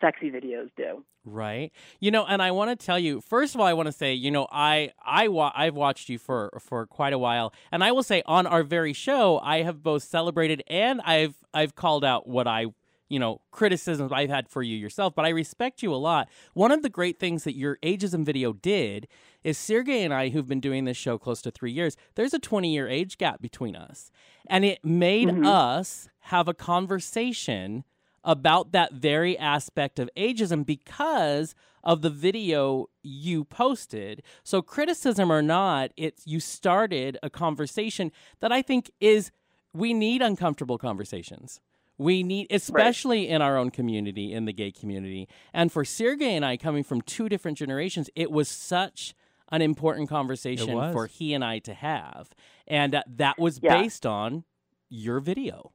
sexy 0.00 0.30
videos 0.30 0.70
do? 0.76 1.04
Right. 1.24 1.72
You 1.98 2.10
know, 2.12 2.24
and 2.24 2.40
I 2.40 2.52
want 2.52 2.78
to 2.78 2.86
tell 2.86 2.98
you, 3.00 3.20
first 3.20 3.54
of 3.54 3.60
all, 3.60 3.66
I 3.66 3.72
want 3.72 3.86
to 3.86 3.92
say, 3.92 4.14
you 4.14 4.30
know, 4.30 4.46
I 4.52 4.92
I 5.04 5.26
wa- 5.28 5.52
I've 5.56 5.74
watched 5.74 6.08
you 6.08 6.18
for 6.18 6.50
for 6.60 6.86
quite 6.86 7.12
a 7.12 7.18
while, 7.18 7.52
and 7.72 7.82
I 7.82 7.90
will 7.92 8.04
say 8.04 8.22
on 8.26 8.46
our 8.46 8.62
very 8.62 8.92
show, 8.92 9.38
I 9.42 9.62
have 9.62 9.82
both 9.82 10.04
celebrated 10.04 10.62
and 10.68 11.00
I've 11.02 11.34
I've 11.52 11.74
called 11.74 12.04
out 12.04 12.28
what 12.28 12.46
I 12.46 12.66
you 13.08 13.18
know 13.18 13.40
criticisms 13.50 14.12
I've 14.12 14.30
had 14.30 14.48
for 14.48 14.62
you 14.62 14.76
yourself, 14.76 15.14
but 15.16 15.24
I 15.24 15.30
respect 15.30 15.82
you 15.82 15.92
a 15.92 15.96
lot. 15.96 16.28
One 16.54 16.70
of 16.70 16.82
the 16.82 16.88
great 16.88 17.18
things 17.18 17.42
that 17.44 17.56
your 17.56 17.76
ageism 17.82 18.24
video 18.24 18.52
did 18.52 19.08
is 19.42 19.58
Sergey 19.58 20.02
and 20.04 20.14
I, 20.14 20.28
who've 20.28 20.46
been 20.46 20.60
doing 20.60 20.84
this 20.84 20.96
show 20.96 21.16
close 21.18 21.40
to 21.42 21.50
three 21.50 21.72
years, 21.72 21.96
there's 22.14 22.34
a 22.34 22.38
20 22.38 22.72
year 22.72 22.88
age 22.88 23.18
gap 23.18 23.40
between 23.42 23.74
us, 23.74 24.10
and 24.48 24.64
it 24.64 24.84
made 24.84 25.28
Mhm. 25.28 25.44
us 25.46 26.08
have 26.20 26.46
a 26.48 26.54
conversation 26.54 27.84
about 28.26 28.72
that 28.72 28.92
very 28.92 29.38
aspect 29.38 29.98
of 29.98 30.10
ageism 30.16 30.66
because 30.66 31.54
of 31.82 32.02
the 32.02 32.10
video 32.10 32.88
you 33.02 33.44
posted. 33.44 34.22
So 34.42 34.60
criticism 34.60 35.30
or 35.30 35.40
not, 35.40 35.92
it's 35.96 36.26
you 36.26 36.40
started 36.40 37.16
a 37.22 37.30
conversation 37.30 38.10
that 38.40 38.52
I 38.52 38.60
think 38.60 38.90
is 39.00 39.30
we 39.72 39.94
need 39.94 40.20
uncomfortable 40.20 40.76
conversations. 40.78 41.60
We 41.98 42.22
need 42.22 42.48
especially 42.50 43.28
in 43.28 43.40
our 43.40 43.56
own 43.56 43.70
community, 43.70 44.32
in 44.32 44.44
the 44.44 44.52
gay 44.52 44.72
community. 44.72 45.28
And 45.54 45.72
for 45.72 45.84
Sergey 45.84 46.34
and 46.34 46.44
I 46.44 46.56
coming 46.58 46.82
from 46.84 47.00
two 47.00 47.28
different 47.28 47.56
generations, 47.56 48.10
it 48.14 48.30
was 48.30 48.48
such 48.48 49.14
an 49.50 49.62
important 49.62 50.08
conversation 50.08 50.74
for 50.92 51.06
he 51.06 51.32
and 51.32 51.44
I 51.44 51.60
to 51.60 51.72
have. 51.72 52.30
And 52.66 52.96
uh, 52.96 53.02
that 53.06 53.38
was 53.38 53.60
Yeah. 53.62 53.80
based 53.80 54.04
on 54.04 54.44
your 54.88 55.20
video. 55.20 55.72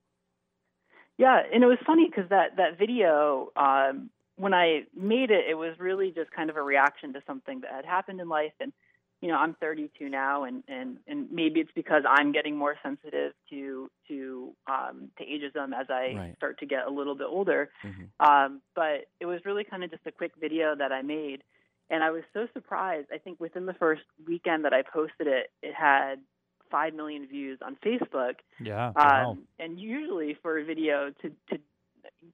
Yeah, 1.17 1.41
and 1.53 1.63
it 1.63 1.67
was 1.67 1.77
funny 1.85 2.07
because 2.09 2.29
that 2.29 2.57
that 2.57 2.77
video, 2.77 3.49
um, 3.55 4.09
when 4.37 4.53
I 4.53 4.83
made 4.95 5.29
it, 5.31 5.45
it 5.49 5.55
was 5.55 5.75
really 5.79 6.11
just 6.11 6.31
kind 6.31 6.49
of 6.49 6.57
a 6.57 6.61
reaction 6.63 7.13
to 7.13 7.21
something 7.27 7.61
that 7.61 7.71
had 7.71 7.85
happened 7.85 8.19
in 8.19 8.27
life. 8.29 8.53
And 8.59 8.73
you 9.21 9.27
know, 9.29 9.35
I'm 9.35 9.53
32 9.55 10.09
now, 10.09 10.45
and 10.45 10.63
and 10.67 10.97
and 11.07 11.31
maybe 11.31 11.59
it's 11.59 11.71
because 11.75 12.03
I'm 12.09 12.31
getting 12.31 12.57
more 12.57 12.75
sensitive 12.81 13.33
to 13.49 13.89
to 14.07 14.55
um, 14.67 15.11
to 15.17 15.25
ageism 15.25 15.73
as 15.79 15.87
I 15.89 16.21
Right. 16.21 16.37
start 16.37 16.59
to 16.59 16.65
get 16.65 16.87
a 16.87 16.89
little 16.89 17.15
bit 17.15 17.27
older. 17.29 17.69
Mhm. 17.83 18.11
Um, 18.19 18.61
but 18.75 19.05
it 19.19 19.25
was 19.25 19.41
really 19.45 19.63
kind 19.63 19.83
of 19.83 19.91
just 19.91 20.05
a 20.07 20.11
quick 20.11 20.31
video 20.39 20.75
that 20.75 20.91
I 20.91 21.01
made, 21.03 21.43
and 21.89 22.03
I 22.03 22.09
was 22.11 22.23
so 22.33 22.47
surprised. 22.53 23.09
I 23.13 23.17
think 23.19 23.39
within 23.39 23.65
the 23.65 23.73
first 23.75 24.03
weekend 24.25 24.65
that 24.65 24.73
I 24.73 24.81
posted 24.81 25.27
it, 25.27 25.51
it 25.61 25.73
had 25.75 26.15
five 26.71 26.93
million 26.93 27.27
views 27.27 27.59
on 27.61 27.77
Facebook. 27.85 28.35
Yeah. 28.59 28.93
Wow. 28.95 29.31
Um, 29.31 29.43
and 29.59 29.79
usually 29.79 30.35
for 30.41 30.57
a 30.57 30.65
video 30.65 31.11
to, 31.21 31.29
to 31.49 31.59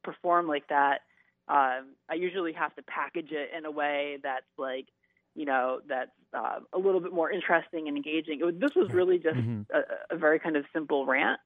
perform 0.03 0.47
like 0.47 0.67
that, 0.69 1.01
um, 1.49 1.95
I 2.09 2.15
usually 2.15 2.53
have 2.53 2.75
to 2.75 2.83
package 2.83 3.31
it 3.31 3.49
in 3.57 3.65
a 3.65 3.71
way 3.71 4.17
that's 4.21 4.45
like, 4.57 4.87
you 5.35 5.45
know, 5.45 5.79
that's 5.87 6.11
uh, 6.33 6.59
a 6.73 6.77
little 6.77 6.99
bit 6.99 7.13
more 7.13 7.31
interesting 7.31 7.87
and 7.87 7.95
engaging. 7.97 8.39
It 8.39 8.45
was, 8.45 8.55
this 8.59 8.75
was 8.75 8.91
really 8.93 9.17
just 9.17 9.37
Mhm. 9.37 9.65
a, 9.71 10.15
a 10.15 10.17
very 10.17 10.39
kind 10.39 10.55
of 10.57 10.65
simple 10.73 11.05
rant. 11.05 11.39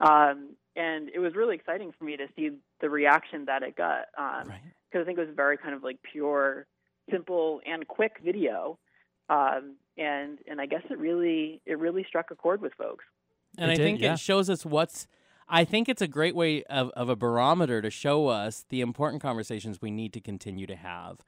Um, 0.00 0.56
and 0.76 1.08
it 1.14 1.20
was 1.20 1.34
really 1.36 1.54
exciting 1.54 1.92
for 1.96 2.04
me 2.04 2.16
to 2.16 2.26
see 2.36 2.50
the 2.80 2.90
reaction 2.90 3.44
that 3.46 3.62
it 3.62 3.76
got. 3.76 4.06
Um, 4.18 4.48
Right. 4.48 4.60
because 4.90 5.04
I 5.04 5.06
think 5.06 5.18
it 5.18 5.26
was 5.26 5.36
very 5.36 5.56
kind 5.56 5.74
of 5.74 5.82
like 5.82 5.98
pure, 6.02 6.66
simple, 7.10 7.60
and 7.66 7.86
quick 7.86 8.18
video. 8.24 8.78
Um, 9.28 9.76
and 9.96 10.38
and 10.48 10.60
I 10.60 10.66
guess 10.66 10.82
it 10.90 10.98
really 10.98 11.60
it 11.66 11.78
really 11.78 12.04
struck 12.08 12.30
a 12.30 12.34
chord 12.34 12.60
with 12.60 12.72
folks. 12.74 13.04
And 13.56 13.70
It 13.70 13.74
I 13.74 13.76
did, 13.76 13.82
think 13.84 14.00
yeah. 14.00 14.14
it 14.14 14.18
shows 14.18 14.50
us 14.50 14.64
what's. 14.66 15.06
I 15.48 15.64
think 15.64 15.88
it's 15.90 16.00
a 16.00 16.08
great 16.08 16.34
way 16.34 16.62
of, 16.64 16.88
of 16.96 17.10
a 17.10 17.16
barometer 17.16 17.82
to 17.82 17.90
show 17.90 18.28
us 18.28 18.64
the 18.70 18.80
important 18.80 19.20
conversations 19.22 19.82
we 19.82 19.90
need 19.90 20.14
to 20.14 20.20
continue 20.20 20.66
to 20.66 20.74
have 20.74 21.18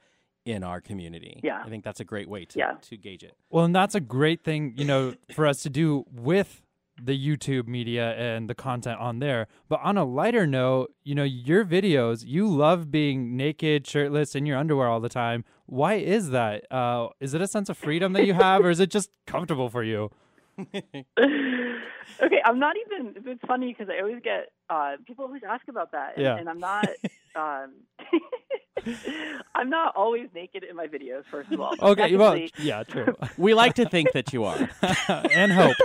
in 0.47 0.62
our 0.64 0.80
community. 0.80 1.38
Yeah. 1.44 1.62
I 1.62 1.68
think 1.68 1.84
that's 1.84 2.01
a 2.01 2.05
great 2.05 2.26
way 2.26 2.47
to, 2.47 2.59
Yeah. 2.59 2.72
to 2.82 2.97
gauge 2.97 3.22
it. 3.22 3.34
Well, 3.51 3.66
and 3.66 3.74
that's 3.76 3.94
a 3.94 4.01
great 4.01 4.42
thing, 4.42 4.72
you 4.76 4.86
know, 4.86 5.14
for 5.34 5.47
us 5.47 5.62
to 5.64 5.68
do 5.70 6.07
with 6.11 6.62
the 6.99 7.12
YouTube 7.14 7.66
media 7.68 8.14
and 8.14 8.49
the 8.49 8.55
content 8.55 8.99
on 9.01 9.18
there. 9.18 9.49
But 9.68 9.80
on 9.82 9.99
a 9.99 10.05
lighter 10.05 10.47
note, 10.47 10.94
you 11.05 11.14
know, 11.14 11.24
your 11.24 11.62
videos, 11.64 12.24
you 12.24 12.49
love 12.49 12.90
being 12.90 13.36
naked, 13.36 13.86
shirtless, 13.86 14.34
in 14.34 14.47
your 14.47 14.57
underwear 14.57 14.88
all 14.88 15.01
the 15.01 15.11
time. 15.11 15.44
Why 15.66 15.94
is 15.94 16.30
that? 16.30 16.70
Uh, 16.70 17.08
is 17.20 17.34
it 17.34 17.40
a 17.42 17.46
sense 17.46 17.68
of 17.68 17.76
freedom 17.76 18.12
that 18.14 18.24
you 18.24 18.34
have, 18.34 18.64
or 18.64 18.70
is 18.70 18.80
it 18.80 18.90
just 18.90 19.10
comfortable 19.26 19.68
for 19.68 19.82
you? 19.82 20.10
okay, 20.58 22.40
I'm 22.44 22.58
not 22.58 22.76
even. 22.86 23.14
It's 23.26 23.40
funny 23.46 23.74
because 23.76 23.92
I 23.94 24.00
always 24.00 24.22
get 24.22 24.50
uh, 24.70 24.96
people 25.06 25.24
always 25.24 25.42
ask 25.48 25.66
about 25.68 25.92
that, 25.92 26.14
and, 26.16 26.24
Yeah. 26.24 26.36
and 26.36 26.48
I'm 26.48 26.60
not. 26.60 26.88
Um, 27.36 27.72
I'm 29.54 29.68
not 29.68 29.94
always 29.94 30.28
naked 30.34 30.64
in 30.64 30.74
my 30.74 30.86
videos. 30.86 31.24
First 31.30 31.52
of 31.52 31.60
all, 31.60 31.74
Okay, 31.82 32.16
well, 32.16 32.40
yeah, 32.58 32.82
true. 32.82 33.14
we 33.36 33.52
like 33.52 33.74
to 33.74 33.86
think 33.86 34.12
that 34.12 34.32
you 34.32 34.44
are. 34.44 34.70
and 35.30 35.52
hope. 35.52 35.76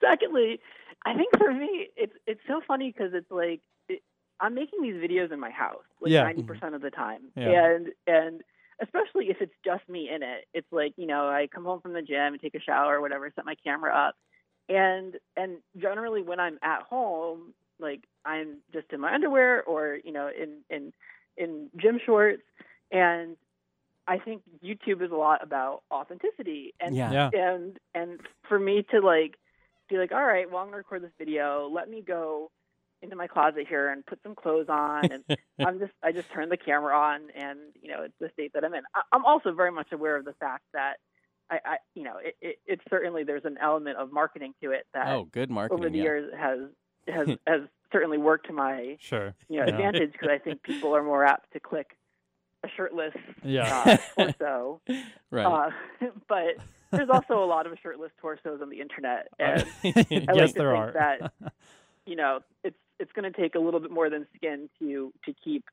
Secondly, 0.00 0.60
I 1.04 1.14
think 1.14 1.36
for 1.36 1.52
me, 1.52 1.88
it's 1.96 2.12
it's 2.28 2.40
so 2.46 2.60
funny 2.68 2.92
because 2.92 3.14
it's 3.14 3.30
like 3.32 3.62
it, 3.88 4.02
I'm 4.40 4.54
making 4.54 4.82
these 4.82 4.94
videos 4.94 5.32
in 5.32 5.40
my 5.40 5.50
house, 5.50 5.84
like 6.00 6.12
Yeah. 6.12 6.24
ninety 6.24 6.42
mm-hmm. 6.42 6.52
percent 6.52 6.74
of 6.74 6.82
the 6.82 6.90
time, 6.90 7.22
Yeah. 7.36 7.66
and 7.66 7.88
and 8.06 8.42
especially 8.80 9.30
if 9.30 9.36
it's 9.40 9.54
just 9.64 9.88
me 9.88 10.10
in 10.10 10.22
it, 10.22 10.46
it's 10.52 10.70
like 10.72 10.94
you 10.96 11.06
know 11.06 11.28
I 11.28 11.46
come 11.46 11.64
home 11.64 11.80
from 11.80 11.92
the 11.92 12.02
gym 12.02 12.32
and 12.34 12.40
take 12.40 12.54
a 12.54 12.60
shower 12.60 12.96
or 12.96 13.00
whatever, 13.00 13.30
set 13.34 13.44
my 13.44 13.54
camera 13.64 13.94
up, 13.94 14.16
and 14.68 15.14
and 15.36 15.58
generally 15.76 16.22
when 16.22 16.40
I'm 16.40 16.58
at 16.62 16.82
home, 16.82 17.54
like 17.78 18.04
I'm 18.24 18.58
just 18.72 18.92
in 18.92 19.00
my 19.00 19.14
underwear 19.14 19.62
or 19.62 19.98
you 20.04 20.12
know 20.12 20.28
in 20.28 20.58
in 20.70 20.92
in 21.36 21.70
gym 21.76 21.98
shorts, 22.04 22.42
and 22.90 23.36
I 24.06 24.18
think 24.18 24.42
YouTube 24.62 25.02
is 25.02 25.10
a 25.10 25.16
lot 25.16 25.42
about 25.42 25.82
authenticity, 25.90 26.74
and 26.80 26.94
Yeah. 26.96 27.12
Yeah. 27.12 27.30
and 27.32 27.78
and 27.94 28.20
for 28.48 28.58
me 28.58 28.84
to 28.90 29.00
like 29.00 29.38
be 29.88 29.98
like, 29.98 30.12
all 30.12 30.24
right, 30.24 30.50
well, 30.50 30.60
I'm 30.60 30.66
gonna 30.68 30.78
record 30.78 31.02
this 31.02 31.12
video. 31.18 31.68
Let 31.72 31.88
me 31.88 32.02
go 32.02 32.50
into 33.04 33.16
my 33.16 33.26
closet 33.26 33.66
here 33.68 33.90
and 33.90 34.04
put 34.04 34.18
some 34.22 34.34
clothes 34.34 34.66
on, 34.68 35.10
and 35.12 35.24
I'm 35.64 35.78
just 35.78 35.92
I 36.02 36.10
just 36.12 36.30
turn 36.32 36.48
the 36.48 36.56
camera 36.56 36.96
on, 36.98 37.20
and 37.36 37.58
you 37.80 37.90
know 37.90 38.02
it's 38.02 38.14
the 38.20 38.30
state 38.32 38.52
that 38.54 38.64
I'm 38.64 38.74
in. 38.74 38.82
I, 38.94 39.02
I'm 39.12 39.24
also 39.24 39.52
very 39.52 39.70
much 39.70 39.92
aware 39.92 40.16
of 40.16 40.24
the 40.24 40.32
fact 40.34 40.64
that 40.72 40.94
I, 41.50 41.58
I 41.64 41.76
you 41.94 42.02
know, 42.04 42.14
it, 42.22 42.34
it, 42.40 42.56
it's 42.66 42.82
certainly 42.90 43.22
there's 43.22 43.44
an 43.44 43.58
element 43.62 43.98
of 43.98 44.10
marketing 44.12 44.54
to 44.62 44.70
it 44.72 44.86
that 44.94 45.06
Oh, 45.08 45.28
good 45.30 45.50
marketing. 45.50 45.84
over 45.84 45.90
the 45.90 45.98
yeah. 45.98 46.02
years 46.02 46.32
has 46.36 46.58
has 47.06 47.28
has 47.46 47.60
certainly 47.92 48.18
worked 48.18 48.46
to 48.46 48.52
my 48.52 48.96
Sure. 48.98 49.34
you 49.48 49.60
know 49.60 49.66
Yeah. 49.66 49.72
advantage 49.74 50.12
because 50.12 50.30
I 50.30 50.38
think 50.38 50.62
people 50.62 50.96
are 50.96 51.02
more 51.04 51.24
apt 51.24 51.52
to 51.52 51.60
click 51.60 51.96
a 52.64 52.68
shirtless 52.76 53.12
Yeah. 53.44 53.98
uh, 54.16 54.24
torso. 54.32 54.80
Right. 55.30 55.44
Uh, 55.44 55.70
but 56.28 56.56
there's 56.90 57.10
also 57.10 57.44
a 57.44 57.46
lot 57.46 57.66
of 57.66 57.76
shirtless 57.82 58.10
torsos 58.20 58.62
on 58.62 58.70
the 58.70 58.80
internet, 58.80 59.28
and 59.38 59.64
I 59.84 59.94
yes, 59.94 60.06
like 60.10 60.26
to 60.48 60.52
there 60.54 60.72
think 60.72 60.84
are. 60.84 60.92
that 60.92 61.52
you 62.06 62.16
know 62.16 62.40
it's 62.62 62.76
it's 62.98 63.12
going 63.12 63.30
to 63.30 63.38
take 63.38 63.54
a 63.54 63.58
little 63.58 63.80
bit 63.80 63.90
more 63.90 64.10
than 64.10 64.26
skin 64.36 64.68
to 64.78 65.12
to 65.24 65.34
keep 65.44 65.64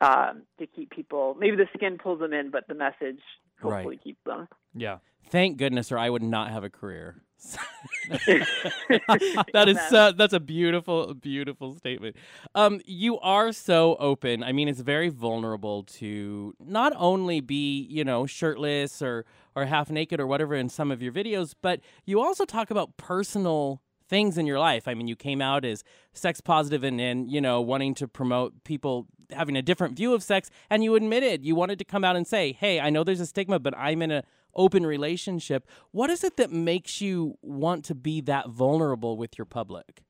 um, 0.00 0.42
to 0.58 0.66
keep 0.66 0.90
people. 0.90 1.36
Maybe 1.38 1.56
the 1.56 1.68
skin 1.76 1.98
pulls 2.02 2.20
them 2.20 2.32
in, 2.32 2.50
but 2.50 2.66
the 2.68 2.74
message 2.74 3.20
hopefully 3.60 3.98
keeps 4.02 4.20
them. 4.24 4.48
yeah. 4.74 4.98
Thank 5.28 5.58
goodness, 5.58 5.92
or 5.92 5.98
I 5.98 6.10
would 6.10 6.22
not 6.22 6.50
have 6.50 6.64
a 6.64 6.70
career. 6.70 7.22
that 8.08 9.64
is 9.68 9.78
so, 9.88 10.12
that's 10.12 10.32
a 10.32 10.40
beautiful, 10.40 11.14
beautiful 11.14 11.74
statement. 11.74 12.16
Um, 12.54 12.80
you 12.84 13.18
are 13.20 13.52
so 13.52 13.96
open. 14.00 14.42
I 14.42 14.52
mean, 14.52 14.68
it's 14.68 14.80
very 14.80 15.08
vulnerable 15.08 15.84
to 15.84 16.54
not 16.58 16.92
only 16.96 17.40
be, 17.40 17.86
you 17.88 18.04
know, 18.04 18.26
shirtless 18.26 19.00
or 19.02 19.24
or 19.54 19.66
half 19.66 19.90
naked 19.90 20.20
or 20.20 20.26
whatever 20.26 20.54
in 20.54 20.68
some 20.68 20.90
of 20.90 21.00
your 21.00 21.12
videos, 21.12 21.54
but 21.60 21.80
you 22.04 22.20
also 22.20 22.44
talk 22.44 22.70
about 22.70 22.96
personal 22.96 23.82
things 24.10 24.36
in 24.36 24.44
your 24.44 24.58
life. 24.58 24.86
I 24.86 24.94
mean, 24.94 25.08
you 25.08 25.16
came 25.16 25.40
out 25.40 25.64
as 25.64 25.82
sex 26.12 26.40
positive 26.40 26.84
and, 26.84 27.00
and 27.00 27.30
you 27.30 27.40
know, 27.40 27.60
wanting 27.60 27.94
to 27.94 28.08
promote 28.08 28.64
people 28.64 29.06
having 29.30 29.56
a 29.56 29.62
different 29.62 29.96
view 29.96 30.12
of 30.12 30.22
sex, 30.22 30.50
and 30.68 30.84
you 30.84 30.96
admitted 30.96 31.44
you 31.44 31.54
wanted 31.54 31.78
to 31.78 31.84
come 31.84 32.04
out 32.04 32.16
and 32.16 32.26
say, 32.26 32.52
"Hey, 32.52 32.80
I 32.80 32.90
know 32.90 33.04
there's 33.04 33.20
a 33.20 33.26
stigma, 33.26 33.58
but 33.58 33.72
I'm 33.78 34.02
in 34.02 34.10
an 34.10 34.22
open 34.54 34.84
relationship. 34.84 35.66
What 35.92 36.10
is 36.10 36.24
it 36.24 36.36
that 36.36 36.50
makes 36.50 37.00
you 37.00 37.38
want 37.40 37.84
to 37.86 37.94
be 37.94 38.20
that 38.22 38.48
vulnerable 38.48 39.16
with 39.16 39.38
your 39.38 39.44
public? 39.44 40.02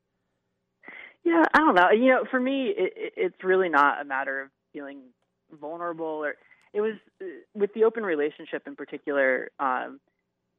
Yeah, 1.25 1.45
I 1.55 1.59
don't 1.59 1.75
know. 1.75 1.91
You 1.91 2.09
know, 2.09 2.25
for 2.31 2.41
me, 2.41 2.73
it, 2.77 2.93
it, 2.97 3.13
it's 3.17 3.45
really 3.45 3.69
not 3.69 4.01
a 4.01 4.05
matter 4.05 4.43
of 4.43 4.49
feeling 4.73 5.01
vulnerable 5.61 6.07
or 6.07 6.37
it 6.73 6.81
was 6.81 6.95
uh, 7.21 7.25
with 7.55 7.75
the 7.75 7.85
open 7.85 8.05
relationship 8.05 8.63
in 8.67 8.77
particular. 8.77 9.51
Um, 9.59 10.01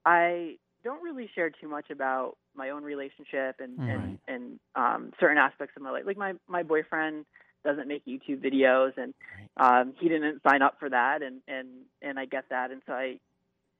I 0.06 0.58
don't 0.84 1.04
really 1.04 1.30
share 1.34 1.50
too 1.50 1.68
much 1.68 1.90
about 1.90 2.38
my 2.56 2.70
own 2.70 2.84
relationship 2.84 3.60
and 3.60 3.78
Right. 3.78 3.90
and, 3.90 4.20
and 4.28 4.60
um, 4.76 5.12
certain 5.20 5.38
aspects 5.38 5.76
of 5.76 5.84
my 5.84 5.92
life. 5.92 6.04
Like 6.06 6.18
my 6.18 6.34
my 6.48 6.64
boyfriend 6.64 7.26
doesn't 7.64 7.88
make 7.88 8.06
YouTube 8.06 8.44
videos, 8.44 8.94
and 8.98 9.14
um, 9.58 9.94
he 10.00 10.10
didn't 10.10 10.42
sign 10.44 10.62
up 10.62 10.78
for 10.80 10.90
that, 10.90 11.22
and 11.22 11.42
and 11.48 11.68
and 12.02 12.20
I 12.20 12.26
get 12.26 12.46
that, 12.50 12.72
and 12.72 12.82
so 12.86 12.94
I 12.94 13.20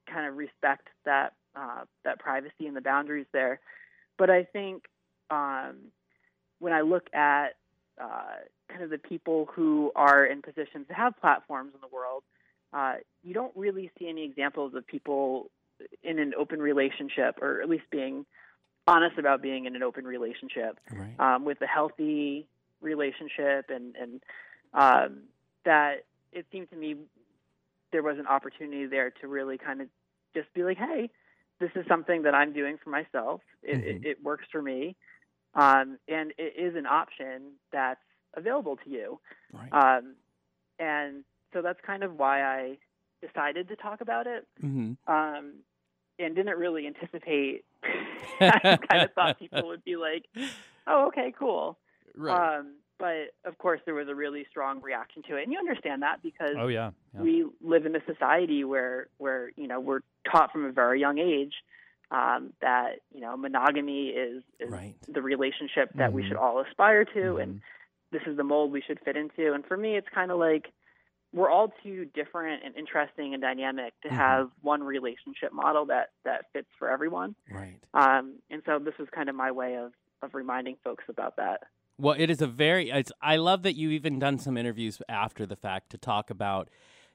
kind 0.06 0.26
of 0.26 0.36
respect 0.36 0.88
that 1.04 1.34
uh, 1.56 1.84
that 2.04 2.18
privacy 2.18 2.66
and 2.66 2.76
the 2.76 2.80
boundaries 2.80 3.26
there. 3.32 3.60
But 4.18 4.30
I 4.30 4.44
think 4.44 4.84
um, 5.30 5.76
when 6.58 6.72
I 6.72 6.82
look 6.82 7.12
at 7.14 7.56
uh, 8.00 8.36
kind 8.68 8.82
of 8.82 8.90
the 8.90 8.98
people 8.98 9.48
who 9.52 9.92
are 9.96 10.24
in 10.24 10.42
positions 10.42 10.86
to 10.88 10.94
have 10.94 11.18
platforms 11.20 11.72
in 11.74 11.80
the 11.80 11.94
world, 11.94 12.22
uh, 12.72 12.94
you 13.22 13.34
don't 13.34 13.52
really 13.56 13.90
see 13.98 14.08
any 14.08 14.24
examples 14.24 14.74
of 14.74 14.86
people 14.86 15.50
in 16.02 16.18
an 16.18 16.32
open 16.38 16.60
relationship, 16.60 17.38
or 17.40 17.60
at 17.62 17.68
least 17.68 17.84
being 17.90 18.26
honest 18.86 19.18
about 19.18 19.42
being 19.42 19.66
in 19.66 19.76
an 19.76 19.82
open 19.82 20.04
relationship 20.04 20.78
Right. 20.92 21.18
um, 21.18 21.44
with 21.44 21.60
a 21.62 21.66
healthy 21.66 22.46
relationship, 22.80 23.70
and 23.70 23.94
and 23.96 24.22
um, 24.74 25.22
that 25.64 26.04
it 26.32 26.46
seemed 26.50 26.70
to 26.70 26.76
me 26.76 26.96
there 27.92 28.02
was 28.02 28.18
an 28.18 28.26
opportunity 28.26 28.86
there 28.86 29.10
to 29.20 29.28
really 29.28 29.58
kind 29.58 29.80
of 29.80 29.88
just 30.34 30.52
be 30.54 30.64
like, 30.64 30.78
hey, 30.78 31.10
this 31.60 31.70
is 31.76 31.84
something 31.86 32.22
that 32.22 32.34
I'm 32.34 32.52
doing 32.52 32.78
for 32.82 32.90
myself. 32.90 33.42
It, 33.62 33.78
Mhm. 33.78 33.82
it, 34.04 34.06
it 34.06 34.22
works 34.24 34.46
for 34.50 34.62
me, 34.62 34.96
um, 35.54 35.98
and 36.08 36.32
it 36.38 36.54
is 36.56 36.74
an 36.74 36.86
option 36.86 37.52
that's 37.70 38.00
available 38.34 38.76
to 38.78 38.90
you. 38.90 39.20
Right. 39.52 39.72
Um, 39.72 40.16
and 40.78 41.24
so 41.52 41.60
that's 41.62 41.80
kind 41.86 42.02
of 42.02 42.18
why 42.18 42.42
I 42.42 42.78
decided 43.20 43.68
to 43.68 43.76
talk 43.76 44.00
about 44.00 44.26
it 44.26 44.48
hmm 44.60 44.92
um, 45.06 45.54
and 46.24 46.34
didn't 46.34 46.58
really 46.58 46.86
anticipate. 46.86 47.64
I 48.40 48.78
kind 48.90 49.02
of 49.04 49.12
thought 49.14 49.38
people 49.38 49.66
would 49.68 49.84
be 49.84 49.96
like, 49.96 50.24
"Oh, 50.86 51.06
okay, 51.08 51.32
cool." 51.38 51.78
Right. 52.16 52.58
Um, 52.58 52.74
but 52.98 53.34
of 53.44 53.58
course, 53.58 53.80
there 53.84 53.94
was 53.94 54.08
a 54.08 54.14
really 54.14 54.46
strong 54.50 54.80
reaction 54.80 55.22
to 55.28 55.36
it, 55.36 55.42
and 55.44 55.52
you 55.52 55.58
understand 55.58 56.02
that 56.02 56.22
because 56.22 56.56
Oh 56.56 56.68
yeah. 56.68 56.90
yeah. 57.14 57.20
we 57.22 57.46
live 57.60 57.84
in 57.86 57.96
a 57.96 58.04
society 58.06 58.64
where 58.64 59.08
where 59.18 59.50
you 59.56 59.66
know 59.66 59.80
we're 59.80 60.00
taught 60.30 60.52
from 60.52 60.64
a 60.64 60.72
very 60.72 61.00
young 61.00 61.18
age 61.18 61.54
um, 62.10 62.52
that 62.60 63.00
you 63.12 63.20
know 63.20 63.36
monogamy 63.36 64.08
is, 64.08 64.42
is 64.60 64.70
Right. 64.70 64.94
the 65.08 65.22
relationship 65.22 65.90
that 65.96 66.12
we 66.12 66.22
Mhm. 66.22 66.28
should 66.28 66.36
all 66.36 66.60
aspire 66.60 67.04
to, 67.06 67.20
Mhm. 67.20 67.42
and 67.42 67.60
this 68.12 68.22
is 68.26 68.36
the 68.36 68.44
mold 68.44 68.70
we 68.70 68.82
should 68.82 69.00
fit 69.00 69.16
into. 69.16 69.52
And 69.52 69.64
for 69.66 69.76
me, 69.76 69.96
it's 69.96 70.08
kind 70.10 70.30
of 70.30 70.38
like 70.38 70.70
we're 71.32 71.50
all 71.50 71.72
too 71.82 72.04
different 72.14 72.62
and 72.64 72.76
interesting 72.76 73.32
and 73.34 73.42
dynamic 73.42 73.94
to 74.02 74.08
Mhm. 74.08 74.12
have 74.16 74.50
one 74.60 74.82
relationship 74.82 75.52
model 75.52 75.86
that 75.86 76.10
that 76.24 76.46
fits 76.52 76.68
for 76.78 76.90
everyone. 76.90 77.34
right. 77.50 77.78
Um, 77.94 78.38
and 78.50 78.62
so 78.66 78.78
this 78.78 78.96
was 78.98 79.08
kind 79.10 79.28
of 79.28 79.34
my 79.34 79.50
way 79.50 79.76
of 79.76 79.92
of 80.22 80.34
reminding 80.34 80.76
folks 80.84 81.04
about 81.08 81.36
that. 81.36 81.62
Well, 81.98 82.14
it 82.18 82.30
is 82.30 82.40
a 82.40 82.46
very. 82.46 82.90
It's, 82.90 83.10
I 83.20 83.36
love 83.36 83.62
that 83.64 83.74
you've 83.74 83.92
even 83.92 84.18
done 84.18 84.38
some 84.38 84.56
interviews 84.56 85.00
after 85.08 85.46
the 85.46 85.56
fact 85.56 85.90
to 85.90 85.98
talk 85.98 86.30
about. 86.30 86.68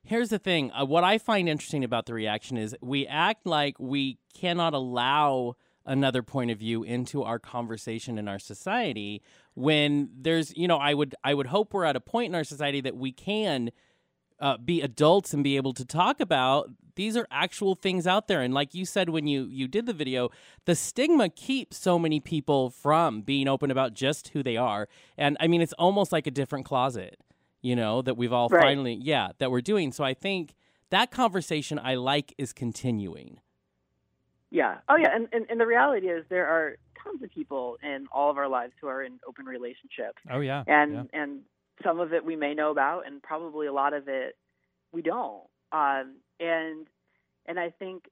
Here's 0.03 0.29
the 0.29 0.39
thing. 0.39 0.71
Uh, 0.71 0.85
what 0.85 1.03
I 1.03 1.17
find 1.17 1.47
interesting 1.49 1.83
about 1.83 2.05
the 2.05 2.13
reaction 2.13 2.57
is 2.57 2.75
we 2.81 3.07
act 3.07 3.45
like 3.45 3.79
we 3.79 4.19
cannot 4.33 4.73
allow 4.73 5.55
another 5.85 6.21
point 6.21 6.51
of 6.51 6.59
view 6.59 6.83
into 6.83 7.23
our 7.23 7.39
conversation 7.39 8.17
in 8.17 8.27
our 8.27 8.39
society 8.39 9.21
when 9.53 10.09
there's 10.13 10.55
you 10.57 10.67
know 10.67 10.77
I 10.77 10.93
would 10.93 11.15
I 11.23 11.33
would 11.33 11.47
hope 11.47 11.73
we're 11.73 11.85
at 11.85 11.95
a 11.95 12.01
point 12.01 12.27
in 12.31 12.35
our 12.35 12.43
society 12.43 12.81
that 12.81 12.95
we 12.97 13.11
can 13.13 13.71
uh, 14.39 14.57
be 14.57 14.81
adults 14.81 15.33
and 15.33 15.43
be 15.43 15.55
able 15.57 15.73
to 15.73 15.85
talk 15.85 16.19
about 16.19 16.69
these 16.95 17.15
are 17.15 17.27
actual 17.29 17.75
things 17.75 18.07
out 18.07 18.27
there 18.27 18.41
and 18.41 18.53
like 18.53 18.73
you 18.73 18.85
said 18.85 19.09
when 19.09 19.27
you 19.27 19.43
you 19.49 19.67
did 19.67 19.85
the 19.85 19.93
video 19.93 20.29
the 20.65 20.75
stigma 20.75 21.29
keeps 21.29 21.77
so 21.77 21.97
many 21.99 22.19
people 22.19 22.69
from 22.69 23.21
being 23.21 23.47
open 23.47 23.69
about 23.71 23.93
just 23.93 24.29
who 24.29 24.41
they 24.43 24.57
are 24.57 24.87
and 25.17 25.37
i 25.39 25.47
mean 25.47 25.61
it's 25.61 25.73
almost 25.73 26.11
like 26.11 26.25
a 26.27 26.31
different 26.31 26.65
closet 26.65 27.19
you 27.61 27.75
know 27.75 28.01
that 28.01 28.17
we've 28.17 28.33
all 28.33 28.49
Right. 28.49 28.61
finally 28.61 28.93
yeah 28.95 29.29
that 29.39 29.51
we're 29.51 29.61
doing 29.61 29.91
so 29.91 30.03
i 30.03 30.13
think 30.13 30.55
that 30.89 31.11
conversation 31.11 31.79
i 31.83 31.95
like 31.95 32.33
is 32.37 32.51
continuing 32.53 33.39
Yeah. 34.49 34.77
Oh, 34.87 34.95
yeah. 34.95 35.13
And, 35.15 35.27
and 35.33 35.45
and 35.49 35.59
the 35.59 35.65
reality 35.67 36.07
is 36.07 36.23
there 36.29 36.47
are 36.47 36.77
tons 37.03 37.21
of 37.21 37.29
people 37.31 37.77
in 37.83 38.07
all 38.11 38.29
of 38.31 38.37
our 38.37 38.47
lives 38.47 38.73
who 38.79 38.87
are 38.87 39.03
in 39.03 39.19
open 39.27 39.45
relationships, 39.45 40.21
Oh 40.31 40.39
yeah. 40.39 40.63
and 40.67 40.93
yeah. 40.93 41.03
and 41.21 41.41
some 41.83 41.99
of 41.99 42.13
it 42.13 42.25
we 42.25 42.35
may 42.35 42.53
know 42.53 42.71
about, 42.71 43.05
and 43.05 43.21
probably 43.21 43.67
a 43.67 43.73
lot 43.73 43.93
of 43.93 44.07
it 44.07 44.35
we 44.91 45.01
don't. 45.01 45.43
Um, 45.71 46.15
and 46.39 46.87
and 47.45 47.59
I 47.59 47.69
think 47.71 48.05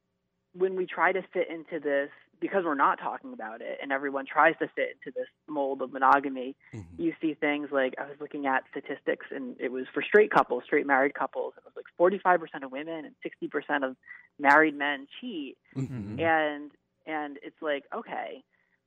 when 0.53 0.75
we 0.75 0.85
try 0.85 1.11
to 1.11 1.21
fit 1.33 1.49
into 1.49 1.79
this, 1.81 2.09
because 2.39 2.63
we're 2.63 2.75
not 2.75 2.99
talking 2.99 3.33
about 3.33 3.61
it, 3.61 3.79
and 3.81 3.91
everyone 3.91 4.25
tries 4.25 4.55
to 4.59 4.67
fit 4.75 4.95
into 4.97 5.13
this 5.17 5.27
mold 5.47 5.81
of 5.81 5.91
monogamy, 5.91 6.55
you 6.97 7.13
see 7.21 7.33
things 7.33 7.69
like 7.71 7.93
I 7.97 8.03
was 8.03 8.15
looking 8.21 8.45
at 8.45 8.63
statistics, 8.71 9.25
and 9.31 9.55
it 9.59 9.71
was 9.71 9.85
for 9.93 10.01
straight 10.01 10.31
couples, 10.31 10.63
straight 10.65 10.85
married 10.85 11.13
couples. 11.13 11.53
It 11.57 11.63
was 11.65 11.73
like 11.75 11.85
45% 11.99 12.63
of 12.63 12.71
women 12.71 13.05
and 13.05 13.15
60% 13.25 13.83
of 13.85 13.95
married 14.39 14.75
men 14.77 15.07
cheat, 15.19 15.57
Mhm. 15.75 16.19
and 16.21 16.71
and 17.07 17.37
it's 17.43 17.61
like 17.61 17.83
okay, 17.93 18.43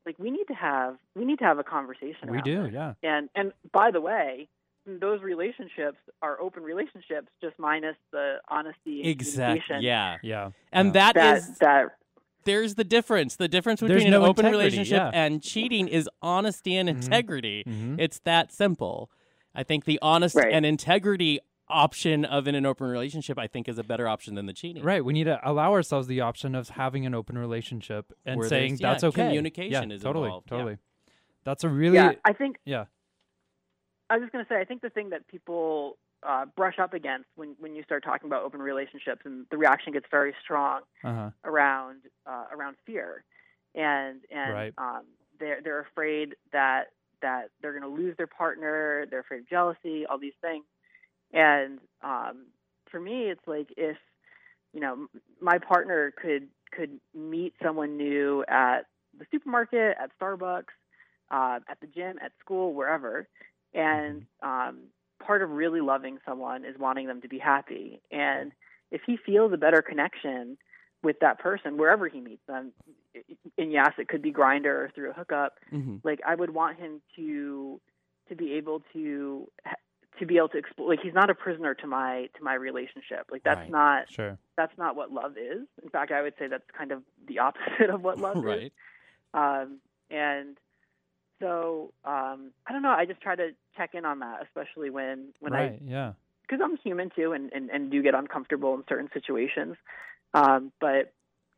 like 0.07 0.19
we 0.19 0.31
need 0.31 0.47
to 0.47 0.55
have 0.55 0.97
we 1.15 1.25
need 1.25 1.39
to 1.41 1.45
have 1.45 1.59
a 1.59 1.65
conversation. 1.65 2.31
We 2.31 2.41
do. 2.43 2.69
Yeah. 2.73 2.95
And 3.03 3.29
and 3.35 3.53
by 3.73 3.91
the 3.91 4.01
way, 4.01 4.49
those 5.01 5.21
relationships 5.23 5.99
are 6.23 6.41
open 6.41 6.63
relationships, 6.63 7.29
just 7.41 7.59
minus 7.59 7.97
the 8.13 8.37
honesty 8.49 9.01
and 9.03 9.11
exactly 9.11 9.77
yeah 9.81 10.17
Yeah. 10.23 10.51
and 10.73 10.89
yeah. 10.89 10.93
that 10.93 11.15
That 11.15 11.37
is 11.39 11.59
that 11.59 11.87
there's 12.45 12.75
the 12.77 12.85
difference 12.85 13.37
the 13.37 13.49
difference 13.49 13.81
between 13.81 14.11
no 14.11 14.23
an 14.23 14.29
open 14.29 14.47
integrity, 14.47 14.51
relationship 14.59 14.99
yeah. 14.99 15.11
and 15.13 15.43
cheating 15.43 15.89
is 15.89 16.09
honesty 16.23 16.77
and 16.77 16.89
Mhm. 16.89 16.93
integrity 16.95 17.65
Mhm. 17.67 18.01
It's 18.01 18.19
that 18.21 18.53
simple. 18.53 19.11
I 19.55 19.63
think 19.65 19.85
the 19.85 19.99
honest 20.01 20.35
Right. 20.37 20.53
and 20.53 20.65
integrity 20.65 21.41
option 21.69 22.25
of 22.25 22.49
in 22.49 22.55
an 22.55 22.65
open 22.65 22.87
relationship, 22.87 23.39
I 23.39 23.47
think, 23.47 23.69
is 23.69 23.77
a 23.79 23.85
better 23.85 24.09
option 24.09 24.35
than 24.37 24.47
the 24.47 24.55
cheating. 24.55 24.83
Right. 24.83 25.05
We 25.05 25.13
need 25.13 25.25
to 25.25 25.39
allow 25.47 25.73
ourselves 25.73 26.07
the 26.07 26.23
option 26.23 26.55
of 26.55 26.71
having 26.71 27.05
an 27.05 27.15
open 27.15 27.37
relationship 27.37 28.11
and 28.25 28.39
Where 28.39 28.49
saying 28.49 28.77
there's- 28.77 28.81
yeah, 28.81 28.91
that's 28.93 29.05
okay. 29.05 29.25
communication 29.27 29.91
yeah, 29.91 29.97
is 29.97 30.03
totally, 30.03 30.27
involved, 30.27 30.49
yeah. 30.51 30.57
Totally. 30.57 30.79
That's 31.45 31.65
a 31.65 31.69
really 31.69 31.97
yeah. 31.97 32.13
I 32.25 32.33
think 32.33 32.57
yeah. 32.65 32.87
I 34.11 34.15
was 34.17 34.23
just 34.23 34.33
going 34.33 34.45
to 34.45 34.49
say, 34.49 34.61
I 34.61 34.65
think 34.65 34.83
the 34.83 34.91
thing 34.91 35.11
that 35.11 35.27
people 35.29 35.99
uh, 36.23 36.47
brush 36.57 36.79
up 36.79 36.95
against 36.95 37.27
when, 37.37 37.55
when 37.59 37.75
you 37.75 37.83
start 37.83 38.05
talking 38.05 38.29
about 38.29 38.43
open 38.45 38.61
relationships, 38.61 39.23
and 39.25 39.47
the 39.51 39.57
reaction 39.57 39.93
gets 39.93 40.07
very 40.11 40.35
strong 40.43 40.83
Uh-huh. 41.05 41.31
around 41.45 42.03
uh, 42.27 42.45
around 42.53 42.77
fear, 42.87 43.25
and 43.75 44.21
and 44.31 44.55
Right. 44.55 44.75
um, 44.79 45.05
they're 45.39 45.61
they're 45.63 45.81
afraid 45.81 46.35
that 46.53 46.87
that 47.23 47.51
they're 47.61 47.79
going 47.79 47.83
to 47.83 48.03
lose 48.03 48.17
their 48.17 48.27
partner, 48.27 49.07
they're 49.11 49.21
afraid 49.21 49.41
of 49.41 49.49
jealousy, 49.49 50.07
all 50.07 50.19
these 50.19 50.33
things, 50.41 50.65
and 51.33 51.79
um, 52.03 52.47
for 52.91 53.01
me, 53.01 53.25
it's 53.31 53.47
like 53.47 53.69
if 53.77 53.97
you 54.73 54.81
know 54.81 55.07
my 55.41 55.59
partner 55.59 56.13
could 56.21 56.49
could 56.73 57.01
meet 57.15 57.55
someone 57.63 57.97
new 57.97 58.45
at 58.49 58.87
the 59.19 59.27
supermarket, 59.31 59.97
at 60.01 60.11
Starbucks, 60.21 60.75
uh, 61.31 61.61
at 61.69 61.81
the 61.81 61.87
gym, 61.87 62.19
at 62.23 62.33
school, 62.41 62.75
wherever, 62.75 63.29
and 63.75 64.25
um, 64.43 64.79
part 65.25 65.43
of 65.43 65.51
really 65.51 65.81
loving 65.81 66.19
someone 66.27 66.65
is 66.65 66.77
wanting 66.79 67.07
them 67.07 67.21
to 67.23 67.29
be 67.29 67.39
happy. 67.39 68.01
And 68.11 68.53
if 68.91 69.03
he 69.07 69.17
feels 69.17 69.53
a 69.53 69.57
better 69.57 69.83
connection 69.83 70.57
with 71.03 71.17
that 71.21 71.39
person 71.39 71.77
wherever 71.77 72.09
he 72.09 72.21
meets 72.21 72.43
them, 72.49 72.73
and 73.57 73.73
yes, 73.73 73.91
it 73.99 74.09
could 74.09 74.23
be 74.23 74.33
Grindr 74.33 74.67
or 74.67 74.91
through 74.95 75.11
a 75.11 75.15
hookup. 75.15 75.55
hmm 75.71 75.97
Like 76.05 76.21
I 76.27 76.35
would 76.35 76.51
want 76.51 76.79
him 76.79 77.01
to 77.17 77.81
to 78.29 78.35
be 78.37 78.55
able 78.55 78.83
to 78.93 79.49
to 80.19 80.27
be 80.27 80.37
able 80.37 80.49
to 80.49 80.59
explore. 80.59 80.89
Like 80.89 81.01
he's 81.03 81.15
not 81.15 81.31
a 81.31 81.35
prisoner 81.35 81.75
to 81.75 81.87
my 81.87 82.29
to 82.37 82.43
my 82.43 82.55
relationship. 82.55 83.27
Like 83.31 83.43
that's 83.45 83.61
Right. 83.61 83.71
not 83.71 84.11
Sure. 84.11 84.39
that's 84.57 84.77
not 84.77 84.97
what 84.97 85.13
love 85.13 85.37
is. 85.39 85.67
In 85.83 85.89
fact, 85.91 86.11
I 86.13 86.23
would 86.23 86.35
say 86.39 86.49
that's 86.49 86.65
kind 86.77 86.91
of 86.93 87.03
the 87.27 87.39
opposite 87.39 87.91
of 87.91 88.03
what 88.03 88.19
love 88.19 88.37
is. 88.45 88.45
right. 88.45 88.73
Um, 89.35 89.79
and 90.11 90.57
so 91.41 91.93
um, 92.05 92.51
I 92.67 92.73
don't 92.73 92.83
know. 92.83 92.91
I 92.91 93.05
just 93.05 93.21
try 93.21 93.37
to 93.37 93.51
check 93.77 93.91
in 93.95 94.05
on 94.05 94.21
that, 94.21 94.43
especially 94.43 94.91
when 94.91 95.29
when 95.41 95.53
I 95.53 95.79
yeah. 95.85 96.13
because 96.43 96.61
I'm 96.63 96.77
human 96.79 97.11
too, 97.15 97.33
and, 97.33 97.53
and 97.53 97.71
and 97.71 97.91
do 97.91 98.03
get 98.03 98.15
uncomfortable 98.15 98.75
in 98.75 98.85
certain 98.89 99.09
situations. 99.13 99.77
Um, 100.35 100.73
but 100.81 101.13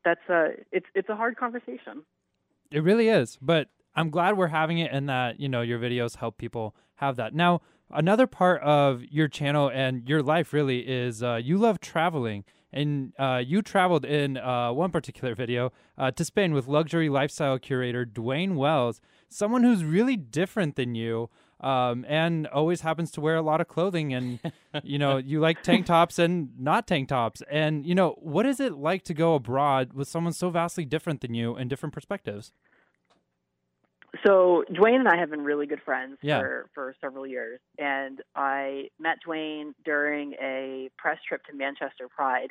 that's 0.05 0.28
a 0.28 0.51
it's 0.73 0.86
it's 0.94 1.09
a 1.09 1.16
hard 1.16 1.36
conversation. 1.36 2.05
It 2.70 2.82
really 2.82 3.09
is. 3.09 3.39
But 3.40 3.69
I'm 3.94 4.11
glad 4.11 4.36
we're 4.36 4.48
having 4.48 4.78
it 4.78 4.90
and 4.93 5.09
that, 5.09 5.40
you 5.40 5.48
know, 5.48 5.62
your 5.62 5.78
videos 5.78 6.16
help 6.16 6.39
people 6.39 6.74
have 6.97 7.16
that. 7.16 7.35
Now, 7.35 7.61
another 7.90 8.27
part 8.27 8.62
of 8.62 9.02
your 9.11 9.28
channel 9.28 9.70
and 9.73 10.09
your 10.09 10.23
life 10.23 10.52
really 10.52 10.81
is 10.81 11.23
uh, 11.23 11.40
you 11.43 11.59
love 11.59 11.81
traveling 11.81 12.44
And 12.73 13.13
uh, 13.19 13.43
you 13.45 13.63
traveled 13.63 14.05
in 14.05 14.37
uh, 14.37 14.73
one 14.73 14.91
particular 14.91 15.35
video 15.35 15.73
uh, 15.99 16.11
to 16.13 16.25
Spain 16.25 16.55
with 16.55 16.69
luxury 16.69 17.09
lifestyle 17.09 17.59
curator 17.59 18.07
Dwayne 18.07 18.55
Wells, 18.55 19.01
someone 19.29 19.63
who's 19.63 19.85
really 19.85 20.17
different 20.17 20.77
than 20.77 20.95
you. 20.95 21.31
Um, 21.61 22.07
and 22.09 22.47
always 22.47 22.81
happens 22.81 23.11
to 23.11 23.21
wear 23.21 23.37
a 23.37 23.43
lot 23.43 23.61
of 23.61 23.69
clothing 23.69 24.15
and 24.15 24.41
you 24.83 24.99
know 24.99 25.19
you 25.19 25.41
like 25.41 25.63
tank 25.63 25.85
tops 25.85 26.19
and 26.19 26.59
not 26.59 26.87
tank 26.87 27.11
tops 27.11 27.43
and 27.51 27.85
you 27.85 27.95
know 27.95 28.17
what 28.19 28.47
is 28.47 28.61
it 28.61 28.79
like 28.79 29.03
to 29.05 29.13
go 29.13 29.35
abroad 29.35 29.93
with 29.93 30.09
someone 30.09 30.33
so 30.33 30.49
vastly 30.49 30.87
different 30.87 31.21
than 31.21 31.35
you 31.35 31.55
and 31.55 31.69
different 31.69 31.93
perspectives 31.93 32.51
so 34.24 34.65
Dwayne 34.73 34.97
and 35.01 35.09
I 35.09 35.16
have 35.16 35.31
been 35.31 35.43
really 35.45 35.66
good 35.66 35.82
friends 35.85 36.19
Yeah. 36.23 36.41
for 36.41 36.70
for 36.74 36.95
several 37.01 37.27
years, 37.27 37.61
and 37.78 38.20
I 38.35 38.89
met 38.99 39.19
Dwayne 39.27 39.73
during 39.85 40.35
a 40.35 40.91
press 40.99 41.19
trip 41.27 41.45
to 41.47 41.55
Manchester 41.57 42.09
Pride, 42.09 42.51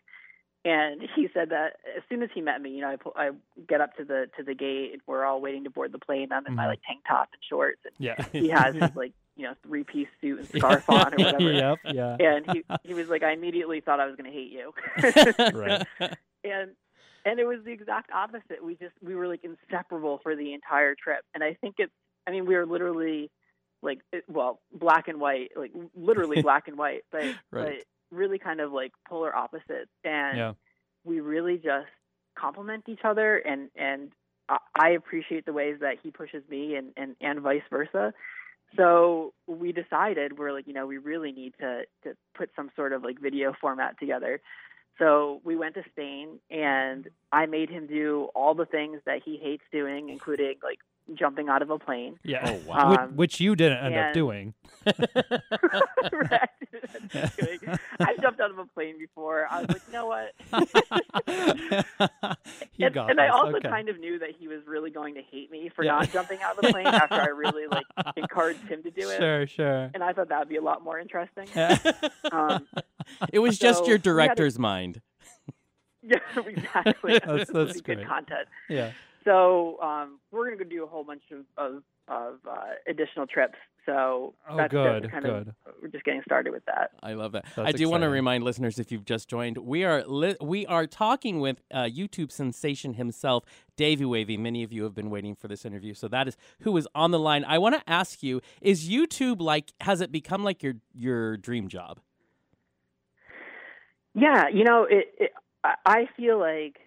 and 0.65 1.01
he 1.15 1.27
said 1.33 1.49
that 1.49 1.77
as 1.95 2.03
soon 2.09 2.21
as 2.23 2.29
he 2.33 2.41
met 2.41 2.61
me, 2.61 2.71
you 2.71 2.81
know, 2.81 2.89
I, 2.89 2.95
pu- 2.97 3.13
I 3.15 3.29
get 3.67 3.81
up 3.81 3.95
to 3.97 4.03
the 4.05 4.29
to 4.37 4.43
the 4.43 4.53
gate, 4.55 4.91
and 4.93 5.01
we're 5.07 5.25
all 5.25 5.41
waiting 5.41 5.63
to 5.65 5.69
board 5.69 5.91
the 5.91 5.99
plane. 5.99 6.31
I'm 6.31 6.45
in 6.47 6.55
my 6.55 6.63
Mhm. 6.65 6.67
like 6.67 6.79
tank 6.87 7.01
top 7.07 7.29
and 7.33 7.41
shorts, 7.49 7.81
and 7.85 7.93
yeah 7.99 8.23
he 8.31 8.49
has 8.49 8.75
his 8.75 8.95
like 8.95 9.13
you 9.35 9.43
know 9.45 9.53
three 9.63 9.83
piece 9.85 10.07
suit 10.21 10.39
and 10.39 10.47
scarf 10.49 10.89
on 10.89 11.13
or 11.13 11.17
whatever. 11.17 11.51
yep 11.53 11.77
yeah 11.85 12.17
And 12.19 12.45
he 12.51 12.63
he 12.83 12.93
was 12.93 13.07
like, 13.09 13.23
I 13.23 13.31
immediately 13.31 13.79
thought 13.79 13.99
I 13.99 14.05
was 14.05 14.15
going 14.17 14.29
to 14.31 14.37
hate 14.37 14.51
you. 14.51 14.73
Right. 15.53 15.85
and 16.43 16.71
and 17.25 17.39
it 17.39 17.45
was 17.45 17.59
the 17.65 17.71
exact 17.71 18.11
opposite. 18.11 18.63
We 18.63 18.75
just 18.75 18.93
we 19.01 19.15
were 19.15 19.27
like 19.27 19.43
inseparable 19.43 20.19
for 20.23 20.35
the 20.35 20.53
entire 20.53 20.95
trip, 20.95 21.21
and 21.33 21.43
I 21.43 21.55
think 21.55 21.75
it's. 21.77 21.91
I 22.27 22.31
mean, 22.31 22.45
we 22.45 22.55
were 22.55 22.65
literally 22.65 23.31
like 23.81 23.99
it, 24.11 24.23
well, 24.27 24.59
black 24.73 25.07
and 25.07 25.19
white, 25.19 25.51
like 25.55 25.71
literally 25.95 26.41
black 26.41 26.67
and 26.67 26.77
white, 26.77 27.03
but 27.11 27.21
Right. 27.51 27.83
but 28.11 28.17
really 28.17 28.39
kind 28.39 28.59
of 28.59 28.71
like 28.71 28.91
polar 29.07 29.35
opposites, 29.35 29.91
and 30.03 30.37
yeah 30.37 30.53
we 31.05 31.19
really 31.21 31.57
just 31.57 31.87
complement 32.37 32.83
each 32.87 33.01
other, 33.03 33.37
and 33.37 33.69
and 33.75 34.11
I- 34.47 34.57
I 34.75 34.89
appreciate 34.89 35.45
the 35.45 35.53
ways 35.53 35.77
that 35.81 35.97
he 36.01 36.11
pushes 36.11 36.43
me, 36.49 36.75
and 36.75 36.93
and 36.97 37.15
and 37.21 37.39
vice 37.41 37.63
versa. 37.69 38.13
So 38.75 39.33
we 39.47 39.71
decided 39.71 40.37
we're 40.37 40.51
like, 40.51 40.67
you 40.67 40.73
know, 40.73 40.85
we 40.85 40.97
really 40.97 41.31
need 41.31 41.53
to 41.59 41.83
to 42.03 42.15
put 42.35 42.49
some 42.55 42.69
sort 42.75 42.93
of 42.93 43.03
like 43.03 43.19
video 43.19 43.53
format 43.59 43.97
together. 43.99 44.41
So 44.99 45.41
we 45.45 45.55
went 45.55 45.75
to 45.75 45.83
Spain 45.91 46.39
and 46.51 47.07
I 47.31 47.45
made 47.45 47.69
him 47.69 47.87
do 47.87 48.29
all 48.35 48.53
the 48.53 48.65
things 48.65 48.99
that 49.05 49.21
he 49.23 49.37
hates 49.37 49.63
doing, 49.71 50.09
including 50.09 50.55
like 50.61 50.79
jumping 51.15 51.49
out 51.49 51.61
of 51.61 51.69
a 51.71 51.79
plane. 51.79 52.19
yeah 52.23 52.41
Oh, 52.45 52.59
wow. 52.69 52.89
which, 52.91 52.99
Um, 52.99 53.15
which 53.15 53.39
you 53.39 53.55
didn't 53.55 53.77
end 53.79 53.95
up 53.95 54.13
doing 54.13 54.45
right. 54.47 54.53
Just 54.53 54.55
kidding. 54.55 54.58
I 57.99 58.15
jumped 58.21 58.39
out 58.39 58.51
of 58.51 58.57
a 58.59 58.65
plane 58.65 58.97
before. 58.97 59.47
I 59.49 59.61
was 59.61 59.69
like, 59.69 59.81
you 59.87 59.93
know 59.93 60.05
what? 60.07 60.33
and, 62.79 62.93
got 62.93 63.09
and 63.11 63.19
I 63.19 63.27
also 63.29 63.57
okay. 63.57 63.69
kind 63.69 63.89
of 63.89 63.99
knew 63.99 64.19
that 64.19 64.31
he 64.37 64.47
was 64.47 64.59
really 64.65 64.89
going 64.91 65.15
to 65.15 65.21
hate 65.21 65.51
me 65.51 65.69
for 65.75 65.83
Yeah. 65.83 65.91
not 65.97 66.11
jumping 66.11 66.41
out 66.41 66.57
of 66.57 66.61
the 66.63 66.71
plane 66.71 66.87
after 66.87 67.15
I 67.15 67.27
really 67.27 67.67
like 67.67 67.85
encouraged 68.17 68.63
him 68.67 68.83
to 68.83 68.91
do 68.91 69.09
it. 69.09 69.17
Sure, 69.17 69.47
sure. 69.47 69.91
And 69.93 70.03
I 70.03 70.13
thought 70.13 70.29
that 70.29 70.39
would 70.39 70.49
be 70.49 70.57
a 70.57 70.61
lot 70.61 70.83
more 70.83 70.99
interesting. 70.99 71.47
Um, 72.31 72.67
it 73.33 73.39
was 73.39 73.57
just 73.59 73.85
your 73.85 73.97
had 73.97 74.01
a- 74.01 74.03
director's 74.03 74.57
mind. 74.59 75.01
yeah, 76.01 76.17
exactly. 76.45 77.13
That's- 77.19 77.39
This 77.39 77.49
that's 77.49 77.73
be 77.81 77.95
good 77.95 78.05
content. 78.07 78.47
Yeah. 78.69 78.91
So 79.25 79.79
um, 79.81 80.19
we're 80.31 80.45
going 80.45 80.57
to 80.57 80.63
go 80.63 80.69
do 80.69 80.83
a 80.83 80.87
whole 80.87 81.03
bunch 81.03 81.23
of 81.31 81.45
of, 81.57 81.83
of 82.09 82.35
uh, 82.49 82.55
additional 82.87 83.27
trips. 83.27 83.55
So 83.85 84.33
Oh, 84.47 84.57
that's 84.57 84.71
good, 84.71 85.03
just 85.03 85.11
kind 85.13 85.25
good. 85.25 85.47
of 85.47 85.55
we're 85.81 85.87
just 85.87 86.03
getting 86.03 86.21
started 86.23 86.51
with 86.51 86.63
that. 86.65 86.91
I 87.01 87.13
love 87.13 87.31
that. 87.31 87.45
That's 87.55 87.69
I 87.69 87.71
do 87.71 87.89
want 87.89 88.03
to 88.03 88.09
remind 88.09 88.43
listeners, 88.43 88.77
if 88.77 88.91
you've 88.91 89.05
just 89.05 89.27
joined, 89.29 89.57
we 89.57 89.83
are 89.83 90.03
li- 90.05 90.35
we 90.41 90.65
are 90.67 90.85
talking 90.85 91.39
with 91.39 91.61
uh, 91.71 91.83
YouTube 91.83 92.31
sensation 92.31 92.95
himself, 92.95 93.45
Davey 93.77 94.05
Wavey. 94.05 94.37
Many 94.37 94.61
of 94.63 94.71
you 94.73 94.83
have 94.83 94.93
been 94.93 95.09
waiting 95.09 95.33
for 95.35 95.47
this 95.47 95.65
interview, 95.65 95.93
so 95.93 96.07
that 96.09 96.27
is 96.27 96.37
who 96.61 96.75
is 96.77 96.87
on 96.93 97.11
the 97.11 97.19
line. 97.19 97.43
I 97.45 97.57
want 97.57 97.75
to 97.75 97.89
ask 97.89 98.21
you: 98.21 98.41
Is 98.61 98.87
YouTube 98.89 99.41
like? 99.41 99.71
Has 99.81 100.01
it 100.01 100.11
become 100.11 100.43
like 100.43 100.61
your 100.61 100.75
your 100.93 101.37
dream 101.37 101.67
job? 101.67 101.99
Yeah, 104.13 104.49
you 104.53 104.63
know, 104.63 104.83
it, 104.89 105.05
it. 105.17 105.31
I- 105.63 105.75
I 105.85 106.05
feel 106.17 106.39
like 106.39 106.77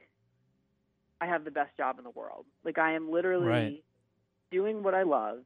I 1.21 1.27
have 1.27 1.45
the 1.45 1.51
best 1.51 1.77
job 1.77 1.99
in 1.99 2.05
the 2.05 2.11
world. 2.11 2.47
Like 2.65 2.79
I 2.79 2.93
am 2.95 3.11
literally 3.11 3.47
Right. 3.47 3.85
Doing 4.53 4.85
what 4.85 4.95
I 4.95 5.03
love, 5.03 5.39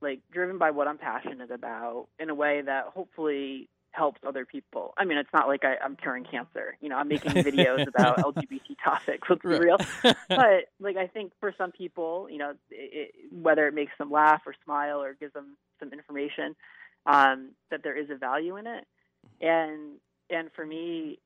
like 0.00 0.20
driven 0.32 0.58
by 0.58 0.70
what 0.70 0.88
I'm 0.88 0.98
passionate 0.98 1.50
about, 1.50 2.08
in 2.18 2.30
a 2.30 2.34
way 2.34 2.62
that 2.62 2.86
hopefully 2.94 3.68
helps 3.92 4.20
other 4.26 4.44
people. 4.46 4.94
I 4.98 5.04
mean, 5.04 5.18
it's 5.18 5.32
not 5.32 5.48
like 5.48 5.64
I, 5.64 5.76
I'm 5.84 5.96
curing 5.96 6.24
cancer. 6.24 6.76
You 6.80 6.88
know, 6.88 6.96
I'm 6.96 7.08
making 7.08 7.42
videos 7.42 7.86
about 7.88 8.20
LGBT 8.22 8.76
topics. 8.82 9.28
Let's 9.28 9.42
be 9.42 9.48
real. 9.54 9.80
But 10.34 10.66
like, 10.80 10.96
I 10.96 11.06
think 11.06 11.32
for 11.40 11.54
some 11.56 11.70
people, 11.72 12.28
you 12.30 12.38
know, 12.38 12.50
it, 12.70 13.10
it, 13.10 13.10
whether 13.32 13.68
it 13.68 13.74
makes 13.74 13.92
them 13.98 14.10
laugh 14.10 14.42
or 14.46 14.54
smile 14.64 15.02
or 15.02 15.14
gives 15.14 15.32
them 15.32 15.56
some 15.78 15.92
information, 15.92 16.56
um, 17.06 17.50
that 17.70 17.82
there 17.84 17.96
is 17.96 18.10
a 18.10 18.16
value 18.16 18.56
in 18.56 18.66
it, 18.66 18.84
and 19.40 19.98
and 20.30 20.50
for 20.56 20.66
me, 20.66 21.18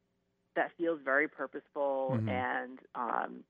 that 0.56 0.72
feels 0.76 1.00
very 1.04 1.28
purposeful, 1.28 2.20
Mhm. 2.20 2.28
and 2.28 2.78
um, 2.94 3.44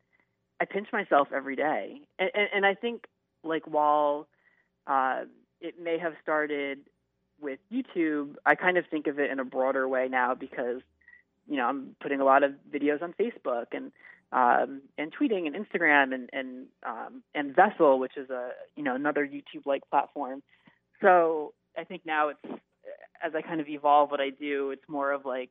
I 0.61 0.65
pinch 0.67 0.89
myself 0.93 1.29
every 1.35 1.57
day, 1.57 2.03
and, 2.19 2.31
and, 2.35 2.49
and 2.55 2.67
I 2.67 2.75
think 2.75 3.07
like 3.44 3.66
while 3.66 4.28
uh, 4.86 5.23
it 5.60 5.81
may 5.81 5.98
have 5.98 6.15
started 6.23 6.81
with 7.40 7.59
YouTube, 7.73 8.35
I 8.47 8.55
kind 8.55 8.77
of 8.78 8.85
think 8.90 9.06
of 9.06 9.19
it 9.19 9.31
in 9.31 9.39
a 9.39 9.44
broader 9.44 9.86
way 9.89 10.09
now 10.09 10.35
because 10.35 10.81
you 11.48 11.56
know 11.56 11.66
I'm 11.66 11.94
putting 12.01 12.20
a 12.20 12.24
lot 12.24 12.43
of 12.43 12.52
videos 12.73 13.02
on 13.02 13.15
Facebook 13.15 13.66
and 13.73 13.93
um, 14.32 14.82
and 14.98 15.12
tweeting 15.15 15.47
and 15.47 15.55
Instagram 15.55 16.15
and 16.15 16.28
and 16.32 16.66
um, 16.85 17.23
and 17.35 17.55
Vessel, 17.55 17.98
which 17.98 18.16
is 18.16 18.31
a 18.31 18.51
you 18.77 18.82
know 18.82 18.94
another 18.94 19.27
YouTube 19.27 19.66
like 19.66 19.82
platform. 19.90 20.43
So 21.01 21.55
I 21.77 21.85
think 21.85 22.02
now 22.05 22.28
it's 22.31 22.60
as 23.23 23.35
I 23.35 23.43
kind 23.43 23.60
of 23.60 23.69
evolve 23.69 24.10
what 24.10 24.20
I 24.20 24.31
do, 24.31 24.70
it's 24.70 24.89
more 24.89 25.12
of 25.12 25.24
like 25.24 25.51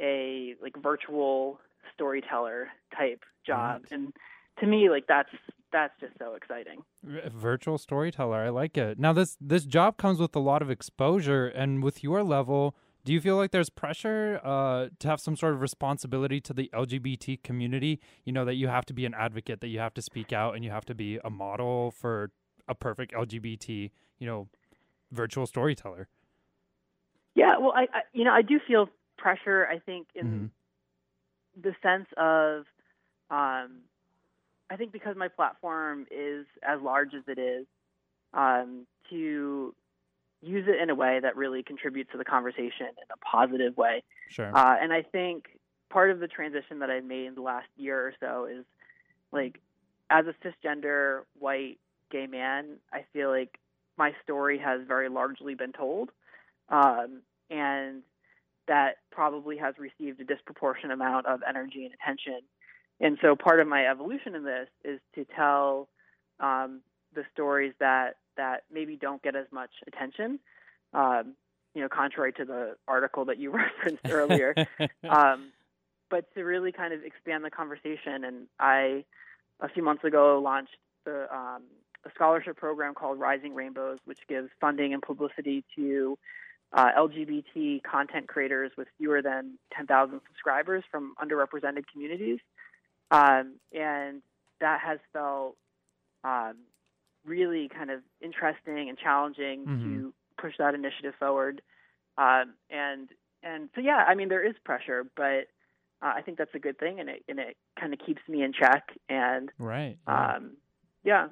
a 0.00 0.54
like 0.62 0.76
virtual 0.82 1.60
storyteller 1.94 2.68
type 2.96 3.24
job, 3.46 3.82
Right. 3.84 3.92
and 3.92 4.12
to 4.60 4.66
me, 4.66 4.90
like 4.90 5.06
that's 5.08 5.30
that's 5.72 5.98
just 6.00 6.12
so 6.18 6.34
exciting. 6.34 6.82
Virtual 7.02 7.78
storyteller. 7.78 8.38
I 8.38 8.48
like 8.48 8.76
it. 8.76 8.98
Now 8.98 9.12
this 9.12 9.36
this 9.40 9.64
job 9.64 9.96
comes 9.96 10.18
with 10.18 10.34
a 10.36 10.40
lot 10.40 10.62
of 10.62 10.70
exposure, 10.70 11.46
and 11.48 11.82
with 11.82 12.02
your 12.02 12.22
level, 12.22 12.74
do 13.04 13.12
you 13.12 13.20
feel 13.20 13.36
like 13.36 13.50
there's 13.50 13.70
pressure 13.70 14.40
uh, 14.44 14.88
to 14.98 15.08
have 15.08 15.20
some 15.20 15.36
sort 15.36 15.54
of 15.54 15.60
responsibility 15.60 16.40
to 16.42 16.52
the 16.52 16.70
LGBT 16.74 17.42
community? 17.42 18.00
You 18.24 18.32
know 18.32 18.44
that 18.44 18.54
you 18.54 18.68
have 18.68 18.84
to 18.86 18.92
be 18.94 19.06
an 19.06 19.14
advocate, 19.14 19.60
that 19.60 19.68
you 19.68 19.78
have 19.78 19.94
to 19.94 20.02
speak 20.02 20.32
out, 20.32 20.54
and 20.54 20.64
you 20.64 20.70
have 20.70 20.84
to 20.86 20.94
be 20.94 21.18
a 21.24 21.30
model 21.30 21.90
for 21.90 22.30
a 22.66 22.74
perfect 22.74 23.12
LGBT, 23.14 23.90
you 24.18 24.26
know, 24.26 24.48
virtual 25.10 25.46
storyteller. 25.46 26.08
Yeah, 27.34 27.58
well, 27.58 27.72
I, 27.74 27.82
I 27.82 28.00
you 28.12 28.24
know 28.24 28.32
I 28.32 28.42
do 28.42 28.58
feel 28.66 28.88
pressure. 29.16 29.66
I 29.66 29.78
think 29.78 30.08
in 30.14 30.26
Mhm. 30.26 30.50
the 31.62 31.74
sense 31.82 32.06
of, 32.16 32.66
um, 33.30 33.82
I 34.70 34.76
think 34.76 34.92
because 34.92 35.16
my 35.16 35.28
platform 35.28 36.06
is 36.10 36.46
as 36.62 36.80
large 36.80 37.14
as 37.14 37.22
it 37.26 37.38
is, 37.38 37.66
um, 38.34 38.86
to 39.10 39.74
use 40.42 40.66
it 40.68 40.80
in 40.80 40.90
a 40.90 40.94
way 40.94 41.18
that 41.20 41.36
really 41.36 41.62
contributes 41.62 42.12
to 42.12 42.18
the 42.18 42.24
conversation 42.24 42.86
in 42.86 43.08
a 43.12 43.16
positive 43.24 43.76
way. 43.76 44.02
Sure. 44.28 44.54
Uh, 44.54 44.76
and 44.80 44.92
I 44.92 45.02
think 45.02 45.58
part 45.90 46.10
of 46.10 46.20
the 46.20 46.28
transition 46.28 46.80
that 46.80 46.90
I've 46.90 47.04
made 47.04 47.26
in 47.26 47.34
the 47.34 47.40
last 47.42 47.68
year 47.76 48.08
or 48.08 48.12
so 48.20 48.44
is 48.44 48.64
like, 49.32 49.60
as 50.10 50.26
a 50.26 50.34
cisgender 50.46 51.22
white 51.38 51.78
gay 52.10 52.26
man, 52.26 52.76
I 52.92 53.04
feel 53.12 53.30
like 53.30 53.58
my 53.96 54.12
story 54.22 54.58
has 54.58 54.82
very 54.86 55.08
largely 55.08 55.54
been 55.54 55.72
told. 55.72 56.10
Um, 56.68 57.22
and 57.50 58.02
that 58.68 58.98
probably 59.10 59.56
has 59.56 59.74
received 59.78 60.20
a 60.20 60.24
disproportionate 60.24 60.92
amount 60.92 61.26
of 61.26 61.40
energy 61.48 61.84
and 61.84 61.94
attention. 61.94 62.40
And 63.00 63.18
so 63.22 63.36
part 63.36 63.60
of 63.60 63.68
my 63.68 63.86
evolution 63.86 64.34
in 64.34 64.44
this 64.44 64.68
is 64.84 65.00
to 65.14 65.24
tell 65.24 65.88
um, 66.40 66.80
the 67.14 67.22
stories 67.32 67.72
that, 67.80 68.16
that 68.36 68.64
maybe 68.72 68.96
don't 68.96 69.22
get 69.22 69.36
as 69.36 69.46
much 69.52 69.70
attention. 69.86 70.38
Um, 70.92 71.34
you 71.74 71.82
know, 71.82 71.88
contrary 71.88 72.32
to 72.32 72.44
the 72.44 72.76
article 72.88 73.26
that 73.26 73.38
you 73.38 73.50
referenced 73.54 74.08
earlier, 74.08 74.54
um, 75.08 75.52
but 76.10 76.32
to 76.34 76.42
really 76.42 76.72
kind 76.72 76.92
of 76.92 77.04
expand 77.04 77.44
the 77.44 77.50
conversation. 77.50 78.24
And 78.24 78.46
I, 78.58 79.04
a 79.60 79.68
few 79.68 79.82
months 79.82 80.04
ago, 80.04 80.40
launched 80.42 80.76
the, 81.04 81.32
um, 81.34 81.62
a 82.04 82.10
scholarship 82.14 82.56
program 82.56 82.94
called 82.94 83.20
Rising 83.20 83.54
Rainbows, 83.54 83.98
which 84.06 84.18
gives 84.28 84.48
funding 84.60 84.92
and 84.92 85.02
publicity 85.02 85.64
to 85.76 86.18
uh, 86.72 86.90
LGBT 86.96 87.82
content 87.82 88.28
creators 88.28 88.72
with 88.76 88.88
fewer 88.98 89.22
than 89.22 89.58
10,000 89.72 90.20
subscribers 90.26 90.84
from 90.90 91.14
underrepresented 91.22 91.84
communities. 91.90 92.40
Um, 93.10 93.54
and 93.72 94.22
that 94.60 94.80
has 94.80 94.98
felt 95.12 95.56
um, 96.24 96.56
really 97.24 97.68
kind 97.68 97.90
of 97.90 98.00
interesting 98.20 98.88
and 98.88 98.98
challenging 98.98 99.66
to 99.84 100.14
push 100.40 100.54
that 100.58 100.74
initiative 100.74 101.14
forward. 101.18 101.62
Um, 102.16 102.54
and 102.70 103.08
and 103.42 103.68
so 103.74 103.80
yeah, 103.80 104.04
I 104.06 104.14
mean 104.14 104.28
there 104.28 104.44
is 104.46 104.54
pressure, 104.64 105.04
but 105.16 105.48
uh, 106.02 106.12
I 106.14 106.22
think 106.22 106.38
that's 106.38 106.54
a 106.54 106.58
good 106.58 106.78
thing, 106.78 107.00
and 107.00 107.08
it 107.08 107.24
and 107.28 107.38
it 107.38 107.56
kind 107.78 107.92
of 107.92 108.00
keeps 108.04 108.20
me 108.28 108.42
in 108.42 108.52
check. 108.52 108.88
And 109.08 109.50
Right. 109.58 109.98
um, 110.06 110.56
yeah, 111.04 111.28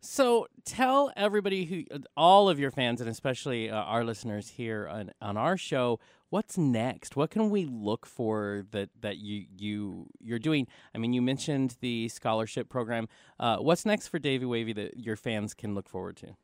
So 0.00 0.46
tell 0.64 1.12
everybody 1.16 1.64
who, 1.64 1.84
all 2.16 2.48
of 2.48 2.58
your 2.60 2.70
fans, 2.70 3.00
and 3.00 3.10
especially 3.10 3.68
uh, 3.68 3.76
our 3.76 4.04
listeners 4.04 4.50
here 4.50 4.88
on, 4.88 5.10
on 5.20 5.36
our 5.36 5.56
show, 5.56 5.98
what's 6.30 6.56
next? 6.56 7.16
What 7.16 7.30
can 7.30 7.50
we 7.50 7.64
look 7.64 8.06
for 8.06 8.64
that 8.70 8.90
that 9.00 9.18
you 9.18 9.46
you 9.56 10.06
you're 10.20 10.38
doing? 10.38 10.68
I 10.94 10.98
mean, 10.98 11.12
you 11.12 11.20
mentioned 11.22 11.76
the 11.80 12.08
scholarship 12.08 12.68
program. 12.68 13.08
Uh, 13.40 13.56
what's 13.56 13.84
next 13.84 14.08
for 14.08 14.18
Davey 14.20 14.46
Wavey 14.46 14.72
that 14.74 14.98
your 14.98 15.16
fans 15.16 15.52
can 15.52 15.74
look 15.74 15.88
forward 15.88 16.16
to? 16.18 16.36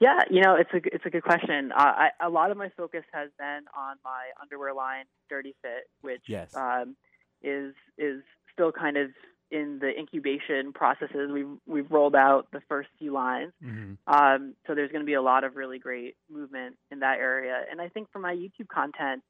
yeah, 0.00 0.20
you 0.30 0.40
know, 0.40 0.54
it's 0.54 0.70
a 0.72 0.94
it's 0.94 1.04
a 1.04 1.10
good 1.10 1.24
question. 1.24 1.72
Uh, 1.72 1.82
I, 1.82 2.08
a 2.24 2.28
lot 2.28 2.52
of 2.52 2.56
my 2.56 2.68
focus 2.76 3.02
has 3.12 3.30
been 3.38 3.62
on 3.76 3.96
my 4.04 4.26
underwear 4.40 4.72
line, 4.72 5.06
Dirty 5.28 5.56
Fit, 5.62 5.90
which 6.02 6.22
Yes. 6.26 6.54
um, 6.54 6.94
is 7.42 7.74
is 7.96 8.22
still 8.52 8.70
kind 8.70 8.96
of 8.96 9.10
in 9.50 9.78
the 9.78 9.90
incubation 9.98 10.72
processes. 10.72 11.30
We've 11.32 11.48
we've 11.66 11.90
rolled 11.90 12.14
out 12.14 12.48
the 12.52 12.60
first 12.68 12.88
few 12.98 13.12
lines. 13.12 13.52
hmm 13.62 13.94
Um, 14.06 14.54
so 14.66 14.74
there's 14.74 14.92
going 14.92 15.02
to 15.02 15.06
be 15.06 15.14
a 15.14 15.22
lot 15.22 15.44
of 15.44 15.56
really 15.56 15.78
great 15.78 16.16
movement 16.30 16.76
in 16.90 17.00
that 17.00 17.18
area. 17.18 17.64
And 17.70 17.80
I 17.80 17.88
think 17.88 18.08
for 18.12 18.18
my 18.18 18.34
YouTube 18.34 18.68
content, 18.68 19.22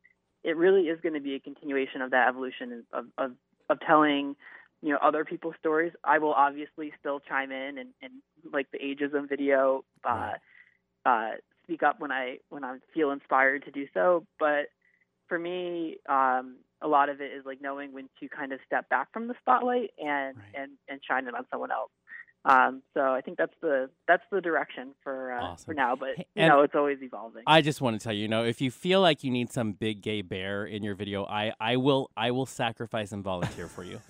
it 0.45 0.57
really 0.57 0.89
is 0.89 1.01
going 1.01 1.15
to 1.15 1.21
be 1.21 1.35
a 1.35 1.41
continuation 1.41 2.03
of 2.03 2.11
that 2.13 2.29
evolution 2.29 2.85
of, 2.93 3.07
of, 3.17 3.33
of 3.69 3.81
telling, 3.81 4.37
you 4.83 4.93
know, 4.93 4.99
other 5.03 5.25
people's 5.25 5.57
stories. 5.59 5.93
I 6.05 6.19
will 6.19 6.33
obviously 6.33 6.93
still 6.99 7.21
chime 7.21 7.51
in 7.51 7.79
and, 7.79 7.91
and 8.03 8.13
like 8.53 8.71
the 8.71 8.79
ageism 8.79 9.29
video, 9.29 9.85
uh, 10.05 10.33
uh, 11.05 11.31
speak 11.65 11.83
up 11.83 12.01
when 12.01 12.13
I, 12.13 12.39
when 12.49 12.65
I 12.65 12.79
feel 12.95 13.11
inspired 13.11 13.65
to 13.65 13.71
do 13.71 13.87
so. 13.95 14.25
But 14.39 14.69
for 15.29 15.39
me, 15.39 15.99
um, 16.09 16.57
a 16.83 16.89
lot 16.89 17.09
of 17.09 17.21
it 17.21 17.33
is 17.33 17.45
like 17.45 17.61
knowing 17.61 17.93
when 17.93 18.09
to 18.21 18.29
kind 18.29 18.53
of 18.53 18.61
step 18.67 18.89
back 18.89 19.13
from 19.13 19.29
the 19.29 19.35
spotlight 19.41 19.91
and, 19.99 20.37
Right. 20.37 20.63
and, 20.63 20.73
and 20.89 21.01
shine 21.07 21.27
it 21.27 21.35
on 21.35 21.45
someone 21.51 21.71
else. 21.73 21.91
Um, 22.45 22.83
so 22.95 23.01
I 23.01 23.21
think 23.21 23.37
that's 23.37 23.53
the 23.61 23.91
that's 24.07 24.23
the 24.31 24.41
direction 24.41 24.95
for 25.03 25.33
uh, 25.33 25.43
Awesome. 25.43 25.67
for 25.67 25.75
now. 25.75 25.97
But 25.97 26.19
you 26.19 26.25
and- 26.37 26.49
know, 26.49 26.63
it's 26.63 26.75
always 26.75 26.99
evolving. 27.03 27.43
I 27.49 27.61
just 27.63 27.81
want 27.81 27.99
to 28.01 28.03
tell 28.05 28.13
you, 28.13 28.23
you 28.23 28.29
know, 28.29 28.45
if 28.45 28.61
you 28.61 28.71
feel 28.71 29.01
like 29.01 29.25
you 29.25 29.31
need 29.33 29.51
some 29.53 29.73
big 29.73 30.03
gay 30.03 30.23
bear 30.23 30.65
in 30.65 30.83
your 30.85 30.95
video, 30.95 31.25
I, 31.27 31.53
I 31.61 31.77
will 31.77 32.11
I 32.17 32.31
will 32.31 32.47
sacrifice 32.47 33.11
and 33.11 33.25
volunteer 33.25 33.67
for 33.67 33.83
you. 33.83 34.01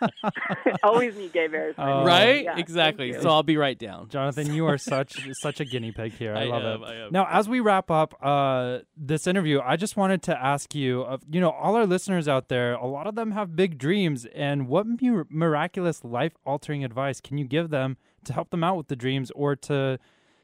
always 0.82 1.16
need 1.16 1.32
gay 1.32 1.46
bears. 1.48 1.74
for 1.76 1.82
Oh. 1.82 2.04
right? 2.04 2.44
Yeah, 2.44 2.58
exactly. 2.58 3.12
So 3.20 3.28
I'll 3.28 3.42
be 3.42 3.56
right 3.56 3.78
down. 3.78 4.08
Jonathan, 4.08 4.52
you 4.52 4.66
are 4.66 4.78
such 4.78 5.28
such 5.34 5.60
a 5.60 5.64
guinea 5.64 5.92
pig 5.92 6.12
here. 6.12 6.34
I, 6.34 6.42
I 6.42 6.44
love 6.44 6.62
am, 6.62 6.82
it. 6.82 6.86
I 6.86 6.94
am. 7.06 7.12
Now, 7.12 7.26
as 7.30 7.48
we 7.48 7.60
wrap 7.60 7.90
up 7.90 8.14
uh, 8.22 8.78
this 8.96 9.26
interview, 9.26 9.60
I 9.64 9.76
just 9.76 9.96
wanted 9.96 10.22
to 10.24 10.38
ask 10.42 10.74
you, 10.74 11.02
uh, 11.02 11.18
you 11.30 11.40
know, 11.40 11.50
all 11.50 11.76
our 11.76 11.86
listeners 11.86 12.28
out 12.28 12.48
there, 12.48 12.74
a 12.74 12.86
lot 12.86 13.06
of 13.06 13.14
them 13.14 13.32
have 13.32 13.56
big 13.56 13.78
dreams, 13.78 14.26
and 14.34 14.68
what 14.68 14.86
mir- 15.00 15.26
miraculous 15.30 16.04
life-altering 16.04 16.84
advice 16.84 17.20
can 17.20 17.38
you 17.38 17.44
give 17.44 17.70
them 17.70 17.96
to 18.24 18.32
help 18.32 18.50
them 18.50 18.64
out 18.64 18.76
with 18.76 18.88
the 18.88 18.96
dreams, 18.96 19.30
or 19.34 19.54
to, 19.56 19.98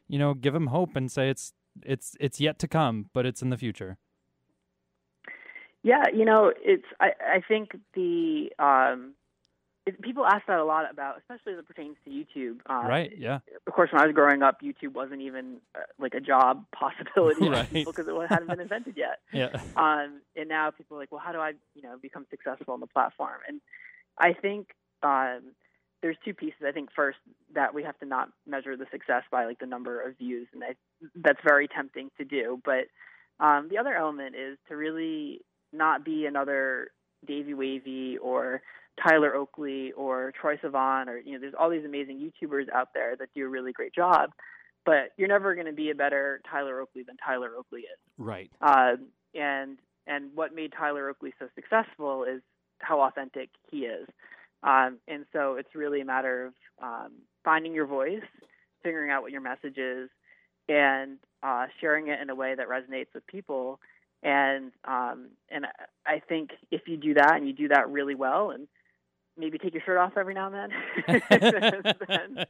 you 0.09 0.19
know, 0.19 0.35
give 0.35 0.53
them 0.53 0.69
hope 0.69 0.97
and 0.97 1.11
say 1.11 1.31
it's 1.31 1.53
it's 1.85 2.17
it's 2.21 2.41
yet 2.41 2.59
to 2.59 2.69
come, 2.69 3.09
but 3.15 3.25
it's 3.25 3.43
in 3.43 3.51
the 3.51 3.57
future. 3.57 3.97
Yeah, 5.83 6.05
you 6.15 6.25
know, 6.25 6.53
it's 6.57 6.85
I, 7.01 7.13
I 7.37 7.41
think 7.47 7.71
the 7.95 8.51
um 8.59 9.15
it, 9.87 10.01
people 10.03 10.27
ask 10.27 10.47
that 10.47 10.59
a 10.59 10.65
lot 10.65 10.91
about, 10.91 11.19
especially 11.19 11.55
as 11.55 11.59
it 11.59 11.67
pertains 11.67 11.97
to 12.05 12.11
YouTube. 12.11 12.59
Uh, 12.69 12.87
right? 12.87 13.13
Yeah. 13.17 13.39
Of 13.67 13.73
course, 13.73 13.91
when 13.93 14.03
I 14.03 14.07
was 14.07 14.15
growing 14.15 14.43
up, 14.43 14.61
YouTube 14.61 14.93
wasn't 14.93 15.23
even 15.23 15.57
uh, 15.75 15.81
like 15.99 16.15
a 16.15 16.21
job 16.21 16.65
possibility 16.73 17.49
Right. 17.49 17.67
for 17.67 17.73
people 17.73 17.93
because 17.93 18.07
it 18.09 18.29
hadn't 18.29 18.49
been 18.49 18.61
invented 18.61 18.97
yet. 18.97 19.21
Yeah. 19.33 19.61
Um, 19.77 20.21
and 20.37 20.49
now 20.49 20.71
people 20.71 20.97
are 20.97 21.01
like, 21.01 21.11
well, 21.13 21.23
how 21.25 21.33
do 21.33 21.39
I, 21.39 21.53
you 21.75 21.83
know, 21.83 21.97
become 22.01 22.27
successful 22.31 22.75
on 22.75 22.81
the 22.81 22.87
platform? 22.87 23.41
And 23.49 23.61
I 24.19 24.35
think 24.35 24.69
um, 25.03 25.53
there's 26.03 26.17
two 26.25 26.35
pieces. 26.35 26.61
I 26.67 26.73
think 26.73 26.91
first 26.95 27.19
that 27.55 27.73
we 27.75 27.83
have 27.85 27.99
to 28.01 28.07
not 28.07 28.29
measure 28.47 28.77
the 28.77 28.87
success 28.91 29.23
by 29.31 29.47
like 29.47 29.61
the 29.61 29.67
number 29.67 30.01
of 30.03 30.19
views, 30.19 30.49
and 30.53 30.63
I, 30.63 30.75
that's 31.15 31.41
very 31.43 31.69
tempting 31.69 32.11
to 32.19 32.25
do. 32.25 32.61
But 32.65 32.89
um, 33.43 33.69
the 33.71 33.79
other 33.79 33.95
element 33.95 34.35
is 34.37 34.59
to 34.69 34.77
really 34.77 35.41
not 35.73 36.05
be 36.05 36.27
another 36.27 36.91
Davey 37.27 37.55
Wavey 37.55 38.19
or 38.19 38.63
Tyler 39.07 39.35
Oakley 39.35 39.93
or 39.93 40.33
Troye 40.41 40.61
Sivan 40.61 41.09
or 41.09 41.19
you 41.19 41.33
know, 41.33 41.39
there's 41.41 41.55
all 41.59 41.71
these 41.71 41.85
amazing 41.85 42.19
YouTubers 42.19 42.69
out 42.75 42.89
there 42.95 43.17
that 43.17 43.29
do 43.35 43.45
a 43.45 43.49
really 43.49 43.73
great 43.73 43.95
job. 43.95 44.31
But 44.87 45.13
you're 45.17 45.29
never 45.29 45.55
going 45.55 45.67
to 45.67 45.73
be 45.73 45.91
a 45.91 45.95
better 45.95 46.41
Tyler 46.51 46.81
Oakley 46.81 47.03
than 47.03 47.17
Tyler 47.19 47.51
Oakley 47.57 47.81
is. 47.81 47.99
Right. 48.19 48.51
Um, 48.63 49.09
and 49.35 49.79
and 50.07 50.31
what 50.35 50.55
made 50.55 50.73
Tyler 50.77 51.09
Oakley 51.09 51.35
so 51.39 51.47
successful 51.55 52.25
is 52.25 52.41
how 52.79 53.01
authentic 53.03 53.51
he 53.71 53.81
is. 53.81 54.09
Um, 54.63 54.99
and 55.07 55.25
so 55.33 55.55
it's 55.55 55.75
really 55.75 56.01
a 56.01 56.05
matter 56.05 56.47
of 56.47 56.55
um, 56.83 57.13
finding 57.45 57.75
your 57.75 57.87
voice, 57.87 58.23
figuring 58.83 59.11
out 59.11 59.23
what 59.23 59.33
your 59.33 59.41
message 59.41 59.79
is, 59.79 60.09
and 60.69 61.19
uh, 61.43 61.67
sharing 61.81 62.09
it 62.09 62.21
in 62.21 62.31
a 62.31 62.35
way 62.35 62.55
that 62.55 62.69
resonates 62.69 63.13
with 63.15 63.27
people. 63.27 63.81
And 64.23 64.73
um, 64.85 65.29
and 65.51 65.67
I- 65.67 65.71
I 66.15 66.19
think 66.29 66.51
if 66.71 66.83
you 66.89 66.97
do 66.97 67.15
that 67.15 67.37
and 67.37 67.47
you 67.47 67.53
do 67.53 67.69
that 67.69 67.89
really 67.91 68.15
well, 68.15 68.51
and 68.51 68.67
maybe 69.39 69.59
take 69.59 69.73
your 69.75 69.83
shirt 69.83 69.97
off 69.99 70.13
every 70.17 70.35
now 70.35 70.51
and 70.53 70.73
then, 71.07 71.23
then- 72.09 72.47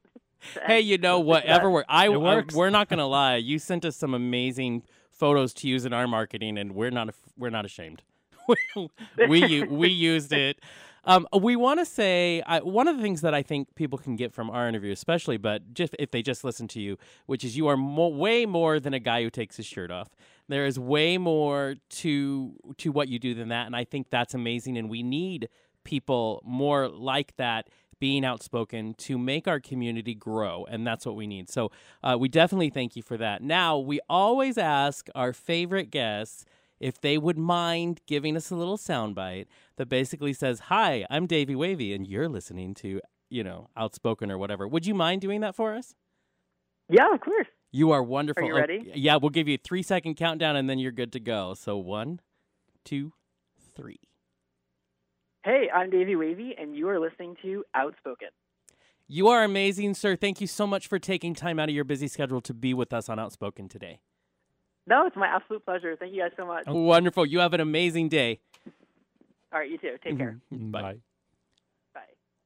hey, 0.66 0.80
you 0.80 0.98
know, 0.98 1.18
then 1.18 1.26
whatever 1.26 1.70
works. 1.70 1.86
I, 1.88 2.08
It 2.08 2.16
I- 2.16 2.44
we're 2.54 2.70
not 2.70 2.88
gonna 2.88 3.06
lie. 3.06 3.36
You 3.36 3.58
sent 3.58 3.84
us 3.84 3.96
some 3.96 4.14
amazing 4.14 4.82
photos 5.10 5.52
to 5.54 5.68
use 5.68 5.84
in 5.84 5.92
our 5.92 6.06
marketing, 6.08 6.58
and 6.58 6.74
we're 6.74 6.90
not 6.90 7.14
we're 7.36 7.50
not 7.50 7.64
ashamed. 7.64 8.02
we 9.28 9.44
u- 9.46 9.66
we 9.70 9.88
used 9.88 10.32
it. 10.32 10.58
Um, 11.06 11.26
we 11.38 11.56
want 11.56 11.80
to 11.80 11.86
say 11.86 12.42
one 12.62 12.88
of 12.88 12.96
the 12.96 13.02
things 13.02 13.20
that 13.20 13.34
I 13.34 13.42
think 13.42 13.74
people 13.74 13.98
can 13.98 14.16
get 14.16 14.32
from 14.32 14.50
our 14.50 14.68
interview, 14.68 14.92
especially, 14.92 15.36
but 15.36 15.74
just 15.74 15.94
if 15.98 16.10
they 16.10 16.22
just 16.22 16.44
listen 16.44 16.66
to 16.68 16.80
you, 16.80 16.96
which 17.26 17.44
is 17.44 17.56
you 17.56 17.66
are 17.68 17.76
mo- 17.76 18.08
way 18.08 18.46
more 18.46 18.80
than 18.80 18.94
a 18.94 18.98
guy 18.98 19.22
who 19.22 19.30
takes 19.30 19.56
his 19.56 19.66
shirt 19.66 19.90
off. 19.90 20.08
There 20.48 20.66
is 20.66 20.78
way 20.78 21.18
more 21.18 21.76
to 21.88 22.54
to 22.78 22.92
what 22.92 23.08
you 23.08 23.18
do 23.18 23.34
than 23.34 23.48
that, 23.48 23.66
and 23.66 23.76
I 23.76 23.84
think 23.84 24.10
that's 24.10 24.34
amazing. 24.34 24.76
And 24.76 24.90
we 24.90 25.02
need 25.02 25.48
people 25.84 26.42
more 26.44 26.88
like 26.88 27.36
that 27.36 27.68
being 28.00 28.24
outspoken 28.24 28.94
to 28.94 29.16
make 29.16 29.46
our 29.46 29.60
community 29.60 30.14
grow 30.14 30.66
and 30.68 30.86
that's 30.86 31.06
what 31.06 31.14
we 31.14 31.26
need 31.26 31.48
so 31.48 31.70
uh, 32.02 32.16
we 32.18 32.28
definitely 32.28 32.68
thank 32.68 32.96
you 32.96 33.02
for 33.02 33.16
that 33.16 33.42
now 33.42 33.78
we 33.78 34.00
always 34.10 34.58
ask 34.58 35.08
our 35.14 35.32
favorite 35.32 35.90
guests 35.90 36.44
if 36.80 37.00
they 37.00 37.16
would 37.18 37.38
mind 37.38 38.00
giving 38.06 38.36
us 38.36 38.50
a 38.50 38.56
little 38.56 38.76
soundbite 38.78 39.46
that 39.76 39.88
basically 39.88 40.32
says 40.32 40.58
hi 40.60 41.06
i'm 41.10 41.26
davey 41.26 41.54
wavey 41.54 41.94
and 41.94 42.06
you're 42.06 42.28
listening 42.28 42.74
to 42.74 43.00
you 43.30 43.42
know 43.44 43.68
outspoken 43.76 44.30
or 44.30 44.38
whatever 44.38 44.66
would 44.68 44.86
you 44.86 44.94
mind 44.94 45.20
doing 45.20 45.40
that 45.40 45.54
for 45.54 45.74
us 45.74 45.94
yeah, 46.90 47.14
of 47.14 47.20
course. 47.22 47.46
you 47.72 47.92
are 47.92 48.02
wonderful 48.02 48.42
Are 48.44 48.46
you 48.46 48.54
Oh, 48.54 48.58
ready? 48.58 48.92
yeah 48.94 49.16
we'll 49.16 49.30
give 49.30 49.48
you 49.48 49.54
a 49.54 49.58
three 49.64 49.82
second 49.82 50.16
countdown 50.16 50.54
and 50.56 50.68
then 50.68 50.78
you're 50.78 50.92
good 50.92 51.12
to 51.12 51.20
go 51.20 51.54
so 51.54 51.76
one 51.78 52.20
two 52.84 53.12
three 53.74 54.00
Hey, 55.44 55.68
I'm 55.74 55.90
Davey 55.90 56.16
Wavey, 56.16 56.54
and 56.58 56.74
you 56.74 56.88
are 56.88 56.98
listening 56.98 57.36
to 57.42 57.64
Outspoken. 57.74 58.28
You 59.06 59.28
are 59.28 59.44
amazing, 59.44 59.92
sir. 59.92 60.16
Thank 60.16 60.40
you 60.40 60.46
so 60.46 60.66
much 60.66 60.86
for 60.86 60.98
taking 60.98 61.34
time 61.34 61.60
out 61.60 61.68
of 61.68 61.74
your 61.74 61.84
busy 61.84 62.08
schedule 62.08 62.40
to 62.40 62.54
be 62.54 62.72
with 62.72 62.94
us 62.94 63.10
on 63.10 63.18
Outspoken 63.18 63.68
today. 63.68 64.00
No, 64.86 65.06
it's 65.06 65.16
my 65.16 65.26
absolute 65.26 65.64
pleasure. 65.64 65.96
Thank 65.96 66.12
you 66.14 66.22
guys 66.22 66.32
so 66.36 66.46
much. 66.46 66.64
Wonderful. 66.66 67.24
You 67.26 67.38
have 67.40 67.54
an 67.54 67.60
amazing 67.60 68.08
day. 68.08 68.40
All 69.52 69.60
right, 69.60 69.70
you 69.70 69.78
too. 69.78 69.96
Take 70.02 70.18
care. 70.18 70.38
Bye. 70.50 70.82
Bye. 70.82 70.96
Bye. 71.94 72.00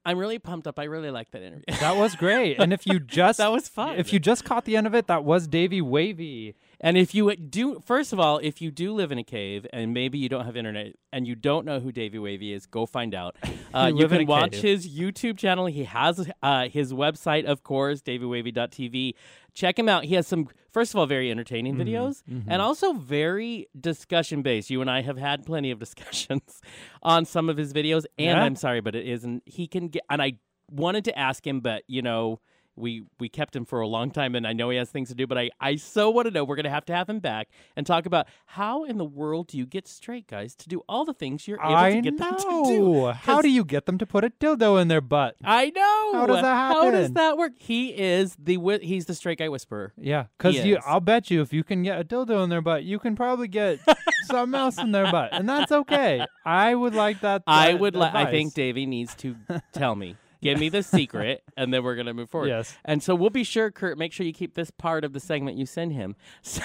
I'm 0.04 0.18
really 0.18 0.38
pumped 0.38 0.66
up. 0.66 0.78
I 0.78 0.84
really 0.84 1.10
like 1.10 1.30
that 1.32 1.42
interview. 1.42 1.64
That 1.80 1.96
was 1.96 2.14
great. 2.14 2.58
And 2.60 2.72
if 2.72 2.86
you 2.86 3.00
just 3.18 3.38
That 3.38 3.50
was 3.50 3.68
fun. 3.68 3.96
If 3.98 4.12
you 4.12 4.18
just 4.18 4.44
caught 4.44 4.64
the 4.66 4.76
end 4.76 4.86
of 4.86 4.94
it, 4.94 5.06
that 5.08 5.24
was 5.24 5.46
Davey 5.48 5.80
Wavey. 5.82 6.54
And 6.80 6.96
if 6.96 7.14
you 7.14 7.34
do, 7.34 7.80
first 7.84 8.12
of 8.12 8.20
all, 8.20 8.38
if 8.38 8.62
you 8.62 8.70
do 8.70 8.92
live 8.94 9.10
in 9.10 9.18
a 9.18 9.24
cave 9.24 9.66
and 9.72 9.92
maybe 9.92 10.16
you 10.18 10.28
don't 10.28 10.44
have 10.46 10.56
internet 10.56 10.94
and 11.12 11.26
you 11.26 11.34
don't 11.34 11.66
know 11.66 11.80
who 11.80 11.90
Davey 11.90 12.18
Wavey 12.18 12.52
is, 12.52 12.66
go 12.66 12.86
find 12.86 13.14
out. 13.14 13.36
Uh, 13.74 13.88
You 13.94 13.98
you 14.04 14.08
can 14.08 14.26
watch 14.26 14.52
cave. 14.52 14.62
his 14.62 14.88
YouTube 14.88 15.36
channel. 15.36 15.66
He 15.66 15.84
has 15.84 16.26
uh, 16.42 16.68
his 16.70 16.94
website, 16.94 17.44
of 17.44 17.62
course, 17.64 18.00
daveywavey.tv. 18.00 19.12
Check 19.52 19.78
him 19.78 19.90
out. 19.90 20.04
He 20.04 20.14
has 20.14 20.26
some, 20.26 20.48
first 20.78 20.94
of 20.94 20.98
all, 21.00 21.06
very 21.06 21.30
entertaining 21.30 21.74
Mm-hmm. 21.74 21.88
videos 21.88 22.22
and 22.46 22.62
also 22.62 22.92
very 22.92 23.66
discussion 23.78 24.42
based. 24.42 24.70
You 24.70 24.80
and 24.80 24.90
I 24.90 25.02
have 25.02 25.18
had 25.18 25.44
plenty 25.44 25.70
of 25.72 25.78
discussions 25.86 26.60
on 27.02 27.24
some 27.24 27.48
of 27.48 27.56
his 27.56 27.72
videos. 27.72 28.04
And 28.18 28.36
Yeah? 28.38 28.42
I'm 28.44 28.56
sorry, 28.56 28.80
but 28.80 28.94
it 28.94 29.06
isn't. 29.06 29.42
He 29.44 29.66
can 29.66 29.88
get, 29.88 30.02
and 30.08 30.22
I 30.22 30.34
wanted 30.70 31.04
to 31.06 31.18
ask 31.18 31.46
him, 31.46 31.60
but 31.60 31.82
you 31.88 32.02
know, 32.02 32.40
we 32.78 33.04
we 33.18 33.28
kept 33.28 33.54
him 33.54 33.64
for 33.64 33.80
a 33.80 33.86
long 33.86 34.10
time, 34.10 34.34
and 34.34 34.46
I 34.46 34.52
know 34.52 34.70
he 34.70 34.76
has 34.76 34.90
things 34.90 35.08
to 35.08 35.14
do. 35.14 35.26
But 35.26 35.38
I 35.38 35.50
I 35.60 35.76
so 35.76 36.10
want 36.10 36.26
to 36.26 36.30
know. 36.30 36.44
We're 36.44 36.56
gonna 36.56 36.70
have 36.70 36.84
to 36.86 36.94
have 36.94 37.08
him 37.08 37.18
back 37.20 37.48
and 37.76 37.86
talk 37.86 38.06
about 38.06 38.26
how 38.46 38.84
in 38.84 38.98
the 38.98 39.04
world 39.04 39.48
do 39.48 39.58
you 39.58 39.66
get 39.66 39.86
straight 39.88 40.26
guys 40.26 40.54
to 40.56 40.68
do 40.68 40.82
all 40.88 41.04
the 41.04 41.14
things 41.14 41.46
you're 41.48 41.60
able 41.60 41.74
I 41.76 41.92
to 41.92 42.00
get 42.02 42.14
know. 42.14 42.30
them 42.30 42.36
to 42.38 42.64
do? 42.68 43.06
How 43.12 43.40
do 43.42 43.48
you 43.48 43.64
get 43.64 43.86
them 43.86 43.98
to 43.98 44.06
put 44.06 44.24
a 44.24 44.30
dildo 44.30 44.80
in 44.80 44.88
their 44.88 45.00
butt? 45.00 45.36
I 45.44 45.70
know. 45.70 46.12
How 46.20 46.26
does 46.26 46.42
that 46.42 46.44
happen? 46.44 46.82
How 46.84 46.90
does 46.90 47.12
that 47.12 47.36
work? 47.38 47.52
He 47.58 47.88
is 47.90 48.36
the 48.38 48.56
whi- 48.56 48.80
he's 48.82 49.06
the 49.06 49.14
straight 49.14 49.38
guy 49.38 49.48
whisperer. 49.48 49.92
Yeah, 49.96 50.24
because 50.36 50.56
He 50.56 50.68
you, 50.70 50.76
is. 50.78 50.84
I'll 50.86 51.00
bet 51.00 51.30
you 51.30 51.40
if 51.42 51.52
you 51.52 51.64
can 51.64 51.82
get 51.82 52.00
a 52.00 52.04
dildo 52.04 52.42
in 52.44 52.50
their 52.50 52.62
butt, 52.62 52.84
you 52.84 52.98
can 52.98 53.16
probably 53.16 53.48
get 53.48 53.78
something 54.26 54.58
else 54.58 54.78
in 54.78 54.92
their 54.92 55.10
butt, 55.10 55.30
and 55.32 55.48
that's 55.48 55.72
okay. 55.72 56.24
I 56.44 56.74
would 56.74 56.94
like 56.94 57.20
that. 57.20 57.42
I 57.46 57.72
that 57.72 57.80
would. 57.80 57.96
like. 57.96 58.14
I 58.14 58.30
think. 58.30 58.54
Davey 58.54 58.86
needs 58.86 59.14
to 59.16 59.36
tell 59.72 59.94
me. 59.94 60.16
Give 60.40 60.58
me 60.58 60.68
the 60.68 60.82
secret, 60.84 61.42
and 61.56 61.72
then 61.74 61.82
we're 61.82 61.96
gonna 61.96 62.14
move 62.14 62.30
forward. 62.30 62.48
Yes. 62.48 62.76
And 62.84 63.02
so 63.02 63.14
we'll 63.14 63.30
be 63.30 63.44
sure, 63.44 63.70
Kurt. 63.70 63.98
Make 63.98 64.12
sure 64.12 64.24
you 64.26 64.32
keep 64.32 64.54
this 64.54 64.70
part 64.70 65.04
of 65.04 65.12
the 65.12 65.20
segment 65.20 65.56
you 65.58 65.66
send 65.66 65.92
him, 65.92 66.14
so 66.42 66.62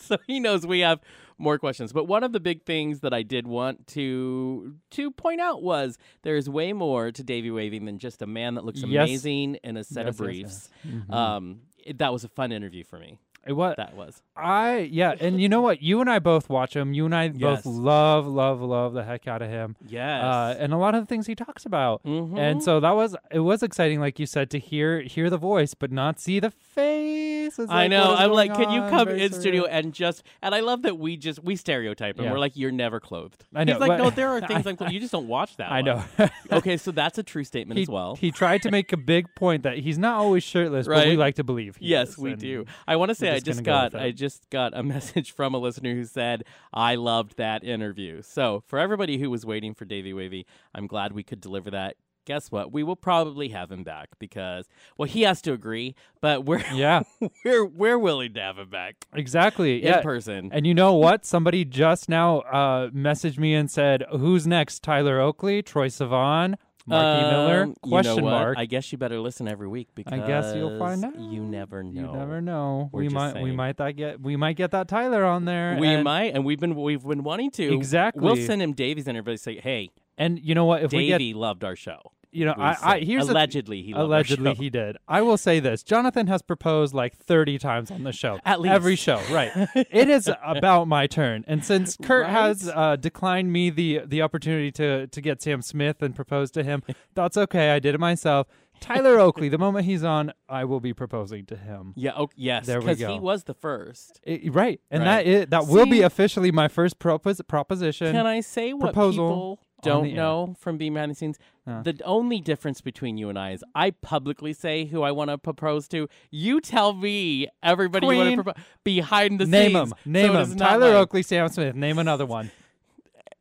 so 0.00 0.16
he 0.26 0.40
knows 0.40 0.66
we 0.66 0.80
have 0.80 1.00
more 1.36 1.58
questions. 1.58 1.92
But 1.92 2.04
one 2.06 2.24
of 2.24 2.32
the 2.32 2.40
big 2.40 2.64
things 2.64 3.00
that 3.00 3.12
I 3.14 3.22
did 3.22 3.46
want 3.46 3.86
to 3.88 4.74
to 4.90 5.10
point 5.10 5.40
out 5.40 5.62
was 5.62 5.98
there's 6.22 6.48
way 6.48 6.72
more 6.72 7.10
to 7.12 7.22
Davy 7.22 7.50
Waving 7.50 7.84
than 7.84 7.98
just 7.98 8.22
a 8.22 8.26
man 8.26 8.54
that 8.54 8.64
looks 8.64 8.82
Yes. 8.82 9.08
amazing 9.08 9.56
in 9.64 9.76
a 9.76 9.84
set 9.84 10.06
of 10.08 10.14
Yes, 10.14 10.18
yes, 10.18 10.18
briefs. 10.18 10.70
yes. 10.84 10.94
Mhm. 11.08 11.12
Um, 11.14 11.60
it- 11.84 11.98
that 11.98 12.12
was 12.12 12.22
a 12.24 12.28
fun 12.28 12.52
interview 12.52 12.84
for 12.84 12.98
me. 12.98 13.18
It 13.48 13.54
was. 13.54 13.74
That 13.78 13.96
was. 13.96 14.22
I 14.36 14.88
yeah, 14.92 15.14
and 15.18 15.40
you 15.40 15.48
know 15.48 15.62
what? 15.62 15.82
You 15.82 16.00
and 16.02 16.10
I 16.10 16.18
both 16.18 16.48
watch 16.48 16.76
him. 16.76 16.92
You 16.92 17.06
and 17.06 17.14
I 17.14 17.24
Yes. 17.34 17.62
both 17.62 17.66
love, 17.66 18.26
love, 18.26 18.60
love 18.60 18.92
the 18.92 19.02
heck 19.02 19.26
out 19.26 19.40
of 19.42 19.48
him. 19.48 19.74
Yes. 19.86 20.22
Uh, 20.22 20.54
and 20.58 20.72
a 20.72 20.76
lot 20.76 20.94
of 20.94 21.02
the 21.02 21.06
things 21.06 21.26
he 21.26 21.34
talks 21.34 21.64
about. 21.64 22.02
Mhm. 22.04 22.38
And 22.38 22.62
so 22.62 22.78
that 22.80 22.94
was 22.94 23.16
it 23.32 23.40
was 23.40 23.62
exciting, 23.62 24.00
like 24.00 24.18
you 24.20 24.26
said, 24.26 24.50
to 24.50 24.58
hear 24.58 25.00
hear 25.00 25.30
the 25.30 25.38
voice 25.38 25.74
but 25.74 25.90
not 25.90 26.20
see 26.20 26.38
the 26.40 26.50
face. 26.50 27.27
It's 27.56 27.70
I 27.70 27.82
like, 27.82 27.90
know. 27.90 28.14
I'm 28.14 28.32
like, 28.32 28.54
can 28.54 28.70
you 28.70 28.80
on? 28.80 28.90
come 28.90 29.08
Very 29.08 29.22
in 29.22 29.32
studio 29.32 29.66
and 29.66 29.92
just? 29.92 30.24
And 30.42 30.54
I 30.54 30.60
love 30.60 30.82
that 30.82 30.98
we 30.98 31.16
just 31.16 31.42
we 31.44 31.54
stereotype 31.54 32.18
him. 32.18 32.24
Yeah. 32.24 32.32
We're 32.32 32.38
like, 32.38 32.56
you're 32.56 32.72
never 32.72 32.98
clothed. 32.98 33.44
I 33.54 33.64
know, 33.64 33.74
He's 33.74 33.80
like, 33.80 33.88
but- 33.88 33.98
no, 33.98 34.10
there 34.10 34.28
are 34.28 34.40
things 34.40 34.66
I'm 34.66 34.76
clothed. 34.76 34.92
You 34.92 35.00
just 35.00 35.12
don't 35.12 35.28
watch 35.28 35.56
that. 35.58 35.70
I 35.70 35.82
one." 35.82 35.84
know. 36.18 36.28
okay, 36.52 36.76
so 36.76 36.90
that's 36.90 37.18
a 37.18 37.22
true 37.22 37.44
statement 37.44 37.78
he, 37.78 37.82
as 37.82 37.88
well. 37.88 38.16
he 38.16 38.30
tried 38.30 38.62
to 38.62 38.70
make 38.70 38.92
a 38.92 38.96
big 38.96 39.26
point 39.34 39.62
that 39.64 39.78
he's 39.78 39.98
not 39.98 40.14
always 40.18 40.42
shirtless, 40.42 40.88
but 40.88 41.06
we 41.06 41.16
like 41.16 41.36
to 41.36 41.44
believe. 41.44 41.76
Yes, 41.80 42.10
is, 42.10 42.18
we 42.18 42.34
do. 42.34 42.64
I 42.86 42.96
want 42.96 43.10
to 43.10 43.14
say 43.14 43.30
I 43.30 43.40
just 43.40 43.58
just 43.58 43.64
go 43.64 43.72
got 43.72 43.94
I 43.94 44.10
just 44.10 44.48
got 44.50 44.76
a 44.76 44.82
message 44.94 45.32
from 45.32 45.54
a 45.54 45.58
listener 45.58 45.94
who 45.94 46.04
said 46.04 46.44
I 46.72 46.94
loved 46.94 47.36
that 47.36 47.64
interview. 47.64 48.22
So 48.22 48.62
for 48.66 48.78
everybody 48.78 49.18
who 49.18 49.30
was 49.30 49.44
waiting 49.44 49.74
for 49.74 49.84
Davey 49.84 50.12
Wavey, 50.12 50.46
I'm 50.74 50.86
glad 50.86 51.12
we 51.12 51.22
could 51.22 51.40
deliver 51.40 51.70
that. 51.70 51.96
Guess 52.28 52.50
what? 52.52 52.70
We 52.74 52.82
will 52.82 52.94
probably 52.94 53.48
have 53.48 53.72
him 53.72 53.84
back 53.84 54.10
because 54.18 54.68
well 54.98 55.08
he 55.08 55.22
has 55.22 55.40
to 55.42 55.54
agree, 55.54 55.94
but 56.20 56.44
we're 56.44 56.62
Yeah, 56.74 57.04
we're 57.44 57.64
we're 57.64 57.98
willing 57.98 58.34
to 58.34 58.40
have 58.40 58.58
him 58.58 58.68
back 58.68 58.96
exactly. 59.14 59.80
in 59.80 59.88
Yeah. 59.88 60.02
person. 60.02 60.50
And 60.52 60.66
you 60.66 60.74
know 60.74 60.92
what? 60.92 61.24
Somebody 61.24 61.64
just 61.64 62.06
now 62.10 62.40
uh, 62.40 62.90
messaged 62.90 63.38
me 63.38 63.54
and 63.54 63.70
said, 63.70 64.04
"Who's 64.10 64.46
next? 64.46 64.82
Tyler 64.82 65.18
Oakley, 65.20 65.62
Troye 65.62 65.88
Sivan, 65.88 66.56
Marky 66.86 67.30
Miller?" 67.30 67.62
Um, 67.62 67.74
Question 67.80 68.16
you 68.16 68.20
know 68.20 68.28
mark. 68.30 68.58
I 68.58 68.66
guess 68.66 68.92
you 68.92 68.98
better 68.98 69.20
listen 69.20 69.48
every 69.48 69.68
week 69.68 69.88
because 69.94 70.12
I 70.12 70.18
guess 70.26 70.54
you'll 70.54 70.78
find 70.78 71.02
out. 71.06 71.18
You 71.18 71.42
never 71.42 71.82
know. 71.82 72.12
You 72.12 72.18
never 72.18 72.42
know. 72.42 72.90
We're 72.92 73.04
we 73.04 73.08
might 73.08 73.40
we 73.40 73.52
might 73.52 73.78
that 73.78 73.92
get 73.92 74.20
we 74.20 74.36
might 74.36 74.56
get 74.56 74.72
that 74.72 74.86
Tyler 74.86 75.24
on 75.24 75.46
there. 75.46 75.78
We 75.80 75.88
and, 75.88 76.04
might, 76.04 76.34
and 76.34 76.44
we've 76.44 76.60
been 76.60 76.74
we've 76.74 77.02
been 77.02 77.22
wanting 77.22 77.52
to. 77.52 77.74
Exactly. 77.74 78.22
We'll 78.22 78.36
send 78.36 78.60
him 78.60 78.74
Davies 78.74 79.08
and 79.08 79.16
everybody 79.16 79.38
say, 79.38 79.60
"Hey, 79.60 79.88
And 80.18 80.38
you 80.38 80.54
know 80.54 80.66
what? 80.66 80.82
If 80.82 80.92
we 80.92 81.06
get 81.06 81.22
loved 81.34 81.64
our 81.64 81.74
show." 81.74 82.12
You 82.30 82.44
know, 82.44 82.54
I, 82.56 82.76
I 82.82 82.98
here's 83.00 83.28
allegedly 83.28 83.82
he 83.82 83.92
loved 83.92 84.00
our 84.00 84.04
allegedly 84.06 84.54
he 84.54 84.70
did. 84.70 84.96
I 85.08 85.22
will 85.22 85.36
say 85.38 85.60
this: 85.60 85.82
Jonathan 85.82 86.26
has 86.26 86.42
proposed 86.42 86.94
like 86.94 87.16
thirty 87.16 87.58
times 87.58 87.90
on 87.90 88.04
the 88.04 88.12
show. 88.12 88.38
At 88.44 88.60
least. 88.60 88.72
every 88.74 88.96
show, 88.96 89.20
right? 89.30 89.50
it 89.74 90.08
is 90.10 90.30
about 90.44 90.88
my 90.88 91.06
turn, 91.06 91.44
and 91.48 91.64
since 91.64 91.96
Kurt 91.96 92.24
Right? 92.24 92.30
has 92.30 92.68
uh, 92.68 92.96
declined 92.96 93.52
me 93.52 93.70
the 93.70 94.00
the 94.06 94.22
opportunity 94.22 94.70
to 94.72 95.06
to 95.06 95.20
get 95.20 95.40
Sam 95.42 95.62
Smith 95.62 96.02
and 96.02 96.14
propose 96.14 96.50
to 96.52 96.62
him, 96.62 96.82
that's 97.14 97.36
okay. 97.36 97.70
I 97.70 97.78
did 97.78 97.94
it 97.94 97.98
myself. 98.00 98.46
Tyler 98.80 99.18
Oakley, 99.18 99.48
the 99.48 99.58
moment 99.58 99.86
he's 99.86 100.04
on, 100.04 100.32
I 100.48 100.64
will 100.64 100.78
be 100.78 100.94
proposing 100.94 101.46
to 101.46 101.56
him. 101.56 101.94
Yeah. 101.96 102.12
Oh, 102.16 102.28
yes. 102.36 102.64
There 102.64 102.78
we 102.78 102.84
Because 102.84 103.00
go. 103.00 103.12
he 103.12 103.18
was 103.18 103.42
the 103.42 103.52
first. 103.54 104.20
I- 104.24 104.42
right, 104.52 104.80
and 104.88 105.02
Right. 105.02 105.24
that 105.24 105.26
is, 105.26 105.46
that 105.48 105.66
will 105.66 105.86
be 105.86 106.02
officially 106.02 106.52
my 106.52 106.68
first 106.68 107.00
propos- 107.00 107.40
proposition. 107.48 108.12
Can 108.12 108.24
I 108.24 108.38
say 108.40 108.72
what 108.74 108.92
proposal 108.92 109.28
people 109.28 109.60
don't 109.82 110.12
know 110.14 110.54
from 110.58 110.76
being 110.78 110.94
behind 110.94 111.10
the 111.12 111.14
scenes? 111.14 111.38
Huh. 111.66 111.82
The 111.82 112.00
only 112.04 112.40
difference 112.40 112.80
between 112.80 113.18
you 113.18 113.28
and 113.28 113.38
I 113.38 113.52
is 113.52 113.62
I 113.74 113.90
publicly 113.90 114.52
say 114.52 114.86
who 114.86 115.02
I 115.02 115.10
want 115.12 115.30
to 115.30 115.38
propose 115.38 115.86
to. 115.88 116.08
You 116.30 116.60
tell 116.60 116.92
me 116.94 117.48
everybody 117.62 118.06
you 118.06 118.16
want 118.16 118.36
to 118.36 118.42
propose 118.44 118.64
behind 118.84 119.38
the 119.38 119.46
Name 119.46 119.72
scenes. 119.72 119.92
him. 119.92 120.12
Name 120.12 120.32
so 120.32 120.38
him. 120.44 120.56
Tyler 120.56 120.86
like- 120.88 120.94
Oakley, 120.96 121.22
Sam 121.22 121.48
Smith. 121.48 121.74
Name 121.74 121.98
another 121.98 122.26
one. 122.26 122.50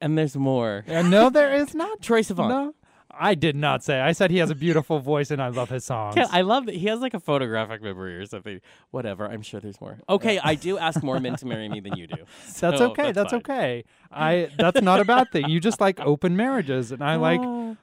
And 0.02 0.18
there's 0.18 0.36
more. 0.36 0.84
Uh, 0.88 1.02
no, 1.02 1.30
there 1.30 1.54
is 1.56 1.74
not. 1.84 2.02
Troye 2.02 2.20
Sivan. 2.20 2.50
No, 2.50 2.76
I 3.20 3.36
did 3.36 3.56
not 3.56 3.84
say. 3.84 4.00
I 4.00 4.12
said 4.12 4.32
he 4.32 4.38
has 4.38 4.50
a 4.50 4.56
beautiful 4.56 5.00
voice 5.00 5.32
and 5.32 5.42
I 5.42 5.50
love 5.50 5.70
his 5.70 5.86
songs. 5.86 6.16
I 6.32 6.42
love 6.42 6.66
that 6.68 6.76
he 6.76 6.88
has 6.88 7.00
like 7.00 7.14
a 7.14 7.20
photographic 7.20 7.82
memory 7.82 8.16
or 8.18 8.26
something. 8.26 8.62
Whatever. 8.92 9.26
I'm 9.26 9.42
sure 9.42 9.60
there's 9.60 9.80
more. 9.82 9.98
Okay, 10.10 10.40
I 10.44 10.56
do 10.56 10.78
ask 10.78 11.04
more 11.04 11.20
men 11.20 11.36
to 11.38 11.46
marry 11.46 11.70
me 11.70 11.80
than 11.80 11.96
you 11.96 12.08
do. 12.08 12.16
that's 12.60 12.82
okay. 12.82 13.12
That's, 13.12 13.32
fine. 13.32 13.40
okay. 13.40 13.84
I. 14.12 14.50
That's 14.58 14.82
not 14.82 15.00
a 15.00 15.06
bad 15.06 15.32
thing. 15.32 15.50
You 15.50 15.60
just 15.60 15.82
like 15.82 16.00
open 16.00 16.36
marriages, 16.36 16.92
and 16.92 17.04
I 17.04 17.16
like 17.30 17.42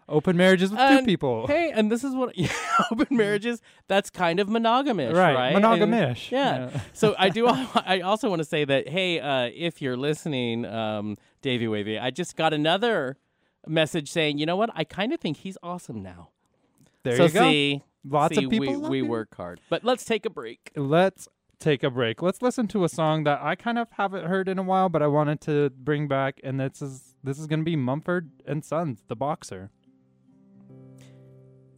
open 0.08 0.36
marriages 0.36 0.70
with 0.70 0.80
two 0.80 1.04
people. 1.04 1.46
Hey, 1.46 1.70
and 1.74 1.90
this 1.90 2.04
is 2.04 2.14
what 2.14 2.34
open 2.90 3.16
marriages. 3.16 3.60
That's 3.88 4.10
kind 4.10 4.40
of 4.40 4.48
monogamish, 4.48 5.14
Right, 5.14 5.34
right? 5.34 5.54
And- 5.54 5.64
monogamish, 5.64 6.30
yeah. 6.30 6.70
yeah. 6.72 6.80
so 6.92 7.14
I 7.18 7.28
do. 7.28 7.46
I 7.48 8.00
also 8.00 8.28
want 8.28 8.40
to 8.40 8.44
say 8.44 8.64
that 8.64 8.88
hey, 8.88 9.20
uh, 9.20 9.50
if 9.54 9.82
you're 9.82 9.96
listening, 9.96 10.64
um, 10.64 11.16
Davey 11.42 11.68
Wavey, 11.68 11.98
I 11.98 12.10
just 12.10 12.36
got 12.36 12.52
another 12.52 13.18
message 13.66 14.10
saying, 14.10 14.38
you 14.38 14.46
know 14.46 14.56
what? 14.56 14.70
I 14.74 14.84
kind 14.84 15.12
of 15.12 15.20
think 15.20 15.38
he's 15.38 15.58
awesome 15.62 16.02
now. 16.02 16.30
There 17.02 17.16
so 17.16 17.24
you 17.24 17.30
go. 17.30 17.50
see, 17.50 17.82
Lots 18.08 18.36
see, 18.36 18.44
of 18.44 18.50
people. 18.50 18.80
We, 18.80 19.02
we 19.02 19.02
work 19.02 19.34
hard, 19.36 19.60
but 19.68 19.84
let's 19.84 20.04
take 20.04 20.26
a 20.26 20.30
break. 20.30 20.70
Let's 20.76 21.28
take 21.58 21.82
a 21.82 21.90
break. 21.90 22.22
Let's 22.22 22.42
listen 22.42 22.68
to 22.68 22.84
a 22.84 22.88
song 22.88 23.24
that 23.24 23.40
I 23.42 23.54
kind 23.54 23.78
of 23.78 23.88
haven't 23.92 24.26
heard 24.26 24.48
in 24.48 24.58
a 24.58 24.62
while, 24.62 24.88
but 24.88 25.02
I 25.02 25.06
wanted 25.06 25.40
to 25.42 25.70
bring 25.70 26.08
back, 26.08 26.40
and 26.44 26.60
this 26.60 26.82
is 26.82 27.14
this 27.22 27.38
is 27.38 27.46
going 27.46 27.60
to 27.60 27.64
be 27.64 27.76
Mumford 27.76 28.30
and 28.46 28.64
Sons, 28.64 29.02
the 29.08 29.16
boxer. 29.16 29.70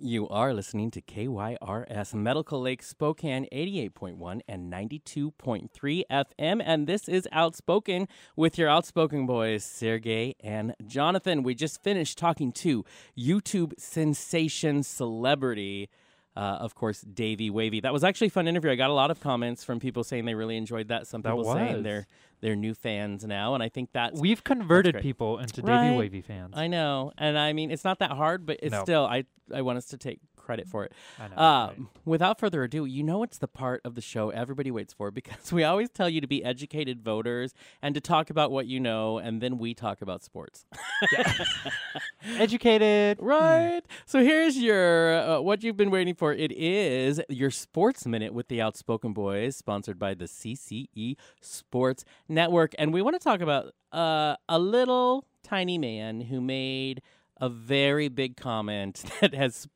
You 0.01 0.29
are 0.29 0.53
listening 0.53 0.91
to 0.91 1.01
KYRS 1.01 2.13
Medical 2.13 2.61
Lake 2.61 2.83
Spokane 2.83 3.47
88.1 3.51 4.41
and 4.47 4.71
92.3 4.71 6.03
FM, 6.11 6.63
and 6.63 6.87
this 6.87 7.09
is 7.09 7.27
Outspoken 7.33 8.07
with 8.37 8.59
your 8.59 8.69
Outspoken 8.69 9.25
boys, 9.25 9.65
Sergey 9.65 10.37
and 10.41 10.75
Jonathan. 10.87 11.43
We 11.43 11.55
just 11.55 11.83
finished 11.83 12.19
talking 12.19 12.53
to 12.53 12.85
YouTube 13.17 13.73
sensation 13.79 14.83
celebrity. 14.83 15.89
Uh, 16.37 16.59
of 16.61 16.75
course, 16.75 17.01
Davey 17.01 17.49
Wavey. 17.49 17.81
That 17.81 17.93
was 17.93 18.05
actually 18.05 18.27
a 18.27 18.31
fun 18.31 18.47
interview. 18.47 18.71
I 18.71 18.75
got 18.75 18.91
a 18.91 18.95
lot 18.95 19.11
of 19.11 19.21
comments 19.21 19.65
from 19.65 19.81
people 19.81 20.05
saying 20.05 20.27
they 20.27 20.35
really 20.35 20.57
enjoyed 20.59 20.89
that. 20.89 21.07
Some 21.07 21.23
That 21.23 21.31
people 21.35 21.53
saying 21.55 21.83
they're 21.83 22.07
they're 22.43 22.55
new 22.57 22.75
fans 22.75 23.25
now, 23.25 23.55
and 23.55 23.63
I 23.63 23.71
think 23.71 23.93
that 23.93 24.13
We've 24.15 24.45
converted 24.45 25.01
people 25.01 25.39
into 25.39 25.63
Right. 25.63 25.85
Davey 25.85 25.97
Wavey 25.97 26.21
fans. 26.21 26.53
I 26.55 26.67
know, 26.67 27.13
and 27.17 27.39
I 27.39 27.55
mean 27.55 27.71
it's 27.71 27.85
not 27.85 28.01
that 28.01 28.11
hard, 28.11 28.45
but 28.45 28.59
it's 28.63 28.73
No. 28.73 28.83
still 28.83 29.07
I 29.07 29.25
I 29.55 29.63
want 29.63 29.79
us 29.79 29.87
to 29.87 29.97
take 29.97 30.21
credit 30.47 30.69
for 30.69 30.85
it. 30.85 30.93
I 31.19 31.29
know, 31.29 31.37
Um, 31.37 31.69
right. 31.69 31.79
Without 32.05 32.39
further 32.41 32.63
ado, 32.63 32.85
you 32.85 33.03
know 33.03 33.23
it's 33.23 33.39
the 33.39 33.49
part 33.49 33.81
of 33.85 33.95
the 33.97 34.01
show 34.01 34.31
everybody 34.31 34.71
waits 34.71 34.95
for 34.95 35.11
because 35.21 35.53
we 35.53 35.65
always 35.65 35.91
tell 35.91 36.09
you 36.09 36.21
to 36.21 36.27
be 36.27 36.43
educated 36.45 37.03
voters 37.03 37.53
and 37.83 37.95
to 37.95 38.01
talk 38.01 38.31
about 38.31 38.51
what 38.51 38.67
you 38.67 38.79
know, 38.81 39.19
and 39.19 39.41
then 39.43 39.59
we 39.59 39.75
talk 39.75 40.01
about 40.01 40.23
sports. 40.23 40.65
Educated. 42.39 43.19
right. 43.21 43.83
So 44.05 44.21
here's 44.23 44.57
your 44.59 45.15
uh, 45.19 45.41
what 45.41 45.63
you've 45.63 45.77
been 45.77 45.91
waiting 45.91 46.15
for. 46.15 46.33
It 46.33 46.53
is 46.53 47.21
your 47.29 47.51
Sports 47.51 48.07
Minute 48.07 48.33
with 48.35 48.49
the 48.49 48.61
Outspoken 48.61 49.13
Boys, 49.13 49.57
sponsored 49.57 49.99
by 49.99 50.15
the 50.15 50.25
CCE 50.27 51.17
Sports 51.41 52.05
Network, 52.29 52.75
and 52.79 52.93
we 52.93 53.03
want 53.03 53.15
to 53.15 53.21
talk 53.23 53.41
about 53.41 53.73
uh, 53.93 54.37
a 54.49 54.59
little 54.59 55.25
tiny 55.43 55.79
man 55.79 56.23
who 56.23 56.41
made 56.41 57.01
a 57.41 57.49
very 57.49 58.09
big 58.09 58.37
comment 58.37 59.05
that 59.21 59.35
has 59.35 59.69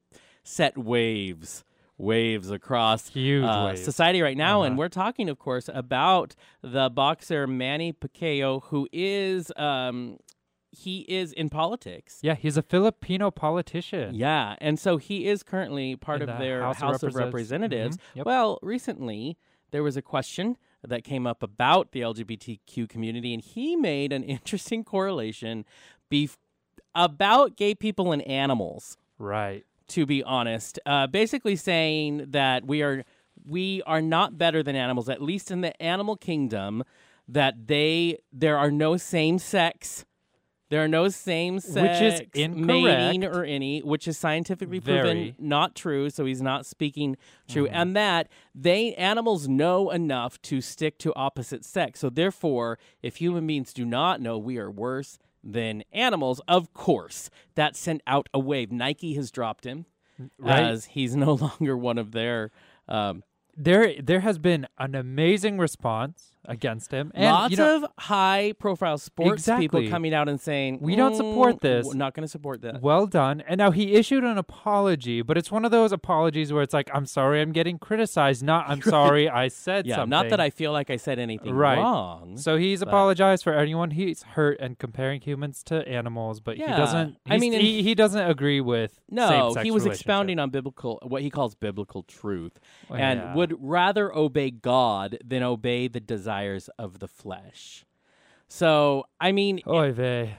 set 0.43 0.77
waves. 0.79 1.65
Waves 1.99 2.51
across 2.51 3.09
Huge 3.11 3.45
uh, 3.45 3.65
waves. 3.67 3.85
society 3.85 4.23
right 4.23 4.37
now, 4.37 4.63
and 4.63 4.73
Uh-huh. 4.73 4.79
we're 4.79 4.89
talking, 4.89 5.29
of 5.29 5.39
course, 5.39 5.69
about 5.73 6.35
the 6.63 6.89
boxer 6.89 7.47
Manny 7.47 7.93
Pacquiao, 7.93 8.63
who 8.65 8.89
is 8.91 9.53
um, 9.59 10.17
he 10.71 11.01
is 11.01 11.33
in 11.35 11.51
politics. 11.51 12.19
Yeah, 12.23 12.37
he's 12.37 12.57
a 12.57 12.63
Filipino 12.63 13.31
politician. 13.31 14.15
Yeah, 14.15 14.57
and 14.63 14.79
so 14.79 14.97
he 14.97 15.27
is 15.27 15.43
currently 15.43 15.95
part 15.95 16.23
In 16.23 16.31
of 16.31 16.39
the 16.39 16.43
their 16.45 16.63
House 16.63 16.79
House, 16.79 17.03
of 17.03 17.11
of 17.11 17.17
Representatives. 17.17 17.27
Representatives. 17.27 17.97
Mhm, 17.99 18.17
yep. 18.17 18.27
Well, 18.27 18.59
recently 18.63 19.37
there 19.71 19.83
was 19.83 19.99
a 19.99 20.03
question 20.03 20.57
that 20.83 21.05
came 21.05 21.27
up 21.27 21.43
about 21.43 21.93
the 21.93 22.01
LGBTQ 22.01 22.89
community, 22.89 23.35
and 23.35 23.43
he 23.43 23.77
made 23.77 24.11
an 24.11 24.23
interesting 24.37 24.85
correlation 24.85 25.67
bef- 26.11 26.39
about 26.95 27.57
gay 27.59 27.75
people 27.75 28.11
and 28.11 28.23
animals. 28.23 28.97
Right. 29.19 29.65
To 29.91 30.07
be 30.07 30.23
honest. 30.25 30.79
Uh, 30.87 31.07
basically 31.07 31.57
saying 31.57 32.27
that 32.31 32.67
we 32.67 32.83
are 32.83 33.05
we 33.47 33.83
are 33.87 34.03
not 34.03 34.37
better 34.39 34.63
than 34.63 34.77
animals, 34.77 35.09
at 35.09 35.23
least 35.23 35.51
in 35.51 35.61
the 35.61 35.81
animal 35.83 36.17
kingdom. 36.17 36.83
That 37.29 37.69
they 37.69 38.19
there 38.33 38.59
are 38.59 38.71
no 38.71 38.97
same 38.97 39.39
sex. 39.39 40.05
There 40.69 40.83
are 40.85 40.89
no 40.89 41.09
same 41.09 41.59
sex 41.59 42.01
Which 42.01 42.13
is 42.13 42.21
incorrect. 42.33 43.25
or 43.25 43.43
any, 43.45 43.81
which 43.81 44.07
is 44.07 44.17
scientifically 44.17 44.79
Very. 44.79 45.01
proven 45.01 45.35
not 45.39 45.75
true. 45.75 46.11
So 46.11 46.25
he's 46.27 46.41
not 46.43 46.65
speaking 46.65 47.17
true, 47.49 47.65
Mm-hmm. 47.67 47.75
and 47.75 47.97
that 47.97 48.29
they 48.55 48.95
animals 48.95 49.49
know 49.49 49.91
enough 49.91 50.41
to 50.43 50.61
stick 50.61 50.97
to 50.99 51.13
opposite 51.17 51.65
sex. 51.65 51.99
So 52.01 52.09
therefore, 52.09 52.79
if 53.03 53.17
human 53.17 53.47
beings 53.49 53.73
do 53.73 53.85
not 53.85 54.21
know, 54.21 54.39
we 54.39 54.59
are 54.59 54.71
worse 54.71 55.19
than 55.43 55.83
animals. 55.93 56.41
Of 56.49 56.73
course, 56.75 57.31
that 57.55 57.77
sent 57.77 58.03
out 58.07 58.29
a 58.35 58.39
wave. 58.39 58.71
Nike 58.71 59.15
has 59.15 59.31
dropped 59.31 59.65
him 59.65 59.87
Right. 60.39 60.63
as 60.65 60.85
he's 60.87 61.17
no 61.27 61.33
longer 61.35 61.77
one 61.77 61.99
of 61.99 62.13
their. 62.13 62.51
Um, 62.89 63.23
There, 63.57 63.95
there 64.01 64.21
has 64.21 64.39
been 64.39 64.67
an 64.79 64.95
amazing 64.95 65.59
response 65.59 66.33
against 66.51 66.91
him, 66.91 67.11
and 67.15 67.25
lots 67.25 67.51
you 67.53 67.57
know, 67.57 67.77
of 67.77 67.87
high-profile 67.99 68.99
sports 68.99 69.43
Exactly. 69.43 69.65
people 69.65 69.89
coming 69.89 70.13
out 70.13 70.29
and 70.29 70.41
saying 70.41 70.79
We 70.81 70.97
don't 70.97 71.15
support 71.15 71.57
"Mm, 71.57 71.61
this." 71.61 71.87
We're 71.87 71.95
not 71.95 72.15
going 72.15 72.25
to 72.25 72.29
support 72.29 72.61
that. 72.63 72.83
Well 72.83 73.07
done. 73.07 73.43
And 73.49 73.57
now 73.59 73.71
he 73.71 73.95
issued 73.95 74.25
an 74.25 74.37
apology, 74.37 75.23
but 75.23 75.39
it's 75.39 75.51
one 75.51 75.65
of 75.65 75.71
those 75.71 75.93
apologies 75.93 76.53
where 76.53 76.63
it's 76.63 76.75
like, 76.75 76.91
I'm 76.93 77.07
sorry 77.07 77.41
I'm 77.41 77.53
getting 77.53 77.79
criticized, 77.79 78.43
not 78.43 78.69
I'm 78.69 78.83
sorry 78.97 79.29
I 79.29 79.49
said 79.49 79.87
Yeah, 79.87 79.97
something. 79.97 80.11
not 80.11 80.29
that 80.31 80.41
I 80.41 80.51
feel 80.51 80.73
like 80.73 80.91
I 80.91 80.97
said 80.97 81.19
anything 81.19 81.55
Right. 81.55 81.79
wrong. 81.79 82.37
So 82.37 82.57
he's 82.57 82.83
apologized 82.83 83.45
for 83.45 83.55
anyone 83.55 83.93
he's 83.93 84.23
hurt 84.23 84.59
and 84.61 84.79
comparing 84.79 85.21
humans 85.21 85.63
to 85.65 85.87
animals, 85.89 86.41
but 86.41 86.57
he 86.57 86.63
Yeah. 86.63 86.77
doesn't. 86.77 87.17
I 87.29 87.39
mean, 87.39 87.55
and- 87.55 87.63
he, 87.63 87.83
he 87.83 87.95
doesn't 87.95 88.29
agree 88.29 88.61
with 88.61 89.01
No, 89.11 89.29
same-sex 89.29 89.65
he 89.65 89.71
was 89.71 89.85
relationship. 89.85 90.01
expounding 90.01 90.39
on 90.39 90.51
biblical, 90.51 90.99
what 91.03 91.23
he 91.23 91.31
calls 91.31 91.55
biblical 91.55 92.03
truth, 92.03 92.59
Well, 92.89 93.01
and 93.01 93.21
yeah. 93.21 93.35
would 93.35 93.55
rather 93.61 94.13
obey 94.15 94.51
God 94.51 95.19
than 95.25 95.43
obey 95.43 95.89
the 95.89 96.01
desires 96.41 96.69
of 96.79 96.99
the 96.99 97.09
flesh. 97.09 97.85
So, 98.49 99.05
I 99.21 99.33
mean, 99.33 99.61
Oy 99.67 99.93
vey. 99.93 100.35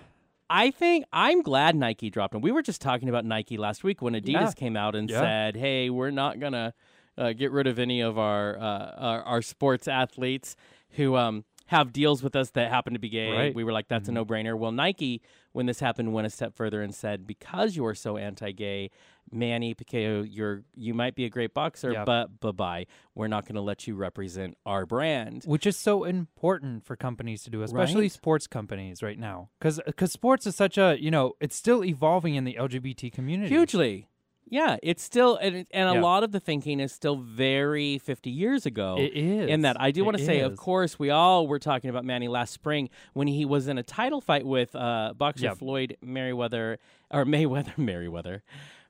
I 0.49 0.69
think 0.71 1.05
I'm 1.13 1.41
glad 1.43 1.75
Nike 1.75 2.09
dropped 2.09 2.35
him. 2.35 2.41
We 2.41 2.51
were 2.51 2.61
just 2.61 2.81
talking 2.81 3.07
about 3.07 3.23
Nike 3.23 3.57
last 3.57 3.83
week 3.85 4.01
when 4.01 4.13
Adidas 4.13 4.27
Yeah. 4.33 4.51
came 4.51 4.75
out 4.75 4.95
and 4.95 5.09
Yeah. 5.09 5.21
said, 5.21 5.55
"Hey, 5.55 5.89
we're 5.89 6.11
not 6.11 6.39
gonna 6.39 6.73
uh, 7.17 7.33
get 7.33 7.51
rid 7.51 7.67
of 7.67 7.77
any 7.79 8.01
of 8.01 8.17
our, 8.17 8.57
uh, 8.57 8.95
our 8.97 9.21
our 9.23 9.41
sports 9.41 9.87
athletes 9.87 10.55
who 10.91 11.15
um, 11.15 11.45
have 11.67 11.93
deals 11.93 12.21
with 12.23 12.35
us 12.35 12.49
that 12.51 12.69
happen 12.69 12.93
to 12.93 12.99
be 12.99 13.09
gay." 13.09 13.31
Right. 13.31 13.49
Mm-hmm. 13.49 13.57
We 13.57 13.63
were 13.63 13.71
like, 13.71 13.87
"That's 13.87 14.09
a 14.09 14.11
no-brainer." 14.11 14.57
Well, 14.57 14.71
Nike, 14.73 15.21
when 15.53 15.65
this 15.65 15.79
happened, 15.79 16.13
went 16.13 16.27
a 16.27 16.29
step 16.29 16.55
further 16.55 16.81
and 16.81 16.93
said, 16.95 17.27
"Because 17.27 17.75
you 17.75 17.85
are 17.85 17.95
so 17.95 18.17
anti-gay." 18.17 18.89
Manny 19.33 19.73
Pacquiao, 19.73 20.27
you're 20.29 20.63
you 20.75 20.93
might 20.93 21.15
be 21.15 21.23
a 21.25 21.29
great 21.29 21.53
boxer, 21.53 21.93
Yep. 21.93 22.05
but 22.05 22.39
bye 22.41 22.51
bye. 22.51 22.85
We're 23.15 23.27
not 23.27 23.45
going 23.45 23.55
to 23.55 23.61
let 23.61 23.87
you 23.87 23.95
represent 23.95 24.57
our 24.65 24.85
brand. 24.85 25.43
Which 25.45 25.65
is 25.65 25.77
so 25.77 26.03
important 26.03 26.83
for 26.85 26.95
companies 26.97 27.43
to 27.43 27.49
do, 27.49 27.61
especially 27.61 28.03
Right. 28.03 28.11
sports 28.11 28.47
companies 28.47 29.01
right 29.01 29.17
now, 29.19 29.49
because 29.59 29.79
sports 30.11 30.45
is 30.47 30.55
such 30.55 30.77
a 30.77 30.97
you 30.99 31.11
know 31.11 31.33
it's 31.39 31.55
still 31.55 31.83
evolving 31.85 32.35
in 32.35 32.43
the 32.43 32.55
LGBT 32.59 33.09
community 33.13 33.49
Hugely. 33.55 34.07
Yeah, 34.53 34.75
it's 34.83 35.01
still 35.01 35.37
and, 35.37 35.65
and 35.71 35.89
a 35.89 35.93
Yeah. 35.93 36.01
lot 36.01 36.23
of 36.25 36.33
the 36.33 36.39
thinking 36.41 36.81
is 36.81 36.91
still 36.91 37.15
very 37.15 37.97
50 37.99 38.29
years 38.29 38.65
ago. 38.65 38.97
It 38.99 39.13
is 39.15 39.49
In 39.49 39.61
that 39.61 39.79
I 39.79 39.91
do 39.91 40.03
want 40.03 40.17
to 40.17 40.25
say 40.25 40.41
of 40.41 40.57
course 40.57 40.99
we 40.99 41.09
all 41.09 41.47
were 41.47 41.57
talking 41.57 41.89
about 41.89 42.03
Manny 42.03 42.27
last 42.27 42.51
spring 42.53 42.89
when 43.13 43.27
he 43.27 43.45
was 43.45 43.69
in 43.69 43.77
a 43.77 43.83
title 43.83 44.19
fight 44.19 44.45
with 44.45 44.75
uh, 44.75 45.13
boxer. 45.17 45.55
Floyd 45.55 45.95
Merriweather 46.03 46.79
or 47.09 47.23
Mayweather 47.25 47.77
Merriweather. 47.77 48.43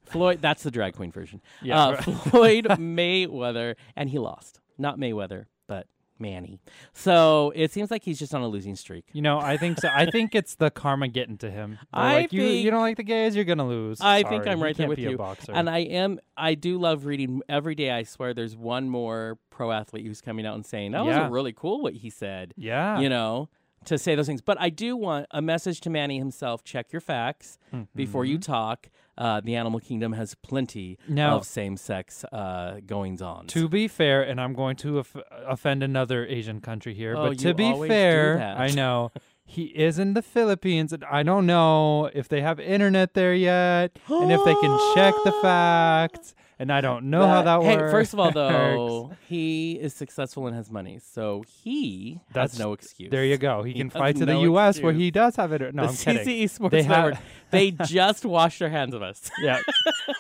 Floyd 0.03 0.41
that's 0.41 0.63
the 0.63 0.71
drag 0.71 0.95
queen 0.95 1.11
version. 1.11 1.41
Yeah, 1.61 1.79
uh, 1.85 1.91
right. 1.91 2.03
Floyd 2.03 2.65
Mayweather 2.69 3.75
and 3.95 4.09
he 4.09 4.17
lost. 4.17 4.59
Not 4.79 4.97
Mayweather, 4.97 5.45
but 5.67 5.85
Manny. 6.22 6.60
So 6.93 7.52
it 7.56 7.72
seems 7.72 7.91
like 7.91 8.03
he's 8.03 8.19
just 8.19 8.34
on 8.34 8.41
a 8.41 8.48
losing 8.48 8.76
streak. 8.76 9.06
You 9.14 9.22
know, 9.22 9.39
I 9.39 9.57
think 9.57 9.80
so. 9.80 9.89
I 9.93 10.06
think 10.10 10.35
it's 10.35 10.56
the 10.56 10.69
karma 10.69 11.07
getting 11.07 11.38
to 11.39 11.52
him. 11.52 11.80
They're 11.93 12.02
I 12.03 12.14
like, 12.22 12.34
you, 12.34 12.41
think- 12.41 12.64
you 12.64 12.72
don't 12.72 12.81
like 12.81 12.98
the 12.98 13.03
gays, 13.03 13.35
you're 13.35 13.45
gonna 13.45 13.68
lose. 13.68 13.99
I 13.99 14.23
think 14.23 14.43
Sorry, 14.43 14.53
I'm 14.53 14.61
right 14.64 14.76
there 14.77 14.84
can't 14.85 14.89
with 14.89 14.98
be 14.98 15.06
A 15.07 15.11
you. 15.11 15.18
boxer. 15.18 15.52
And 15.53 15.69
I 15.69 15.80
am 15.80 16.19
I 16.38 16.53
do 16.56 16.77
love 16.77 17.06
reading 17.06 17.41
every 17.49 17.76
day. 17.76 17.91
I 17.91 18.03
swear, 18.03 18.34
there's 18.34 18.56
one 18.56 18.89
more 18.89 19.38
pro 19.49 19.72
athlete 19.72 20.06
who's 20.06 20.22
coming 20.22 20.45
out 20.45 20.56
and 20.56 20.65
saying 20.65 20.91
that 20.91 21.03
Yeah. 21.06 21.23
was 21.23 21.31
really 21.31 21.53
cool 21.53 21.81
what 21.81 21.93
he 21.93 22.10
said. 22.10 22.53
yeah, 22.57 22.99
You 22.99 23.10
know, 23.10 23.49
to 23.85 23.98
say 23.98 24.15
those 24.15 24.27
things. 24.27 24.41
But 24.41 24.60
I 24.61 24.69
do 24.69 24.95
want 24.95 25.26
a 25.31 25.41
message 25.41 25.81
to 25.81 25.89
Manny 25.89 26.18
himself: 26.19 26.64
check 26.64 26.91
your 26.93 27.02
facts 27.02 27.57
mm-hmm. 27.73 27.84
before 27.95 28.26
you 28.26 28.38
talk. 28.38 28.89
Uh, 29.22 29.39
the 29.48 29.56
animal 29.56 29.80
kingdom 29.80 30.14
has 30.14 30.34
plenty. 30.49 30.98
Now- 31.07 31.38
of 31.38 31.45
same-sex 31.45 32.26
uh, 32.31 32.80
goings 32.93 33.22
on. 33.22 33.45
To 33.48 33.69
be 33.69 33.88
fair, 33.88 34.23
and 34.30 34.41
I'm 34.41 34.53
going 34.53 34.76
to 34.77 34.89
off- 34.99 35.15
offend 35.56 35.84
another 35.84 36.26
Asian 36.26 36.60
country 36.60 36.93
here, 37.02 37.14
Oh, 37.15 37.27
but 37.30 37.38
to 37.39 37.53
be 37.53 37.69
fair. 37.88 38.22
I 38.57 38.69
know 38.72 39.11
he 39.56 39.65
is 39.88 39.99
in 39.99 40.14
the 40.14 40.22
Philippines, 40.23 40.91
and 40.93 41.03
I 41.03 41.22
don't 41.30 41.45
know 41.45 42.10
if 42.22 42.27
they 42.30 42.41
have 42.41 42.60
internet 42.60 43.14
there 43.14 43.35
yet, 43.35 43.89
and 44.10 44.31
if 44.31 44.43
they 44.43 44.56
can 44.56 44.73
check 44.95 45.14
the 45.23 45.31
facts, 45.43 46.34
and 46.61 46.71
I 46.71 46.79
don't 46.79 47.09
know 47.09 47.25
how 47.25 47.41
that 47.41 47.61
hey, 47.63 47.75
works. 47.75 47.91
first 47.91 48.13
of 48.13 48.19
all, 48.19 48.31
though, 48.41 49.11
he 49.27 49.73
is 49.73 49.93
successful 49.95 50.45
and 50.45 50.55
has 50.55 50.69
money, 50.69 50.99
so 51.03 51.43
he 51.63 52.19
That's- 52.33 52.51
has 52.51 52.59
no 52.59 52.73
excuse. 52.73 53.09
there 53.09 53.25
you 53.25 53.38
go. 53.38 53.63
He, 53.63 53.73
He 53.73 53.79
can 53.79 53.89
fly 53.89 54.11
to 54.11 54.19
the 54.19 54.33
no 54.33 54.41
U.S. 54.43 54.79
where 54.79 54.93
he 54.93 55.09
does 55.09 55.35
have 55.38 55.51
it. 55.53 55.61
No, 55.73 55.83
the 55.83 55.89
I'm 55.89 55.95
kidding. 55.95 56.27
CCE 56.27 56.49
Sports 56.51 56.71
They 56.73 56.83
have- 56.83 57.05
Network. 57.13 57.23
they 57.51 57.71
just 57.71 58.25
washed 58.25 58.59
their 58.59 58.69
hands 58.69 58.93
of 58.93 59.01
us. 59.01 59.29
Yeah, 59.41 59.59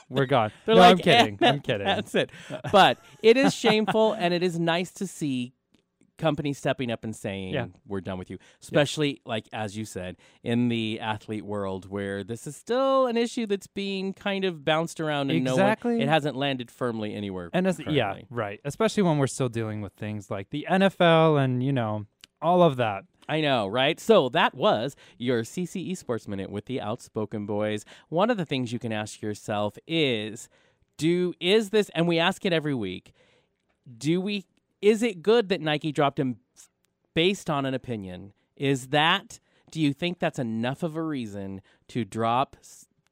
we're 0.09 0.25
gone. 0.25 0.51
They're 0.65 0.75
no, 0.75 0.81
like, 0.81 0.91
I'm 0.91 0.97
kidding. 0.97 1.37
"Eh, 1.41 1.47
I'm 1.49 1.59
kidding. 1.59 1.85
That's 1.85 2.15
it. 2.15 2.31
But 2.71 2.97
it 3.21 3.37
is 3.37 3.53
shameful, 3.53 4.13
and 4.13 4.33
it 4.33 4.41
is 4.41 4.59
nice 4.59 4.91
to 4.93 5.05
see 5.07 5.53
companies 6.21 6.57
stepping 6.57 6.89
up 6.91 7.03
and 7.03 7.13
saying, 7.15 7.53
Yeah. 7.53 7.65
"We're 7.85 7.99
done 8.01 8.17
with 8.17 8.29
you." 8.29 8.37
Especially, 8.61 9.21
like 9.25 9.47
as 9.51 9.75
you 9.77 9.83
said, 9.83 10.15
in 10.43 10.69
the 10.69 10.99
athlete 11.01 11.43
world, 11.45 11.89
where 11.89 12.23
this 12.23 12.47
is 12.47 12.55
still 12.55 13.07
an 13.07 13.17
issue 13.17 13.45
that's 13.45 13.67
being 13.67 14.13
kind 14.13 14.45
of 14.45 14.63
bounced 14.63 15.01
around, 15.01 15.31
and 15.31 15.43
no 15.43 15.53
Exactly. 15.53 15.93
one, 15.95 16.01
it 16.01 16.07
hasn't 16.07 16.35
landed 16.37 16.71
firmly 16.71 17.13
anywhere. 17.13 17.49
And 17.53 17.67
as, 17.67 17.79
yeah, 17.85 18.19
right. 18.29 18.61
Especially 18.63 19.03
when 19.03 19.17
we're 19.17 19.27
still 19.27 19.49
dealing 19.49 19.81
with 19.81 19.93
things 19.93 20.31
like 20.31 20.49
the 20.51 20.65
NFL 20.69 21.43
and 21.43 21.61
you 21.63 21.73
know 21.73 22.05
all 22.41 22.63
of 22.63 22.77
that. 22.77 23.03
I 23.29 23.39
know, 23.39 23.67
right? 23.67 23.99
So 23.99 24.29
that 24.29 24.55
was 24.55 24.95
your 25.17 25.43
CCE 25.43 25.95
Sports 25.95 26.27
Minute 26.27 26.49
with 26.49 26.65
the 26.65 26.81
Outspoken 26.81 27.45
Boys. 27.45 27.85
One 28.09 28.29
of 28.29 28.37
the 28.37 28.45
things 28.45 28.73
you 28.73 28.79
can 28.79 28.91
ask 28.91 29.21
yourself 29.21 29.77
is, 29.87 30.49
do 30.97 31.33
is 31.39 31.69
this 31.69 31.89
and 31.95 32.07
we 32.07 32.19
ask 32.19 32.45
it 32.45 32.51
every 32.51 32.73
week, 32.73 33.13
do 33.97 34.19
we 34.19 34.45
is 34.81 35.03
it 35.03 35.21
good 35.21 35.49
that 35.49 35.61
Nike 35.61 35.91
dropped 35.91 36.19
him 36.19 36.37
based 37.13 37.49
on 37.49 37.65
an 37.65 37.73
opinion? 37.73 38.33
Is 38.55 38.87
that 38.87 39.39
do 39.71 39.79
you 39.79 39.93
think 39.93 40.19
that's 40.19 40.39
enough 40.39 40.83
of 40.83 40.95
a 40.95 41.01
reason 41.01 41.61
to 41.87 42.03
drop 42.03 42.57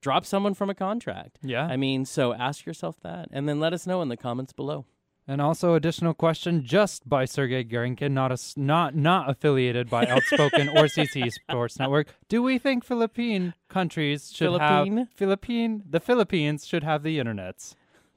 drop 0.01 0.25
someone 0.25 0.53
from 0.53 0.69
a 0.69 0.75
contract? 0.75 1.39
Yeah. 1.41 1.65
I 1.65 1.77
mean, 1.77 2.05
so 2.05 2.33
ask 2.33 2.65
yourself 2.65 2.97
that 3.01 3.29
and 3.31 3.47
then 3.47 3.59
let 3.59 3.73
us 3.73 3.87
know 3.87 4.01
in 4.01 4.09
the 4.09 4.17
comments 4.17 4.53
below. 4.53 4.85
And 5.27 5.41
also, 5.41 5.75
additional 5.75 6.15
question 6.15 6.65
just 6.65 7.07
by 7.07 7.25
Sergey 7.25 7.63
Garinkin, 7.63 8.13
not 8.13 8.31
a, 8.31 8.37
not 8.59 8.95
not 8.95 9.29
affiliated 9.29 9.87
by 9.87 10.05
Outspoken 10.07 10.69
or 10.69 10.85
CC 10.85 11.31
Sports 11.31 11.77
Network. 11.77 12.07
Do 12.29 12.41
we 12.41 12.57
think 12.57 12.83
Philippine 12.83 13.53
countries 13.67 14.31
should 14.33 14.45
Philippine? 14.45 14.97
have 14.97 15.07
Philippine 15.15 15.83
the 15.87 15.99
Philippines 15.99 16.65
should 16.65 16.83
have 16.83 17.03
the 17.03 17.19
internets? 17.19 17.75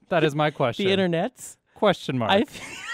That 0.09 0.24
is 0.24 0.35
my 0.35 0.51
question. 0.62 0.87
The 0.87 0.97
internets? 0.97 1.59
question 1.74 2.16
mark. 2.16 2.49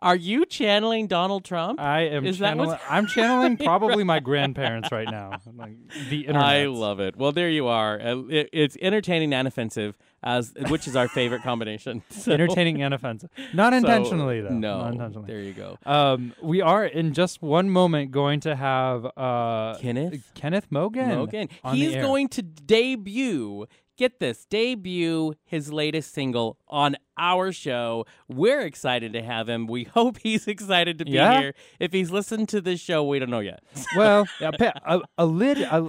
Are 0.00 0.16
you 0.16 0.46
channeling 0.46 1.06
Donald 1.08 1.44
Trump? 1.44 1.80
I 1.80 2.02
am 2.02 2.24
Is 2.24 2.38
that 2.38 2.50
channeling. 2.50 2.68
what's 2.70 2.82
I'm 2.88 3.06
channeling 3.06 3.56
probably 3.56 4.04
my 4.04 4.20
grandparents 4.30 4.92
right 4.92 5.08
now. 5.10 5.38
Like 5.56 5.76
the 6.08 6.20
internet. 6.20 6.42
I 6.42 6.66
love 6.66 7.00
it. 7.00 7.16
Well, 7.16 7.32
there 7.32 7.50
you 7.50 7.66
are. 7.66 8.00
Uh, 8.00 8.18
it- 8.28 8.50
it's 8.52 8.76
entertaining 8.80 9.34
and 9.34 9.48
offensive, 9.48 9.98
as 10.22 10.52
which 10.68 10.86
is 10.86 10.94
our 10.94 11.08
favorite 11.08 11.42
combination. 11.42 12.02
So- 12.10 12.32
entertaining 12.32 12.82
and 12.82 12.94
offensive. 12.94 13.30
Not 13.52 13.72
so, 13.72 13.78
intentionally 13.78 14.40
though. 14.40 14.50
No, 14.50 14.78
Not 14.82 14.92
intentionally. 14.92 15.26
there 15.26 15.40
you 15.40 15.52
go. 15.52 15.78
Um, 15.84 16.32
we 16.42 16.60
are 16.62 16.84
in 16.84 17.12
just 17.12 17.42
one 17.42 17.68
moment 17.70 18.10
going 18.12 18.40
to 18.40 18.54
have 18.54 19.04
uh 19.04 19.76
Kenyth 19.80 20.22
Kenyth 20.34 20.64
Mogan. 20.70 21.08
Mogan. 21.10 21.48
He's 21.72 21.94
going 21.96 22.28
to 22.28 22.42
debut. 22.42 23.66
Get 23.98 24.20
this, 24.20 24.44
debut 24.44 25.34
his 25.44 25.72
latest 25.72 26.14
single 26.14 26.56
on 26.68 26.94
our 27.18 27.50
show. 27.50 28.06
We're 28.28 28.60
excited 28.60 29.12
to 29.14 29.22
have 29.22 29.48
him. 29.48 29.66
We 29.66 29.82
hope 29.94 30.18
he's 30.22 30.46
excited 30.46 30.98
to 31.00 31.04
be 31.04 31.10
Yeah. 31.10 31.40
here. 31.40 31.54
If 31.80 31.92
he's 31.92 32.12
listened 32.12 32.48
to 32.50 32.60
this 32.60 32.78
show, 32.78 33.02
we 33.02 33.18
don't 33.18 33.28
know 33.28 33.40
yet. 33.40 33.60
Well, 33.96 34.28
yeah, 34.40 34.52
pa- 34.52 34.72
a, 34.86 35.00
a 35.18 35.24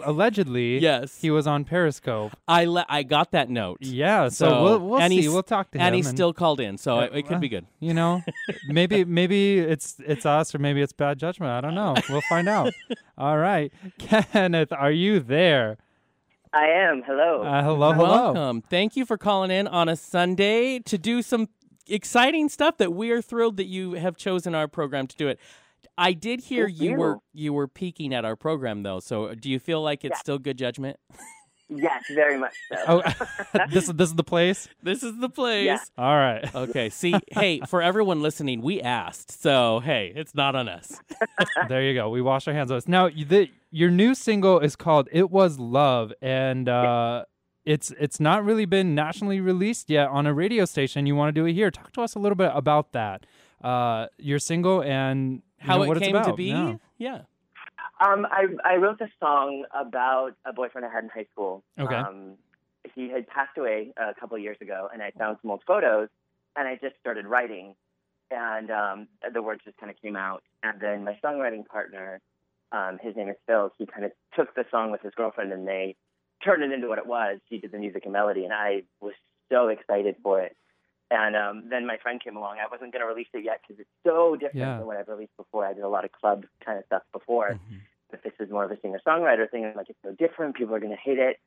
allegedly, 0.10 0.80
Yes. 0.80 1.22
he 1.22 1.30
was 1.30 1.45
on 1.45 1.65
Periscope. 1.65 2.31
I 2.48 2.65
le- 2.65 2.86
I 2.90 3.03
got 3.03 3.30
that 3.31 3.48
note. 3.52 3.77
Yeah, 3.81 4.30
so, 4.30 4.45
So- 4.49 4.64
we'll 4.64 4.80
we'll 4.80 4.99
and 5.02 5.14
see. 5.14 5.30
We'll 5.30 5.44
talk 5.44 5.69
to 5.72 5.77
him. 5.77 5.81
and 5.86 5.94
he's 5.95 6.10
still 6.10 6.34
called 6.34 6.60
in, 6.60 6.80
so 6.80 6.98
Yeah, 6.99 7.06
it, 7.06 7.15
it 7.18 7.22
could 7.23 7.31
well, 7.34 7.40
be 7.41 7.49
good. 7.49 7.68
you 7.80 7.94
know, 7.94 8.23
maybe 8.68 9.06
maybe 9.06 9.60
it's 9.60 9.98
it's 10.03 10.26
us 10.26 10.56
or 10.56 10.57
maybe 10.57 10.81
it's 10.81 10.94
bad 10.94 11.19
judgment. 11.19 11.52
I 11.52 11.61
don't 11.61 11.76
know. 11.76 11.94
We'll 12.10 12.22
find 12.27 12.49
out. 12.49 12.73
All 13.19 13.38
right, 13.38 13.72
Kenyth, 13.99 14.72
are 14.72 14.91
you 14.91 15.19
there? 15.19 15.77
I 16.53 16.65
am. 16.67 17.03
Hello. 17.05 17.43
Uh, 17.43 17.63
hello, 17.63 17.93
hello. 17.93 18.34
Welcome. 18.34 18.61
Thank 18.61 18.95
you 18.95 19.05
for 19.05 19.17
calling 19.17 19.51
in 19.51 19.67
on 19.67 19.88
a 19.88 19.95
Sunday 19.95 20.80
to 20.80 20.97
do 20.97 21.21
some 21.21 21.47
exciting 21.88 22.49
stuff 22.49 22.77
that 22.77 22.91
we 22.93 23.11
are 23.11 23.21
thrilled 23.21 23.57
that 23.57 23.65
you 23.67 23.93
have 23.93 24.17
chosen 24.17 24.55
our 24.55 24.67
program 24.67 25.05
to 25.07 25.15
do 25.15 25.27
it. 25.27 25.39
I 25.97 26.13
did 26.13 26.39
hear 26.41 26.67
Thank 26.67 26.81
you 26.81 26.91
you. 26.91 26.97
were 26.97 27.17
you 27.34 27.53
were 27.53 27.67
peeking 27.67 28.13
at 28.13 28.26
our 28.26 28.35
program 28.35 28.84
though. 28.84 28.99
So 28.99 29.35
do 29.35 29.49
you 29.49 29.59
feel 29.59 29.81
like 29.81 30.03
it's 30.05 30.15
Yeah. 30.15 30.19
still 30.21 30.39
good 30.39 30.57
judgment? 30.57 30.97
yes, 31.69 32.03
very 32.09 32.37
much 32.37 32.53
so. 32.71 32.77
Oh, 32.87 33.63
this 33.69 33.87
is 33.87 33.93
this 33.95 34.09
is 34.09 34.15
the 34.15 34.23
place. 34.23 34.67
This 34.83 35.03
is 35.03 35.17
the 35.19 35.29
place. 35.29 35.65
Yeah. 35.65 35.79
All 35.97 36.15
right. 36.15 36.43
Okay. 36.55 36.89
See, 36.89 37.15
hey, 37.31 37.61
for 37.67 37.81
everyone 37.81 38.21
listening, 38.21 38.61
we 38.61 38.81
asked. 38.81 39.41
So, 39.41 39.79
hey, 39.79 40.11
it's 40.15 40.35
not 40.35 40.55
on 40.55 40.67
us. 40.67 40.99
there 41.67 41.83
you 41.83 41.93
go. 41.93 42.09
We 42.09 42.21
wash 42.21 42.47
our 42.47 42.53
hands 42.53 42.71
of 42.71 42.77
us. 42.77 42.87
Now, 42.87 43.09
the, 43.09 43.49
your 43.71 43.91
new 43.91 44.13
single 44.15 44.59
is 44.59 44.75
called 44.75 45.07
"It 45.11 45.29
Was 45.31 45.59
Love," 45.59 46.11
and 46.21 46.67
uh, 46.67 47.25
it's 47.65 47.91
it's 47.99 48.19
not 48.19 48.43
really 48.43 48.65
been 48.65 48.95
nationally 48.95 49.39
released 49.39 49.89
yet 49.89 50.09
on 50.09 50.25
a 50.25 50.33
radio 50.33 50.65
station. 50.65 51.05
You 51.05 51.15
want 51.15 51.33
to 51.33 51.39
do 51.41 51.45
it 51.45 51.53
here? 51.53 51.69
Talk 51.71 51.91
to 51.93 52.01
us 52.01 52.15
a 52.15 52.19
little 52.19 52.35
bit 52.35 52.51
about 52.53 52.93
that. 52.93 53.25
Uh, 53.63 54.07
your 54.17 54.39
single 54.39 54.81
and 54.81 55.33
you 55.33 55.41
How 55.59 55.77
know, 55.77 55.83
it 55.83 55.87
what 55.87 55.97
it's 55.97 56.05
came 56.07 56.23
to 56.23 56.33
be? 56.33 56.45
Yeah. 56.45 56.75
Yeah. 56.97 57.21
Um, 57.99 58.26
I 58.30 58.45
I 58.64 58.76
wrote 58.76 59.01
a 59.01 59.10
song 59.19 59.65
about 59.73 60.31
a 60.45 60.53
boyfriend 60.53 60.85
I 60.85 60.91
had 60.91 61.03
in 61.03 61.10
high 61.10 61.27
school. 61.31 61.64
Okay. 61.77 61.95
Um, 61.95 62.35
he 62.95 63.10
had 63.10 63.27
passed 63.27 63.57
away 63.57 63.93
a 63.97 64.14
couple 64.19 64.38
of 64.38 64.43
years 64.43 64.57
ago, 64.61 64.89
and 64.91 65.01
I 65.01 65.11
found 65.18 65.38
some 65.41 65.51
old 65.51 65.64
photos, 65.68 66.10
and 66.56 66.68
I 66.68 66.76
just 66.76 66.95
started 66.99 67.26
writing, 67.26 67.76
and 68.31 68.72
um, 68.72 69.07
the 69.34 69.41
words 69.41 69.61
just 69.65 69.77
kind 69.77 69.91
of 69.91 70.01
came 70.01 70.15
out. 70.15 70.43
And 70.64 70.80
then 70.80 71.03
my 71.03 71.18
songwriting 71.23 71.65
partner, 71.65 72.22
um, 72.72 72.97
his 73.01 73.15
name 73.15 73.30
is 73.30 73.35
Phil. 73.47 73.72
He 73.77 73.85
kind 73.85 74.06
of 74.06 74.11
took 74.35 74.56
the 74.56 74.65
song 74.72 74.91
with 74.91 75.01
his 75.01 75.14
girlfriend, 75.15 75.51
and 75.51 75.68
they 75.68 75.95
turned 76.43 76.64
it 76.64 76.72
into 76.72 76.88
what 76.88 76.97
it 76.97 77.06
was. 77.06 77.39
He 77.49 77.57
did 77.57 77.72
the 77.72 77.77
music 77.77 78.03
and 78.06 78.14
melody, 78.14 78.45
and 78.45 78.53
I 78.53 78.84
was 79.01 79.14
so 79.51 79.68
excited 79.68 80.15
for 80.23 80.41
it. 80.41 80.56
And 81.11 81.36
um, 81.36 81.64
then 81.69 81.88
my 81.88 81.98
friend 81.98 82.22
came 82.23 82.38
along. 82.38 82.57
I 82.60 82.68
wasn't 82.69 82.94
going 82.94 83.02
to 83.02 83.07
release 83.07 83.27
it 83.34 83.44
yet 83.44 83.61
because 83.61 83.80
it's 83.80 83.90
so 84.06 84.36
different 84.36 84.56
Yeah. 84.57 84.77
than 84.77 84.86
what 84.88 84.98
I've 84.98 85.07
released 85.07 85.36
before. 85.38 85.65
I 85.65 85.73
did 85.73 85.84
a 85.84 85.90
lot 85.90 86.06
of 86.06 86.11
club 86.11 86.45
kind 86.64 86.77
of 86.77 86.86
stuff 86.86 87.02
before 87.11 87.53
Mhm. 87.53 87.80
but 88.11 88.22
this 88.23 88.34
is 88.40 88.49
more 88.52 88.64
of 88.64 88.72
a 88.72 88.80
singer 88.81 88.99
songwriter 89.06 89.49
thing. 89.49 89.65
I'm 89.65 89.76
like, 89.76 89.90
it's 89.90 89.99
so 90.03 90.11
different. 90.14 90.56
People 90.56 90.76
are 90.76 90.80
going 90.80 90.91
to 90.95 91.02
hate 91.02 91.19
it. 91.19 91.40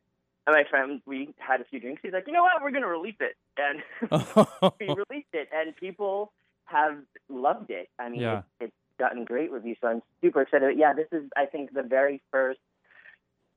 And 0.45 0.53
my 0.53 0.63
friend, 0.69 1.01
we 1.05 1.33
had 1.37 1.61
a 1.61 1.63
few 1.65 1.79
drinks. 1.79 2.01
He's 2.03 2.11
like, 2.13 2.27
you 2.27 2.33
know 2.33 2.43
what? 2.43 2.61
We're 2.61 2.71
going 2.71 2.83
to 2.83 2.87
release 2.89 3.15
it. 3.21 3.35
And 3.57 3.81
we 4.79 4.87
released 5.09 5.33
it, 5.33 5.47
and 5.53 5.73
people 5.77 6.33
have 6.65 6.97
loved 7.29 7.69
it. 7.69 7.89
I 7.99 8.09
mean, 8.09 8.21
Yeah. 8.21 8.39
it's, 8.59 8.71
it's 8.71 8.73
gotten 8.99 9.23
great 9.25 9.51
reviews. 9.51 9.77
So 9.81 9.87
I'm 9.87 10.01
super 10.21 10.41
excited. 10.41 10.77
Yeah, 10.77 10.93
this 10.93 11.07
is, 11.13 11.29
I 11.37 11.45
think, 11.45 11.73
the 11.73 11.83
very 11.83 12.21
first 12.31 12.59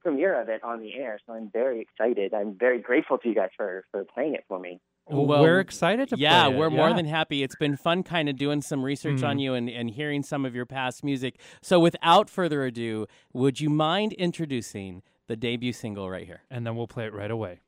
premiere 0.03 0.41
of 0.41 0.49
it 0.49 0.63
on 0.63 0.81
the 0.81 0.95
air. 0.95 1.19
So 1.27 1.33
I'm 1.33 1.51
very 1.51 1.81
excited. 1.81 2.33
I'm 2.35 2.55
very 2.55 2.79
grateful 2.81 3.19
to 3.19 3.29
you 3.29 3.35
guys 3.35 3.51
for, 3.57 3.85
for 3.91 4.05
playing 4.05 4.35
it 4.35 4.45
for 4.49 4.59
me. 4.59 4.81
Well, 5.09 5.25
Well, 5.27 5.43
we're 5.43 5.61
excited 5.61 6.09
to 6.11 6.17
yeah, 6.19 6.47
play 6.47 6.55
it. 6.55 6.59
we're 6.59 6.71
more 6.71 6.93
than 6.93 7.07
happy. 7.07 7.43
It's 7.43 7.55
been 7.57 7.77
fun 7.77 8.03
kind 8.03 8.29
of 8.29 8.37
doing 8.37 8.61
some 8.61 8.83
research 8.85 9.23
on 9.23 9.37
Mhm. 9.37 9.41
you 9.41 9.55
and, 9.55 9.69
and 9.71 9.91
hearing 9.91 10.23
some 10.23 10.45
of 10.45 10.55
your 10.55 10.67
past 10.67 11.05
music. 11.05 11.39
So, 11.63 11.79
without 11.79 12.29
further 12.29 12.65
ado, 12.65 13.07
would 13.33 13.61
you 13.61 13.71
mind 13.71 14.15
introducing 14.15 15.03
the 15.29 15.37
debut 15.37 15.73
single 15.73 16.11
right 16.11 16.27
here? 16.27 16.43
and 16.51 16.67
then 16.67 16.75
we'll 16.77 16.87
play 16.89 17.05
it 17.07 17.13
right 17.15 17.31
away. 17.31 17.61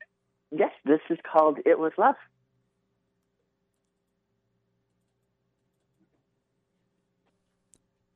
Yes, 0.51 0.73
this 0.85 1.01
is 1.11 1.19
called 1.31 1.59
It 1.67 1.79
Was 1.79 1.93
Love. 1.99 2.15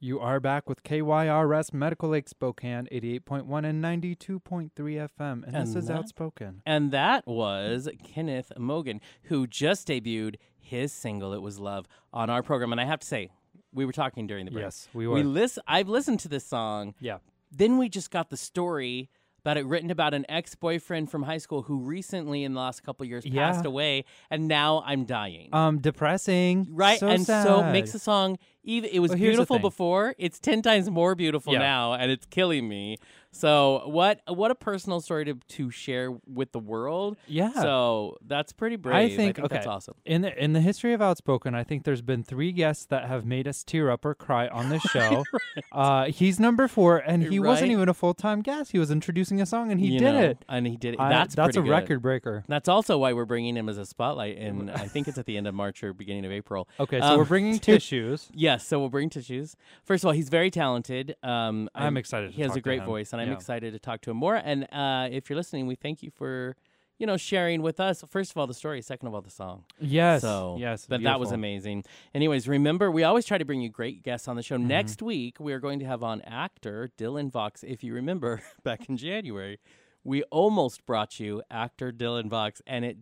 You 0.04 0.18
are 0.18 0.40
back 0.40 0.68
with 0.68 0.82
KYRS 0.82 1.72
Medical 1.72 2.08
Lake 2.08 2.28
Spokane, 2.28 2.88
88.1 2.90 3.64
and 3.64 3.80
92.3 3.80 4.72
FM. 4.74 5.44
And, 5.46 5.54
this 5.54 5.76
is 5.76 5.86
that- 5.86 5.96
Outspoken. 5.96 6.60
And 6.66 6.90
that 6.90 7.24
was 7.24 7.88
Kenyth 8.02 8.50
Mogan, 8.58 9.00
who 9.24 9.46
just 9.46 9.86
debuted 9.86 10.38
his 10.58 10.92
single, 10.92 11.32
It 11.32 11.40
Was 11.40 11.60
Love, 11.60 11.86
on 12.12 12.30
our 12.30 12.42
program. 12.42 12.72
And 12.72 12.80
I 12.80 12.84
have 12.84 12.98
to 12.98 13.06
say, 13.06 13.30
we 13.72 13.84
were 13.84 13.92
talking 13.92 14.26
during 14.26 14.44
the 14.44 14.50
break. 14.50 14.64
Yes, 14.64 14.88
we 14.92 15.06
were. 15.06 15.22
We 15.22 15.46
I've 15.68 15.88
listened 15.88 16.18
to 16.20 16.28
this 16.28 16.44
song. 16.44 16.96
yeah. 16.98 17.18
Then 17.52 17.78
we 17.78 17.88
just 17.88 18.10
got 18.10 18.28
the 18.30 18.36
story 18.36 19.08
about 19.44 19.56
it 19.56 19.66
written 19.66 19.90
about 19.90 20.14
an 20.14 20.24
ex-boyfriend 20.28 21.10
from 21.10 21.24
high 21.24 21.38
school 21.38 21.62
who 21.62 21.78
recently 21.80 22.44
in 22.44 22.54
the 22.54 22.60
last 22.60 22.82
couple 22.84 23.02
of 23.04 23.10
years 23.10 23.26
Yeah. 23.26 23.50
passed 23.50 23.64
away 23.64 24.04
and 24.30 24.46
now 24.46 24.82
I'm 24.86 25.04
dying. 25.04 25.48
Um, 25.52 25.78
depressing. 25.78 26.68
right 26.70 26.98
So 27.00 27.08
and 27.08 27.26
so 27.26 27.32
sad. 27.32 27.68
it 27.68 27.72
makes 27.72 27.90
the 27.92 27.98
song 27.98 28.38
even 28.62 28.90
it 28.92 29.00
was 29.00 29.10
Well, 29.10 29.18
beautiful 29.18 29.58
before 29.58 30.14
it's 30.18 30.38
10 30.38 30.62
times 30.62 30.88
more 30.88 31.16
beautiful 31.16 31.52
Yeah. 31.54 31.58
now 31.58 31.94
and 31.94 32.10
it's 32.12 32.24
killing 32.26 32.68
me 32.68 32.98
so 33.34 33.82
what 33.86 34.20
what 34.28 34.50
a 34.50 34.54
personal 34.54 35.00
story 35.00 35.24
to, 35.24 35.34
to 35.48 35.70
share 35.70 36.12
with 36.26 36.52
the 36.52 36.58
world 36.58 37.16
Yeah. 37.26 37.52
so 37.54 38.18
that's 38.26 38.52
pretty 38.52 38.76
brave 38.76 39.12
I 39.12 39.16
think, 39.16 39.38
okay. 39.38 39.48
that's 39.48 39.66
awesome 39.66 39.94
in 40.04 40.22
the 40.22 40.42
in 40.42 40.52
the 40.52 40.60
history 40.60 40.92
of 40.92 41.00
Outspoken, 41.02 41.54
I 41.54 41.64
think 41.64 41.84
there's 41.84 42.02
been 42.02 42.22
three 42.22 42.52
guests 42.52 42.84
that 42.86 43.06
have 43.08 43.24
made 43.24 43.48
us 43.48 43.64
tear 43.64 43.90
up 43.90 44.04
or 44.04 44.14
cry 44.14 44.48
on 44.48 44.68
this 44.68 44.82
show. 44.92 45.24
uh, 45.72 46.06
he's 46.06 46.38
number 46.38 46.68
four, 46.68 46.98
and 46.98 47.22
he 47.22 47.38
wasn't 47.40 47.70
even 47.70 47.88
a 47.88 47.94
full 47.94 48.14
time 48.14 48.42
guest. 48.42 48.72
He 48.72 48.78
was 48.78 48.90
introducing 48.90 49.40
a 49.40 49.46
song, 49.46 49.70
and 49.70 49.80
he 49.80 49.88
You 49.88 49.98
did 50.00 50.12
know, 50.12 50.20
it. 50.22 50.44
and 50.48 50.66
he 50.66 50.76
did 50.76 50.94
it 50.94 51.00
I- 51.00 51.08
that's 51.08 51.34
that's 51.34 51.56
a 51.56 51.62
good. 51.62 51.70
record 51.70 52.02
breaker. 52.02 52.44
that's 52.48 52.68
also 52.68 52.98
why 52.98 53.12
we're 53.12 53.24
bringing 53.24 53.56
him 53.56 53.68
as 53.68 53.78
a 53.78 53.86
spotlight 53.86 54.36
and 54.38 54.70
i 54.70 54.86
think 54.88 55.08
it's 55.08 55.18
at 55.18 55.26
the 55.26 55.36
end 55.36 55.46
of 55.46 55.54
march 55.54 55.82
or 55.82 55.92
beginning 55.92 56.24
of 56.24 56.32
april 56.32 56.68
Okay, 56.80 57.00
so 57.00 57.06
Um, 57.06 57.18
we're 57.18 57.24
bringing 57.24 57.58
tissues. 57.70 58.28
Yes, 58.34 58.66
so 58.66 58.78
we'll 58.80 58.88
bring 58.90 59.08
tissues. 59.10 59.56
First 59.84 60.04
of 60.04 60.08
all, 60.08 60.12
he's 60.12 60.28
very 60.28 60.50
talented. 60.50 61.16
Um, 61.22 61.68
I'm 61.74 61.96
excited 61.96 62.32
He 62.32 62.42
has 62.42 62.56
a 62.56 62.60
great 62.60 62.82
voice, 62.84 63.12
and 63.12 63.21
I'm 63.22 63.28
Yeah. 63.28 63.34
excited 63.34 63.72
to 63.72 63.78
talk 63.78 64.00
to 64.02 64.10
him 64.10 64.16
more. 64.18 64.36
And 64.36 64.64
uh, 64.72 65.08
if 65.10 65.28
you're 65.30 65.36
listening, 65.36 65.66
we 65.66 65.74
thank 65.74 66.02
you 66.02 66.10
for, 66.10 66.56
you 66.98 67.06
know, 67.06 67.16
sharing 67.16 67.62
with 67.62 67.80
us. 67.80 68.04
First 68.08 68.30
of 68.32 68.36
all, 68.36 68.46
the 68.46 68.54
story. 68.54 68.80
Second 68.82 69.08
of 69.08 69.14
all, 69.14 69.22
the 69.22 69.30
song. 69.30 69.64
Yes. 69.80 70.22
So 70.22 70.56
yes. 70.58 70.86
that 70.86 71.02
that 71.02 71.18
was 71.20 71.32
amazing. 71.32 71.84
Anyways, 72.14 72.46
remember 72.48 72.90
we 72.90 73.02
always 73.04 73.24
try 73.26 73.38
to 73.38 73.44
bring 73.44 73.60
you 73.60 73.68
great 73.68 74.02
guests 74.02 74.28
on 74.28 74.36
the 74.36 74.42
Mm-hmm. 74.42 74.62
show. 74.62 74.66
Next 74.68 75.02
week 75.02 75.38
we 75.40 75.52
are 75.52 75.60
going 75.60 75.78
to 75.80 75.84
have 75.86 76.02
on 76.02 76.20
actor 76.22 76.90
Dylan 76.98 77.30
Vox. 77.30 77.62
If 77.62 77.82
you 77.82 77.94
remember 77.94 78.42
back 78.62 78.88
in 78.88 78.96
January, 78.96 79.58
we 80.04 80.22
almost 80.24 80.84
brought 80.86 81.18
you 81.20 81.42
actor 81.50 81.92
Dylan 81.92 82.28
Vox, 82.28 82.60
and 82.66 82.84
it 82.84 82.98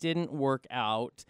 didn't 0.00 0.32
work 0.32 0.66
out. 0.70 1.24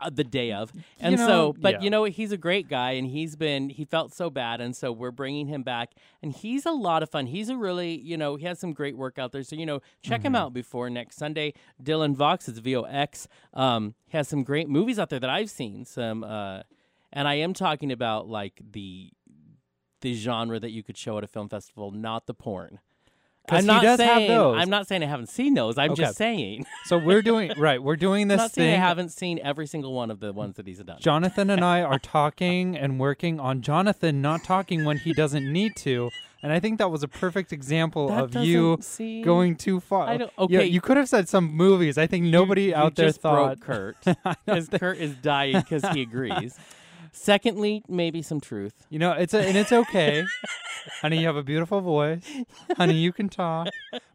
Uh, 0.00 0.08
the 0.10 0.24
day 0.24 0.52
of, 0.52 0.72
and 0.98 1.16
know, 1.16 1.26
so, 1.26 1.54
but 1.58 1.74
yeah. 1.74 1.80
you 1.82 1.90
know, 1.90 2.04
he's 2.04 2.32
a 2.32 2.36
great 2.38 2.68
guy, 2.68 2.92
and 2.92 3.06
he's 3.06 3.36
been 3.36 3.68
he 3.68 3.84
felt 3.84 4.14
so 4.14 4.30
bad, 4.30 4.60
and 4.60 4.74
so 4.74 4.90
we're 4.90 5.10
bringing 5.10 5.46
him 5.46 5.62
back, 5.62 5.90
and 6.22 6.32
he's 6.32 6.64
a 6.64 6.70
lot 6.72 7.02
of 7.02 7.10
fun. 7.10 7.26
He's 7.26 7.48
a 7.50 7.56
really, 7.56 7.98
you 8.00 8.16
know, 8.16 8.36
he 8.36 8.46
has 8.46 8.58
some 8.58 8.72
great 8.72 8.96
work 8.96 9.18
out 9.18 9.32
there. 9.32 9.42
So 9.42 9.56
you 9.56 9.66
know, 9.66 9.80
check 10.02 10.20
Mm-hmm. 10.20 10.26
him 10.28 10.36
out 10.36 10.52
before 10.54 10.88
next 10.88 11.16
Sunday. 11.16 11.52
Dylan 11.82 12.14
Vox 12.14 12.48
is 12.48 12.58
VOX. 12.60 13.28
Um, 13.54 13.94
he 14.06 14.16
has 14.16 14.26
some 14.28 14.42
great 14.42 14.68
movies 14.68 14.98
out 14.98 15.10
there 15.10 15.20
that 15.20 15.30
I've 15.30 15.50
seen. 15.50 15.84
Some, 15.84 16.24
uh, 16.24 16.62
and 17.12 17.28
I 17.28 17.34
am 17.34 17.52
talking 17.54 17.92
about 17.92 18.28
like 18.28 18.60
the 18.72 19.10
the 20.00 20.14
genre 20.14 20.58
that 20.58 20.70
you 20.70 20.82
could 20.82 20.96
show 20.96 21.18
at 21.18 21.24
a 21.24 21.26
film 21.26 21.48
festival, 21.50 21.90
not 21.90 22.26
the 22.26 22.32
porn. 22.34 22.78
I'm 23.50 23.66
not 23.66 23.98
saying. 23.98 24.30
I'm 24.30 24.70
not 24.70 24.86
saying 24.88 25.02
I 25.02 25.06
haven't 25.06 25.28
seen 25.28 25.54
those. 25.54 25.78
I'm 25.78 25.92
Okay. 25.92 26.02
just 26.02 26.16
saying. 26.18 26.66
So 26.86 26.98
we're 26.98 27.22
doing 27.22 27.52
right. 27.56 27.82
We're 27.82 27.96
doing 27.96 28.22
I'm 28.22 28.28
this 28.28 28.38
not 28.38 28.52
saying 28.52 28.70
I 28.70 28.72
thing. 28.74 28.80
haven't 28.80 29.08
seen 29.10 29.38
every 29.42 29.66
single 29.66 29.92
one 29.92 30.10
of 30.10 30.18
the 30.20 30.32
ones 30.32 30.56
that 30.56 30.66
he's 30.66 30.78
done. 30.78 30.98
Jonathan 31.00 31.50
and 31.50 31.64
I 31.64 31.82
are 31.82 31.98
talking 32.20 32.76
and 32.76 32.98
working 32.98 33.38
on 33.38 33.62
Jonathan 33.62 34.20
not 34.22 34.42
talking 34.42 34.84
when 34.84 34.98
he 34.98 35.12
doesn't 35.12 35.50
need 35.52 35.76
to, 35.76 36.10
and 36.42 36.52
I 36.52 36.58
think 36.58 36.78
that 36.78 36.90
was 36.90 37.02
a 37.02 37.08
perfect 37.08 37.52
example 37.52 38.08
That 38.08 38.24
of 38.24 38.34
you 38.44 38.76
doesn't 38.76 38.84
seem- 38.84 39.24
going 39.24 39.56
too 39.56 39.78
far. 39.78 40.08
I 40.08 40.16
don't- 40.16 40.32
Yeah, 40.50 40.60
okay. 40.60 40.66
you 40.66 40.80
could 40.80 40.96
have 40.96 41.08
said 41.08 41.28
some 41.28 41.52
movies. 41.52 41.96
I 41.98 42.06
think 42.06 42.24
nobody 42.24 42.64
You 42.64 42.74
out 42.74 42.96
there 42.96 43.06
just 43.08 43.20
thought 43.20 43.60
broke 43.60 43.60
Kurt 43.60 43.96
because 44.46 44.68
Kurt 44.68 44.98
is 44.98 45.14
dying 45.16 45.60
because 45.60 45.86
he 45.92 46.02
agrees. 46.02 46.58
Secondly, 47.12 47.82
maybe 47.88 48.22
some 48.22 48.40
truth. 48.40 48.86
You 48.90 48.98
know, 48.98 49.12
it's 49.12 49.34
a, 49.34 49.40
and 49.40 49.56
it's 49.56 49.72
okay. 49.72 50.24
Honey, 51.02 51.18
you 51.20 51.26
have 51.26 51.36
a 51.36 51.42
beautiful 51.42 51.80
voice. 51.80 52.22
Honey, 52.76 52.94
you 52.94 53.12
can 53.12 53.28
talk. 53.28 53.68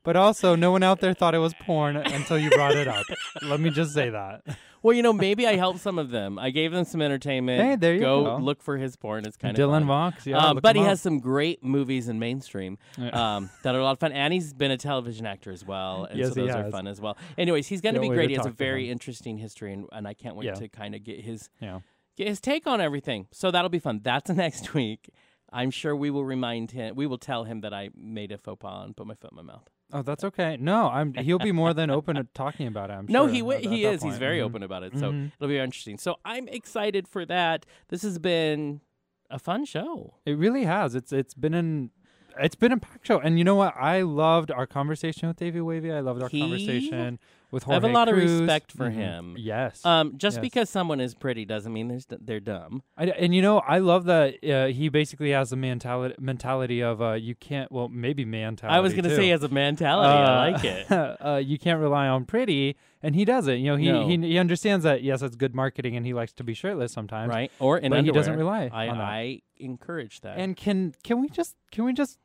But 0.04 0.16
also, 0.16 0.56
no 0.56 0.72
one 0.72 0.84
out 0.84 1.00
there 1.02 1.14
thought 1.14 1.36
it 1.36 1.40
was 1.40 1.54
porn 1.62 1.98
until 1.98 2.38
you 2.38 2.50
brought 2.52 2.76
it 2.76 2.88
up. 2.88 3.06
Let 3.44 3.60
me 3.60 3.70
just 3.70 3.94
say 3.94 4.10
that. 4.10 4.44
Well, 4.86 4.94
you 4.96 5.02
know, 5.02 5.14
maybe 5.14 5.48
I 5.48 5.56
helped 5.56 5.80
some 5.80 5.98
of 5.98 6.12
them. 6.12 6.38
I 6.38 6.52
gave 6.52 6.72
them 6.72 6.86
some 6.86 7.02
entertainment. 7.02 7.60
Hey, 7.60 7.76
there 7.76 7.96
you 7.96 8.02
go. 8.02 8.38
look 8.38 8.62
for 8.62 8.78
his 8.78 8.96
porn. 8.96 9.26
It's 9.26 9.36
kind 9.36 9.58
of 9.58 9.64
Dylan 9.70 9.80
fun. 9.80 9.88
Vox, 9.88 10.28
yeah. 10.28 10.38
um, 10.38 10.60
but 10.62 10.76
he 10.76 10.84
him 10.84 10.88
has 10.90 11.02
some 11.02 11.20
great 11.20 11.64
movies 11.64 12.08
in 12.08 12.20
mainstream 12.20 12.78
um, 13.12 13.50
that 13.64 13.74
are 13.74 13.80
a 13.80 13.84
lot 13.84 13.94
of 13.94 14.00
fun. 14.00 14.12
And 14.12 14.32
he's 14.32 14.54
been 14.54 14.70
a 14.70 14.78
television 14.78 15.26
actor 15.26 15.52
as 15.52 15.66
well. 15.66 16.04
And 16.04 16.20
Yes, 16.20 16.36
so 16.36 16.42
he 16.42 16.48
those 16.48 16.56
are 16.56 16.70
fun 16.70 16.86
as 16.86 17.02
well. 17.02 17.18
Anyways, 17.36 17.66
he's 17.68 17.82
going 17.82 17.96
to 17.96 18.02
be 18.02 18.10
great. 18.10 18.30
He 18.30 18.36
has 18.36 18.46
a 18.46 18.52
very 18.52 18.86
him. 18.86 18.92
interesting 18.92 19.40
history, 19.40 19.74
and, 19.74 19.88
and 19.92 20.08
I 20.08 20.14
can't 20.14 20.36
wait 20.36 20.46
Yeah. 20.46 20.54
to 20.54 20.68
kind 20.70 20.94
of 20.94 21.04
get 21.04 21.20
his 21.20 21.50
Yeah. 21.60 21.80
Get 22.18 22.28
his 22.28 22.40
take 22.40 22.66
on 22.68 22.80
everything. 22.82 23.28
So 23.32 23.52
that'll 23.52 23.70
be 23.70 23.80
fun. 23.80 24.02
That's 24.04 24.30
next 24.46 24.74
week. 24.74 25.10
I'm 25.52 25.72
sure 25.72 25.96
we 25.96 26.10
will 26.10 26.26
remind 26.26 26.72
him. 26.72 26.96
We 26.96 27.08
will 27.08 27.18
tell 27.18 27.44
him 27.46 27.62
that 27.62 27.74
I 27.74 27.90
made 27.96 28.32
a 28.32 28.38
faux 28.38 28.60
pas 28.62 28.86
and 28.86 28.96
put 28.96 29.08
my 29.08 29.16
foot 29.16 29.32
in 29.32 29.38
my 29.38 29.42
mouth. 29.44 29.70
Oh, 29.94 30.02
that's 30.02 30.24
okay. 30.24 30.58
No, 30.60 30.88
I'm. 30.90 31.14
He'll 31.14 31.38
be 31.40 31.52
more 31.52 31.74
than 31.74 31.90
open 31.90 32.16
to 32.16 32.24
talking 32.34 32.68
about 32.68 32.90
it. 32.90 32.94
I'm 32.94 33.06
No, 33.08 33.28
sure, 33.28 33.34
he 33.34 33.56
at 33.56 33.72
he 33.72 33.86
is. 33.86 34.02
He's 34.04 34.18
very 34.18 34.40
Mhm. 34.40 34.44
open 34.46 34.64
about 34.64 34.84
it. 34.84 34.98
So 34.98 35.12
Mhm. 35.12 35.32
it'll 35.36 35.48
be 35.48 35.58
interesting. 35.60 35.98
So 35.98 36.16
I'm 36.26 36.48
excited 36.48 37.08
for 37.08 37.26
that. 37.28 37.66
This 37.90 38.02
has 38.02 38.18
been 38.18 38.82
a 39.30 39.38
fun 39.40 39.64
show. 39.66 40.16
It 40.26 40.38
really 40.38 40.64
has. 40.66 40.96
It's 40.96 41.14
it's 41.14 41.34
been 41.36 41.54
an 41.54 41.92
it's 42.38 42.56
been 42.56 42.72
a 42.74 42.78
packed 42.78 43.08
show, 43.08 43.20
and 43.20 43.38
you 43.38 43.46
know 43.46 43.56
what? 43.56 43.74
I 43.78 44.02
loved 44.02 44.52
our 44.52 44.66
conversation 44.68 45.28
with 45.30 45.38
Davey 45.38 45.62
Wavey. 45.62 45.92
I 45.94 46.00
loved 46.02 46.22
our 46.22 46.28
He- 46.30 46.42
conversation 46.42 47.18
with 47.56 47.68
I 47.68 47.74
have 47.74 47.84
a 47.84 47.88
lot 47.88 48.08
of 48.10 48.16
respect 48.18 48.72
for 48.72 48.90
Mhm. 48.92 48.94
him. 48.94 49.36
Yes, 49.40 49.84
Um, 49.86 50.18
just 50.18 50.36
Yes. 50.38 50.42
because 50.42 50.70
someone 50.70 51.00
is 51.00 51.16
pretty 51.16 51.46
doesn't 51.46 51.72
mean 51.74 51.88
there's 51.88 52.06
they're 52.08 52.40
dumb. 52.40 52.84
I, 52.98 53.06
and 53.06 53.34
you 53.34 53.42
know, 53.42 53.60
I 53.60 53.80
love 53.80 54.06
that 54.06 54.44
uh, 54.48 54.68
he 54.68 54.90
basically 54.90 55.32
has 55.32 55.50
the 55.50 55.56
mentality 55.56 56.14
mentality 56.20 56.82
of 56.84 57.02
uh, 57.02 57.14
you 57.14 57.34
can't. 57.34 57.72
Well, 57.72 57.88
maybe 57.88 58.26
mentality. 58.26 58.76
I 58.78 58.80
was 58.82 58.94
gonna 58.94 59.16
say 59.16 59.32
as 59.32 59.42
a 59.44 59.50
mentality, 59.50 60.10
I 60.10 60.48
Uh, 60.48 60.52
like 60.52 60.64
it. 60.64 60.92
uh, 60.92 61.42
you 61.44 61.58
can't 61.58 61.80
rely 61.80 62.08
on 62.08 62.26
pretty, 62.26 62.76
and 63.02 63.16
he 63.16 63.26
doesn't. 63.26 63.58
You 63.60 63.72
know, 63.72 63.78
he, 63.78 63.92
No. 63.92 64.08
he 64.08 64.18
he 64.18 64.38
understands 64.38 64.84
that 64.84 65.02
yes, 65.02 65.22
it's 65.22 65.36
good 65.36 65.56
marketing, 65.56 65.96
and 65.96 66.06
he 66.06 66.14
likes 66.14 66.34
to 66.34 66.44
be 66.44 66.54
shirtless 66.54 66.92
sometimes. 66.92 67.30
right? 67.30 67.52
Or 67.60 67.78
in 67.78 67.90
but 67.92 67.96
he 67.96 68.00
underwear. 68.00 68.20
doesn't 68.20 68.38
rely 68.38 68.70
I, 68.74 68.88
on 68.90 68.98
that. 68.98 69.04
I 69.04 69.42
encourage 69.58 70.22
that. 70.22 70.38
And 70.38 70.58
can 70.58 70.94
can 71.04 71.22
we 71.22 71.30
just 71.30 71.56
can 71.72 71.86
we 71.86 71.94
just 71.94 72.20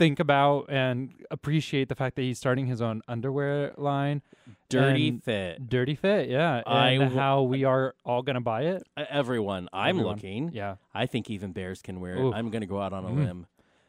think 0.00 0.18
about 0.18 0.64
and 0.70 1.12
appreciate 1.30 1.90
the 1.90 1.94
fact 1.94 2.16
that 2.16 2.22
he's 2.22 2.38
starting 2.38 2.64
his 2.66 2.80
own 2.80 3.02
underwear 3.06 3.74
line, 3.76 4.22
Dirty 4.70 5.08
and 5.10 5.22
fit. 5.22 5.68
Dirty 5.68 5.94
Fit, 5.94 6.30
yeah, 6.30 6.62
I 6.66 6.90
and 6.92 7.00
w- 7.02 7.18
how 7.20 7.42
we 7.42 7.64
are 7.64 7.94
all 8.04 8.22
gonna 8.22 8.40
buy 8.40 8.62
it. 8.62 8.82
Everyone, 8.96 9.68
I'm 9.74 9.90
Everyone. 9.96 10.14
looking. 10.16 10.50
Yeah, 10.54 10.76
I 10.94 11.04
think 11.04 11.28
even 11.30 11.52
bears 11.52 11.82
can 11.82 12.00
wear 12.00 12.14
it. 12.14 12.20
Ooh. 12.20 12.32
I'm 12.32 12.48
going 12.50 12.62
to 12.62 12.66
go 12.66 12.80
out 12.80 12.92
on 12.94 13.04
a 13.04 13.08
Mm. 13.10 13.26
limb 13.26 13.46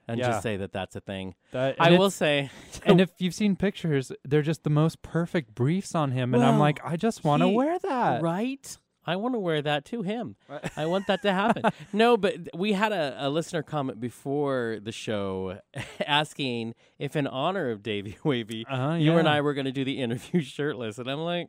and 0.07 0.19
Yeah. 0.19 0.27
just 0.31 0.43
say 0.43 0.57
that 0.57 0.73
that's 0.73 0.95
a 0.97 0.99
thing. 0.99 1.35
That- 1.51 1.77
I 1.79 1.91
will 1.97 2.09
say, 2.11 2.49
And 2.85 2.99
if 2.99 3.11
you've 3.19 3.33
seen 3.33 3.55
pictures, 3.55 4.11
they're 4.25 4.41
just 4.41 4.63
the 4.65 4.69
most 4.69 5.01
perfect 5.01 5.55
briefs 5.55 5.95
on 5.95 6.11
him, 6.11 6.33
and 6.35 6.43
I'm 6.43 6.59
like, 6.59 6.79
I 6.83 6.97
just 6.97 7.23
want 7.23 7.41
to 7.41 7.47
wear 7.47 7.79
that. 7.79 8.21
right? 8.21 8.77
I 9.05 9.15
want 9.15 9.33
to 9.35 9.39
wear 9.39 9.61
that 9.61 9.83
to 9.85 10.03
him. 10.03 10.35
I 10.77 10.85
want 10.85 11.07
that 11.07 11.21
to 11.23 11.33
happen. 11.33 11.63
no, 11.93 12.17
but 12.17 12.35
we 12.55 12.73
had 12.73 12.91
a, 12.91 13.15
a 13.19 13.29
listener 13.29 13.63
comment 13.63 13.99
before 13.99 14.77
the 14.81 14.91
show 14.91 15.59
asking 16.05 16.75
if, 16.99 17.15
in 17.15 17.25
honor 17.27 17.71
of 17.71 17.81
Davey 17.81 18.17
Wavey, 18.23 18.65
Uh-huh, 18.69 18.93
you 18.93 19.17
and. 19.17 19.27
I 19.27 19.41
were 19.41 19.53
going 19.53 19.65
to 19.65 19.71
do 19.71 19.83
the 19.83 19.99
interview 20.01 20.41
shirtless. 20.41 20.97
And 20.99 21.09
I'm 21.09 21.19
like, 21.21 21.47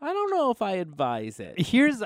I 0.00 0.12
don't 0.12 0.30
know 0.30 0.50
if 0.50 0.60
I 0.62 0.72
advise 0.72 1.38
it. 1.40 1.54
Here's, 1.58 2.02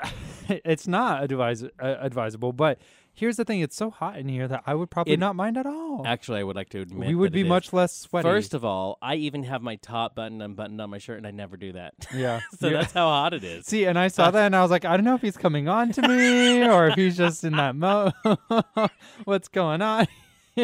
it's 0.48 0.86
not 0.86 1.32
uh, 1.32 1.54
advisable, 1.80 2.52
but 2.52 2.78
here's 3.18 3.36
the 3.36 3.44
thing: 3.44 3.60
it's 3.60 3.76
so 3.76 3.90
hot 3.90 4.16
in 4.18 4.28
here 4.28 4.46
that 4.48 4.62
I 4.66 4.74
would 4.74 4.90
probably 4.90 5.14
It- 5.14 5.18
not 5.20 5.36
mind 5.36 5.56
at 5.56 5.66
all. 5.66 6.02
Actually, 6.06 6.40
I 6.40 6.44
would 6.44 6.56
like 6.56 6.68
to 6.70 6.80
admit 6.80 7.08
we 7.08 7.14
would 7.14 7.32
that 7.32 7.34
be 7.34 7.40
it 7.40 7.44
is. 7.44 7.48
much 7.48 7.72
less 7.72 7.92
sweaty. 7.94 8.28
First 8.28 8.54
of 8.54 8.64
all, 8.64 8.98
I 9.02 9.16
even 9.16 9.42
have 9.44 9.60
my 9.62 9.76
top 9.76 10.14
button 10.14 10.40
unbuttoned 10.40 10.80
on 10.80 10.90
my 10.90 10.98
shirt, 10.98 11.18
and 11.18 11.26
I 11.26 11.30
never 11.32 11.56
do 11.56 11.72
that. 11.72 11.94
yeah. 12.14 12.40
so 12.58 12.68
Yeah. 12.68 12.80
that's 12.80 12.92
how 12.92 13.08
hot 13.08 13.34
it 13.34 13.42
is. 13.44 13.66
See, 13.66 13.84
and 13.84 13.98
I 13.98 14.08
saw 14.08 14.24
uh, 14.26 14.30
that, 14.30 14.46
and 14.46 14.54
I 14.56 14.62
was 14.62 14.70
like, 14.70 14.84
I 14.84 14.96
don't 14.96 15.04
know 15.04 15.14
if 15.16 15.22
he's 15.22 15.36
coming 15.36 15.68
on 15.68 15.92
to 15.92 16.06
me 16.08 16.64
or 16.66 16.88
if 16.88 16.94
he's 16.94 17.16
just 17.16 17.42
in 17.44 17.54
that 17.56 17.74
mode. 17.76 18.12
What's 19.24 19.48
going 19.48 19.82
on? 19.82 20.06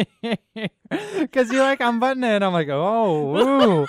Because 1.19 1.51
you're 1.51 1.63
like, 1.63 1.81
I'm 1.81 1.99
buttoning 1.99 2.29
it. 2.29 2.43
I'm 2.43 2.53
like, 2.53 2.67
oh, 2.69 3.83
ooh. 3.83 3.87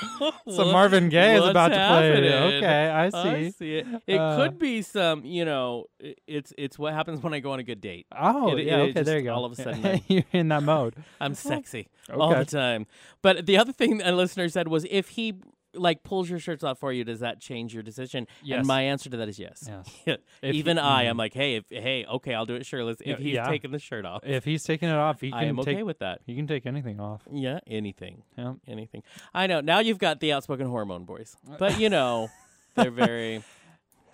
So 0.53 0.65
Marvin 0.73 1.09
Gaye 1.09 1.35
is 1.35 1.41
What's 1.41 1.51
about 1.51 1.69
to 1.69 1.75
play. 1.75 2.11
happening? 2.11 2.33
Okay, 2.33 2.89
I 2.89 3.09
see. 3.11 3.17
I 3.19 3.51
see 3.51 3.75
it. 3.77 3.87
It 4.07 4.19
Uh, 4.19 4.37
could 4.37 4.59
be 4.59 4.83
some, 4.83 5.25
you 5.25 5.45
know, 5.45 5.85
i- 6.03 6.15
it's 6.27 6.53
it's 6.57 6.79
what 6.79 6.95
happens 6.95 7.23
when 7.23 7.35
I 7.35 7.41
go 7.41 7.51
on 7.53 7.59
a 7.59 7.63
good 7.63 7.81
date. 7.81 8.07
Oh, 8.17 8.57
It- 8.57 8.65
yeah. 8.67 8.79
it 8.79 8.81
okay, 8.83 8.93
just 8.95 9.05
there 9.07 9.19
you 9.19 9.25
go. 9.25 9.35
all 9.35 9.45
of 9.45 9.53
a 9.53 9.57
sudden 9.57 9.85
I'm- 9.85 10.01
you're 10.09 10.25
in 10.33 10.49
that 10.49 10.63
mode. 10.63 10.95
I'm 11.21 11.35
sexy 11.35 11.89
all 12.13 12.31
the 12.31 12.37
okay. 12.37 12.45
time. 12.45 12.87
But 13.23 13.47
the 13.47 13.59
other 13.59 13.73
thing 13.73 14.01
a 14.03 14.13
listener 14.13 14.49
said 14.49 14.69
was, 14.69 14.87
if 14.91 15.11
he 15.11 15.35
like 15.77 16.03
pulls 16.03 16.29
your 16.29 16.39
shirts 16.39 16.65
off 16.65 16.79
for 16.79 16.93
you, 16.93 17.05
does 17.05 17.21
that 17.21 17.41
change 17.41 17.75
your 17.75 17.83
decision? 17.83 18.27
Yes. 18.43 18.59
And 18.59 18.67
my 18.67 18.83
answer 18.83 19.11
to 19.11 19.17
that 19.19 19.29
is 19.29 19.39
yes. 19.39 19.69
Yes. 20.05 20.19
Even 20.43 20.77
he- 20.77 20.83
I. 20.83 21.03
I'm 21.05 21.17
mm. 21.17 21.19
like, 21.19 21.35
hey, 21.35 21.57
if, 21.57 21.65
hey, 21.69 22.05
okay, 22.07 22.35
I'll 22.35 22.47
do 22.47 22.55
it 22.55 22.67
shirtless 22.67 22.99
if 23.01 23.19
he's 23.19 23.35
yeah. 23.35 23.49
taking 23.49 23.71
the 23.71 23.79
shirt 23.79 24.05
off. 24.05 24.23
If 24.25 24.45
he's 24.45 24.65
taking 24.65 24.89
it 24.89 24.97
off, 24.97 25.21
he 25.21 25.31
can 25.31 25.39
I 25.39 25.45
am 25.45 25.57
take. 25.57 25.69
okay 25.69 25.83
with 25.83 25.99
that. 26.01 26.21
he 26.27 26.35
can 26.35 26.47
take 26.47 26.67
anything 26.67 27.01
off. 27.01 27.23
Yeah, 27.31 27.61
anything, 27.67 28.23
Yeah. 28.37 28.55
anything. 28.67 29.03
I 29.35 29.47
know. 29.47 29.61
Now 29.61 29.81
you've 29.81 29.99
got 29.99 30.21
the 30.21 30.33
outspoken 30.33 30.67
hormone 30.67 31.05
boys, 31.05 31.37
uh, 31.51 31.57
but 31.59 31.79
you 31.79 31.89
know, 31.89 32.29
they're 32.75 32.91
very. 32.91 33.43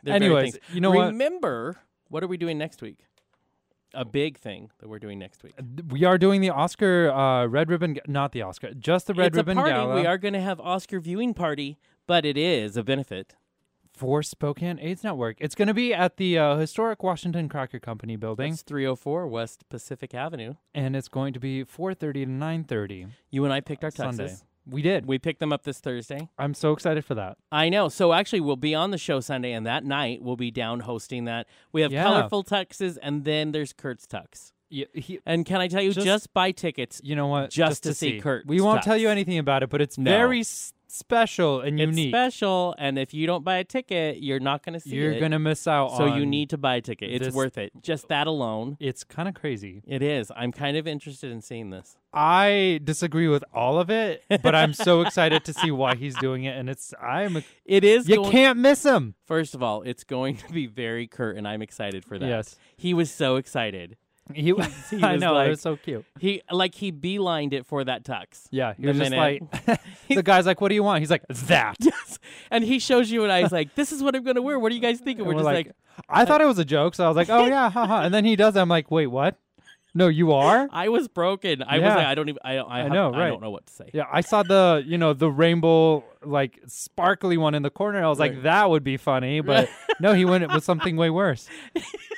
They're 0.04 0.18
very 0.18 0.26
Anyways, 0.34 0.52
things. 0.54 0.64
you 0.74 0.80
know 0.80 0.90
what? 0.90 1.06
Remember, 1.06 1.76
what 2.08 2.24
are 2.24 2.26
we 2.26 2.36
doing 2.36 2.58
next 2.58 2.82
week? 2.82 3.06
A 3.94 4.04
big 4.04 4.38
thing 4.38 4.70
that 4.78 4.88
we're 4.88 4.98
doing 4.98 5.18
next 5.18 5.42
week. 5.42 5.54
We 5.88 6.04
are 6.04 6.16
doing 6.18 6.40
the 6.40 6.50
Oscar 6.50 7.10
uh, 7.10 7.46
red 7.46 7.70
ribbon, 7.70 7.98
not 8.06 8.32
the 8.32 8.42
Oscar, 8.42 8.72
just 8.74 9.06
the 9.06 9.14
red 9.14 9.28
it's 9.28 9.36
ribbon 9.36 9.58
a 9.58 9.60
party. 9.60 9.72
gala 9.74 9.94
We 9.94 10.06
are 10.06 10.16
going 10.18 10.34
to 10.34 10.40
have 10.40 10.58
Oscar 10.60 10.98
viewing 11.00 11.34
party, 11.34 11.78
but 12.06 12.24
it 12.24 12.36
is 12.38 12.76
a 12.76 12.82
benefit. 12.82 13.34
for 13.94 14.22
Spokane 14.22 14.78
AIDS 14.80 15.04
Network. 15.04 15.36
It's 15.38 15.54
going 15.54 15.68
to 15.68 15.74
be 15.74 15.92
at 15.92 16.16
the 16.16 16.38
uh, 16.38 16.56
historic 16.56 17.02
Washington 17.02 17.48
Cracker 17.50 17.78
Company 17.78 18.16
building, 18.16 18.54
It's 18.54 18.62
304 18.62 19.26
West 19.28 19.68
Pacific 19.68 20.14
Avenue. 20.14 20.54
and 20.74 20.96
it's 20.96 21.08
going 21.08 21.34
to 21.34 21.40
be 21.40 21.62
4:30 21.64 21.98
to 22.14 22.26
9:30 22.26 23.08
You 23.30 23.44
and 23.44 23.52
I 23.52 23.60
picked 23.60 23.84
our 23.84 23.90
Sunday. 23.90 24.24
tuxes. 24.28 24.44
We 24.66 24.80
did. 24.82 25.06
We 25.06 25.18
picked 25.18 25.40
them 25.40 25.52
up 25.52 25.64
this 25.64 25.80
Thursday. 25.80 26.28
I'm 26.38 26.54
so 26.54 26.72
excited 26.72 27.04
for 27.04 27.14
that. 27.16 27.36
I 27.50 27.68
know. 27.68 27.88
So 27.88 28.12
actually, 28.12 28.40
we'll 28.40 28.56
be 28.56 28.74
on 28.74 28.90
the 28.92 28.98
show 28.98 29.20
Sunday, 29.20 29.52
and 29.52 29.66
that 29.66 29.84
night 29.84 30.22
we'll 30.22 30.36
be 30.36 30.50
down 30.52 30.80
hosting 30.80 31.24
that. 31.24 31.46
We 31.72 31.80
have 31.82 31.90
Yeah. 31.92 32.04
colorful 32.04 32.44
tuxes, 32.44 32.96
and 33.02 33.24
then 33.24 33.52
there's 33.52 33.72
Kurt's 33.72 34.06
tux. 34.06 34.52
Yeah, 34.70 34.86
he, 34.94 35.18
And 35.26 35.44
can 35.44 35.60
I 35.60 35.68
tell 35.68 35.82
you, 35.82 35.92
Just- 35.92 36.06
just, 36.06 36.32
buy 36.32 36.50
tickets. 36.52 37.00
you 37.04 37.14
know 37.14 37.26
what? 37.26 37.50
Just 37.50 37.82
to, 37.82 37.92
see 37.92 38.20
Kurt's 38.20 38.46
We 38.46 38.60
won't 38.60 38.82
tell 38.82 38.96
you 38.96 39.10
anything 39.10 39.36
about 39.38 39.62
it, 39.62 39.68
but 39.68 39.82
it's 39.82 39.98
No. 39.98 40.10
very 40.10 40.40
s- 40.40 40.72
special 40.94 41.60
and 41.60 41.80
It's 41.80 41.90
unique. 41.90 42.10
special, 42.12 42.74
and 42.78 42.98
if 42.98 43.12
you 43.14 43.26
don't 43.26 43.44
buy 43.44 43.56
a 43.56 43.64
ticket, 43.64 44.22
you're 44.22 44.40
not 44.40 44.64
going 44.64 44.74
to 44.74 44.80
see 44.80 44.90
You're 44.96 45.12
it. 45.12 45.20
gonna 45.20 45.38
miss 45.38 45.66
out. 45.66 45.96
so 45.96 46.08
on, 46.08 46.18
you 46.18 46.26
need 46.26 46.50
to 46.50 46.58
buy 46.58 46.76
a 46.76 46.80
ticket. 46.80 47.10
It's 47.10 47.26
this- 47.26 47.34
worth 47.34 47.56
it. 47.58 47.72
Just 47.82 48.08
that 48.08 48.26
alone. 48.26 48.76
It's 48.80 49.02
kind 49.04 49.28
of 49.28 49.34
crazy. 49.34 49.82
It 49.86 50.02
is. 50.02 50.30
I'm 50.36 50.52
kind 50.52 50.76
of 50.76 50.86
interested 50.86 51.30
in 51.32 51.40
seeing 51.40 51.70
this. 51.70 51.96
I 52.14 52.78
disagree 52.84 53.28
with 53.28 53.42
all 53.54 53.78
of 53.78 53.88
it, 53.88 54.22
but 54.42 54.54
I'm 54.54 54.74
so 54.74 55.00
excited 55.06 55.44
to 55.46 55.54
see 55.54 55.70
why 55.70 55.94
he's 55.94 56.14
doing 56.16 56.44
it, 56.44 56.56
and 56.56 56.68
it's 56.68 56.92
I'm. 57.02 57.42
It 57.64 57.84
is. 57.84 58.08
You 58.08 58.16
going- 58.16 58.30
can't 58.30 58.58
miss 58.58 58.84
him. 58.84 59.14
First 59.24 59.54
of 59.54 59.62
all, 59.62 59.80
it's 59.82 60.04
going 60.04 60.36
to 60.36 60.52
be 60.52 60.66
very 60.66 61.06
curt, 61.06 61.36
and 61.38 61.48
I'm 61.48 61.62
excited 61.62 62.04
for 62.04 62.18
that. 62.18 62.26
Yes. 62.26 62.56
He 62.76 62.92
was 62.92 63.10
so 63.10 63.36
excited. 63.36 63.96
He, 64.36 64.52
He 64.96 65.02
I 65.02 65.12
was 65.12 65.20
know 65.20 65.34
like- 65.34 65.46
it 65.46 65.50
was 65.50 65.60
so 65.60 65.76
cute. 65.76 66.04
He 66.18 66.42
like 66.50 66.74
he 66.74 66.90
beelined 66.92 67.52
it 67.52 67.66
for 67.66 67.84
that 67.84 68.04
tux. 68.04 68.46
Yeah, 68.50 68.74
he 68.74 68.82
the 68.82 68.88
was 68.88 68.98
just 68.98 69.10
minute- 69.10 69.42
like 69.66 69.80
the 70.08 70.22
guy's 70.22 70.46
like, 70.46 70.60
"What 70.60 70.68
do 70.68 70.74
you 70.74 70.82
want?" 70.82 71.00
He's 71.00 71.10
like, 71.10 71.24
"That." 71.28 71.76
Yes. 71.80 72.18
And 72.50 72.64
he 72.64 72.78
shows 72.78 73.10
you 73.10 73.22
and 73.24 73.32
I. 73.32 73.42
He's 73.42 73.52
like, 73.52 73.74
"This 73.74 73.92
is 73.92 74.02
what 74.02 74.14
I'm 74.16 74.22
going 74.24 74.36
to 74.36 74.42
wear. 74.42 74.58
What 74.58 74.68
do 74.70 74.74
you 74.74 74.80
guys 74.80 74.98
think?" 75.00 75.18
And 75.18 75.26
And 75.26 75.36
we're, 75.36 75.42
just 75.42 75.44
like, 75.44 75.72
I 76.08 76.24
thought 76.24 76.40
it 76.40 76.46
was 76.46 76.58
a 76.58 76.64
joke, 76.64 76.94
so 76.94 77.04
I 77.04 77.08
was 77.08 77.16
like, 77.16 77.30
"Oh 77.30 77.46
yeah, 77.46 77.70
haha." 77.70 78.02
And 78.02 78.12
then 78.14 78.24
he 78.24 78.36
does. 78.36 78.56
it. 78.56 78.60
I'm 78.60 78.68
like, 78.68 78.90
"Wait, 78.90 79.06
what? 79.08 79.36
No, 79.94 80.08
you 80.08 80.32
are." 80.32 80.68
I 80.72 80.88
was 80.88 81.08
broken. 81.08 81.62
I 81.62 81.78
was 81.78 81.82
Yeah. 81.86 81.96
like, 81.96 82.06
I 82.06 82.14
don't 82.14 82.28
even. 82.28 82.38
I 82.44 82.54
don't. 82.54 82.70
I, 82.70 82.78
I 82.80 82.82
have- 82.84 82.92
know, 82.92 83.12
I 83.14 83.28
don't 83.28 83.42
know 83.42 83.50
what 83.50 83.66
to 83.66 83.72
say. 83.72 83.90
Yeah, 83.92 84.04
I 84.12 84.20
saw 84.22 84.42
the 84.42 84.82
you 84.86 84.96
know 84.98 85.12
the 85.12 85.30
rainbow 85.30 86.04
like 86.24 86.60
sparkly 86.66 87.36
one 87.36 87.54
in 87.54 87.62
the 87.62 87.70
corner. 87.70 88.02
I 88.04 88.08
was 88.08 88.18
like, 88.18 88.42
that 88.42 88.70
would 88.70 88.84
be 88.84 88.96
funny, 88.96 89.40
but 89.40 89.68
no, 90.00 90.12
he 90.14 90.24
went 90.24 90.50
with 90.52 90.64
something 90.64 90.96
way 90.96 91.10
worse. 91.10 91.48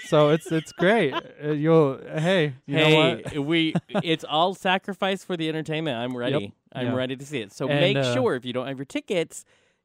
So 0.07 0.31
it's 0.31 0.53
it's 0.53 0.73
great. 0.73 1.13
Uh, 1.15 1.53
You'll 1.53 1.99
hey, 2.17 2.55
you 2.67 2.77
know 2.77 2.85
hey, 2.85 3.23
what? 3.25 3.39
we 3.47 3.75
it's 4.03 4.25
all 4.25 4.55
sacrifice 4.55 5.25
for 5.25 5.37
the 5.37 5.49
entertainment. 5.49 5.97
I'm 5.97 6.17
ready. 6.17 6.53
I'm 6.73 6.89
Yeah. 6.89 6.95
ready 6.95 7.17
to 7.17 7.25
see 7.25 7.39
it. 7.41 7.53
So 7.53 7.69
And, 7.69 7.81
make 7.81 7.97
uh, 7.97 8.13
sure 8.15 8.35
if 8.35 8.45
you 8.45 8.53
don't 8.53 8.67
have 8.67 8.79
your 8.79 8.85
tickets, 8.85 9.45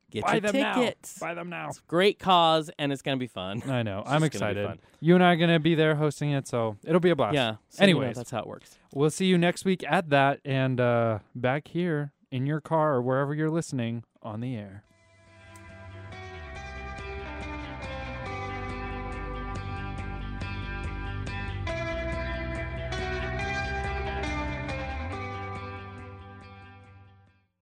get 0.10 0.24
Buy 0.26 0.34
your 0.34 0.42
them 0.42 0.52
tickets. 0.54 1.20
now. 1.22 1.28
Buy 1.28 1.34
them 1.34 1.50
now. 1.50 1.72
Great 1.88 2.20
cause, 2.20 2.70
and 2.80 2.92
it's 2.92 3.02
gonna 3.02 3.18
be 3.18 3.28
fun. 3.28 3.64
I 3.70 3.84
know. 3.84 4.00
It's 4.00 4.10
I'm 4.10 4.22
just 4.22 4.34
gonna 4.40 4.54
be 4.54 4.60
excited. 4.62 4.68
fun. 4.68 4.80
You 5.00 5.16
and 5.16 5.24
I 5.24 5.34
are 5.34 5.36
gonna 5.38 5.60
be 5.60 5.76
there 5.76 5.96
hosting 5.96 6.32
it, 6.32 6.48
so 6.48 6.78
it'll 6.84 7.00
be 7.00 7.10
a 7.10 7.16
blast. 7.16 7.36
Yeah. 7.36 7.56
So, 7.70 7.86
you 7.86 7.94
know, 7.94 8.00
Anyways. 8.02 8.18
that's 8.18 8.32
how 8.32 8.40
it 8.40 8.48
works. 8.48 8.78
We'll 8.94 9.10
see 9.12 9.26
you 9.26 9.38
next 9.38 9.66
week 9.66 9.84
at 9.88 10.10
that, 10.10 10.40
and 10.44 10.80
uh, 10.82 11.20
back 11.36 11.68
here 11.70 12.12
in 12.32 12.46
your 12.46 12.62
car 12.62 12.94
or 12.96 13.02
wherever 13.02 13.34
you're 13.34 13.50
listening 13.50 14.04
on 14.22 14.42
the 14.42 14.56
air. 14.56 14.84